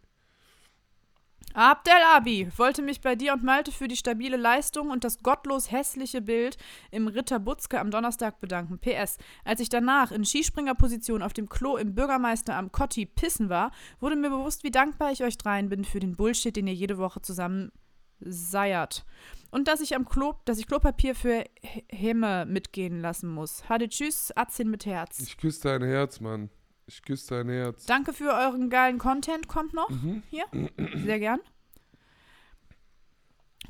Abdel 1.54 1.94
Abi 2.14 2.48
wollte 2.56 2.82
mich 2.82 3.00
bei 3.00 3.14
dir 3.14 3.32
und 3.32 3.42
Malte 3.42 3.72
für 3.72 3.88
die 3.88 3.96
stabile 3.96 4.36
Leistung 4.36 4.90
und 4.90 5.04
das 5.04 5.22
gottlos 5.22 5.70
hässliche 5.70 6.20
Bild 6.22 6.56
im 6.90 7.08
Ritter 7.08 7.38
Butzke 7.38 7.78
am 7.80 7.90
Donnerstag 7.90 8.40
bedanken. 8.40 8.78
PS. 8.78 9.18
Als 9.44 9.60
ich 9.60 9.68
danach 9.68 10.12
in 10.12 10.24
Skispringerposition 10.24 11.22
auf 11.22 11.32
dem 11.32 11.48
Klo 11.48 11.76
im 11.76 11.94
Bürgermeister 11.94 12.54
am 12.56 12.72
Kotti 12.72 13.06
pissen 13.06 13.48
war, 13.48 13.70
wurde 14.00 14.16
mir 14.16 14.30
bewusst, 14.30 14.64
wie 14.64 14.70
dankbar 14.70 15.12
ich 15.12 15.22
euch 15.22 15.36
dreien 15.38 15.68
bin 15.68 15.84
für 15.84 16.00
den 16.00 16.16
Bullshit, 16.16 16.54
den 16.54 16.66
ihr 16.66 16.74
jede 16.74 16.98
Woche 16.98 17.20
zusammen 17.22 17.72
seiert. 18.20 19.04
Und 19.50 19.68
dass 19.68 19.80
ich 19.80 19.94
am 19.96 20.08
Klo, 20.08 20.34
dass 20.44 20.58
ich 20.58 20.66
Klopapier 20.66 21.14
für 21.14 21.40
H- 21.64 21.80
Häme 21.90 22.46
mitgehen 22.46 23.00
lassen 23.00 23.28
muss. 23.28 23.68
Hade 23.68 23.88
tschüss, 23.88 24.32
Atzin 24.36 24.70
mit 24.70 24.86
Herz. 24.86 25.18
Ich 25.20 25.36
küsse 25.36 25.62
dein 25.68 25.82
Herz, 25.82 26.20
Mann. 26.20 26.48
Ich 26.86 27.02
küsse 27.02 27.36
dein 27.36 27.48
Herz. 27.48 27.86
Danke 27.86 28.12
für 28.12 28.32
euren 28.32 28.68
geilen 28.70 28.98
Content, 28.98 29.48
kommt 29.48 29.72
noch 29.72 29.88
Mhm. 29.90 30.22
hier. 30.30 30.44
Sehr 31.04 31.18
gern. 31.18 31.40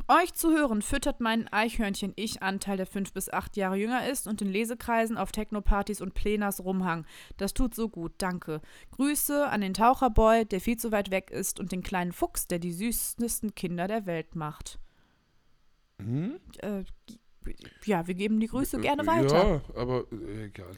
Euch 0.09 0.33
zu 0.35 0.51
hören 0.51 0.83
füttert 0.83 1.21
mein 1.21 1.47
Eichhörnchen-Ich-Anteil, 1.53 2.77
der 2.77 2.87
fünf 2.87 3.13
bis 3.13 3.29
acht 3.29 3.57
Jahre 3.57 3.77
jünger 3.77 4.09
ist 4.09 4.27
und 4.27 4.43
in 4.43 4.49
Lesekreisen 4.51 5.17
auf 5.17 5.33
Technopartys 5.33 6.01
und 6.01 6.15
Plenas 6.15 6.65
rumhang. 6.65 7.07
Das 7.37 7.55
tut 7.55 7.75
so 7.75 7.89
gut, 7.89 8.13
danke. 8.19 8.61
Grüße 8.93 9.47
an 9.49 9.61
den 9.61 9.75
Taucherboy, 9.75 10.45
der 10.47 10.61
viel 10.61 10.77
zu 10.79 10.91
weit 10.93 11.11
weg 11.11 11.31
ist, 11.31 11.61
und 11.61 11.71
den 11.73 11.83
kleinen 11.83 12.13
Fuchs, 12.13 12.49
der 12.49 12.59
die 12.59 12.73
süßesten 12.73 13.55
Kinder 13.55 13.87
der 13.87 14.07
Welt 14.07 14.35
macht. 14.35 14.79
Mhm. 15.99 16.41
Äh, 16.59 16.85
ja, 17.85 18.07
wir 18.07 18.15
geben 18.15 18.41
die 18.41 18.49
Grüße 18.49 18.81
gerne 18.81 19.07
weiter. 19.07 19.61
Ja, 19.77 19.81
aber 19.81 20.05
äh, 20.11 20.47
egal. 20.47 20.73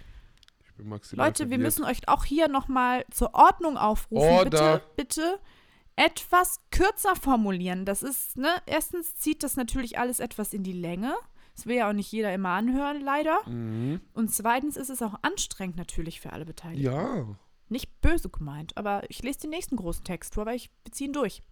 Bin 0.77 0.89
maximal 0.89 1.27
Leute, 1.27 1.45
wir 1.45 1.57
verwirrt. 1.57 1.61
müssen 1.63 1.85
euch 1.85 2.09
auch 2.09 2.25
hier 2.25 2.49
nochmal 2.49 3.05
zur 3.11 3.35
Ordnung 3.35 3.77
aufrufen. 3.77 4.29
Order. 4.29 4.83
Bitte, 4.97 5.21
bitte 5.23 5.41
etwas 5.97 6.59
kürzer 6.71 7.15
formulieren. 7.17 7.85
Das 7.85 8.03
ist, 8.03 8.37
ne, 8.37 8.51
erstens 8.67 9.15
zieht 9.17 9.43
das 9.43 9.57
natürlich 9.57 9.99
alles 9.99 10.21
etwas 10.21 10.53
in 10.53 10.63
die 10.63 10.73
Länge. 10.73 11.15
Das 11.55 11.67
will 11.67 11.77
ja 11.77 11.89
auch 11.89 11.93
nicht 11.93 12.11
jeder 12.11 12.35
immer 12.35 12.51
anhören, 12.51 13.01
leider. 13.01 13.39
Mhm. 13.49 14.01
Und 14.13 14.35
zweitens 14.35 14.77
ist 14.77 14.91
es 14.91 15.03
auch 15.03 15.15
anstrengend 15.23 15.77
natürlich 15.77 16.21
für 16.21 16.33
alle 16.33 16.45
Beteiligten. 16.45 16.85
Ja. 16.85 17.27
Nicht 17.69 18.01
böse 18.01 18.29
gemeint, 18.29 18.77
aber 18.77 19.09
ich 19.09 19.23
lese 19.23 19.43
den 19.43 19.51
nächsten 19.51 19.77
großen 19.77 20.05
Text 20.05 20.35
vor, 20.35 20.43
aber 20.43 20.55
ich 20.55 20.71
beziehe 20.83 21.09
ihn 21.09 21.15
durch. 21.15 21.43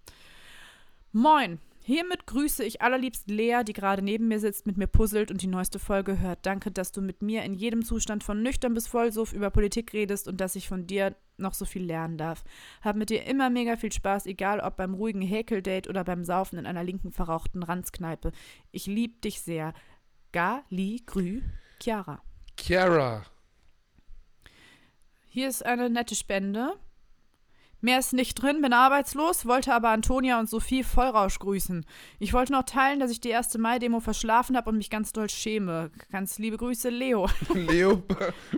Moin. 1.13 1.61
Hiermit 1.85 2.27
grüße 2.27 2.63
ich 2.63 2.81
allerliebst 2.81 3.29
Lea, 3.29 3.63
die 3.67 3.73
gerade 3.73 4.03
neben 4.03 4.29
mir 4.29 4.39
sitzt, 4.39 4.67
mit 4.67 4.77
mir 4.77 4.87
puzzelt 4.87 5.33
und 5.33 5.43
die 5.43 5.49
neueste 5.49 5.81
Folge 5.81 6.21
hört. 6.21 6.47
Danke, 6.47 6.71
dass 6.71 6.93
du 6.93 7.01
mit 7.01 7.23
mir 7.23 7.43
in 7.43 7.55
jedem 7.55 7.85
Zustand 7.85 8.23
von 8.23 8.41
nüchtern 8.41 8.75
bis 8.75 8.87
vollsuff 8.87 9.33
über 9.33 9.51
Politik 9.51 9.93
redest 9.93 10.29
und 10.29 10.41
dass 10.41 10.55
ich 10.55 10.69
von 10.69 10.87
dir 10.87 11.17
noch 11.39 11.55
so 11.55 11.65
viel 11.65 11.83
lernen 11.85 12.19
darf. 12.19 12.45
Hab 12.83 12.95
mit 12.95 13.11
dir 13.11 13.25
immer 13.25 13.51
mega 13.51 13.77
viel 13.77 13.91
Spaß, 13.91 14.27
egal 14.27 14.61
ob 14.61 14.77
beim 14.77 14.95
ruhigen 14.95 15.23
Häkeldate 15.23 15.89
oder 15.89 16.05
beim 16.05 16.25
Saufen 16.25 16.57
in 16.57 16.67
einer 16.67 16.85
linken 16.85 17.11
verrauchten 17.11 17.65
Ranzkneipe. 17.65 18.31
Ich 18.71 18.87
lieb 18.87 19.21
dich 19.23 19.41
sehr. 19.41 19.75
Gali 20.31 21.03
Grü 21.05 21.43
Chiara. 21.83 22.23
Chiara. 22.57 23.25
Hier 25.27 25.49
ist 25.49 25.67
eine 25.67 25.91
nette 25.91 26.15
Spende. 26.15 26.75
Mehr 27.85 27.99
ist 27.99 28.13
nicht 28.13 28.41
drin, 28.41 28.63
bin 28.63 28.73
arbeitslos, 28.73 29.45
wollte 29.45 29.75
aber 29.75 29.89
Antonia 29.89 30.39
und 30.39 30.49
Sophie 30.49 30.85
Vollrausch 30.85 31.41
grüßen. 31.41 31.85
Ich 32.21 32.33
wollte 32.33 32.53
noch 32.53 32.63
teilen, 32.63 33.01
dass 33.01 33.11
ich 33.11 33.21
die 33.21 33.31
erste 33.31 33.59
Mai-Demo 33.59 33.99
verschlafen 33.99 34.57
habe 34.57 34.71
und 34.71 34.77
mich 34.77 34.89
ganz 34.89 35.13
doll 35.13 35.29
schäme. 35.29 35.91
Ganz 36.13 36.39
liebe 36.39 36.59
Grüße, 36.59 36.91
Leo. 36.91 37.29
Leo, 37.55 38.05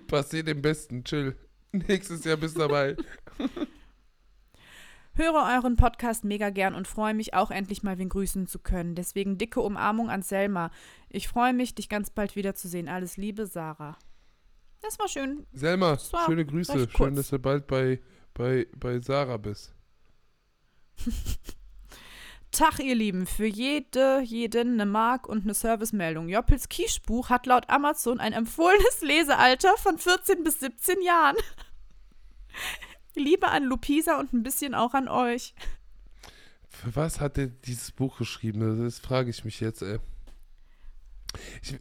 passiert 0.09 0.47
dem 0.47 0.61
Besten. 0.61 1.05
Chill. 1.05 1.35
Nächstes 1.73 2.23
Jahr 2.25 2.37
bist 2.37 2.59
dabei. 2.59 2.97
Höre 5.15 5.55
euren 5.57 5.77
Podcast 5.77 6.25
mega 6.25 6.51
gern 6.51 6.75
und 6.75 6.87
freue 6.87 7.15
mich 7.15 7.33
auch 7.33 7.51
endlich 7.51 7.83
mal 7.83 7.97
wen 7.97 8.11
grüßen 8.11 8.47
zu 8.47 8.59
können. 8.59 8.95
Deswegen 8.95 9.39
dicke 9.39 9.61
Umarmung 9.63 10.11
an 10.11 10.21
Selma. 10.21 10.71
Ich 11.09 11.29
freue 11.29 11.55
mich, 11.55 11.75
dich 11.75 11.89
ganz 11.89 12.11
bald 12.11 12.37
wiederzusehen. 12.37 12.91
Alles 12.91 13.17
Liebe, 13.17 13.47
Sarah. 13.47 13.97
Das 14.83 14.99
war 14.99 15.09
schön. 15.09 15.47
Selma, 15.55 15.97
war 16.11 16.27
schöne 16.27 16.45
Grüße. 16.45 16.89
Schön, 16.91 17.15
dass 17.17 17.31
du 17.31 17.39
bald 17.39 17.67
bei, 17.67 18.01
bei, 18.35 18.67
bei 18.77 19.01
Sarah 19.01 19.37
bist. 19.37 19.73
Tag, 22.51 22.79
ihr 22.79 22.95
Lieben, 22.95 23.27
für 23.27 23.47
jede, 23.47 24.21
jeden 24.21 24.75
eine 24.75 24.87
Mark 24.87 25.29
und 25.29 25.43
eine 25.43 25.55
Servicemeldung. 25.55 26.29
Joppels 26.29 26.69
Quiche-Buch 26.69 27.29
hat 27.29 27.47
laut 27.47 27.69
Amazon 27.69 28.21
ein 28.21 28.33
empfohlenes 28.33 29.01
Lesealter 29.01 29.77
von 29.77 29.99
14 29.99 30.45
bis 30.45 30.61
17 30.61 31.03
Jahren. 31.03 31.37
Liebe 33.17 33.49
an 33.49 33.65
Lupisa 33.65 34.21
und 34.21 34.33
ein 34.33 34.45
bisschen 34.45 34.75
auch 34.75 34.95
an 34.95 35.09
euch. 35.09 35.55
Für 36.69 36.95
was 36.95 37.21
hat 37.21 37.39
er 37.39 37.49
dieses 37.49 37.91
Buch 37.91 38.19
geschrieben? 38.19 38.85
Das 38.85 38.99
frage 39.01 39.31
ich 39.31 39.45
mich 39.45 39.61
jetzt, 39.61 39.83
ey. 39.83 39.99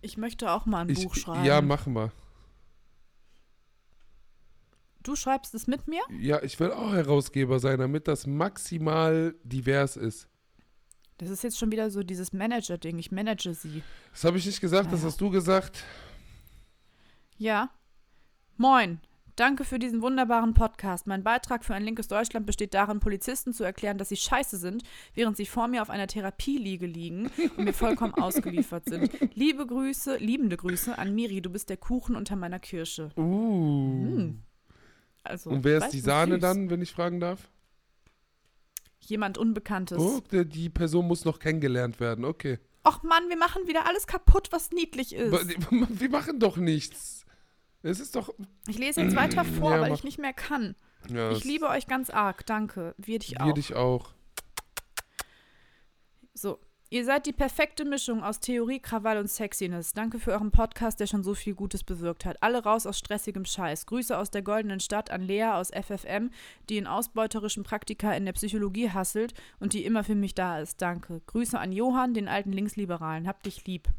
Ich 0.01 0.17
möchte 0.17 0.51
auch 0.51 0.65
mal 0.65 0.81
ein 0.81 0.89
Ich, 0.89 1.03
Buch 1.03 1.13
schreiben. 1.15 1.43
ja, 1.45 1.61
mach 1.61 1.85
mal. 1.85 2.11
Du 5.03 5.15
schreibst 5.15 5.53
es 5.53 5.67
mit 5.67 5.88
mir? 5.88 6.01
Ja, 6.19 6.41
ich 6.43 6.59
will 6.59 6.71
auch 6.71 6.93
Herausgeber 6.93 7.59
sein, 7.59 7.80
damit 7.80 8.07
das 8.07 8.25
maximal 8.27 9.35
divers 9.43 9.97
ist. 9.97 10.27
Das 11.17 11.30
ist 11.30 11.43
jetzt 11.43 11.57
schon 11.59 11.71
wieder 11.71 11.89
so 11.91 12.01
dieses 12.03 12.34
Manager-Ding. 12.34 12.97
Ich 12.97 13.11
manage 13.11 13.53
sie. 13.53 13.84
Das 14.11 14.23
habe 14.23 14.38
ich 14.38 14.45
nicht 14.45 14.59
gesagt, 14.61 14.88
das 14.88 14.99
Naja. 15.01 15.05
hast 15.11 15.21
du 15.21 15.30
gesagt. 15.30 15.84
Ja. 17.38 17.69
Moin. 18.57 18.99
Danke 19.35 19.63
für 19.63 19.80
diesen 19.80 20.03
wunderbaren 20.03 20.53
Podcast. 20.53 21.07
Mein 21.07 21.23
Beitrag 21.23 21.65
für 21.65 21.73
ein 21.73 21.84
linkes 21.84 22.07
Deutschland 22.07 22.45
besteht 22.45 22.75
darin, 22.75 22.99
Polizisten 22.99 23.51
zu 23.51 23.63
erklären, 23.63 23.97
dass 23.97 24.09
sie 24.09 24.15
scheiße 24.15 24.57
sind, 24.57 24.84
während 25.15 25.38
sie 25.38 25.47
vor 25.47 25.67
mir 25.67 25.81
auf 25.81 25.89
einer 25.89 26.05
Therapieliege 26.05 26.85
liegen 26.85 27.31
und 27.57 27.63
mir 27.65 27.73
vollkommen 27.73 28.13
ausgeliefert 28.15 28.85
sind. 28.85 29.11
Liebe 29.34 29.65
Grüße, 29.65 30.17
liebende 30.17 30.55
Grüße 30.55 30.97
an 30.99 31.15
Miri. 31.15 31.41
Du 31.41 31.49
bist 31.49 31.69
der 31.71 31.77
Kuchen 31.77 32.15
unter 32.15 32.35
meiner 32.35 32.59
Kirsche. 32.59 33.09
Uh. 33.17 33.21
Hm. 34.03 34.43
Also, 35.24 35.50
Und 35.50 35.64
wer 35.64 35.78
ist 35.80 35.90
die 35.91 36.00
Sahne 36.00 36.36
süß. 36.36 36.41
dann, 36.41 36.70
wenn 36.70 36.82
ich 36.82 36.91
fragen 36.91 37.20
darf? 37.20 37.50
Jemand 39.00 39.38
Unbekanntes. 39.38 39.98
Oh, 40.00 40.20
der, 40.32 40.45
die 40.45 40.70
Person 40.70 41.08
muss 41.08 41.26
noch 41.26 41.40
kennengelernt 41.40 42.00
werden, 42.00 42.26
okay. 42.26 42.60
Och 42.88 43.04
Mann, 43.04 43.30
wir 43.30 43.38
machen 43.38 43.68
wieder 43.68 43.86
alles 43.88 44.08
kaputt, 44.08 44.50
was 44.52 44.72
niedlich 44.72 45.14
ist. 45.16 45.32
Wir 46.00 46.10
machen 46.10 46.40
doch 46.40 46.58
nichts. 46.58 47.26
Es 47.82 48.02
ist 48.02 48.16
doch. 48.18 48.34
Ich 48.68 48.78
lese 48.78 49.02
jetzt 49.02 49.16
weiter 49.16 49.45
vor, 49.45 49.72
Ja, 49.72 49.82
weil 49.82 49.90
mach. 49.91 49.98
ich 49.98 50.04
nicht 50.04 50.20
mehr 50.20 50.34
kann. 50.34 50.76
Ja, 51.10 51.32
Ich 51.32 51.45
liebe 51.45 51.68
euch 51.70 51.88
ganz 51.88 52.10
arg. 52.10 52.45
Danke. 52.45 52.94
Wir 52.98 53.20
dich 53.20 53.32
Wir 53.32 53.44
auch. 53.45 53.54
dich 53.54 53.74
auch. 53.76 54.14
So, 56.34 56.60
ihr 56.94 57.06
seid 57.06 57.26
die 57.26 57.34
perfekte 57.34 57.86
Mischung 57.86 58.22
aus 58.22 58.40
Theorie, 58.40 58.80
Krawall 58.80 59.18
und 59.18 59.28
Sexiness. 59.28 59.94
Danke 59.94 60.20
für 60.20 60.32
euren 60.32 60.52
Podcast, 60.52 60.99
der 60.99 61.07
schon 61.07 61.24
so 61.24 61.34
viel 61.34 61.56
Gutes 61.56 61.84
bewirkt 61.84 62.24
hat. 62.24 62.38
Alle 62.41 62.64
raus 62.64 62.86
aus 62.86 62.99
stressigem 62.99 63.45
Scheiß. 63.45 63.88
Grüße 63.88 64.15
aus 64.15 64.30
der 64.30 64.44
goldenen 64.44 64.80
Stadt 64.80 65.10
an 65.10 65.24
Lea 65.24 65.53
aus 65.56 65.72
FFM, 65.72 66.30
die 66.70 66.78
in 66.78 66.86
ausbeuterischen 66.86 67.64
Praktika 67.64 68.14
in 68.14 68.26
der 68.26 68.34
Psychologie 68.34 68.91
hasselt 68.91 69.34
und 69.60 69.74
die 69.74 69.86
immer 69.86 70.03
für 70.03 70.14
mich 70.14 70.36
da 70.36 70.60
ist. 70.60 70.84
Danke. 70.84 71.22
Grüße 71.26 71.60
an 71.60 71.72
Johann, 71.72 72.14
den 72.14 72.28
alten 72.28 72.52
Linksliberalen. 72.52 73.28
Hab 73.28 73.41
dich 73.41 73.65
lieb. 73.65 73.90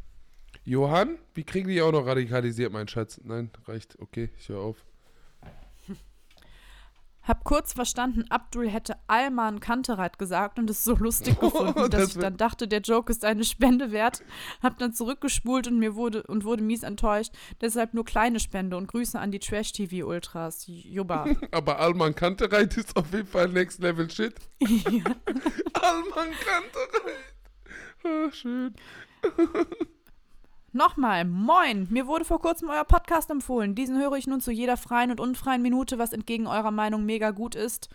Johann, 0.64 1.18
wie 1.34 1.42
kriegen 1.42 1.68
die 1.68 1.82
auch 1.82 1.90
noch 1.90 2.06
radikalisiert, 2.06 2.72
mein 2.72 2.86
Schatz? 2.86 3.20
Nein, 3.24 3.50
reicht. 3.66 3.98
Okay, 3.98 4.30
ich 4.38 4.48
höre 4.48 4.60
auf. 4.60 4.84
Hab 7.24 7.44
kurz 7.44 7.72
verstanden, 7.72 8.24
Abdul 8.28 8.68
hätte 8.68 8.96
Alman 9.06 9.60
Kantereit 9.60 10.18
gesagt 10.18 10.58
und 10.58 10.68
es 10.68 10.84
so 10.84 10.94
lustig 10.94 11.40
gefunden, 11.40 11.90
dass 11.90 12.00
das 12.00 12.16
ich 12.16 12.20
dann 12.20 12.36
dachte, 12.36 12.68
der 12.68 12.80
Joke 12.80 13.10
ist 13.10 13.24
eine 13.24 13.44
Spende 13.44 13.92
wert. 13.92 14.22
Hab 14.62 14.78
dann 14.78 14.92
zurückgespult 14.92 15.66
und 15.68 15.78
mir 15.78 15.94
wurde 15.94 16.22
und 16.24 16.44
wurde 16.44 16.62
mies 16.62 16.82
enttäuscht. 16.82 17.32
Deshalb 17.60 17.94
nur 17.94 18.04
kleine 18.04 18.40
Spende 18.40 18.76
und 18.76 18.88
Grüße 18.88 19.18
an 19.18 19.32
die 19.32 19.38
Trash-TV-Ultras. 19.38 20.64
Jubba. 20.66 21.26
Aber 21.50 21.80
Alman 21.80 22.14
Kantereit 22.14 22.76
ist 22.76 22.94
auf 22.96 23.12
jeden 23.12 23.26
Fall 23.26 23.48
Next 23.48 23.80
Level 23.80 24.10
Shit. 24.10 24.34
Alman 24.60 26.30
Kantereit. 26.44 27.34
Ah, 28.04 28.30
schön. 28.32 28.74
Nochmal, 30.74 31.24
moin! 31.24 31.86
Mir 31.88 32.08
wurde 32.08 32.24
vor 32.24 32.40
kurzem 32.40 32.68
euer 32.68 32.82
Podcast 32.82 33.30
empfohlen. 33.30 33.76
Diesen 33.76 33.96
höre 33.96 34.14
ich 34.14 34.26
nun 34.26 34.40
zu 34.40 34.50
jeder 34.50 34.76
freien 34.76 35.12
und 35.12 35.20
unfreien 35.20 35.62
Minute, 35.62 36.00
was 36.00 36.12
entgegen 36.12 36.48
eurer 36.48 36.72
Meinung 36.72 37.06
mega 37.06 37.30
gut 37.30 37.54
ist. 37.54 37.88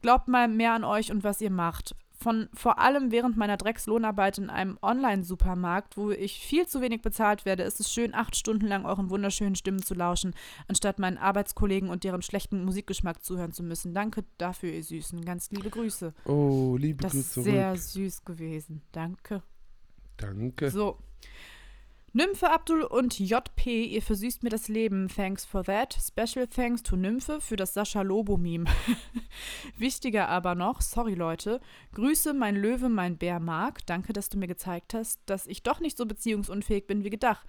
Glaubt 0.00 0.26
mal 0.26 0.48
mehr 0.48 0.72
an 0.72 0.82
euch 0.82 1.12
und 1.12 1.22
was 1.22 1.40
ihr 1.40 1.50
macht. 1.52 1.94
Von 2.10 2.48
vor 2.54 2.80
allem 2.80 3.12
während 3.12 3.36
meiner 3.36 3.56
Dreckslohnarbeit 3.56 4.38
in 4.38 4.50
einem 4.50 4.78
Online-Supermarkt, 4.82 5.96
wo 5.96 6.10
ich 6.10 6.40
viel 6.40 6.66
zu 6.66 6.80
wenig 6.80 7.02
bezahlt 7.02 7.44
werde, 7.44 7.62
ist 7.62 7.78
es 7.78 7.92
schön, 7.92 8.16
acht 8.16 8.34
Stunden 8.34 8.66
lang 8.66 8.84
euren 8.84 9.08
wunderschönen 9.08 9.54
Stimmen 9.54 9.82
zu 9.84 9.94
lauschen, 9.94 10.34
anstatt 10.66 10.98
meinen 10.98 11.18
Arbeitskollegen 11.18 11.88
und 11.88 12.02
deren 12.02 12.22
schlechten 12.22 12.64
Musikgeschmack 12.64 13.22
zuhören 13.22 13.52
zu 13.52 13.62
müssen. 13.62 13.94
Danke 13.94 14.24
dafür, 14.38 14.72
ihr 14.72 14.82
Süßen. 14.82 15.24
Ganz 15.24 15.52
liebe 15.52 15.70
Grüße. 15.70 16.12
Oh, 16.24 16.76
liebe 16.76 17.00
Das 17.00 17.12
Grüße 17.12 17.20
ist 17.24 17.32
zurück. 17.34 17.44
sehr 17.46 17.76
süß 17.76 18.24
gewesen. 18.24 18.82
Danke. 18.90 19.44
Danke. 20.16 20.68
So. 20.68 20.98
Nymphe 22.14 22.50
Abdul 22.50 22.82
und 22.82 23.18
JP, 23.18 23.86
ihr 23.86 24.02
versüßt 24.02 24.42
mir 24.42 24.50
das 24.50 24.68
Leben. 24.68 25.08
Thanks 25.08 25.46
for 25.46 25.64
that. 25.64 25.94
Special 25.94 26.46
thanks 26.46 26.82
to 26.82 26.94
Nymphe 26.94 27.40
für 27.40 27.56
das 27.56 27.72
Sascha 27.72 28.02
Lobo-Meme. 28.02 28.66
Wichtiger 29.78 30.28
aber 30.28 30.54
noch, 30.54 30.82
sorry 30.82 31.14
Leute, 31.14 31.62
Grüße 31.94 32.34
mein 32.34 32.54
Löwe, 32.54 32.90
mein 32.90 33.16
Bär 33.16 33.40
Mark. 33.40 33.86
Danke, 33.86 34.12
dass 34.12 34.28
du 34.28 34.36
mir 34.36 34.46
gezeigt 34.46 34.92
hast, 34.92 35.20
dass 35.24 35.46
ich 35.46 35.62
doch 35.62 35.80
nicht 35.80 35.96
so 35.96 36.04
beziehungsunfähig 36.04 36.86
bin 36.86 37.02
wie 37.02 37.10
gedacht. 37.10 37.46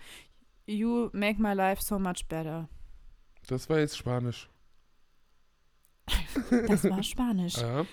You 0.66 1.10
make 1.12 1.42
my 1.42 1.54
life 1.54 1.84
so 1.84 2.00
much 2.00 2.28
better. 2.30 2.70
Das 3.48 3.70
war 3.70 3.80
jetzt 3.80 3.98
Spanisch. 3.98 4.50
Das 6.68 6.84
war 6.86 7.04
Spanisch. 7.04 7.58
Ja. 7.62 7.86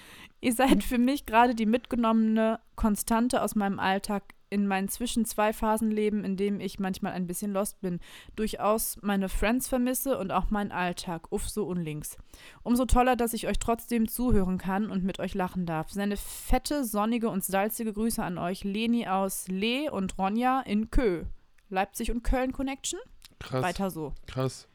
Ihr 0.42 0.54
seid 0.54 0.82
für 0.82 0.96
mich 0.96 1.26
gerade 1.26 1.54
die 1.54 1.66
mitgenommene 1.66 2.60
Konstante 2.74 3.42
aus 3.42 3.54
meinem 3.56 3.78
Alltag 3.78 4.22
in 4.50 4.66
meinen 4.66 4.88
zwischen 4.88 5.24
zwei 5.24 5.52
Phasen 5.52 5.90
leben, 5.90 6.24
in 6.24 6.36
dem 6.36 6.60
ich 6.60 6.78
manchmal 6.78 7.12
ein 7.12 7.26
bisschen 7.26 7.52
lost 7.52 7.80
bin. 7.80 8.00
Durchaus 8.36 8.98
meine 9.00 9.28
Friends 9.28 9.68
vermisse 9.68 10.18
und 10.18 10.32
auch 10.32 10.50
meinen 10.50 10.72
Alltag. 10.72 11.30
Uff, 11.30 11.48
so 11.48 11.66
unlinks. 11.66 12.18
Umso 12.62 12.84
toller, 12.84 13.16
dass 13.16 13.32
ich 13.32 13.46
euch 13.46 13.58
trotzdem 13.58 14.08
zuhören 14.08 14.58
kann 14.58 14.90
und 14.90 15.04
mit 15.04 15.20
euch 15.20 15.34
lachen 15.34 15.66
darf. 15.66 15.90
Seine 15.90 16.16
fette, 16.16 16.84
sonnige 16.84 17.30
und 17.30 17.44
salzige 17.44 17.92
Grüße 17.92 18.22
an 18.22 18.38
euch, 18.38 18.64
Leni 18.64 19.06
aus 19.06 19.46
Lee 19.48 19.88
und 19.88 20.18
Ronja 20.18 20.60
in 20.60 20.90
Kö. 20.90 21.24
Leipzig 21.68 22.10
und 22.10 22.22
Köln 22.24 22.52
Connection? 22.52 22.98
Krass. 23.38 23.62
Weiter 23.62 23.90
so. 23.90 24.12
Krass. 24.26 24.66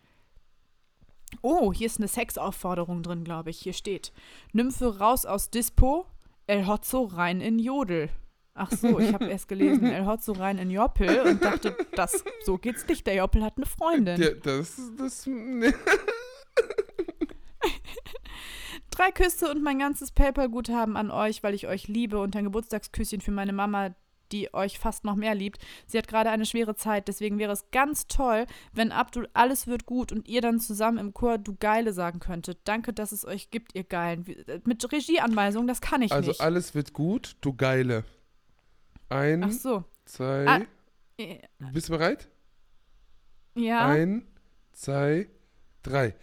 Oh, 1.41 1.73
hier 1.73 1.87
ist 1.87 1.99
eine 1.99 2.07
Sexaufforderung 2.07 3.03
drin, 3.03 3.23
glaube 3.23 3.49
ich. 3.49 3.59
Hier 3.59 3.73
steht: 3.73 4.13
Nymphe 4.53 4.99
raus 4.99 5.25
aus 5.25 5.49
Dispo, 5.49 6.05
El 6.47 6.65
Hotzo 6.67 7.03
rein 7.03 7.41
in 7.41 7.59
Jodel. 7.59 8.09
Ach 8.57 8.71
so, 8.71 8.99
ich 8.99 9.13
habe 9.13 9.25
erst 9.25 9.49
gelesen, 9.49 9.85
El 9.85 10.05
Hotzo 10.05 10.31
rein 10.31 10.57
in 10.57 10.71
Joppel 10.71 11.19
und 11.27 11.43
dachte, 11.43 11.75
das, 11.93 12.23
so 12.45 12.57
geht's 12.57 12.87
nicht. 12.87 13.05
Der 13.05 13.15
Joppel 13.15 13.43
hat 13.43 13.57
eine 13.57 13.65
Freundin. 13.65 14.19
Ja, 14.21 14.29
das, 14.31 14.79
das, 14.97 15.27
ne. 15.27 15.73
Drei 18.91 19.11
Küsse 19.11 19.51
und 19.51 19.61
mein 19.61 19.77
ganzes 19.79 20.11
PayPal-Guthaben 20.11 20.95
an 20.95 21.11
euch, 21.11 21.43
weil 21.43 21.53
ich 21.53 21.67
euch 21.67 21.89
liebe 21.89 22.17
und 22.19 22.33
ein 22.35 22.45
Geburtstagsküsschen 22.45 23.19
für 23.19 23.31
meine 23.31 23.51
Mama, 23.51 23.93
die 24.31 24.53
euch 24.53 24.79
fast 24.79 25.03
noch 25.03 25.15
mehr 25.15 25.35
liebt. 25.35 25.59
Sie 25.85 25.97
hat 25.97 26.07
gerade 26.07 26.29
eine 26.29 26.45
schwere 26.45 26.75
Zeit, 26.75 27.09
deswegen 27.09 27.37
wäre 27.37 27.51
es 27.51 27.69
ganz 27.71 28.07
toll, 28.07 28.45
wenn 28.71 28.93
Abdul 28.93 29.27
alles 29.33 29.67
wird 29.67 29.85
gut 29.85 30.13
und 30.13 30.29
ihr 30.29 30.39
dann 30.39 30.59
zusammen 30.61 30.97
im 30.97 31.13
Chor 31.13 31.37
Du 31.37 31.55
Geile 31.59 31.91
sagen 31.91 32.19
könntet. 32.19 32.59
Danke, 32.63 32.93
dass 32.93 33.11
es 33.11 33.25
euch 33.25 33.51
gibt, 33.51 33.75
ihr 33.75 33.83
Geilen. 33.83 34.25
Äh, 34.47 34.61
Mit 34.63 34.89
Regieanweisung, 34.91 35.67
das 35.67 35.81
kann 35.81 36.01
ich 36.01 36.13
Also 36.13 36.29
nicht. 36.29 36.39
alles 36.41 36.73
wird 36.73 36.93
gut, 36.93 37.35
du 37.41 37.53
Geile. 37.53 38.05
Ein, 39.09 39.51
so. 39.51 39.83
zwei, 40.05 40.45
Ah. 40.47 40.61
Äh, 41.17 41.39
bist 41.71 41.89
du 41.89 41.93
bereit? 41.93 42.29
Ja. 43.55 43.87
Ein, 43.87 44.27
zwei, 44.73 45.29
drei. 45.83 46.15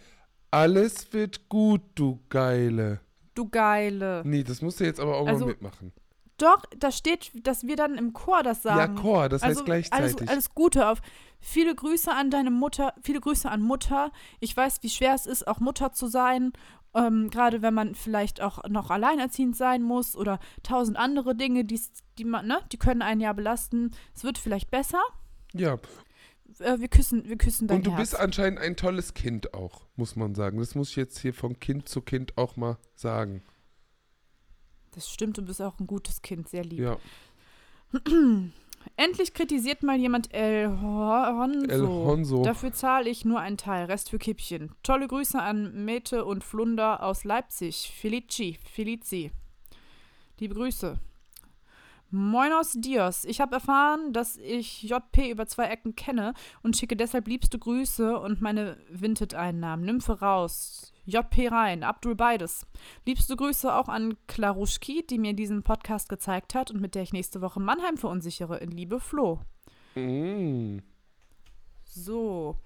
Alles 0.51 1.11
wird 1.13 1.49
gut, 1.49 1.81
du 1.95 2.19
Geile. 2.29 2.99
Du 3.33 3.49
Geile. 3.49 4.21
Nee, 4.25 4.43
das 4.43 4.61
musst 4.61 4.79
du 4.79 4.83
jetzt 4.83 4.99
aber 4.99 5.17
auch 5.17 5.27
Also, 5.27 5.45
mal 5.45 5.51
mitmachen. 5.51 5.91
Doch, 6.37 6.63
da 6.77 6.91
steht, 6.91 7.31
dass 7.47 7.63
wir 7.65 7.75
dann 7.75 7.95
im 7.95 8.13
Chor 8.13 8.43
das 8.43 8.63
sagen. 8.63 8.95
Ja, 8.95 9.01
Chor, 9.01 9.29
das 9.29 9.41
also 9.43 9.59
heißt 9.59 9.65
gleichzeitig. 9.65 10.17
Alles, 10.17 10.29
alles 10.29 10.53
Gute 10.53 10.87
auf. 10.87 10.99
Viele 11.39 11.73
Grüße 11.73 12.11
an 12.11 12.29
deine 12.31 12.51
Mutter, 12.51 12.93
viele 13.01 13.19
Grüße 13.21 13.49
an 13.49 13.61
Mutter. 13.61 14.11
Ich 14.39 14.55
weiß, 14.55 14.81
wie 14.81 14.89
schwer 14.89 15.13
es 15.13 15.25
ist, 15.25 15.47
auch 15.47 15.59
Mutter 15.59 15.93
zu 15.93 16.07
sein. 16.07 16.53
Ähm, 16.95 17.29
Gerade 17.31 17.61
wenn 17.61 17.73
man 17.73 17.95
vielleicht 17.95 18.41
auch 18.41 18.63
noch 18.69 18.89
alleinerziehend 18.91 19.55
sein 19.55 19.81
muss 19.81 20.15
oder 20.15 20.39
tausend 20.61 20.97
andere 20.97 21.35
Dinge, 21.35 21.63
die's- 21.65 21.91
die 22.19 22.23
man, 22.25 22.45
ne, 22.47 22.59
die 22.71 22.77
können 22.77 23.01
einen 23.01 23.19
ja 23.21 23.33
belasten. 23.33 23.91
Es 24.15 24.23
wird 24.23 24.37
vielleicht 24.37 24.69
besser. 24.71 25.01
ja, 25.53 25.79
Äh, 26.59 26.79
wir 26.79 26.87
küssen, 26.87 27.27
wir 27.27 27.37
küssen 27.37 27.67
dein 27.67 27.77
und 27.77 27.87
du 27.87 27.91
Herz. 27.91 27.99
bist 28.11 28.19
anscheinend 28.19 28.59
ein 28.59 28.75
tolles 28.75 29.15
Kind 29.15 29.55
auch, 29.55 29.87
muss 29.95 30.15
man 30.15 30.35
sagen. 30.35 30.59
Das 30.59 30.75
muss 30.75 30.91
ich 30.91 30.95
jetzt 30.97 31.17
hier 31.19 31.33
von 31.33 31.59
Kind 31.59 31.89
zu 31.89 32.01
Kind 32.01 32.37
auch 32.37 32.57
mal 32.57 32.77
sagen. 32.95 33.41
das 34.91 35.09
stimmt, 35.09 35.39
du 35.39 35.41
bist 35.41 35.59
auch 35.63 35.79
ein 35.79 35.87
gutes 35.87 36.21
Kind, 36.21 36.47
sehr 36.47 36.63
lieb. 36.63 36.79
Ja, 36.79 36.97
Endlich 38.95 39.33
kritisiert 39.33 39.83
mal 39.83 39.97
jemand 39.97 40.33
El 40.33 40.69
Honso. 40.69 41.67
El 41.67 41.87
Honso. 41.87 42.43
Dafür 42.43 42.73
zahle 42.73 43.09
ich 43.09 43.25
nur 43.25 43.39
einen 43.39 43.57
Teil, 43.57 43.85
Rest 43.85 44.09
für 44.09 44.19
Kippchen. 44.19 44.71
Tolle 44.83 45.07
Grüße 45.07 45.39
an 45.39 45.85
Mete 45.85 46.25
und 46.25 46.43
Flunder 46.43 47.03
aus 47.03 47.23
Leipzig. 47.23 47.91
Felici, 47.95 48.59
Felici. 48.63 49.31
Liebe 50.39 50.55
Grüße. 50.55 50.99
Moinos 52.11 52.73
Dios. 52.77 53.25
Ich 53.25 53.41
habe 53.41 53.55
erfahren, 53.55 54.13
dass 54.13 54.37
ich 54.37 54.83
JP 54.83 55.31
über 55.31 55.47
zwei 55.47 55.65
Ecken 55.65 55.95
kenne 55.95 56.35
und 56.61 56.77
schicke 56.77 56.95
deshalb 56.95 57.27
liebste 57.27 57.57
Grüße 57.57 58.19
und 58.19 58.39
meine 58.39 58.77
Vinted-Einnahmen. 58.89 59.83
Nymphe 59.83 60.19
raus. 60.19 60.92
JP 61.05 61.49
rein. 61.51 61.83
Abdul 61.83 62.15
beides. 62.15 62.65
Liebste 63.05 63.35
Grüße 63.35 63.73
auch 63.73 63.89
an 63.89 64.15
Klaruschki, 64.27 65.05
die 65.05 65.19
mir 65.19 65.33
diesen 65.33 65.63
Podcast 65.63 66.09
gezeigt 66.09 66.55
hat 66.55 66.71
und 66.71 66.79
mit 66.81 66.95
der 66.95 67.03
ich 67.03 67.13
nächste 67.13 67.41
Woche 67.41 67.59
Mannheim 67.59 67.97
verunsichere. 67.97 68.57
In 68.57 68.71
Liebe 68.71 68.99
Flo. 68.99 69.41
Mm. 69.95 70.79
So. 71.83 72.57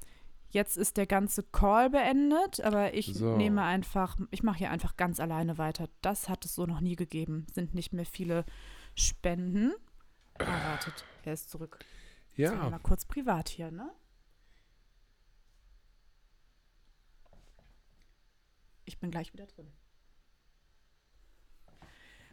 Jetzt 0.49 0.77
ist 0.77 0.95
der 0.95 1.07
ganze 1.07 1.43
Call 1.43 1.89
beendet, 1.89 2.61
aber 2.61 2.93
ich 2.93 3.13
So. 3.13 3.35
nehme 3.35 3.63
einfach, 3.63 4.15
ich 4.31 4.43
mache 4.43 4.59
hier 4.59 4.71
einfach 4.71 4.95
ganz 4.95 5.19
alleine 5.19 5.57
weiter. 5.57 5.89
Das 6.01 6.29
hat 6.29 6.45
es 6.45 6.55
so 6.55 6.65
noch 6.65 6.79
nie 6.79 6.95
gegeben. 6.95 7.47
Sind 7.53 7.73
nicht 7.73 7.91
mehr 7.91 8.05
viele 8.05 8.45
Spenden. 8.95 9.73
Ah, 10.39 10.45
wartet, 10.71 11.03
er 11.23 11.33
ist 11.33 11.49
zurück. 11.49 11.79
Ja, 12.35 12.53
Mal 12.69 12.79
kurz 12.79 13.05
privat 13.05 13.49
hier, 13.49 13.71
ne? 13.71 13.89
Ich 18.87 18.99
bin 18.99 19.11
gleich 19.11 19.33
wieder 19.33 19.45
drin. 19.45 19.67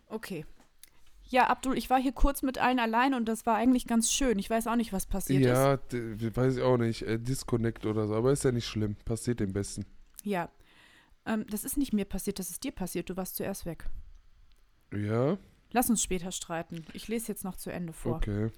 Okay. 0.06 0.46
Ja, 1.24 1.48
Abdul, 1.48 1.76
ich 1.76 1.90
war 1.90 2.00
hier 2.00 2.12
kurz 2.12 2.42
mit 2.42 2.58
allen 2.58 2.78
allein 2.78 3.14
und 3.14 3.26
das 3.26 3.46
war 3.46 3.56
eigentlich 3.56 3.86
ganz 3.86 4.12
schön. 4.12 4.38
Ich 4.38 4.48
weiß 4.50 4.66
auch 4.66 4.76
nicht, 4.76 4.92
was 4.92 5.06
passiert 5.06 5.42
ist. 5.42 5.48
ja, 5.48 6.36
weiß 6.36 6.56
ich 6.56 6.62
auch 6.62 6.76
nicht. 6.76 7.02
Äh, 7.02 7.18
Disconnect 7.18 7.86
oder 7.86 8.06
so, 8.06 8.14
aber 8.14 8.30
ist 8.32 8.44
ja 8.44 8.52
nicht 8.52 8.66
schlimm. 8.66 8.96
Passiert 9.04 9.40
dem 9.40 9.52
Besten. 9.52 9.84
Ja. 10.22 10.50
Ähm, 11.26 11.46
das 11.50 11.64
ist 11.64 11.76
nicht 11.76 11.92
mir 11.92 12.04
passiert, 12.04 12.38
das 12.38 12.50
ist 12.50 12.62
dir 12.62 12.72
passiert. 12.72 13.10
Du 13.10 13.16
warst 13.16 13.36
zuerst 13.36 13.66
weg. 13.66 13.88
Ja, 14.92 15.38
Lass 15.74 15.90
uns 15.90 16.04
später 16.04 16.30
streiten. 16.30 16.84
Ich 16.92 17.08
lese 17.08 17.26
jetzt 17.28 17.42
noch 17.42 17.56
zu 17.56 17.70
Ende 17.70 17.92
vor. 17.92 18.16
okay. 18.16 18.52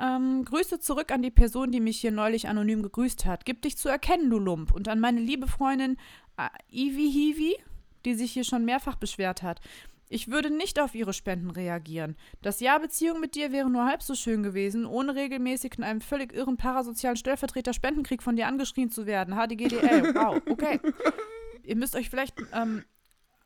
Ähm, 0.00 0.44
Grüße 0.44 0.80
zurück 0.80 1.12
an 1.12 1.22
die 1.22 1.30
Person, 1.30 1.70
die 1.70 1.78
mich 1.78 2.00
hier 2.00 2.10
neulich 2.10 2.48
anonym 2.48 2.82
gegrüßt 2.82 3.26
hat. 3.26 3.44
Gib 3.44 3.62
dich 3.62 3.76
zu 3.76 3.88
erkennen, 3.88 4.28
du 4.28 4.38
Lump. 4.38 4.72
Und 4.72 4.88
an 4.88 4.98
meine 4.98 5.20
liebe 5.20 5.46
Freundin 5.46 5.98
Ivi 6.70 7.10
Hivi, 7.10 7.56
die 8.04 8.14
sich 8.14 8.32
hier 8.32 8.44
schon 8.44 8.64
mehrfach 8.64 8.96
beschwert 8.96 9.42
hat. 9.42 9.60
Ich 10.12 10.28
würde 10.28 10.50
nicht 10.50 10.80
auf 10.80 10.96
ihre 10.96 11.12
Spenden 11.12 11.50
reagieren. 11.50 12.16
Das 12.42 12.58
Jahr 12.58 12.80
Beziehung 12.80 13.20
mit 13.20 13.36
dir 13.36 13.52
wäre 13.52 13.70
nur 13.70 13.84
halb 13.84 14.02
so 14.02 14.16
schön 14.16 14.42
gewesen, 14.42 14.84
ohne 14.84 15.14
regelmäßig 15.14 15.78
in 15.78 15.84
einem 15.84 16.00
völlig 16.00 16.32
irren 16.32 16.56
parasozialen 16.56 17.16
Stellvertreter 17.16 17.72
Spendenkrieg 17.72 18.20
von 18.20 18.34
dir 18.34 18.48
angeschrien 18.48 18.90
zu 18.90 19.06
werden. 19.06 19.34
HDGDL. 19.34 20.14
Wow, 20.14 20.42
okay. 20.48 20.80
Ihr 21.62 21.76
müsst 21.76 21.94
euch 21.94 22.10
vielleicht 22.10 22.34
ähm, 22.52 22.84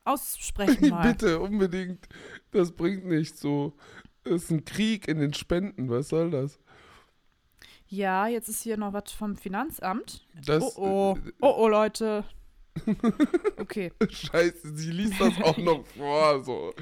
aussprechen 0.05 0.89
mal. 0.89 1.11
Bitte, 1.11 1.39
unbedingt. 1.39 2.07
Das 2.51 2.71
bringt 2.71 3.05
nichts 3.05 3.39
so. 3.39 3.73
Das 4.23 4.45
ist 4.45 4.51
ein 4.51 4.65
Krieg 4.65 5.07
in 5.07 5.19
den 5.19 5.35
Spenden. 5.35 5.89
Was 5.89 6.09
soll 6.09 6.31
das? 6.31 6.59
Ja, 7.87 8.25
jetzt 8.27 8.49
ist 8.49 8.63
hier 8.63 8.77
noch 8.77 8.93
was 8.93 9.11
vom 9.11 9.35
Finanzamt. 9.37 10.25
Das 10.45 10.63
oh 10.63 10.73
oh. 10.77 11.17
Oh 11.41 11.53
oh, 11.57 11.67
Leute. 11.67 12.23
Okay. 13.57 13.91
Scheiße, 14.09 14.75
sie 14.75 14.91
liest 14.91 15.19
das 15.19 15.33
auch 15.41 15.57
noch 15.57 15.85
vor. 15.97 16.43
So. 16.43 16.73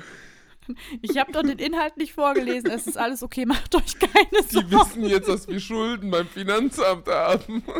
Ich 1.02 1.18
habe 1.18 1.32
doch 1.32 1.44
den 1.44 1.60
Inhalt 1.60 1.98
nicht 1.98 2.14
vorgelesen. 2.14 2.72
Es 2.72 2.88
ist 2.88 2.98
alles 2.98 3.22
okay, 3.24 3.46
macht 3.46 3.74
euch 3.76 4.00
keine 4.00 4.44
Die 4.50 4.54
Sorgen. 4.54 4.72
wissen 4.72 5.06
jetzt, 5.06 5.28
dass 5.28 5.48
wir 5.48 5.60
Schulden 5.60 6.10
beim 6.12 6.28
Finanzamt 6.28 7.08
haben. 7.08 7.64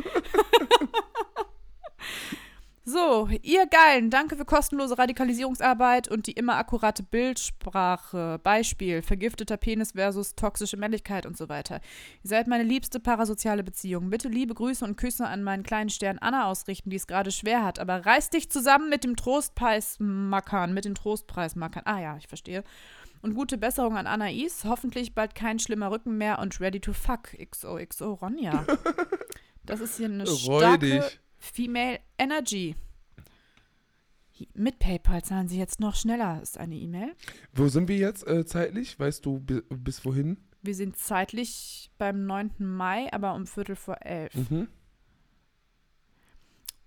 So, 2.86 3.30
ihr 3.44 3.66
Geilen, 3.66 4.10
danke 4.10 4.36
für 4.36 4.44
kostenlose 4.44 4.98
Radikalisierungsarbeit 4.98 6.10
und 6.10 6.28
die 6.28 6.34
immer 6.34 6.58
akkurate 6.58 7.02
Bildsprache. 7.02 8.42
Beispiel, 8.44 9.02
vergifteter 9.02 9.56
Penis 9.56 9.94
versus 9.94 10.36
toxische 10.36 10.76
Männlichkeit 10.76 11.26
und 11.26 11.38
so 11.38 11.48
weiter. 11.48 11.80
Ihr 12.24 12.30
seid 12.30 12.48
meine 12.48 12.66
liebste 12.66 13.00
parasoziale 13.00 13.64
Beziehung. 13.64 14.10
Bitte 14.10 14.28
liebe 14.28 14.54
Grüße 14.54 14.84
und 14.84 14.98
Küsse 14.98 15.26
an 15.26 15.44
meinen 15.44 15.64
kleinen 15.64 15.90
Stern 15.90 16.18
Anna 16.20 16.48
ausrichten, 16.48 16.90
die 16.90 16.98
es 16.98 17.08
gerade 17.08 17.32
schwer 17.32 17.64
hat. 17.64 17.80
Aber 17.80 18.06
reiß 18.06 18.32
dich 18.32 18.50
zusammen 18.52 18.90
mit 18.90 19.06
dem 19.06 19.16
Trostpreismackern, 19.16 20.74
mit 20.74 20.84
den 20.84 20.96
Trostpreismackern. 20.96 21.84
Ah 21.86 22.02
ja, 22.02 22.18
ich 22.18 22.28
verstehe. 22.28 22.66
Und 23.22 23.34
gute 23.34 23.58
Besserung 23.58 23.96
an 23.96 24.08
Anais. 24.08 24.66
Hoffentlich 24.66 25.16
bald 25.16 25.36
kein 25.36 25.58
schlimmer 25.58 25.90
Rücken 25.90 26.18
mehr 26.18 26.40
und 26.40 26.60
ready 26.60 26.82
to 26.82 26.92
fuck. 26.92 27.30
XOXO 27.40 28.16
Ronja. 28.16 28.66
Das 29.66 29.80
ist 29.80 29.96
hier 29.96 30.08
eine 30.08 30.28
starke 30.28 30.80
dich. 30.80 31.20
Female 31.44 32.00
Energy. 32.18 32.76
Mit 34.56 34.80
PayPal 34.80 35.24
zahlen 35.24 35.48
Sie 35.48 35.60
jetzt 35.60 35.80
noch 35.80 35.96
schneller, 35.96 36.42
ist 36.42 36.58
eine 36.58 36.76
E-Mail. 36.76 37.14
Wo 37.54 37.68
sind 37.68 37.88
wir 37.88 37.98
jetzt 37.98 38.26
äh, 38.28 38.46
zeitlich? 38.46 38.98
Weißt 39.00 39.26
du 39.26 39.40
bi- 39.40 39.62
bis 39.70 40.04
wohin? 40.06 40.38
Wir 40.62 40.74
sind 40.74 40.98
zeitlich 40.98 41.92
beim 41.98 42.26
9. 42.26 42.52
Mai, 42.60 43.12
aber 43.14 43.36
um 43.36 43.46
Viertel 43.46 43.76
vor 43.76 43.98
elf. 44.02 44.34
Mhm. 44.50 44.68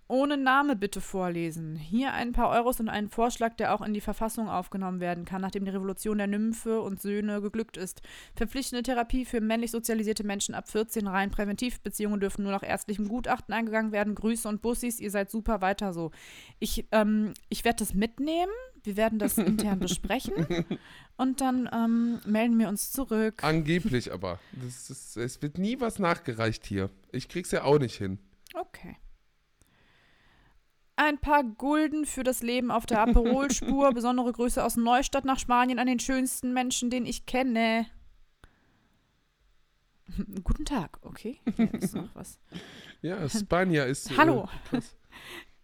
Ohne 0.09 0.37
Name 0.37 0.77
bitte 0.77 1.01
vorlesen. 1.01 1.75
Hier 1.75 2.13
ein 2.13 2.33
paar 2.33 2.51
Euros 2.51 2.79
und 2.79 2.89
einen 2.89 3.09
Vorschlag, 3.09 3.55
der 3.55 3.75
auch 3.75 3.83
in 3.83 3.93
die 3.93 4.01
Verfassung 4.01 4.49
aufgenommen 4.49 5.01
werden 5.01 5.25
kann, 5.25 5.41
nachdem 5.41 5.65
die 5.65 5.73
Revolution 5.73 6.19
der 6.19 6.29
Nymphe 6.29 6.81
und 6.81 7.03
Söhne 7.03 7.41
geglückt 7.41 7.77
ist. 7.77 8.03
Verpflichtende 8.37 8.85
Therapie 8.85 9.25
für 9.25 9.41
männlich 9.41 9.73
sozialisierte 9.73 10.23
Menschen 10.23 10.55
ab 10.55 10.69
14 10.69 11.09
rein. 11.09 11.33
Präventivbeziehungen 11.33 12.21
dürfen 12.21 12.45
nur 12.45 12.53
nach 12.53 12.63
ärztlichem 12.63 13.09
Gutachten 13.09 13.53
eingegangen 13.53 13.91
werden. 13.91 14.15
Grüße 14.15 14.49
und 14.49 14.63
Bussis, 14.63 15.01
ihr 15.01 15.11
seid 15.11 15.29
super 15.29 15.61
weiter 15.61 15.93
so. 15.93 16.13
Ich, 16.61 16.87
ähm, 16.93 17.35
ich 17.49 17.65
werde 17.65 17.81
das 17.81 17.93
mitnehmen. 17.93 18.53
Wir 18.85 18.97
werden 18.97 19.19
das 19.19 19.39
intern 19.39 19.81
besprechen. 19.81 20.65
Und 21.17 21.41
dann 21.41 21.69
ähm, 21.73 22.21
melden 22.25 22.57
wir 22.61 22.69
uns 22.69 22.93
zurück. 22.93 23.43
Angeblich 23.43 24.13
aber. 24.13 24.39
Das 24.53 24.89
ist, 24.89 25.17
es 25.17 25.43
wird 25.43 25.59
nie 25.59 25.81
was 25.81 25.99
nachgereicht 25.99 26.65
hier. 26.65 26.91
Ich 27.11 27.29
krieg's 27.29 27.51
ja 27.51 27.65
auch 27.65 27.81
nicht 27.81 27.97
hin. 27.97 28.21
Okay. 28.55 28.97
Ein 30.97 31.19
paar 31.19 31.45
Gulden 31.45 32.07
für 32.07 32.23
das 32.25 32.43
Leben 32.43 32.71
auf 32.71 32.87
der 32.87 33.01
Aperolspur. 33.01 33.91
Besondere 33.95 34.33
Grüße 34.33 34.65
aus 34.65 34.77
Neustadt 34.77 35.27
nach 35.27 35.39
Spanien 35.39 35.79
an 35.79 35.87
den 35.87 36.01
schönsten 36.01 36.55
Menschen, 36.55 36.89
den 36.89 37.05
ich 37.05 37.27
kenne. 37.27 37.87
Guten 40.43 40.65
Tag, 40.65 40.99
okay. 41.03 41.39
Hier 41.57 41.75
ist 41.75 41.95
noch 41.95 42.15
was. 42.15 42.41
Ja, 43.03 43.29
Spanier 43.29 43.85
ist. 43.87 44.11
äh, 44.11 44.15
Hallo. 44.17 44.49
krass. 44.71 44.97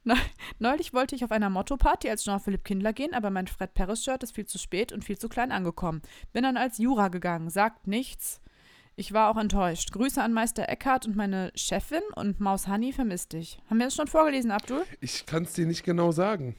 Neulich 0.59 0.93
wollte 0.93 1.15
ich 1.15 1.25
auf 1.25 1.31
einer 1.31 1.49
Motto-Party 1.49 2.11
als 2.11 2.25
Jean-Philippe 2.25 2.65
Kindler 2.65 2.93
gehen, 2.93 3.15
aber 3.15 3.31
mein 3.31 3.47
Fred 3.47 3.73
Perez-Shirt 3.73 4.23
ist 4.23 4.35
viel 4.35 4.47
zu 4.47 4.59
spät 4.59 4.93
und 4.93 5.05
viel 5.05 5.17
zu 5.17 5.29
klein 5.29 5.53
angekommen. 5.53 6.03
Bin 6.33 6.43
dann 6.43 6.57
als 6.59 6.77
Jura 6.79 7.09
gegangen, 7.09 7.49
sagt 7.49 7.87
nichts. 7.87 8.42
Ich 8.95 9.13
war 9.13 9.31
auch 9.31 9.39
enttäuscht. 9.39 9.93
Grüße 9.93 10.23
an 10.23 10.33
Meister 10.33 10.69
Eckhart 10.69 11.07
und 11.07 11.17
meine 11.17 11.51
Chefin 11.55 12.03
und 12.15 12.41
Maus 12.41 12.69
Honey 12.69 12.93
vermisst 12.93 13.33
dich. 13.33 13.59
Haben 13.71 13.79
wir 13.79 13.87
das 13.87 13.95
schon 13.95 14.07
vorgelesen, 14.07 14.51
Abdul? 14.51 14.85
Ich 15.01 15.25
kann's 15.25 15.55
dir 15.55 15.67
nicht 15.67 15.83
genau 15.83 16.13
sagen. 16.13 16.57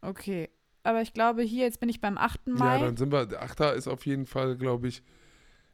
Okay. 0.00 0.48
Aber 0.82 1.02
ich 1.02 1.12
glaube, 1.12 1.42
hier, 1.42 1.64
jetzt 1.64 1.80
bin 1.80 1.88
ich 1.88 2.00
beim 2.00 2.16
8. 2.16 2.40
Ja, 2.46 2.52
Mai. 2.54 2.78
dann 2.78 2.96
sind 2.96 3.12
wir. 3.12 3.26
der 3.26 3.42
Achter 3.42 3.74
ist 3.74 3.88
auf 3.88 4.06
jeden 4.06 4.24
Fall, 4.24 4.56
glaube 4.56 4.88
ich. 4.88 5.02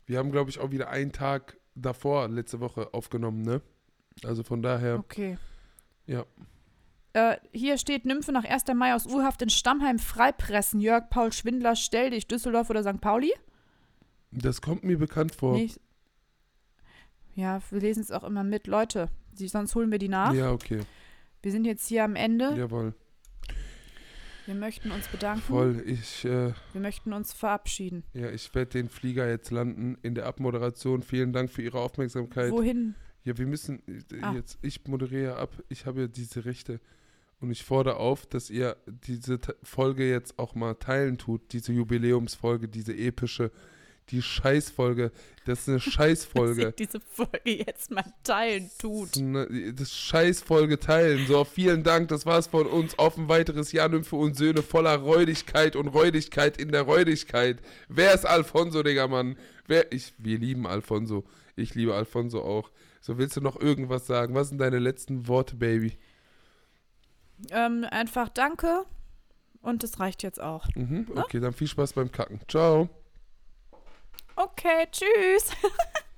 Wir 0.07 0.19
haben, 0.19 0.33
glaube 0.33 0.51
ich, 0.51 0.59
auch 0.59 0.71
wieder 0.71 0.89
einen 0.89 1.13
Tag 1.13 1.59
davor, 1.75 2.29
letzte 2.29 2.61
Woche, 2.61 2.93
aufgenommen, 2.93 3.43
ne? 3.43 3.61
Also 4.25 4.43
von 4.43 4.63
daher, 4.63 4.99
okay. 4.99 5.39
ja. 6.07 6.25
Äh, 7.13 7.37
hier 7.53 7.79
steht 7.79 8.07
Nymphe 8.07 8.33
nach 8.33 8.45
1. 8.45 8.65
Mai 8.75 8.95
aus 8.95 9.07
Urhaft 9.07 9.43
in 9.43 9.51
Stammheim 9.51 9.99
freipressen. 9.99 10.81
Jörg 10.81 11.09
Paul 11.11 11.33
Schwindler, 11.33 11.77
stell 11.77 12.11
dich, 12.11 12.27
Düsseldorf 12.27 12.71
oder 12.71 12.83
St. 12.83 13.01
Pauli? 13.01 13.33
Das 14.33 14.61
kommt 14.61 14.83
mir 14.85 14.99
bekannt 14.99 15.35
vor. 15.35 15.55
Nee, 15.57 15.65
ich- 15.65 15.81
ja, 17.35 17.61
wir 17.71 17.81
lesen 17.81 18.01
es 18.03 18.11
auch 18.11 18.25
immer 18.25 18.45
mit. 18.45 18.67
Leute, 18.67 19.09
die, 19.33 19.49
sonst 19.49 19.75
holen 19.75 19.91
wir 19.91 19.99
die 19.99 20.09
nach. 20.09 20.35
Ja, 20.35 20.51
okay. 20.53 20.81
Wir 21.43 21.51
sind 21.53 21.65
jetzt 21.65 21.87
hier 21.89 22.05
am 22.05 22.15
Ende. 22.17 22.55
Jawohl. 22.57 22.95
Wir 24.47 24.55
möchten 24.55 24.91
uns 24.91 25.07
bedanken. 25.09 25.41
Voll. 25.43 25.83
Ich, 25.87 26.25
äh, 26.25 26.53
Wir 26.73 26.81
möchten 26.81 27.13
uns 27.13 27.33
verabschieden. 27.33 28.03
ja, 28.13 28.29
ich 28.31 28.53
werde 28.55 28.73
den 28.73 28.89
Flieger 28.89 29.29
jetzt 29.29 29.51
landen 29.51 29.97
in 30.03 30.15
der 30.15 30.27
Abmoderation. 30.27 31.03
Vielen 31.03 31.33
Dank 31.33 31.49
für 31.51 31.63
Ihre 31.63 31.79
Aufmerksamkeit. 31.81 32.51
Wohin? 32.51 32.95
Ja, 33.25 33.39
wir 33.39 33.47
müssen 33.47 33.83
äh, 33.87 34.21
Ah. 34.21 34.33
jetzt, 34.35 34.59
ich 34.63 34.85
moderiere 34.89 35.37
ab, 35.37 35.51
ich 35.69 35.87
habe 35.87 36.03
ja 36.03 36.07
diese 36.09 36.45
Rechte 36.45 36.81
und 37.41 37.53
ich 37.53 37.63
fordere 37.63 37.97
auf, 37.97 38.27
dass 38.27 38.51
ihr 38.51 38.77
diese 38.87 39.39
Folge 39.63 40.11
jetzt 40.11 40.41
auch 40.41 40.57
mal 40.57 40.75
teilen 40.75 41.19
tut, 41.19 41.53
diese 41.53 41.73
Jubiläumsfolge, 41.73 42.69
diese 42.69 42.97
epische, 42.97 43.53
die 44.11 44.21
Scheißfolge, 44.23 45.11
das 45.47 45.61
ist 45.61 45.69
eine 45.69 45.77
Dass 45.79 45.87
ihr 45.87 45.93
Scheißfolge. 45.93 46.73
diese 46.73 47.01
Folge 47.01 47.57
jetzt 47.67 47.91
mal 47.91 48.05
teilen 48.25 48.65
Das, 48.65 48.79
tut. 48.79 49.09
ist 49.17 49.19
eine- 49.23 49.73
das 49.75 49.93
Scheißfolge 49.97 50.79
teilen. 50.79 51.27
So, 51.27 51.45
vielen 51.45 51.83
Dank, 51.83 52.09
das 52.09 52.27
war's 52.27 52.47
von 52.49 52.67
uns. 52.67 52.99
Auf 52.99 53.17
ein 53.17 53.29
weiteres 53.29 53.73
Jahr 53.73 53.89
Nymphe 53.89 54.17
und 54.17 54.37
Söhne 54.37 54.63
voller 54.63 54.97
Räudigkeit 54.97 55.77
und 55.77 55.89
Räudigkeit 55.89 56.59
in 56.59 56.71
der 56.73 56.83
Räudigkeit. 56.83 57.61
Wer 57.89 58.13
ist 58.15 58.27
Alfonso, 58.27 58.83
Digga, 58.83 59.09
Mann? 59.09 59.37
Wer, 59.67 59.93
ich, 59.93 60.13
wir 60.19 60.39
lieben 60.39 60.67
Alfonso. 60.67 61.25
Ich 61.57 61.75
liebe 61.75 61.95
Alfonso 61.95 62.43
auch. 62.43 62.71
So, 63.01 63.19
willst 63.19 63.37
du 63.37 63.41
noch 63.41 63.61
irgendwas 63.61 64.07
sagen? 64.07 64.35
Was 64.35 64.49
sind 64.51 64.59
deine 64.59 64.79
letzten 64.79 65.27
Worte, 65.29 65.57
Baby? 65.57 65.97
Ähm, 67.51 67.85
einfach 67.91 68.29
danke 68.29 68.85
und 69.61 69.83
das 69.83 69.99
reicht 70.01 70.23
jetzt 70.23 70.41
auch. 70.41 70.67
Mhm, 70.75 71.07
okay, 71.17 71.41
dann 71.41 71.53
viel 71.53 71.67
Spaß 71.67 71.95
beim 71.95 72.13
Kacken. 72.13 72.41
Ciao. 72.49 72.89
Okay, 74.37 74.87
tschüss. 74.91 75.51